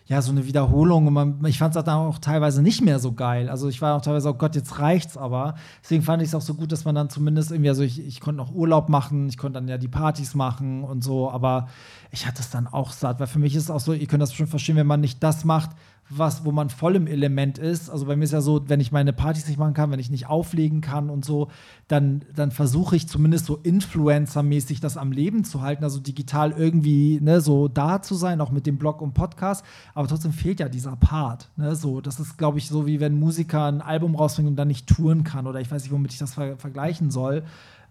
ja 0.04 0.20
so 0.20 0.32
eine 0.32 0.44
Wiederholung. 0.44 1.06
Und 1.06 1.14
man, 1.14 1.44
ich 1.46 1.56
fand 1.56 1.74
es 1.74 1.82
dann 1.82 1.94
auch 1.94 2.18
teilweise 2.18 2.60
nicht 2.60 2.82
mehr 2.82 2.98
so 2.98 3.12
geil. 3.12 3.48
Also 3.48 3.68
ich 3.68 3.80
war 3.80 3.96
auch 3.96 4.02
teilweise, 4.02 4.28
oh 4.28 4.34
Gott, 4.34 4.54
jetzt 4.54 4.78
reicht's 4.78 5.16
aber. 5.16 5.54
Deswegen 5.82 6.02
fand 6.02 6.20
ich 6.20 6.28
es 6.28 6.34
auch 6.34 6.42
so 6.42 6.52
gut, 6.52 6.72
dass 6.72 6.84
man 6.84 6.94
dann 6.94 7.08
zumindest 7.08 7.52
irgendwie, 7.52 7.70
also 7.70 7.82
ich, 7.82 8.06
ich 8.06 8.20
konnte 8.20 8.36
noch 8.36 8.52
Urlaub 8.52 8.90
machen, 8.90 9.30
ich 9.30 9.38
konnte 9.38 9.58
dann 9.58 9.68
ja 9.68 9.78
die 9.78 9.88
Partys 9.88 10.34
machen 10.34 10.84
und 10.84 11.02
so, 11.02 11.30
aber 11.30 11.68
ich 12.10 12.26
hatte 12.26 12.42
es 12.42 12.50
dann 12.50 12.66
auch 12.66 12.92
satt, 12.92 13.18
weil 13.18 13.28
für 13.28 13.38
mich 13.38 13.54
ist 13.54 13.62
es 13.62 13.70
auch 13.70 13.80
so, 13.80 13.94
ihr 13.94 14.06
könnt 14.06 14.20
das 14.20 14.34
schon 14.34 14.46
verstehen, 14.46 14.76
wenn 14.76 14.86
man 14.86 15.00
nicht 15.00 15.22
das 15.22 15.46
macht, 15.46 15.70
was, 16.10 16.44
wo 16.44 16.50
man 16.50 16.70
voll 16.70 16.96
im 16.96 17.06
Element 17.06 17.56
ist. 17.56 17.88
Also 17.88 18.06
bei 18.06 18.16
mir 18.16 18.24
ist 18.24 18.32
ja 18.32 18.40
so, 18.40 18.68
wenn 18.68 18.80
ich 18.80 18.90
meine 18.90 19.12
Partys 19.12 19.46
nicht 19.46 19.58
machen 19.58 19.74
kann, 19.74 19.90
wenn 19.92 20.00
ich 20.00 20.10
nicht 20.10 20.26
auflegen 20.26 20.80
kann 20.80 21.08
und 21.08 21.24
so, 21.24 21.48
dann, 21.86 22.22
dann 22.34 22.50
versuche 22.50 22.96
ich 22.96 23.08
zumindest 23.08 23.46
so 23.46 23.56
Influencer-mäßig 23.56 24.80
das 24.80 24.96
am 24.96 25.12
Leben 25.12 25.44
zu 25.44 25.62
halten, 25.62 25.84
also 25.84 26.00
digital 26.00 26.50
irgendwie 26.50 27.20
ne, 27.20 27.40
so 27.40 27.68
da 27.68 28.02
zu 28.02 28.16
sein, 28.16 28.40
auch 28.40 28.50
mit 28.50 28.66
dem 28.66 28.76
Blog 28.76 29.00
und 29.00 29.14
Podcast. 29.14 29.64
Aber 29.94 30.08
trotzdem 30.08 30.32
fehlt 30.32 30.58
ja 30.58 30.68
dieser 30.68 30.96
Part. 30.96 31.50
Ne, 31.56 31.76
so, 31.76 32.00
das 32.00 32.18
ist, 32.18 32.36
glaube 32.36 32.58
ich, 32.58 32.68
so 32.68 32.86
wie 32.86 32.98
wenn 32.98 33.18
Musiker 33.18 33.66
ein 33.66 33.80
Album 33.80 34.16
rausbringt 34.16 34.50
und 34.50 34.56
dann 34.56 34.68
nicht 34.68 34.88
touren 34.88 35.22
kann 35.22 35.46
oder 35.46 35.60
ich 35.60 35.70
weiß 35.70 35.82
nicht, 35.82 35.92
womit 35.92 36.12
ich 36.12 36.18
das 36.18 36.34
ver 36.34 36.56
vergleichen 36.56 37.10
soll. 37.10 37.44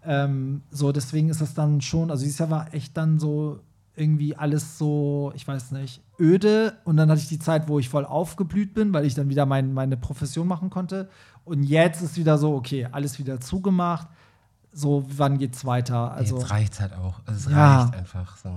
Ähm, 0.04 0.62
so, 0.70 0.92
deswegen 0.92 1.28
ist 1.28 1.40
das 1.40 1.54
dann 1.54 1.80
schon, 1.80 2.10
also 2.10 2.22
dieses 2.22 2.38
Jahr 2.38 2.50
war 2.50 2.74
echt 2.74 2.96
dann 2.96 3.18
so 3.18 3.60
irgendwie 3.96 4.36
alles 4.36 4.78
so, 4.78 5.32
ich 5.34 5.46
weiß 5.46 5.72
nicht, 5.72 6.00
öde. 6.18 6.74
Und 6.84 6.96
dann 6.96 7.10
hatte 7.10 7.20
ich 7.20 7.28
die 7.28 7.38
Zeit, 7.38 7.68
wo 7.68 7.78
ich 7.78 7.88
voll 7.88 8.04
aufgeblüht 8.04 8.72
bin, 8.74 8.92
weil 8.94 9.04
ich 9.04 9.14
dann 9.14 9.28
wieder 9.28 9.46
mein, 9.46 9.72
meine 9.74 9.96
Profession 9.96 10.46
machen 10.48 10.70
konnte. 10.70 11.08
Und 11.44 11.64
jetzt 11.64 12.00
ist 12.02 12.16
wieder 12.16 12.38
so, 12.38 12.54
okay, 12.54 12.88
alles 12.92 13.18
wieder 13.18 13.40
zugemacht. 13.40 14.08
So, 14.72 15.04
wann 15.16 15.38
geht's 15.38 15.64
weiter? 15.64 16.12
Also, 16.12 16.38
Jetzt 16.38 16.50
reicht's 16.50 16.80
halt 16.80 16.94
auch. 16.94 17.20
Es 17.26 17.46
Ja. 17.50 17.82
reicht 17.82 17.96
einfach 17.96 18.36
so. 18.36 18.50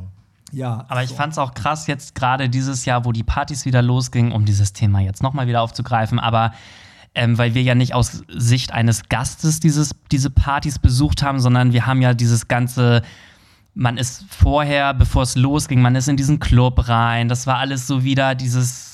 ja. 0.52 0.86
Aber 0.88 1.02
ich 1.04 1.10
so. 1.10 1.16
fand 1.16 1.34
es 1.34 1.40
auch 1.40 1.54
krass 1.56 1.88
jetzt 1.88 2.14
gerade 2.14 2.50
dieses 2.50 2.86
Jahr, 2.86 3.04
wo 3.04 3.12
die 3.12 3.24
Partys 3.24 3.66
wieder 3.66 3.82
losgingen, 3.82 4.32
um 4.32 4.46
dieses 4.46 4.74
Thema 4.74 5.00
jetzt 5.00 5.24
nochmal 5.24 5.48
wieder 5.48 5.62
aufzugreifen, 5.62 6.20
aber 6.20 6.54
ähm, 7.16 7.38
weil 7.38 7.54
wir 7.54 7.62
ja 7.64 7.76
nicht 7.76 7.94
aus 7.94 8.24
Sicht 8.28 8.72
eines 8.74 9.08
Gastes 9.10 9.60
dieses, 9.60 9.96
diese 10.12 10.30
Partys 10.30 10.80
besucht 10.80 11.22
haben, 11.24 11.40
sondern 11.40 11.72
wir 11.74 11.86
haben 11.86 12.02
ja 12.02 12.14
dieses 12.16 12.48
ganze, 12.48 13.02
man 13.76 13.98
ist 13.98 14.26
vorher, 14.30 14.94
bevor 14.94 15.24
es 15.24 15.36
losging, 15.36 15.82
man 15.82 15.96
ist 15.96 16.08
in 16.08 16.18
diesen 16.18 16.40
Club 16.40 16.88
rein, 16.88 17.28
das 17.28 17.48
war 17.48 17.58
alles 17.58 17.88
so 17.88 18.04
wieder 18.04 18.36
dieses 18.36 18.94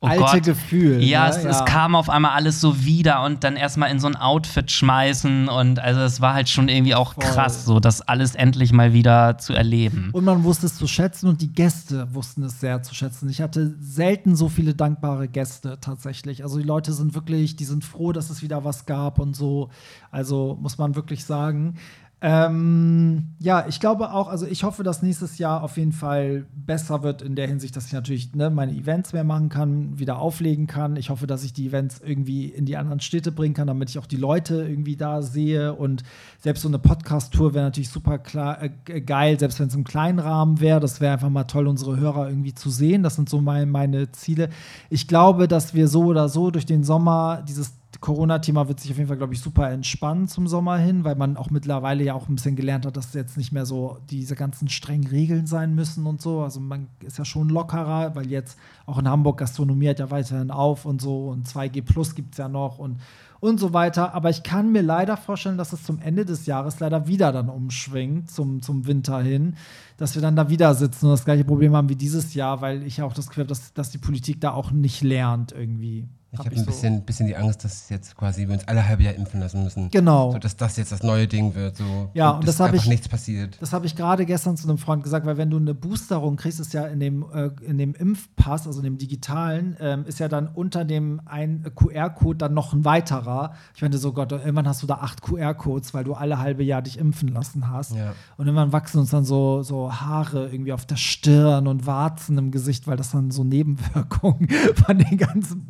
oh 0.00 0.06
Alte 0.06 0.22
Gott. 0.22 0.42
Gefühl. 0.44 1.02
Ja, 1.02 1.24
ne? 1.24 1.30
es, 1.30 1.44
es 1.44 1.64
kam 1.64 1.94
auf 1.94 2.08
einmal 2.08 2.32
alles 2.32 2.60
so 2.60 2.84
wieder 2.84 3.22
und 3.24 3.44
dann 3.44 3.56
erstmal 3.56 3.90
in 3.90 4.00
so 4.00 4.06
ein 4.06 4.16
Outfit 4.16 4.70
schmeißen 4.70 5.48
und 5.48 5.78
also 5.78 6.00
es 6.00 6.20
war 6.20 6.34
halt 6.34 6.48
schon 6.48 6.68
irgendwie 6.68 6.94
auch 6.94 7.14
Voll. 7.14 7.24
krass, 7.24 7.64
so 7.64 7.80
das 7.80 8.00
alles 8.02 8.34
endlich 8.34 8.72
mal 8.72 8.92
wieder 8.92 9.38
zu 9.38 9.52
erleben. 9.52 10.10
Und 10.12 10.24
man 10.24 10.44
wusste 10.44 10.66
es 10.66 10.76
zu 10.76 10.86
schätzen 10.86 11.28
und 11.28 11.42
die 11.42 11.52
Gäste 11.52 12.12
wussten 12.14 12.42
es 12.44 12.60
sehr 12.60 12.82
zu 12.82 12.94
schätzen. 12.94 13.28
Ich 13.28 13.40
hatte 13.40 13.74
selten 13.80 14.36
so 14.36 14.48
viele 14.48 14.74
dankbare 14.74 15.28
Gäste 15.28 15.78
tatsächlich. 15.80 16.42
Also 16.42 16.58
die 16.58 16.64
Leute 16.64 16.92
sind 16.92 17.14
wirklich, 17.14 17.56
die 17.56 17.64
sind 17.64 17.84
froh, 17.84 18.12
dass 18.12 18.30
es 18.30 18.42
wieder 18.42 18.64
was 18.64 18.86
gab 18.86 19.18
und 19.18 19.34
so. 19.34 19.70
Also 20.10 20.58
muss 20.60 20.78
man 20.78 20.94
wirklich 20.94 21.24
sagen. 21.24 21.76
Ähm, 22.22 23.28
ja, 23.38 23.66
ich 23.66 23.80
glaube 23.80 24.12
auch, 24.12 24.28
also 24.28 24.44
ich 24.46 24.62
hoffe, 24.62 24.82
dass 24.82 25.02
nächstes 25.02 25.38
Jahr 25.38 25.62
auf 25.62 25.78
jeden 25.78 25.92
Fall 25.92 26.44
besser 26.54 27.02
wird 27.02 27.22
in 27.22 27.34
der 27.34 27.46
Hinsicht, 27.46 27.74
dass 27.74 27.86
ich 27.86 27.94
natürlich 27.94 28.34
ne, 28.34 28.50
meine 28.50 28.72
Events 28.72 29.14
mehr 29.14 29.24
machen 29.24 29.48
kann, 29.48 29.98
wieder 29.98 30.18
auflegen 30.18 30.66
kann. 30.66 30.96
Ich 30.96 31.08
hoffe, 31.08 31.26
dass 31.26 31.44
ich 31.44 31.54
die 31.54 31.68
Events 31.68 32.02
irgendwie 32.04 32.46
in 32.46 32.66
die 32.66 32.76
anderen 32.76 33.00
Städte 33.00 33.32
bringen 33.32 33.54
kann, 33.54 33.68
damit 33.68 33.88
ich 33.88 33.98
auch 33.98 34.04
die 34.04 34.18
Leute 34.18 34.66
irgendwie 34.68 34.96
da 34.96 35.22
sehe. 35.22 35.72
Und 35.72 36.02
selbst 36.38 36.60
so 36.60 36.68
eine 36.68 36.78
Podcast-Tour 36.78 37.54
wäre 37.54 37.64
natürlich 37.64 37.88
super 37.88 38.18
klar, 38.18 38.62
äh, 38.62 39.00
geil, 39.00 39.38
selbst 39.38 39.58
wenn 39.58 39.68
es 39.68 39.74
im 39.74 39.84
kleinen 39.84 40.18
Rahmen 40.18 40.60
wäre. 40.60 40.80
Das 40.80 41.00
wäre 41.00 41.14
einfach 41.14 41.30
mal 41.30 41.44
toll, 41.44 41.68
unsere 41.68 41.96
Hörer 41.96 42.28
irgendwie 42.28 42.54
zu 42.54 42.68
sehen. 42.68 43.02
Das 43.02 43.16
sind 43.16 43.30
so 43.30 43.40
mein, 43.40 43.70
meine 43.70 44.12
Ziele. 44.12 44.50
Ich 44.90 45.08
glaube, 45.08 45.48
dass 45.48 45.72
wir 45.72 45.88
so 45.88 46.04
oder 46.04 46.28
so 46.28 46.50
durch 46.50 46.66
den 46.66 46.84
Sommer 46.84 47.42
dieses 47.48 47.79
Corona-Thema 48.00 48.66
wird 48.66 48.80
sich 48.80 48.90
auf 48.90 48.96
jeden 48.96 49.08
Fall, 49.08 49.18
glaube 49.18 49.34
ich, 49.34 49.40
super 49.40 49.70
entspannen 49.70 50.26
zum 50.26 50.48
Sommer 50.48 50.78
hin, 50.78 51.04
weil 51.04 51.16
man 51.16 51.36
auch 51.36 51.50
mittlerweile 51.50 52.02
ja 52.02 52.14
auch 52.14 52.28
ein 52.28 52.34
bisschen 52.34 52.56
gelernt 52.56 52.86
hat, 52.86 52.96
dass 52.96 53.12
jetzt 53.12 53.36
nicht 53.36 53.52
mehr 53.52 53.66
so 53.66 53.98
diese 54.08 54.34
ganzen 54.36 54.68
strengen 54.68 55.06
Regeln 55.06 55.46
sein 55.46 55.74
müssen 55.74 56.06
und 56.06 56.22
so. 56.22 56.40
Also 56.40 56.60
man 56.60 56.88
ist 57.00 57.18
ja 57.18 57.26
schon 57.26 57.50
lockerer, 57.50 58.14
weil 58.14 58.30
jetzt 58.30 58.58
auch 58.86 58.98
in 58.98 59.06
Hamburg 59.06 59.36
Gastronomie 59.38 59.90
hat 59.90 59.98
ja 59.98 60.10
weiterhin 60.10 60.50
auf 60.50 60.86
und 60.86 61.02
so 61.02 61.28
und 61.28 61.46
2G 61.46 61.82
Plus 61.82 62.14
gibt 62.14 62.32
es 62.32 62.38
ja 62.38 62.48
noch 62.48 62.78
und, 62.78 63.00
und 63.38 63.60
so 63.60 63.74
weiter. 63.74 64.14
Aber 64.14 64.30
ich 64.30 64.42
kann 64.42 64.72
mir 64.72 64.82
leider 64.82 65.18
vorstellen, 65.18 65.58
dass 65.58 65.74
es 65.74 65.84
zum 65.84 65.98
Ende 65.98 66.24
des 66.24 66.46
Jahres 66.46 66.80
leider 66.80 67.06
wieder 67.06 67.32
dann 67.32 67.50
umschwingt, 67.50 68.30
zum, 68.30 68.62
zum 68.62 68.86
Winter 68.86 69.20
hin, 69.20 69.56
dass 69.98 70.14
wir 70.14 70.22
dann 70.22 70.36
da 70.36 70.48
wieder 70.48 70.74
sitzen 70.74 71.04
und 71.04 71.12
das 71.12 71.26
gleiche 71.26 71.44
Problem 71.44 71.76
haben 71.76 71.90
wie 71.90 71.96
dieses 71.96 72.32
Jahr, 72.32 72.62
weil 72.62 72.82
ich 72.82 72.96
ja 72.96 73.04
auch 73.04 73.12
das 73.12 73.28
Gefühl 73.28 73.42
habe, 73.42 73.50
dass, 73.50 73.74
dass 73.74 73.90
die 73.90 73.98
Politik 73.98 74.40
da 74.40 74.52
auch 74.52 74.70
nicht 74.70 75.02
lernt 75.02 75.52
irgendwie. 75.52 76.08
Ich 76.32 76.38
Hab 76.38 76.46
habe 76.46 76.54
ich 76.54 76.60
ein 76.60 76.64
so. 76.64 76.70
bisschen, 76.70 77.02
bisschen 77.02 77.26
die 77.26 77.36
Angst, 77.36 77.64
dass 77.64 77.88
jetzt 77.88 78.16
quasi 78.16 78.46
wir 78.46 78.54
uns 78.54 78.68
alle 78.68 78.86
halbe 78.86 79.02
Jahr 79.02 79.14
impfen 79.14 79.40
lassen 79.40 79.64
müssen. 79.64 79.90
Genau. 79.90 80.30
So, 80.30 80.38
dass 80.38 80.56
das 80.56 80.76
jetzt 80.76 80.92
das 80.92 81.02
neue 81.02 81.26
Ding 81.26 81.56
wird. 81.56 81.76
So, 81.76 82.08
Ja, 82.14 82.30
und 82.30 82.46
dass 82.46 82.56
das 82.58 82.60
hab 82.66 82.72
einfach 82.72 82.84
ich- 82.84 82.88
nichts 82.90 83.08
passiert. 83.08 83.56
Das 83.60 83.72
habe 83.72 83.86
ich 83.86 83.96
gerade 83.96 84.24
gestern 84.26 84.56
zu 84.56 84.68
einem 84.68 84.78
Freund 84.78 85.02
gesagt, 85.02 85.26
weil 85.26 85.36
wenn 85.38 85.50
du 85.50 85.56
eine 85.56 85.74
Boosterung 85.74 86.36
kriegst, 86.36 86.60
ist 86.60 86.72
ja 86.72 86.86
in 86.86 87.00
dem, 87.00 87.24
äh, 87.34 87.50
in 87.64 87.78
dem 87.78 87.94
Impfpass, 87.94 88.68
also 88.68 88.78
in 88.78 88.84
dem 88.84 88.98
digitalen, 88.98 89.76
ähm, 89.80 90.04
ist 90.06 90.20
ja 90.20 90.28
dann 90.28 90.46
unter 90.46 90.84
dem 90.84 91.20
ein 91.26 91.64
QR-Code 91.74 92.38
dann 92.38 92.54
noch 92.54 92.72
ein 92.74 92.84
weiterer. 92.84 93.54
Ich 93.74 93.82
meinte 93.82 93.98
so, 93.98 94.12
Gott, 94.12 94.30
irgendwann 94.30 94.68
hast 94.68 94.84
du 94.84 94.86
da 94.86 94.98
acht 94.98 95.22
QR-Codes, 95.22 95.94
weil 95.94 96.04
du 96.04 96.14
alle 96.14 96.38
halbe 96.38 96.62
Jahr 96.62 96.80
dich 96.82 96.96
impfen 96.98 97.28
lassen 97.28 97.68
hast. 97.68 97.96
Ja. 97.96 98.12
Und 98.36 98.46
irgendwann 98.46 98.72
wachsen 98.72 98.98
uns 99.00 99.10
dann 99.10 99.24
so, 99.24 99.62
so 99.64 99.92
Haare 99.92 100.48
irgendwie 100.52 100.72
auf 100.72 100.86
der 100.86 100.94
Stirn 100.96 101.66
und 101.66 101.86
Warzen 101.86 102.38
im 102.38 102.52
Gesicht, 102.52 102.86
weil 102.86 102.96
das 102.96 103.10
dann 103.10 103.32
so 103.32 103.42
Nebenwirkungen 103.42 104.48
von 104.86 104.96
den 104.98 105.16
ganzen 105.18 105.66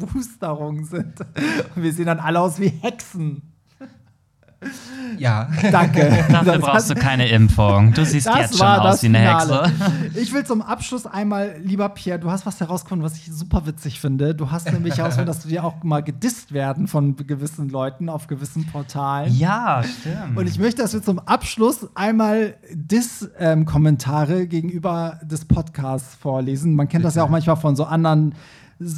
Boosterungen 0.51 0.85
sind. 0.85 1.21
Und 1.75 1.83
wir 1.83 1.93
sehen 1.93 2.07
dann 2.07 2.21
alle 2.21 2.41
aus 2.41 2.61
wie 2.61 2.69
Hexen. 2.69 3.43
Ja. 5.17 5.49
Danke. 5.73 6.23
Dafür 6.31 6.53
Das 6.53 6.61
brauchst 6.61 6.91
du 6.91 6.95
keine 6.95 7.29
Impfung. 7.29 7.95
Du 7.95 8.05
siehst 8.05 8.27
jetzt 8.27 8.59
schon 8.59 8.67
aus 8.67 9.03
wie 9.03 9.07
eine 9.07 9.19
Finale. 9.19 9.69
Hexe. 9.69 10.21
Ich 10.21 10.35
will 10.35 10.45
zum 10.45 10.61
Abschluss 10.61 11.07
einmal, 11.07 11.57
lieber 11.63 11.89
Pierre, 11.89 12.19
du 12.19 12.31
hast 12.31 12.45
was 12.45 12.61
herausgefunden, 12.61 13.03
was 13.03 13.17
ich 13.17 13.33
super 13.33 13.65
witzig 13.65 14.01
finde. 14.01 14.35
Du 14.35 14.51
hast 14.51 14.71
nämlich 14.71 14.99
herausgefunden, 14.99 15.33
dass 15.35 15.43
du 15.43 15.49
dir 15.49 15.65
auch 15.65 15.83
mal 15.83 16.03
gedisst 16.03 16.53
werden 16.53 16.89
von 16.89 17.17
gewissen 17.17 17.71
Leuten 17.71 18.11
auf 18.11 18.27
gewissen 18.27 18.67
Portalen. 18.67 19.35
Ja, 19.35 19.83
stimmt. 19.83 20.37
Und 20.37 20.47
ich 20.47 20.59
möchte, 20.59 20.83
dass 20.83 20.93
wir 20.93 21.03
zum 21.03 21.21
Abschluss 21.21 21.89
einmal 21.95 22.57
Diss-Kommentare 22.71 24.47
gegenüber 24.47 25.21
des 25.23 25.47
Podcasts 25.47 26.15
vorlesen. 26.17 26.75
Man 26.75 26.87
kennt 26.87 27.07
das 27.07 27.15
ja 27.15 27.25
auch 27.25 27.31
manchmal 27.31 27.57
von 27.57 27.77
so 27.77 27.85
anderen 27.85 28.35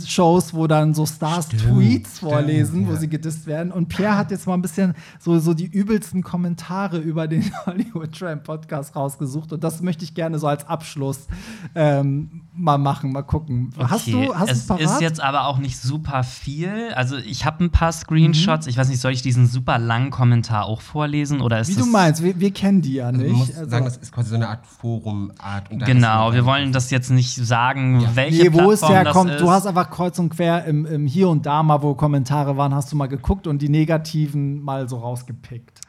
Shows, 0.07 0.55
wo 0.55 0.67
dann 0.69 0.95
so 0.95 1.05
Stars 1.07 1.47
Stimmt, 1.47 1.63
Tweets 1.65 2.17
stimmt, 2.19 2.33
vorlesen, 2.33 2.87
wo 2.87 2.93
ja. 2.93 2.97
sie 2.99 3.09
gedisst 3.09 3.47
werden. 3.47 3.73
Und 3.73 3.89
Pierre 3.89 4.17
hat 4.17 4.31
jetzt 4.31 4.47
mal 4.47 4.55
ein 4.55 4.63
bisschen 4.63 4.95
so, 5.19 5.39
so 5.41 5.55
die 5.55 5.67
übelsten 5.67 6.23
Kommentare 6.23 6.99
über 6.99 7.27
den 7.27 7.51
Hollywood 7.67 8.13
Tramp 8.17 8.45
Podcast 8.45 8.95
rausgesucht. 8.95 9.53
Und 9.53 9.65
das 9.65 9.83
möchte 9.83 10.05
ich 10.05 10.15
gerne 10.15 10.39
so 10.39 10.47
als 10.47 10.69
Abschluss 10.69 11.27
ähm, 11.75 12.43
mal 12.55 12.79
machen, 12.79 13.11
mal 13.13 13.23
gucken. 13.23 13.71
Hast 13.77 14.07
Okay, 14.09 14.27
du 14.27 14.35
hast 14.37 14.51
es 14.53 14.67
parat? 14.67 14.83
ist 14.83 15.01
jetzt 15.01 15.21
aber 15.21 15.47
auch 15.47 15.59
nicht 15.59 15.79
super 15.81 16.23
viel. 16.23 16.93
Also 16.95 17.17
ich 17.17 17.45
habe 17.45 17.65
ein 17.65 17.71
paar 17.71 17.91
Screenshots. 17.93 18.67
Ich 18.69 18.77
weiß 18.77 18.89
nicht, 18.89 19.01
soll 19.01 19.13
ich 19.13 19.23
diesen 19.23 19.47
super 19.49 19.79
langen 19.79 20.11
Kommentar 20.11 20.67
auch 20.67 20.81
vorlesen 20.81 21.41
oder 21.41 21.59
ist 21.61 21.69
Wie 21.71 21.75
du 21.75 21.87
meinst, 21.87 22.23
wir, 22.23 22.39
wir 22.39 22.53
kennen 22.53 22.83
die 22.83 22.95
ja 22.95 23.07
Also 23.07 23.21
nicht. 23.21 23.31
man 23.31 23.39
muss 23.39 23.57
Also- 23.57 23.71
sagen, 23.71 23.85
das 23.85 23.97
ist 23.97 24.13
quasi 24.13 24.29
so 24.31 24.37
eine 24.37 24.49
Art 24.49 24.65
Forum-Art. 24.67 25.71
Genau, 25.71 26.33
wir 26.33 26.45
wollen 26.45 26.73
das 26.73 26.91
jetzt 26.91 27.11
nicht 27.11 27.35
sagen, 27.35 28.07
welche 28.15 28.45
Nee, 28.45 28.53
wo 28.53 28.71
es 28.71 28.81
Plattform 28.81 28.93
herkommt. 29.05 29.31
das 29.31 29.39
Du 29.41 29.45
ist. 29.47 29.51
hast 29.51 29.67
einfach 29.73 29.91
kreuz 29.91 30.19
und 30.19 30.31
quer 30.31 30.65
im, 30.67 30.85
im 30.85 31.07
Hier 31.07 31.29
und 31.29 31.47
Da 31.47 31.63
mal, 31.63 31.83
wo 31.83 31.95
Kommentare 31.95 32.57
waren, 32.57 32.75
hast 32.75 32.93
du 32.93 32.97
mal 32.97 33.07
geguckt 33.07 33.47
und 33.47 33.63
die 33.63 33.69
negativen 33.69 34.63
mal 34.63 34.89
so 34.89 34.99
rausgepickt. 34.99 35.81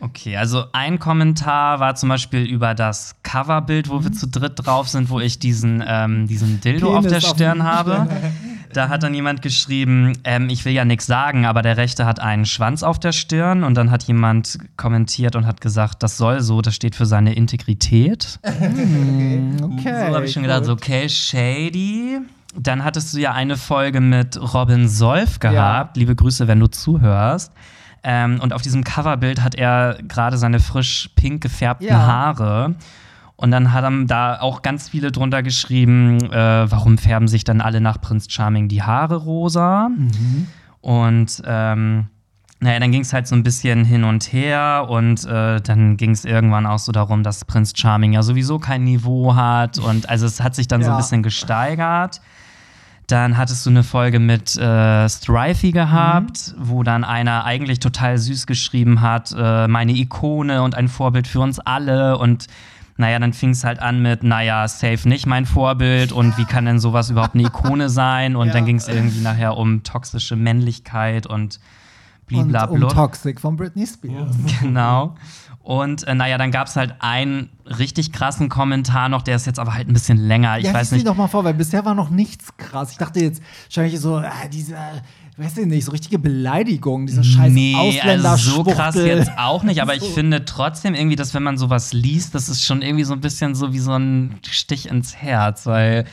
Okay, 0.00 0.36
also 0.36 0.64
ein 0.72 0.98
Kommentar 0.98 1.78
war 1.78 1.94
zum 1.94 2.08
Beispiel 2.08 2.44
über 2.44 2.74
das 2.74 3.16
Coverbild, 3.22 3.88
wo 3.88 4.02
wir 4.02 4.12
zu 4.12 4.26
dritt 4.26 4.54
drauf 4.56 4.88
sind, 4.88 5.10
wo 5.10 5.20
ich 5.20 5.38
diesen, 5.38 5.82
ähm, 5.86 6.26
diesen 6.26 6.60
Dildo 6.60 6.88
Penis 6.88 7.04
auf 7.04 7.06
der 7.06 7.18
auf 7.18 7.36
Stirn 7.36 7.62
habe. 7.62 8.08
Da 8.72 8.88
hat 8.88 9.02
dann 9.02 9.12
jemand 9.14 9.42
geschrieben, 9.42 10.14
ähm, 10.24 10.48
ich 10.48 10.64
will 10.64 10.72
ja 10.72 10.84
nichts 10.84 11.06
sagen, 11.06 11.44
aber 11.44 11.62
der 11.62 11.76
Rechte 11.76 12.06
hat 12.06 12.20
einen 12.20 12.46
Schwanz 12.46 12.82
auf 12.82 12.98
der 12.98 13.12
Stirn. 13.12 13.64
Und 13.64 13.74
dann 13.74 13.90
hat 13.90 14.04
jemand 14.04 14.58
kommentiert 14.76 15.36
und 15.36 15.46
hat 15.46 15.60
gesagt, 15.60 16.02
das 16.02 16.16
soll 16.16 16.40
so, 16.40 16.62
das 16.62 16.74
steht 16.74 16.96
für 16.96 17.06
seine 17.06 17.34
Integrität. 17.34 18.40
Okay. 19.62 20.08
So 20.08 20.14
habe 20.14 20.26
ich 20.26 20.32
schon 20.32 20.42
gedacht, 20.42 20.64
so, 20.64 20.72
okay, 20.72 21.08
shady. 21.08 22.20
Dann 22.54 22.84
hattest 22.84 23.14
du 23.14 23.18
ja 23.18 23.32
eine 23.32 23.56
Folge 23.56 24.00
mit 24.00 24.38
Robin 24.54 24.88
Solf 24.88 25.38
gehabt. 25.38 25.96
Liebe 25.96 26.14
Grüße, 26.14 26.48
wenn 26.48 26.60
du 26.60 26.66
zuhörst. 26.66 27.52
Ähm, 28.04 28.40
und 28.42 28.52
auf 28.52 28.62
diesem 28.62 28.84
Coverbild 28.84 29.42
hat 29.42 29.54
er 29.54 29.96
gerade 30.06 30.36
seine 30.36 30.60
frisch 30.60 31.10
pink 31.14 31.42
gefärbten 31.42 31.86
Ja. 31.88 32.06
Haare. 32.06 32.74
Und 33.36 33.50
dann 33.52 33.72
hat 33.72 33.84
er 33.84 34.04
da 34.06 34.40
auch 34.40 34.62
ganz 34.62 34.88
viele 34.88 35.10
drunter 35.12 35.42
geschrieben, 35.42 36.18
äh, 36.32 36.70
warum 36.70 36.98
färben 36.98 37.26
sich 37.26 37.44
dann 37.44 37.60
alle 37.60 37.80
nach 37.80 38.00
Prinz 38.00 38.26
Charming 38.30 38.68
die 38.68 38.82
Haare 38.82 39.16
rosa? 39.16 39.88
Und 40.80 41.42
ähm, 41.46 42.06
naja, 42.60 42.78
dann 42.78 42.92
ging 42.92 43.00
es 43.02 43.12
halt 43.12 43.26
so 43.26 43.34
ein 43.34 43.42
bisschen 43.42 43.84
hin 43.84 44.04
und 44.04 44.32
her 44.32 44.86
und 44.88 45.24
äh, 45.24 45.60
dann 45.60 45.96
ging 45.96 46.10
es 46.10 46.24
irgendwann 46.24 46.66
auch 46.66 46.78
so 46.78 46.92
darum, 46.92 47.24
dass 47.24 47.44
Prinz 47.44 47.72
Charming 47.74 48.12
ja 48.12 48.22
sowieso 48.22 48.58
kein 48.60 48.84
Niveau 48.84 49.34
hat 49.34 49.78
und 49.78 50.08
also 50.08 50.26
es 50.26 50.40
hat 50.40 50.54
sich 50.54 50.68
dann 50.68 50.80
so 50.82 50.88
Ja. 50.88 50.94
ein 50.94 50.98
bisschen 50.98 51.22
gesteigert. 51.24 52.20
Dann 53.12 53.36
hattest 53.36 53.66
du 53.66 53.70
eine 53.70 53.82
Folge 53.82 54.18
mit 54.18 54.56
äh, 54.56 55.06
Strifey 55.08 55.70
gehabt, 55.72 56.54
wo 56.58 56.82
dann 56.82 57.04
einer 57.04 57.44
eigentlich 57.44 57.78
total 57.78 58.16
süß 58.16 58.46
geschrieben 58.46 59.02
hat, 59.02 59.34
äh, 59.36 59.68
meine 59.68 59.92
Ikone 59.92 60.62
und 60.62 60.74
ein 60.74 60.88
Vorbild 60.88 61.26
für 61.26 61.40
uns 61.40 61.58
alle 61.60 62.16
und 62.16 62.46
naja, 62.96 63.18
dann 63.18 63.32
fing 63.32 63.50
es 63.50 63.64
halt 63.64 63.80
an 63.80 64.00
mit, 64.02 64.22
naja, 64.22 64.66
safe 64.68 65.08
nicht 65.08 65.26
mein 65.26 65.44
Vorbild 65.44 66.12
und 66.12 66.38
wie 66.38 66.44
kann 66.44 66.64
denn 66.66 66.78
sowas 66.78 67.10
überhaupt 67.10 67.34
eine 67.34 67.44
Ikone 67.44 67.88
sein? 67.90 68.34
Und 68.36 68.46
Ja. 68.52 68.52
dann 68.54 68.64
ging 68.66 68.76
es 68.76 68.88
irgendwie 68.88 69.20
nachher 69.20 69.56
um 69.56 69.82
toxische 69.82 70.36
Männlichkeit 70.36 71.26
und 71.26 71.58
und 72.30 72.48
blablabla. 72.48 72.86
um 72.86 72.92
Toxic 72.94 73.40
von 73.40 73.56
Britney 73.56 73.86
Spears. 73.86 74.34
Genau. 74.62 75.16
Und 75.62 76.06
äh, 76.08 76.14
naja, 76.14 76.38
dann 76.38 76.50
gab 76.50 76.66
es 76.66 76.74
halt 76.74 76.94
einen 76.98 77.48
richtig 77.66 78.12
krassen 78.12 78.48
Kommentar 78.48 79.08
noch, 79.08 79.22
der 79.22 79.36
ist 79.36 79.46
jetzt 79.46 79.60
aber 79.60 79.74
halt 79.74 79.88
ein 79.88 79.92
bisschen 79.92 80.18
länger. 80.18 80.58
Ich 80.58 80.64
ja, 80.64 80.74
weiß 80.74 80.90
nicht. 80.90 81.06
doch 81.06 81.16
mal 81.16 81.28
vor, 81.28 81.44
weil 81.44 81.54
bisher 81.54 81.84
war 81.84 81.94
noch 81.94 82.10
nichts 82.10 82.56
krass. 82.56 82.90
Ich 82.90 82.98
dachte 82.98 83.20
jetzt 83.20 83.40
wahrscheinlich 83.66 84.00
so, 84.00 84.16
ah, 84.16 84.48
diese, 84.52 84.76
weiß 85.36 85.58
ich 85.58 85.66
nicht, 85.66 85.84
so 85.84 85.92
richtige 85.92 86.18
Beleidigung, 86.18 87.06
dieser 87.06 87.22
scheiß 87.22 87.52
Nee, 87.52 87.76
Ausländer 87.76 88.32
also 88.32 88.56
so 88.56 88.64
krass 88.64 88.96
jetzt 88.96 89.30
auch 89.38 89.62
nicht, 89.62 89.80
aber 89.80 89.94
ich 89.96 90.02
finde 90.02 90.44
trotzdem 90.44 90.94
irgendwie, 90.94 91.16
dass 91.16 91.32
wenn 91.32 91.44
man 91.44 91.56
sowas 91.56 91.92
liest, 91.92 92.34
das 92.34 92.48
ist 92.48 92.64
schon 92.64 92.82
irgendwie 92.82 93.04
so 93.04 93.12
ein 93.12 93.20
bisschen 93.20 93.54
so 93.54 93.72
wie 93.72 93.78
so 93.78 93.92
ein 93.92 94.40
Stich 94.50 94.88
ins 94.88 95.14
Herz, 95.14 95.66
weil 95.66 96.06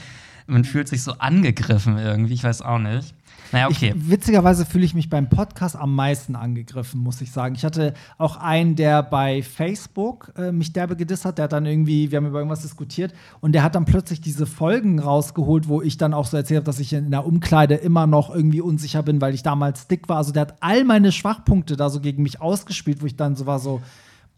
man 0.46 0.64
fühlt 0.64 0.88
sich 0.88 1.04
so 1.04 1.14
angegriffen 1.14 1.98
irgendwie, 1.98 2.34
ich 2.34 2.44
weiß 2.44 2.62
auch 2.62 2.80
nicht. 2.80 3.16
Naja, 3.52 3.68
okay. 3.68 3.94
Ich, 3.96 4.10
witzigerweise 4.10 4.66
fühle 4.66 4.86
ich 4.86 4.94
mich 4.94 5.10
beim 5.10 5.30
Podcast 5.30 5.76
am 5.76 5.96
meisten 5.96 6.36
angegriffen, 6.36 7.00
muss 7.00 7.22
ich 7.22 7.32
sagen. 7.32 7.56
Ich 7.56 7.66
hatte 7.66 7.94
auch 8.18 8.38
einen, 8.38 8.76
der 8.76 9.04
bei 9.04 9.42
Facebook 9.42 10.32
äh, 10.38 10.52
mich 10.52 10.74
derbe 10.74 10.96
gedisst 10.96 11.26
hat. 11.26 11.38
Der 11.38 11.46
hat 11.46 11.54
dann 11.54 11.66
irgendwie, 11.66 12.12
wir 12.12 12.18
haben 12.18 12.28
über 12.28 12.40
irgendwas 12.40 12.62
diskutiert 12.62 13.14
und 13.42 13.54
der 13.54 13.64
hat 13.64 13.76
dann 13.76 13.86
plötzlich 13.86 14.22
diese 14.22 14.46
Folgen 14.46 15.00
rausgeholt, 15.00 15.68
wo 15.68 15.82
ich 15.82 15.98
dann 15.98 16.14
auch 16.14 16.28
so 16.28 16.38
erzählt 16.38 16.60
habe, 16.60 16.66
dass 16.66 16.80
ich 16.80 16.94
in 16.94 17.12
der 17.12 17.26
Umkleide 17.26 17.76
immer 17.76 18.08
noch 18.08 18.34
irgendwie 18.34 18.62
unsicher 18.62 19.04
bin, 19.04 19.22
weil 19.22 19.34
ich 19.34 19.44
damals 19.44 19.88
dick 19.88 20.10
war. 20.10 20.18
Also 20.18 20.32
der 20.32 20.42
hat 20.42 20.56
all 20.60 20.84
meine 20.84 21.12
Schwachpunkte 21.12 21.76
da 21.76 21.90
so 21.90 22.00
gegen 22.00 22.24
mich 22.24 22.42
ausgespielt, 22.42 23.02
wo 23.02 23.06
ich 23.06 23.16
dann 23.16 23.36
so 23.36 23.46
war 23.46 23.60
so, 23.60 23.82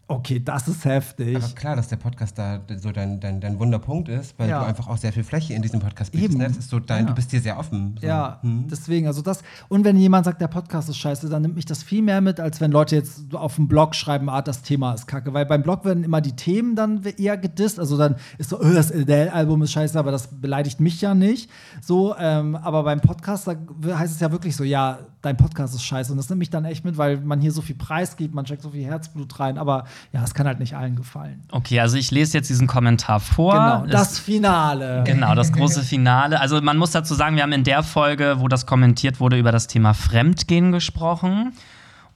okay, 0.08 0.40
das 0.44 0.68
ist 0.68 0.84
heftig. 0.84 1.36
Aber 1.36 1.48
klar, 1.54 1.76
dass 1.76 1.88
der 1.88 1.96
Podcast 1.96 2.36
da 2.36 2.60
so 2.76 2.90
dein, 2.92 3.18
dein, 3.18 3.40
dein 3.40 3.58
Wunderpunkt 3.58 4.08
ist, 4.10 4.38
weil 4.38 4.48
Ja. 4.50 4.60
du 4.60 4.66
einfach 4.66 4.88
auch 4.88 4.98
sehr 4.98 5.12
viel 5.12 5.24
Fläche 5.24 5.54
in 5.54 5.62
diesem 5.62 5.80
Podcast 5.80 6.12
bietest. 6.12 6.36
Ne? 6.36 6.48
Das 6.48 6.58
ist 6.58 6.68
so 6.70 6.78
dein, 6.80 7.04
Ja. 7.04 7.08
Du 7.10 7.14
bist 7.14 7.32
dir 7.32 7.40
sehr 7.40 7.58
offen. 7.58 7.96
So. 8.00 8.06
Ja, 8.06 8.38
Hm. 8.42 8.66
deswegen, 8.70 9.06
also 9.06 9.22
das. 9.22 9.42
Und 9.68 9.84
wenn 9.84 9.96
jemand 9.96 10.26
sagt, 10.26 10.40
der 10.42 10.48
Podcast 10.48 10.88
ist 10.90 10.98
scheiße, 10.98 11.28
dann 11.30 11.42
nimmt 11.42 11.54
mich 11.56 11.64
das 11.64 11.82
viel 11.82 12.02
mehr 12.02 12.20
mit, 12.20 12.40
als 12.40 12.60
wenn 12.60 12.70
Leute 12.72 12.96
jetzt 12.96 13.34
auf 13.34 13.56
dem 13.56 13.68
Blog 13.68 13.94
schreiben, 13.94 14.28
ah, 14.28 14.42
das 14.42 14.60
Thema 14.62 14.92
ist 14.92 15.06
kacke. 15.06 15.32
Weil 15.32 15.46
beim 15.46 15.62
Blog 15.62 15.84
werden 15.86 16.04
immer 16.04 16.20
die 16.20 16.36
Themen 16.36 16.76
dann 16.76 17.02
eher 17.16 17.38
gedisst. 17.38 17.78
Also 17.80 17.96
dann 17.96 18.16
ist 18.38 18.50
so, 18.50 18.60
oh, 18.60 18.72
das 18.72 18.92
Adele-Album 18.92 19.62
ist 19.62 19.72
scheiße, 19.72 19.98
aber 19.98 20.10
das 20.10 20.28
beleidigt 20.28 20.78
mich 20.80 21.00
ja 21.00 21.14
nicht. 21.14 21.48
So, 21.80 22.14
ähm, 22.18 22.54
aber 22.56 22.82
beim 22.82 23.00
Podcast 23.00 23.46
da 23.48 23.54
heißt 23.98 24.14
es 24.14 24.20
ja 24.20 24.30
wirklich 24.30 24.54
so, 24.56 24.64
ja, 24.64 24.98
dein 25.22 25.36
Podcast 25.36 25.74
ist 25.74 25.84
scheiße. 25.84 26.12
Und 26.12 26.18
das 26.18 26.28
nimmt 26.28 26.40
mich 26.40 26.50
dann 26.50 26.64
echt 26.64 26.84
mit, 26.84 26.98
weil 26.98 27.16
man 27.18 27.40
hier 27.40 27.52
so 27.52 27.62
viel 27.62 27.76
Preis 27.76 28.16
gibt, 28.16 28.34
man 28.34 28.44
steckt 28.44 28.62
so 28.62 28.70
viel 28.70 28.84
Herzblut 28.84 29.38
rein. 29.40 29.56
Aber 29.56 29.84
ja, 30.12 30.22
es 30.22 30.34
kann 30.34 30.46
halt 30.46 30.58
nicht 30.58 30.76
allen 30.76 30.96
gefallen. 30.96 31.42
Okay, 31.50 31.80
also 31.80 31.96
ich 31.96 32.10
lese 32.10 32.36
jetzt 32.36 32.50
diesen 32.50 32.66
Kommentar 32.66 33.20
vor. 33.20 33.52
Genau, 33.54 33.84
Es- 33.84 33.90
das 33.92 34.18
Finale. 34.18 35.04
Genau, 35.06 35.34
das 35.34 35.52
große 35.52 35.82
Finale. 35.84 36.40
Also 36.40 36.60
man 36.60 36.76
muss 36.76 36.90
dazu 36.90 37.14
sagen, 37.14 37.36
wir 37.36 37.42
haben 37.44 37.52
in 37.52 37.64
der 37.64 37.82
Folge, 37.82 38.36
wo 38.40 38.48
das 38.48 38.66
kommentiert 38.66 39.20
wurde, 39.20 39.38
über 39.38 39.52
das 39.52 39.66
Thema 39.68 39.94
Fremdgehen 39.94 40.72
gesprochen. 40.72 41.52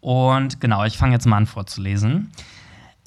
Und 0.01 0.61
genau, 0.61 0.85
ich 0.85 0.99
fange 0.99 1.13
jetzt 1.15 1.27
mal 1.27 1.37
an 1.39 1.47
vorzulesen. 1.47 2.31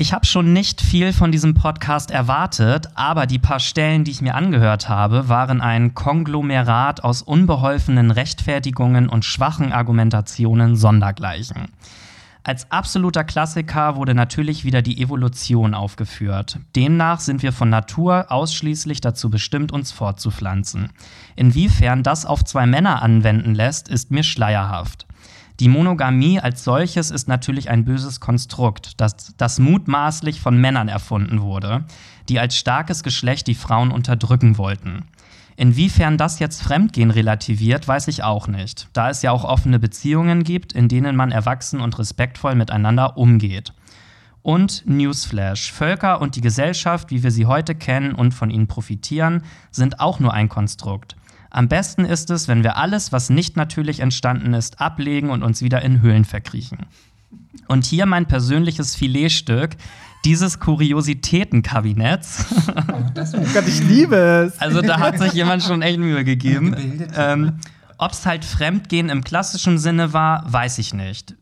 Ich 0.02 0.14
habe 0.14 0.26
schon 0.26 0.54
nicht 0.54 0.80
viel 0.80 1.12
von 1.12 1.30
diesem 1.30 1.56
Podcast 1.56 2.10
erwartet, 2.10 2.88
aber 2.96 3.26
die 3.26 3.38
paar 3.38 3.60
Stellen, 3.60 4.06
die 4.06 4.12
ich 4.12 4.22
mir 4.22 4.34
angehört 4.34 4.88
habe, 4.88 5.28
waren 5.28 5.60
ein 5.60 5.94
Konglomerat 5.94 7.04
aus 7.04 7.22
unbeholfenen 7.22 8.10
Rechtfertigungen 8.10 9.10
und 9.10 9.26
schwachen 9.26 9.74
Argumentationen 9.74 10.78
sondergleichen. 10.78 11.68
Als 12.44 12.72
absoluter 12.72 13.26
Klassiker 13.26 13.98
wurde 13.98 14.16
natürlich 14.16 14.64
wieder 14.64 14.82
die 14.82 15.02
Evolution 15.02 15.74
aufgeführt. 15.74 16.60
Demnach 16.78 17.20
sind 17.20 17.44
wir 17.44 17.52
von 17.52 17.70
Natur 17.70 18.28
ausschließlich 18.30 19.02
dazu 19.02 19.30
bestimmt, 19.30 19.74
uns 19.74 19.92
fortzupflanzen. 19.92 20.92
Inwiefern 21.36 22.04
das 22.04 22.26
auf 22.26 22.46
zwei 22.46 22.66
Männer 22.66 23.02
anwenden 23.02 23.54
lässt, 23.54 23.90
ist 23.90 24.12
mir 24.12 24.24
schleierhaft. 24.24 25.09
Die 25.60 25.68
Monogamie 25.68 26.40
als 26.40 26.64
solches 26.64 27.12
ist 27.12 27.28
natürlich 27.28 27.70
ein 27.70 27.84
böses 27.84 28.22
Konstrukt, 28.22 28.94
das, 29.02 29.36
das 29.36 29.60
mutmaßlich 29.60 30.40
von 30.40 30.60
Männern 30.60 30.88
erfunden 30.88 31.42
wurde, 31.42 31.84
die 32.30 32.40
als 32.40 32.56
starkes 32.56 33.04
Geschlecht 33.04 33.48
die 33.48 33.56
Frauen 33.56 33.92
unterdrücken 33.92 34.58
wollten. 34.58 35.04
Inwiefern 35.58 36.18
das 36.18 36.40
jetzt 36.40 36.64
Fremdgehen 36.64 37.12
relativiert, 37.12 37.86
weiß 37.86 38.08
ich 38.08 38.24
auch 38.24 38.48
nicht, 38.48 38.88
da 38.94 39.10
es 39.10 39.22
ja 39.22 39.32
auch 39.32 39.44
offene 39.44 39.80
Beziehungen 39.80 40.44
gibt, 40.44 40.72
in 40.72 40.88
denen 40.88 41.18
man 41.18 41.32
erwachsen 41.32 41.82
und 41.82 42.00
respektvoll 42.00 42.56
miteinander 42.56 43.18
umgeht. 43.18 43.74
Und 44.42 44.84
Newsflash, 44.86 45.74
Völker 45.74 46.22
und 46.22 46.38
die 46.38 46.42
Gesellschaft, 46.42 47.12
wie 47.12 47.24
wir 47.24 47.32
sie 47.32 47.46
heute 47.46 47.76
kennen 47.76 48.16
und 48.16 48.34
von 48.34 48.50
ihnen 48.50 48.68
profitieren, 48.68 49.44
sind 49.72 50.00
auch 50.00 50.22
nur 50.22 50.34
ein 50.34 50.48
Konstrukt. 50.48 51.18
Am 51.50 51.68
besten 51.68 52.06
ist 52.06 52.30
es, 52.30 52.48
wenn 52.48 52.64
wir 52.64 52.78
alles, 52.78 53.12
was 53.12 53.30
nicht 53.30 53.58
natürlich 53.58 54.00
entstanden 54.00 54.54
ist, 54.54 54.80
ablegen 54.80 55.30
und 55.30 55.44
uns 55.44 55.62
wieder 55.62 55.82
in 55.82 56.02
Höhlen 56.02 56.26
verkriechen. 56.26 56.80
Und 57.68 57.86
hier 57.86 58.06
mein 58.06 58.28
persönliches 58.28 58.96
Filetstück 58.96 59.76
dieses 60.26 60.60
Kuriositätenkabinetts. 60.60 62.46
Oh 62.68 63.46
Gott, 63.54 63.68
ich 63.68 63.82
liebe 63.84 64.16
es. 64.48 64.60
Also 64.60 64.82
da 64.82 65.00
hat 65.00 65.18
sich 65.18 65.34
jemand 65.34 65.64
schon 65.64 65.82
echt 65.82 66.00
Mühe 66.00 66.24
gegeben. 66.24 66.76
Ähm, 67.16 67.60
Ob 67.98 68.12
es 68.12 68.26
halt 68.26 68.46
Fremdgehen 68.46 69.10
im 69.10 69.24
klassischen 69.24 69.78
Sinne 69.78 70.14
war, 70.14 70.44
weiß 70.52 70.78
ich 70.78 70.94
nicht. 70.94 71.36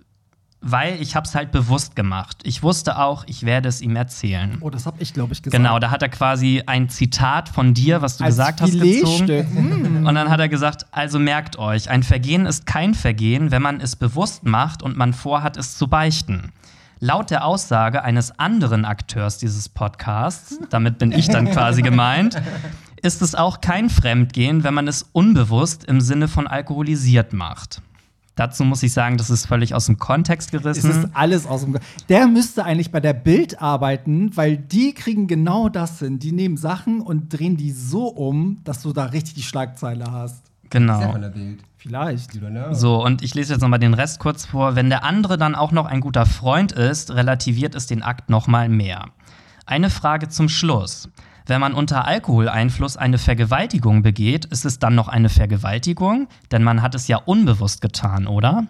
Weil 0.62 1.00
ich 1.02 1.16
habe 1.16 1.28
es 1.28 1.36
halt 1.36 1.52
bewusst 1.52 1.96
gemacht. 1.96 2.38
Ich 2.44 2.64
wusste 2.64 2.98
auch, 2.98 3.26
ich 3.28 3.46
werde 3.46 3.70
es 3.70 3.82
ihm 3.82 3.96
erzählen. 3.96 4.58
Oh, 4.62 4.70
das 4.70 4.86
habe 4.86 4.98
ich, 5.02 5.14
glaube 5.14 5.34
ich, 5.34 5.44
gesagt. 5.44 5.56
Genau, 5.56 5.78
da 5.80 5.92
hat 5.92 6.02
er 6.02 6.10
quasi 6.10 6.64
ein 6.66 6.90
Zitat 6.90 7.50
von 7.50 7.74
dir, 7.74 8.02
was 8.02 8.18
du 8.18 8.24
Als 8.24 8.34
gesagt 8.34 8.62
hast, 8.62 8.80
gezogen. 8.80 10.06
Und 10.06 10.16
dann 10.16 10.30
hat 10.30 10.40
er 10.40 10.50
gesagt, 10.50 10.88
also 10.92 11.20
merkt 11.20 11.60
euch, 11.60 11.90
ein 11.90 12.04
Vergehen 12.04 12.46
ist 12.46 12.66
kein 12.66 12.96
Vergehen, 12.96 13.52
wenn 13.52 13.62
man 13.62 13.80
es 13.82 13.96
bewusst 13.96 14.46
macht 14.46 14.82
und 14.82 14.98
man 14.98 15.14
vorhat, 15.14 15.58
es 15.58 15.78
zu 15.78 15.88
beichten. 15.88 16.52
Laut 17.00 17.30
der 17.30 17.46
Aussage 17.46 18.04
eines 18.04 18.40
anderen 18.40 18.84
Akteurs 18.84 19.38
dieses 19.38 19.70
Podcasts, 19.70 20.60
damit 20.72 20.98
bin 20.98 21.12
ich 21.12 21.28
dann 21.28 21.52
quasi 21.52 21.84
gemeint, 21.84 22.42
ist 23.04 23.22
es 23.22 23.36
auch 23.36 23.62
kein 23.62 23.92
Fremdgehen, 23.92 24.64
wenn 24.64 24.74
man 24.74 24.88
es 24.88 25.04
unbewusst 25.12 25.84
im 25.84 26.02
Sinne 26.02 26.28
von 26.28 26.48
alkoholisiert 26.48 27.34
macht. 27.34 27.84
Dazu 28.38 28.64
muss 28.64 28.82
ich 28.84 28.94
sagen, 28.94 29.18
das 29.18 29.30
ist 29.30 29.46
völlig 29.48 29.74
aus 29.76 29.88
dem 29.88 29.98
Kontext 29.98 30.54
Es 30.54 30.62
gerissen. 30.64 30.92
ist 30.92 31.10
alles 31.14 31.46
aus 31.46 31.62
dem. 31.66 31.78
Der 32.08 32.28
müsste 32.28 32.64
eigentlich 32.64 32.92
bei 32.92 33.00
der 33.02 33.14
Bild 33.14 33.62
arbeiten, 33.62 34.32
weil 34.38 34.56
die 34.58 34.94
kriegen 34.94 35.28
genau 35.28 35.68
das 35.68 36.00
hin. 36.00 36.20
Die 36.20 36.32
nehmen 36.32 36.56
Sachen 36.56 37.02
und 37.02 37.34
drehen 37.34 37.58
die 37.58 37.72
so 37.72 38.08
um, 38.08 38.60
dass 38.64 38.82
du 38.84 38.94
da 38.94 39.06
richtig 39.06 39.34
die 39.34 39.44
Schlagzeile 39.44 40.06
hast. 40.12 40.36
Ist 40.36 40.74
ja 40.74 40.80
Genau. 40.80 41.12
von 41.12 41.22
der 41.22 41.30
Bild. 41.30 41.60
Vielleicht. 41.78 42.32
So, 42.72 43.04
und 43.04 43.22
ich 43.24 43.34
lese 43.36 43.54
jetzt 43.54 43.62
nochmal 43.62 43.80
den 43.80 43.94
Rest 43.94 44.20
kurz 44.20 44.46
vor. 44.46 44.76
Wenn 44.76 44.90
der 44.90 45.04
andere 45.04 45.38
dann 45.38 45.56
auch 45.56 45.72
noch 45.72 45.86
ein 45.86 46.02
guter 46.02 46.26
Freund 46.26 46.72
ist, 46.74 47.12
relativiert 47.12 47.76
es 47.76 47.88
den 47.88 48.04
Akt 48.04 48.30
nochmal 48.30 48.68
mehr. 48.68 49.06
Eine 49.66 49.90
Frage 49.90 50.28
zum 50.30 50.50
Schluss. 50.50 51.10
Wenn 51.48 51.62
man 51.62 51.74
unter 51.74 52.06
Alkoholeinfluss 52.06 52.98
eine 52.98 53.18
Vergewaltigung 53.18 54.04
begeht, 54.04 54.46
ist 54.46 54.66
es 54.66 54.80
dann 54.80 54.96
noch 54.96 55.08
eine 55.08 55.30
Vergewaltigung? 55.30 56.28
Denn 56.52 56.64
man 56.64 56.82
hat 56.82 56.94
es 56.94 57.08
ja 57.08 57.18
unbewusst 57.18 57.82
getan, 57.82 58.28
oder? 58.28 58.66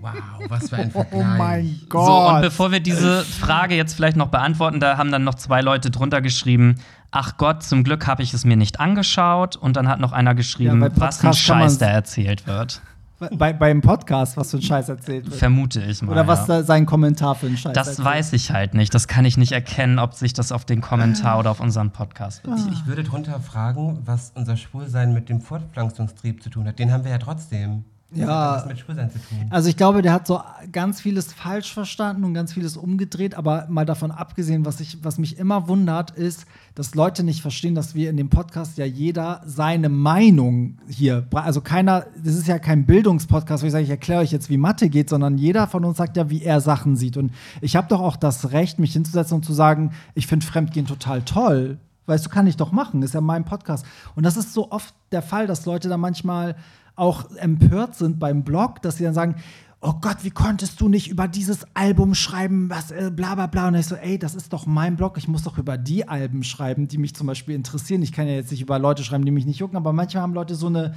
Wow, 0.00 0.12
was 0.48 0.68
für 0.68 0.76
ein 0.76 0.90
Vergleich. 0.90 1.12
Oh 1.18 1.24
mein 1.38 1.80
Gott. 1.88 2.06
So, 2.06 2.28
und 2.28 2.40
bevor 2.42 2.72
wir 2.72 2.80
diese 2.80 3.24
Frage 3.24 3.74
jetzt 3.74 3.94
vielleicht 3.94 4.16
noch 4.16 4.28
beantworten, 4.28 4.80
da 4.80 4.98
haben 4.98 5.10
dann 5.10 5.24
noch 5.24 5.34
zwei 5.34 5.60
Leute 5.62 5.90
drunter 5.90 6.20
geschrieben, 6.20 6.76
ach 7.10 7.36
Gott, 7.38 7.62
zum 7.62 7.84
Glück 7.84 8.06
habe 8.06 8.22
ich 8.22 8.34
es 8.34 8.44
mir 8.44 8.56
nicht 8.56 8.80
angeschaut. 8.80 9.56
Und 9.56 9.76
dann 9.76 9.88
hat 9.88 10.00
noch 10.00 10.12
einer 10.12 10.34
geschrieben, 10.34 10.82
Ja, 10.82 10.90
was 10.96 11.24
ein 11.24 11.32
Scheiß 11.32 11.78
da 11.78 11.86
erzählt 11.86 12.46
wird. 12.46 12.82
Bei, 13.18 13.52
beim 13.52 13.80
Podcast, 13.80 14.36
was 14.36 14.52
für 14.52 14.58
ein 14.58 14.62
Scheiß 14.62 14.88
erzählt 14.88 15.26
wird. 15.26 15.34
Vermute 15.34 15.82
ich 15.82 16.02
mal. 16.02 16.12
Oder 16.12 16.26
was 16.28 16.46
ja. 16.46 16.58
da 16.58 16.62
sein 16.62 16.86
Kommentar 16.86 17.34
für 17.34 17.46
ein 17.46 17.56
Scheiß 17.56 17.72
Das 17.72 17.88
erzählt. 17.88 18.06
weiß 18.06 18.32
ich 18.34 18.52
halt 18.52 18.74
nicht. 18.74 18.94
Das 18.94 19.08
kann 19.08 19.24
ich 19.24 19.36
nicht 19.36 19.50
erkennen, 19.52 19.98
ob 19.98 20.14
sich 20.14 20.32
das 20.32 20.52
auf 20.52 20.64
den 20.64 20.80
Kommentar 20.80 21.38
oder 21.40 21.50
auf 21.50 21.58
unseren 21.60 21.90
Podcast 21.90 22.44
bezieht. 22.44 22.72
Ich 22.72 22.86
würde 22.86 23.02
drunter 23.02 23.40
fragen, 23.40 23.98
was 24.04 24.32
unser 24.36 24.56
Schwulsein 24.56 25.12
mit 25.14 25.28
dem 25.28 25.40
Fortpflanzungstrieb 25.40 26.42
zu 26.42 26.50
tun 26.50 26.68
hat. 26.68 26.78
Den 26.78 26.92
haben 26.92 27.02
wir 27.04 27.10
ja 27.10 27.18
trotzdem. 27.18 27.84
Ja. 28.10 28.52
hat 28.52 28.60
das 28.60 28.66
mit 28.66 28.78
Schwulsein 28.78 29.10
zu 29.10 29.18
tun? 29.18 29.46
Also 29.50 29.68
ich 29.68 29.76
glaube, 29.76 30.00
der 30.00 30.12
hat 30.12 30.26
so 30.26 30.40
ganz 30.72 31.00
vieles 31.00 31.32
falsch 31.32 31.72
verstanden 31.74 32.24
und 32.24 32.32
ganz 32.32 32.54
vieles 32.54 32.76
umgedreht, 32.78 33.34
aber 33.34 33.66
mal 33.68 33.84
davon 33.84 34.10
abgesehen, 34.10 34.64
was, 34.64 34.80
ich, 34.80 35.04
was 35.04 35.18
mich 35.18 35.38
immer 35.38 35.68
wundert, 35.68 36.12
ist, 36.12 36.46
dass 36.74 36.94
Leute 36.94 37.22
nicht 37.22 37.42
verstehen, 37.42 37.74
dass 37.74 37.94
wir 37.94 38.08
in 38.08 38.16
dem 38.16 38.30
Podcast 38.30 38.78
ja 38.78 38.86
jeder 38.86 39.42
seine 39.44 39.90
Meinung 39.90 40.78
hier, 40.88 41.26
also 41.32 41.60
keiner, 41.60 42.06
das 42.16 42.34
ist 42.34 42.48
ja 42.48 42.58
kein 42.58 42.86
Bildungspodcast, 42.86 43.62
wo 43.62 43.66
ich 43.66 43.72
sage, 43.72 43.84
ich 43.84 43.90
erkläre 43.90 44.22
euch 44.22 44.32
jetzt, 44.32 44.48
wie 44.48 44.56
Mathe 44.56 44.88
geht, 44.88 45.10
sondern 45.10 45.36
jeder 45.36 45.66
von 45.66 45.84
uns 45.84 45.98
sagt 45.98 46.16
ja, 46.16 46.30
wie 46.30 46.42
er 46.42 46.62
Sachen 46.62 46.96
sieht. 46.96 47.18
Und 47.18 47.32
ich 47.60 47.76
habe 47.76 47.88
doch 47.88 48.00
auch 48.00 48.16
das 48.16 48.52
Recht, 48.52 48.78
mich 48.78 48.94
hinzusetzen 48.94 49.36
und 49.36 49.44
zu 49.44 49.52
sagen, 49.52 49.92
ich 50.14 50.26
finde 50.26 50.46
Fremdgehen 50.46 50.86
total 50.86 51.22
toll. 51.22 51.78
Weißt 52.08 52.24
du, 52.24 52.30
kann 52.30 52.46
ich 52.46 52.56
doch 52.56 52.72
machen, 52.72 53.02
ist 53.02 53.12
ja 53.12 53.20
mein 53.20 53.44
Podcast. 53.44 53.84
Und 54.14 54.24
das 54.24 54.38
ist 54.38 54.54
so 54.54 54.70
oft 54.70 54.94
der 55.12 55.20
Fall, 55.20 55.46
dass 55.46 55.66
Leute 55.66 55.90
da 55.90 55.98
manchmal 55.98 56.56
auch 56.98 57.30
empört 57.36 57.94
sind 57.94 58.18
beim 58.18 58.44
Blog, 58.44 58.82
dass 58.82 58.96
sie 58.96 59.04
dann 59.04 59.14
sagen, 59.14 59.36
oh 59.80 59.94
Gott, 60.00 60.18
wie 60.22 60.30
konntest 60.30 60.80
du 60.80 60.88
nicht 60.88 61.08
über 61.08 61.28
dieses 61.28 61.64
Album 61.74 62.14
schreiben, 62.14 62.68
was 62.68 62.90
äh, 62.90 63.10
bla 63.14 63.34
bla 63.36 63.46
bla. 63.46 63.68
Und 63.68 63.76
ich 63.76 63.86
so, 63.86 63.94
ey, 63.94 64.18
das 64.18 64.34
ist 64.34 64.52
doch 64.52 64.66
mein 64.66 64.96
Blog, 64.96 65.16
ich 65.18 65.28
muss 65.28 65.44
doch 65.44 65.58
über 65.58 65.78
die 65.78 66.08
Alben 66.08 66.42
schreiben, 66.42 66.88
die 66.88 66.98
mich 66.98 67.14
zum 67.14 67.26
Beispiel 67.26 67.54
interessieren. 67.54 68.02
Ich 68.02 68.12
kann 68.12 68.26
ja 68.26 68.34
jetzt 68.34 68.50
nicht 68.50 68.62
über 68.62 68.78
Leute 68.78 69.04
schreiben, 69.04 69.24
die 69.24 69.30
mich 69.30 69.46
nicht 69.46 69.58
jucken, 69.58 69.76
aber 69.76 69.92
manchmal 69.92 70.22
haben 70.22 70.34
Leute 70.34 70.56
so 70.56 70.66
eine, 70.66 70.94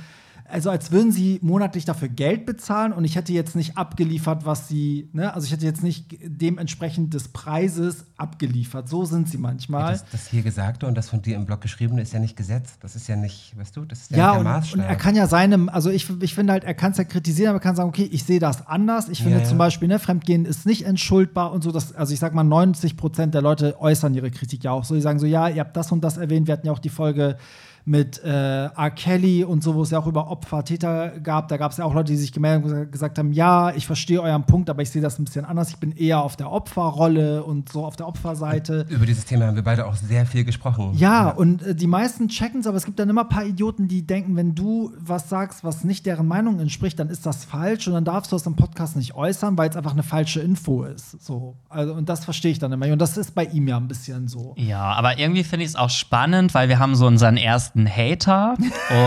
also 0.51 0.69
als 0.69 0.91
würden 0.91 1.11
sie 1.11 1.39
monatlich 1.41 1.85
dafür 1.85 2.07
Geld 2.09 2.45
bezahlen 2.45 2.93
und 2.93 3.05
ich 3.05 3.15
hätte 3.15 3.33
jetzt 3.33 3.55
nicht 3.55 3.77
abgeliefert, 3.77 4.45
was 4.45 4.67
sie, 4.67 5.09
ne, 5.13 5.33
also 5.33 5.45
ich 5.45 5.51
hätte 5.51 5.65
jetzt 5.65 5.83
nicht 5.83 6.17
dementsprechend 6.23 7.13
des 7.13 7.29
Preises 7.29 8.05
abgeliefert. 8.17 8.87
So 8.89 9.05
sind 9.05 9.29
sie 9.29 9.37
manchmal. 9.37 9.93
Das, 9.93 10.05
das 10.11 10.27
hier 10.27 10.41
Gesagte 10.43 10.85
und 10.87 10.95
das 10.95 11.09
von 11.09 11.21
dir 11.21 11.35
im 11.35 11.45
Blog 11.45 11.61
geschriebene 11.61 12.01
ist 12.01 12.13
ja 12.13 12.19
nicht 12.19 12.35
Gesetz. 12.35 12.77
Das 12.79 12.95
ist 12.95 13.07
ja 13.07 13.15
nicht, 13.15 13.57
weißt 13.57 13.75
du, 13.77 13.85
das 13.85 14.01
ist 14.01 14.11
ja, 14.11 14.17
Ja, 14.17 14.25
nicht 14.25 14.33
der 14.33 14.39
und, 14.39 14.45
Maßstab. 14.45 14.79
und 14.79 14.85
er 14.85 14.95
kann 14.95 15.15
ja 15.15 15.27
seinem, 15.27 15.69
also 15.69 15.89
ich, 15.89 16.09
ich 16.21 16.35
finde 16.35 16.53
halt, 16.53 16.63
er 16.63 16.73
kann 16.73 16.91
es 16.91 16.97
ja 16.97 17.03
kritisieren, 17.03 17.49
aber 17.49 17.57
er 17.59 17.61
kann 17.63 17.75
sagen, 17.75 17.89
okay, 17.89 18.07
ich 18.11 18.23
sehe 18.23 18.39
das 18.39 18.67
anders. 18.67 19.09
Ich 19.09 19.19
finde 19.19 19.37
Ja, 19.37 19.43
ja. 19.43 19.49
zum 19.49 19.57
Beispiel, 19.57 19.87
ne, 19.87 19.99
Fremdgehen 19.99 20.45
ist 20.45 20.65
nicht 20.65 20.85
entschuldbar 20.85 21.51
und 21.51 21.63
so. 21.63 21.71
Dass, 21.71 21.93
also 21.93 22.13
ich 22.13 22.19
sag 22.19 22.33
mal, 22.33 22.43
90 22.43 22.97
Prozent 22.97 23.33
der 23.33 23.41
Leute 23.41 23.79
äußern 23.79 24.13
ihre 24.13 24.31
Kritik 24.31 24.63
ja 24.63 24.71
auch 24.71 24.83
so. 24.83 24.95
Die 24.95 25.01
sagen 25.01 25.19
so, 25.19 25.25
ja, 25.25 25.47
ihr 25.47 25.59
habt 25.61 25.75
das 25.77 25.91
und 25.91 26.01
das 26.03 26.17
erwähnt. 26.17 26.47
Wir 26.47 26.53
hatten 26.53 26.67
ja 26.67 26.73
auch 26.73 26.79
die 26.79 26.89
Folge 26.89 27.37
mit 27.85 28.23
äh, 28.23 28.65
R. 28.65 28.91
Kelly 28.91 29.43
und 29.43 29.63
so, 29.63 29.75
wo 29.75 29.83
es 29.83 29.91
ja 29.91 29.99
auch 29.99 30.07
über 30.07 30.29
Opfer, 30.29 30.63
Täter 30.63 31.19
gab. 31.19 31.47
Da 31.47 31.57
gab 31.57 31.71
es 31.71 31.77
ja 31.77 31.85
auch 31.85 31.93
Leute, 31.93 32.11
die 32.11 32.17
sich 32.17 32.31
gemeldet 32.31 32.71
und 32.71 32.91
gesagt 32.91 33.17
haben, 33.17 33.33
ja, 33.33 33.71
ich 33.71 33.85
verstehe 33.85 34.21
euren 34.21 34.43
Punkt, 34.43 34.69
aber 34.69 34.81
ich 34.81 34.89
sehe 34.89 35.01
das 35.01 35.19
ein 35.19 35.25
bisschen 35.25 35.45
anders. 35.45 35.69
Ich 35.69 35.77
bin 35.77 35.91
eher 35.91 36.21
auf 36.21 36.35
der 36.35 36.51
Opferrolle 36.51 37.43
und 37.43 37.69
so 37.69 37.85
auf 37.85 37.95
der 37.95 38.07
Opferseite. 38.07 38.85
Über 38.89 39.05
dieses 39.05 39.25
Thema 39.25 39.47
haben 39.47 39.55
wir 39.55 39.63
beide 39.63 39.85
auch 39.85 39.95
sehr 39.95 40.25
viel 40.25 40.43
gesprochen. 40.43 40.91
Ja, 40.95 41.29
und 41.29 41.63
äh, 41.63 41.75
die 41.75 41.87
meisten 41.87 42.27
checken 42.27 42.61
es, 42.61 42.67
aber 42.67 42.77
es 42.77 42.85
gibt 42.85 42.99
dann 42.99 43.09
immer 43.09 43.21
ein 43.21 43.29
paar 43.29 43.45
Idioten, 43.45 43.87
die 43.87 44.05
denken, 44.05 44.35
wenn 44.35 44.55
du 44.55 44.91
was 44.99 45.29
sagst, 45.29 45.63
was 45.63 45.83
nicht 45.83 46.05
deren 46.05 46.27
Meinung 46.27 46.59
entspricht, 46.59 46.99
dann 46.99 47.09
ist 47.09 47.25
das 47.25 47.45
falsch 47.45 47.87
und 47.87 47.93
dann 47.93 48.05
darfst 48.05 48.31
du 48.31 48.35
das 48.35 48.45
im 48.45 48.55
Podcast 48.55 48.95
nicht 48.95 49.15
äußern, 49.15 49.57
weil 49.57 49.69
es 49.69 49.75
einfach 49.75 49.93
eine 49.93 50.03
falsche 50.03 50.39
Info 50.41 50.83
ist. 50.83 51.21
So. 51.21 51.55
Also, 51.69 51.93
und 51.93 52.09
das 52.09 52.25
verstehe 52.25 52.51
ich 52.51 52.59
dann 52.59 52.71
immer. 52.71 52.87
Und 52.87 52.99
das 52.99 53.17
ist 53.17 53.33
bei 53.33 53.45
ihm 53.45 53.67
ja 53.67 53.77
ein 53.77 53.87
bisschen 53.87 54.27
so. 54.27 54.53
Ja, 54.57 54.93
aber 54.93 55.19
irgendwie 55.19 55.43
finde 55.43 55.65
ich 55.65 55.71
es 55.71 55.75
auch 55.75 55.89
spannend, 55.89 56.53
weil 56.53 56.69
wir 56.69 56.79
haben 56.79 56.95
so 56.95 57.07
unseren 57.07 57.37
ersten 57.37 57.70
Hater. 57.75 58.55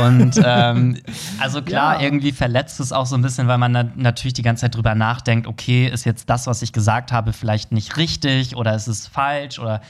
Und 0.04 0.40
ähm, 0.44 0.96
also 1.40 1.62
klar, 1.62 1.96
Ja. 1.96 2.02
irgendwie 2.02 2.32
verletzt 2.32 2.80
es 2.80 2.92
auch 2.92 3.06
so 3.06 3.16
ein 3.16 3.22
bisschen, 3.22 3.46
weil 3.48 3.58
man 3.58 3.72
na 3.72 3.84
natürlich 3.96 4.34
die 4.34 4.42
ganze 4.42 4.62
Zeit 4.62 4.74
drüber 4.74 4.94
nachdenkt, 4.94 5.46
okay, 5.46 5.86
ist 5.88 6.04
jetzt 6.04 6.28
das, 6.30 6.46
was 6.46 6.62
ich 6.62 6.72
gesagt 6.72 7.12
habe, 7.12 7.32
vielleicht 7.32 7.72
nicht 7.72 7.96
richtig 7.96 8.56
oder 8.56 8.74
ist 8.74 8.86
es 8.86 9.06
falsch 9.06 9.58
oder 9.58 9.80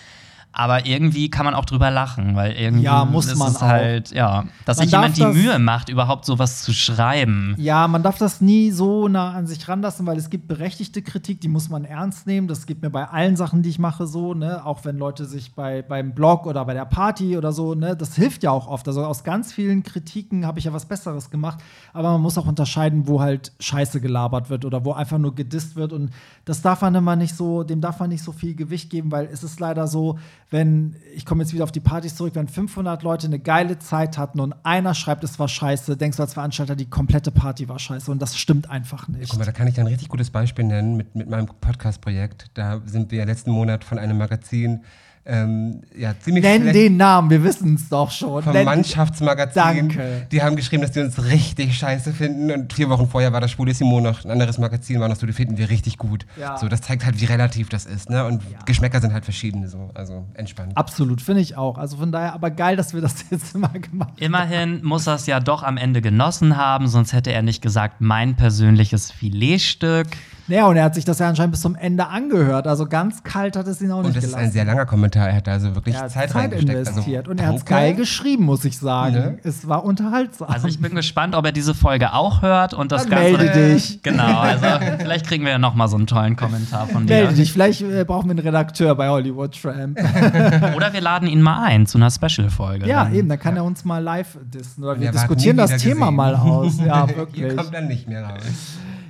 aber 0.55 0.87
irgendwie 0.87 1.31
kann 1.31 1.45
man 1.45 1.55
auch 1.55 1.65
drüber 1.65 1.91
lachen, 1.91 2.37
weil 2.37 2.53
irgendwie 2.53 2.85
Ja, 2.85 3.05
muss 3.05 3.27
ist 3.27 3.37
man 3.37 3.49
es 3.51 3.57
auch. 3.57 3.63
halt, 3.63 4.13
ja, 4.13 4.45
dass 4.65 4.79
Man 4.79 4.87
sich 4.87 4.93
jemand 4.93 5.17
die 5.17 5.27
Mühe 5.27 5.59
macht, 5.59 5.89
überhaupt 5.89 6.25
sowas 6.25 6.63
zu 6.63 6.73
schreiben. 6.73 7.55
Ja, 7.59 7.89
man 7.89 8.03
darf 8.03 8.19
das 8.19 8.41
nie 8.41 8.71
so 8.71 9.09
nah 9.09 9.33
an 9.33 9.47
sich 9.47 9.69
ranlassen, 9.69 10.07
weil 10.07 10.17
es 10.17 10.31
gibt 10.31 10.47
berechtigte 10.47 11.03
Kritik, 11.03 11.41
die 11.41 11.49
muss 11.49 11.69
man 11.69 11.85
ernst 11.85 12.27
nehmen. 12.27 12.47
Das 12.47 12.67
gibt 12.67 12.83
mir 12.83 12.91
bei 12.91 13.05
allen 13.09 13.37
Sachen, 13.37 13.63
die 13.63 13.69
ich 13.71 13.79
mache, 13.81 14.07
so, 14.07 14.33
ne? 14.35 14.65
Auch 14.65 14.85
wenn 14.85 14.97
Leute 14.97 15.25
sich 15.25 15.55
bei, 15.55 15.83
beim 15.83 16.15
Blog 16.15 16.47
oder 16.47 16.65
bei 16.65 16.75
der 16.75 16.85
Party 16.85 17.37
oder 17.37 17.53
so, 17.53 17.75
ne, 17.75 17.97
das 17.97 18.15
hilft 18.15 18.43
ja 18.45 18.51
auch 18.53 18.69
oft. 18.69 18.87
Also 18.87 19.05
aus 19.05 19.25
ganz 19.25 19.53
vielen 19.53 19.83
Kritiken 19.83 20.47
habe 20.47 20.59
ich 20.61 20.67
ja 20.67 20.73
was 20.73 20.87
Besseres 20.87 21.31
gemacht. 21.31 21.59
Aber 21.93 22.13
man 22.13 22.21
muss 22.23 22.39
auch 22.39 22.47
unterscheiden, 22.47 23.09
wo 23.09 23.21
halt 23.21 23.53
Scheiße 23.59 24.01
gelabert 24.01 24.51
wird 24.51 24.65
oder 24.65 24.85
wo 24.85 24.93
einfach 24.93 25.19
nur 25.19 25.35
gedisst 25.35 25.75
wird. 25.75 25.93
Und 25.93 26.11
das 26.45 26.63
darf 26.63 26.83
man 26.83 26.95
immer 26.95 27.17
nicht 27.17 27.35
so, 27.37 27.65
dem 27.65 27.81
darf 27.81 27.99
man 27.99 28.11
nicht 28.11 28.23
so 28.23 28.31
viel 28.33 28.55
Gewicht 28.55 28.91
geben, 28.91 29.11
weil 29.11 29.29
es 29.33 29.43
ist 29.43 29.59
leider 29.59 29.89
so, 29.89 30.19
wenn, 30.51 30.97
ich 31.15 31.25
komme 31.25 31.43
jetzt 31.43 31.53
wieder 31.53 31.65
auf 31.65 31.73
die 31.73 31.81
Partys 31.81 32.15
zurück, 32.17 32.35
wenn 32.35 32.49
500 32.49 33.03
Leute 33.03 33.27
eine 33.27 33.39
geile 33.39 33.79
Zeit 33.79 34.19
hatten 34.19 34.41
und 34.41 34.55
einer 34.65 34.95
schreibt, 34.95 35.25
es 35.25 35.39
war 35.39 35.49
scheiße, 35.49 35.97
denkst 35.97 36.17
du 36.17 36.23
als 36.23 36.35
Veranstalter, 36.35 36.77
die 36.77 36.89
komplette 36.89 37.31
Party 37.31 37.69
war 37.69 37.79
scheiße. 37.79 38.11
Und 38.11 38.21
das 38.21 38.37
stimmt 38.39 38.71
einfach 38.71 39.09
nicht. 39.09 39.31
Guck 39.31 39.39
mal, 39.39 39.45
da 39.45 39.53
kann 39.53 39.69
ich 39.69 39.79
ein 39.81 39.87
richtig 39.87 40.09
gutes 40.09 40.31
Beispiel 40.31 40.65
nennen 40.65 40.97
mit, 40.97 41.15
mit 41.15 41.29
meinem 41.29 41.47
Podcast-Projekt. 41.47 42.51
Da 42.55 42.81
sind 42.85 43.11
wir 43.11 43.25
letzten 43.27 43.51
Monat 43.51 43.85
von 43.85 43.99
einem 43.99 44.19
Magazin 44.19 44.85
ähm, 45.27 45.81
ja, 45.97 46.13
ziemlich 46.21 46.45
Nenn 46.45 46.73
den 46.73 46.97
Namen, 46.99 47.31
wir 47.31 47.43
wissen 47.43 47.75
es 47.77 47.89
doch 47.89 48.11
schon. 48.11 48.43
vom 48.43 48.53
Nenn- 48.53 48.65
Mannschaftsmagazin. 48.65 49.55
Danke. 49.89 50.27
Die 50.31 50.43
haben 50.43 50.55
geschrieben, 50.57 50.83
dass 50.83 50.93
die 50.93 51.01
uns 51.01 51.25
richtig 51.25 51.77
scheiße 51.79 52.13
finden. 52.13 52.51
Und 52.51 52.73
vier 52.75 52.91
Wochen 52.91 53.09
vorher 53.09 53.33
war 53.33 53.41
das 53.41 53.51
Schwulissimo 53.53 54.01
noch 54.01 54.25
ein 54.25 54.31
anderes 54.31 54.59
Magazin, 54.59 55.01
war 55.01 55.09
noch 55.09 55.17
so, 55.17 55.27
die 55.27 55.33
finden 55.33 55.57
wir 55.57 55.71
richtig 55.71 55.97
gut. 55.97 56.27
Ja. 56.39 56.59
So, 56.59 56.69
das 56.69 56.83
zeigt 56.83 57.07
halt, 57.07 57.21
wie 57.21 57.25
relativ 57.25 57.69
das 57.71 57.87
ist. 57.87 58.11
Ne? 58.11 58.25
Und 58.27 58.43
Geschmäcker 58.67 59.01
sind 59.01 59.13
halt 59.15 59.25
verschiedene. 59.25 59.69
So. 59.69 59.91
Also 59.95 60.27
entspannt. 60.35 60.77
Absolut, 60.77 61.23
finde 61.23 61.41
ich 61.41 61.57
auch. 61.57 61.79
Also 61.79 61.97
von 61.97 62.13
daher, 62.13 62.35
aber 62.35 62.51
geil, 62.51 62.77
dass 62.77 62.93
wir 62.93 63.01
das 63.01 63.25
jetzt 63.31 63.55
immer 63.55 63.69
gemacht 63.71 64.11
haben. 64.11 64.19
Immerhin 64.19 64.85
muss 64.85 65.07
er 65.07 65.15
es 65.15 65.27
ja 65.27 65.41
doch 65.41 65.63
am 65.63 65.77
Ende 65.79 66.03
genossen 66.03 66.57
haben, 66.59 66.87
sonst 66.87 67.13
hätte 67.15 67.33
er 67.33 67.43
nicht 67.43 67.63
gesagt, 67.63 68.01
mein 68.01 68.37
persönliches 68.37 69.11
Filetstück. 69.11 70.09
Naja, 70.47 70.67
und 70.67 70.77
er 70.77 70.85
hat 70.85 70.95
sich 70.95 71.05
das 71.07 71.19
ja 71.21 71.29
anscheinend 71.29 71.53
bis 71.53 71.63
zum 71.63 71.75
Ende 71.75 72.07
angehört. 72.09 72.67
Also 72.67 72.87
ganz 72.87 73.23
kalt 73.23 73.57
hat 73.57 73.67
es 73.67 73.81
ihn 73.81 73.91
auch 73.91 73.99
Und 73.99 74.05
nicht 74.07 74.17
das 74.17 74.25
ist 74.25 74.31
gelassen. 74.31 74.47
ein 74.47 74.53
sehr 74.53 74.65
langer 74.67 74.85
Kommentar. 74.85 75.29
Er 75.29 75.37
hat 75.37 75.49
also 75.49 75.75
wirklich 75.75 75.95
er 75.95 76.03
hat 76.03 76.11
Zeit, 76.11 76.31
Zeit, 76.31 76.43
reingesteckt. 76.43 76.71
investiert 76.89 77.21
Also, 77.21 77.31
und 77.31 77.41
er 77.41 77.47
hat 77.49 77.57
es 77.57 77.65
geil 77.65 77.95
geschrieben, 77.95 78.45
muss 78.45 78.65
ich 78.67 78.79
sagen. 78.79 79.15
Ne? 79.15 79.39
Es 79.43 79.67
war 79.69 79.85
unterhaltsam. 79.85 80.49
Also 80.51 80.69
ich 80.69 80.81
bin 80.81 80.95
gespannt, 80.95 81.35
ob 81.35 81.47
er 81.47 81.53
diese 81.53 81.75
Folge 81.75 82.13
auch 82.13 82.43
hört 82.43 82.75
und 82.75 82.93
das 82.93 83.03
Dann 83.07 83.11
Ganze. 83.13 83.39
melde 83.39 83.73
dich. 83.75 84.03
Genau, 84.03 84.39
also 84.41 84.67
vielleicht 84.99 85.27
kriegen 85.27 85.45
wir 85.45 85.53
ja 85.53 85.59
noch 85.59 85.75
mal 85.75 85.89
so 85.89 85.97
einen 85.97 86.07
tollen 86.07 86.37
Kommentar 86.37 86.87
von 86.89 87.07
dir. 87.07 87.15
Melde 87.15 87.35
dich, 87.35 87.51
vielleicht 87.53 87.81
äh, 87.81 88.05
brauchen 88.05 88.27
wir 88.27 88.33
einen 88.33 88.41
Redakteur 88.41 88.95
bei 88.95 89.09
Hollywood 89.09 89.59
Tramp. 89.61 89.99
Oder 90.77 90.93
wir 90.93 91.01
laden 91.01 91.27
ihn 91.27 91.41
mal 91.41 91.63
ein 91.65 91.87
zu 91.87 91.97
einer 91.97 92.11
Special-Folge. 92.11 92.87
ja, 92.87 93.05
Dann- 93.05 93.15
eben, 93.15 93.29
dann 93.29 93.39
kann 93.39 93.57
er 93.57 93.65
uns 93.65 93.85
mal 93.85 93.99
live 94.03 94.37
dissen. 94.45 94.85
Oder 94.85 94.95
wir 94.97 95.01
Wir 95.01 95.07
warten 95.15 95.19
diskutieren 95.19 95.57
das 95.57 95.77
Thema 95.79 96.07
gesehen. 96.07 96.17
mal 96.17 96.35
aus. 96.35 96.79
Ja, 96.85 97.07
Ihr 97.09 97.17
wirklich. 97.17 97.57
kommt 97.57 97.73
dann 97.75 97.89
nicht 97.89 98.09
mehr 98.09 98.25
raus. 98.25 98.43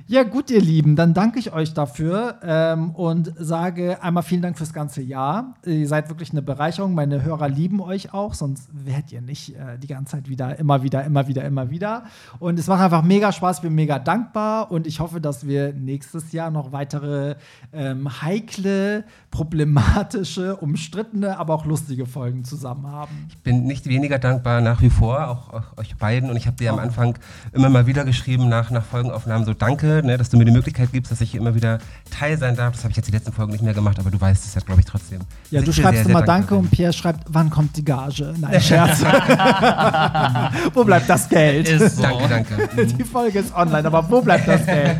Ja, 0.07 0.21
gut, 0.21 0.51
ihr 0.51 0.61
Lieben, 0.61 0.95
dann 0.95 1.15
danke 1.15 1.39
ich 1.39 1.51
euch 1.51 1.73
dafür 1.73 2.35
ähm, 2.43 2.91
und 2.91 3.33
sage 3.39 4.03
einmal 4.03 4.21
vielen 4.21 4.43
Dank 4.43 4.55
fürs 4.55 4.71
ganze 4.71 5.01
Jahr. 5.01 5.55
Ihr 5.65 5.87
seid 5.87 6.09
wirklich 6.09 6.29
eine 6.29 6.43
Bereicherung. 6.43 6.93
Meine 6.93 7.23
Hörer 7.23 7.49
lieben 7.49 7.81
euch 7.81 8.13
auch, 8.13 8.35
sonst 8.35 8.69
wärt 8.71 9.11
ihr 9.11 9.21
nicht 9.21 9.55
äh, 9.55 9.79
die 9.79 9.87
ganze 9.87 10.17
Zeit 10.17 10.29
wieder, 10.29 10.59
immer 10.59 10.83
wieder, 10.83 11.03
immer 11.05 11.27
wieder, 11.27 11.43
immer 11.43 11.71
wieder. 11.71 12.03
Und 12.37 12.59
es 12.59 12.67
macht 12.67 12.81
einfach 12.81 13.01
mega 13.01 13.31
Spaß. 13.31 13.61
Bin 13.61 13.73
mega 13.73 13.97
dankbar 13.97 14.69
und 14.71 14.85
ich 14.85 14.99
hoffe, 14.99 15.19
dass 15.19 15.47
wir 15.47 15.73
nächstes 15.73 16.31
Jahr 16.33 16.51
noch 16.51 16.71
weitere 16.71 17.33
ähm, 17.73 18.21
heikle, 18.21 19.05
problematische, 19.31 20.55
umstrittene, 20.57 21.39
aber 21.39 21.55
auch 21.55 21.65
lustige 21.65 22.05
Folgen 22.05 22.43
zusammen 22.43 22.85
haben. 22.85 23.25
Ich 23.29 23.41
bin 23.41 23.63
nicht 23.63 23.87
weniger 23.87 24.19
dankbar 24.19 24.61
nach 24.61 24.83
wie 24.83 24.91
vor, 24.91 25.29
auch, 25.29 25.51
auch 25.51 25.77
euch 25.77 25.97
beiden. 25.97 26.29
Und 26.29 26.35
ich 26.35 26.45
habe 26.45 26.57
dir 26.57 26.71
am 26.71 26.77
Anfang 26.77 27.17
immer 27.53 27.69
mal 27.69 27.87
wieder 27.87 28.05
geschrieben 28.05 28.49
nach, 28.49 28.69
nach 28.69 28.85
Folgenaufnahmen 28.85 29.47
so 29.47 29.55
Danke, 29.55 29.94
ne, 30.03 30.17
dass 30.17 30.29
du 30.29 30.37
mir 30.37 30.45
die 30.45 30.51
Möglichkeit 30.51 30.91
gibst, 30.91 31.11
dass 31.11 31.21
ich 31.21 31.31
hier 31.31 31.39
immer 31.39 31.55
wieder 31.55 31.79
Teil 32.09 32.37
sein 32.37 32.55
darf. 32.55 32.73
Das 32.73 32.83
habe 32.83 32.91
ich 32.91 32.97
jetzt 32.97 33.07
die 33.07 33.11
letzten 33.11 33.31
Folgen 33.31 33.51
nicht 33.51 33.63
mehr 33.63 33.73
gemacht, 33.73 33.99
aber 33.99 34.11
du 34.11 34.19
weißt 34.19 34.45
es 34.45 34.55
ja, 34.55 34.61
glaube 34.61 34.81
ich, 34.81 34.87
trotzdem. 34.87 35.19
Ja, 35.51 35.59
Sind 35.59 35.67
du 35.67 35.73
schreibst 35.73 36.03
sehr, 36.03 36.09
immer 36.09 36.19
sehr 36.19 36.27
Danke 36.27 36.55
und 36.55 36.71
Pierre 36.71 36.93
schreibt, 36.93 37.21
wann 37.29 37.49
kommt 37.49 37.75
die 37.77 37.85
Gage? 37.85 38.33
Nein, 38.37 38.61
Scherz. 38.61 39.01
wo 40.73 40.83
bleibt 40.83 41.09
das 41.09 41.29
Geld? 41.29 41.69
Ist 41.69 41.97
so. 41.97 42.01
Danke, 42.03 42.27
danke. 42.27 42.85
Die 42.95 43.03
Folge 43.03 43.39
ist 43.39 43.53
online, 43.55 43.87
aber 43.87 44.09
wo 44.09 44.21
bleibt 44.21 44.47
das 44.47 44.65
Geld? 44.65 44.97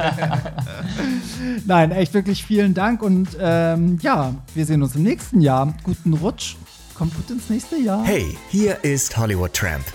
Nein, 1.65 1.91
echt 1.91 2.13
wirklich 2.13 2.43
vielen 2.43 2.73
Dank 2.73 3.01
und 3.01 3.29
ähm, 3.39 3.97
ja, 4.01 4.33
wir 4.53 4.65
sehen 4.65 4.83
uns 4.83 4.95
im 4.95 5.03
nächsten 5.03 5.41
Jahr. 5.41 5.73
Guten 5.83 6.13
Rutsch, 6.13 6.55
kommt 6.95 7.15
gut 7.15 7.29
ins 7.29 7.49
nächste 7.49 7.77
Jahr. 7.77 8.03
Hey, 8.03 8.37
hier 8.49 8.83
ist 8.83 9.17
Hollywood 9.17 9.53
Tramp. 9.53 9.85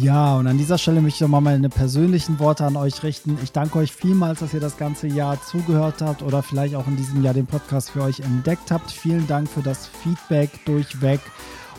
Ja, 0.00 0.36
und 0.36 0.46
an 0.46 0.56
dieser 0.56 0.78
Stelle 0.78 1.00
möchte 1.00 1.16
ich 1.16 1.20
nochmal 1.22 1.40
meine 1.40 1.68
persönlichen 1.68 2.38
Worte 2.38 2.64
an 2.64 2.76
euch 2.76 3.02
richten. 3.02 3.38
Ich 3.42 3.50
danke 3.50 3.78
euch 3.78 3.92
vielmals, 3.92 4.38
dass 4.38 4.54
ihr 4.54 4.60
das 4.60 4.76
ganze 4.76 5.08
Jahr 5.08 5.40
zugehört 5.42 6.00
habt 6.00 6.22
oder 6.22 6.42
vielleicht 6.44 6.76
auch 6.76 6.86
in 6.86 6.96
diesem 6.96 7.24
Jahr 7.24 7.34
den 7.34 7.46
Podcast 7.46 7.90
für 7.90 8.02
euch 8.02 8.20
entdeckt 8.20 8.70
habt. 8.70 8.92
Vielen 8.92 9.26
Dank 9.26 9.48
für 9.48 9.62
das 9.62 9.88
Feedback 9.88 10.64
durchweg. 10.64 11.20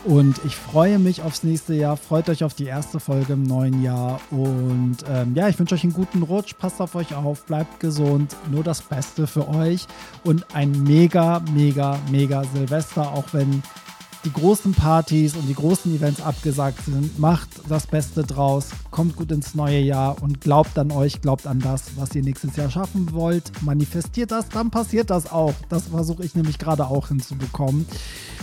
Und 0.04 0.40
ich 0.44 0.54
freue 0.54 0.98
mich 0.98 1.22
aufs 1.22 1.42
nächste 1.42 1.74
Jahr. 1.74 1.96
Freut 1.96 2.28
euch 2.28 2.44
auf 2.44 2.54
die 2.54 2.66
erste 2.66 3.00
Folge 3.00 3.32
im 3.32 3.42
neuen 3.42 3.82
Jahr. 3.82 4.20
Und 4.30 4.98
ähm, 5.08 5.34
ja, 5.34 5.48
ich 5.48 5.58
wünsche 5.58 5.74
euch 5.74 5.82
einen 5.82 5.94
guten 5.94 6.22
Rutsch. 6.22 6.54
Passt 6.56 6.80
auf 6.80 6.94
euch 6.94 7.14
auf. 7.14 7.44
Bleibt 7.46 7.80
gesund. 7.80 8.36
Nur 8.50 8.62
das 8.62 8.82
Beste 8.82 9.26
für 9.26 9.48
euch. 9.48 9.86
Und 10.22 10.46
ein 10.54 10.84
mega, 10.84 11.42
mega, 11.52 11.98
mega 12.10 12.44
Silvester. 12.44 13.10
Auch 13.12 13.32
wenn 13.32 13.62
die 14.26 14.32
großen 14.32 14.72
Partys 14.72 15.36
und 15.36 15.46
die 15.46 15.54
großen 15.54 15.94
Events 15.94 16.20
abgesagt 16.20 16.84
sind. 16.84 17.18
Macht 17.18 17.48
das 17.68 17.86
Beste 17.86 18.24
draus. 18.24 18.70
Kommt 18.90 19.14
gut 19.14 19.30
ins 19.30 19.54
neue 19.54 19.78
Jahr 19.78 20.20
und 20.20 20.40
glaubt 20.40 20.76
an 20.78 20.90
euch. 20.90 21.20
Glaubt 21.20 21.46
an 21.46 21.60
das, 21.60 21.84
was 21.96 22.14
ihr 22.14 22.22
nächstes 22.22 22.56
Jahr 22.56 22.68
schaffen 22.68 23.12
wollt. 23.12 23.52
Manifestiert 23.62 24.32
das, 24.32 24.48
dann 24.48 24.70
passiert 24.70 25.10
das 25.10 25.30
auch. 25.30 25.54
Das 25.68 25.84
versuche 25.84 26.24
ich 26.24 26.34
nämlich 26.34 26.58
gerade 26.58 26.88
auch 26.88 27.08
hinzubekommen. 27.08 27.86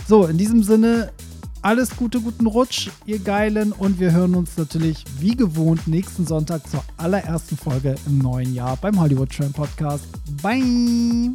So, 0.08 0.26
in 0.26 0.38
diesem 0.38 0.62
Sinne, 0.62 1.12
alles 1.60 1.96
Gute, 1.96 2.20
guten 2.20 2.46
Rutsch, 2.46 2.88
ihr 3.04 3.18
Geilen. 3.18 3.72
Und 3.72 4.00
wir 4.00 4.12
hören 4.12 4.34
uns 4.34 4.56
natürlich 4.56 5.04
wie 5.20 5.36
gewohnt 5.36 5.86
nächsten 5.86 6.26
Sonntag 6.26 6.66
zur 6.68 6.82
allerersten 6.96 7.58
Folge 7.58 7.96
im 8.06 8.18
neuen 8.18 8.54
Jahr 8.54 8.78
beim 8.78 8.98
Hollywood 8.98 9.30
Tram 9.30 9.52
Podcast. 9.52 10.06
Bye! 10.42 11.34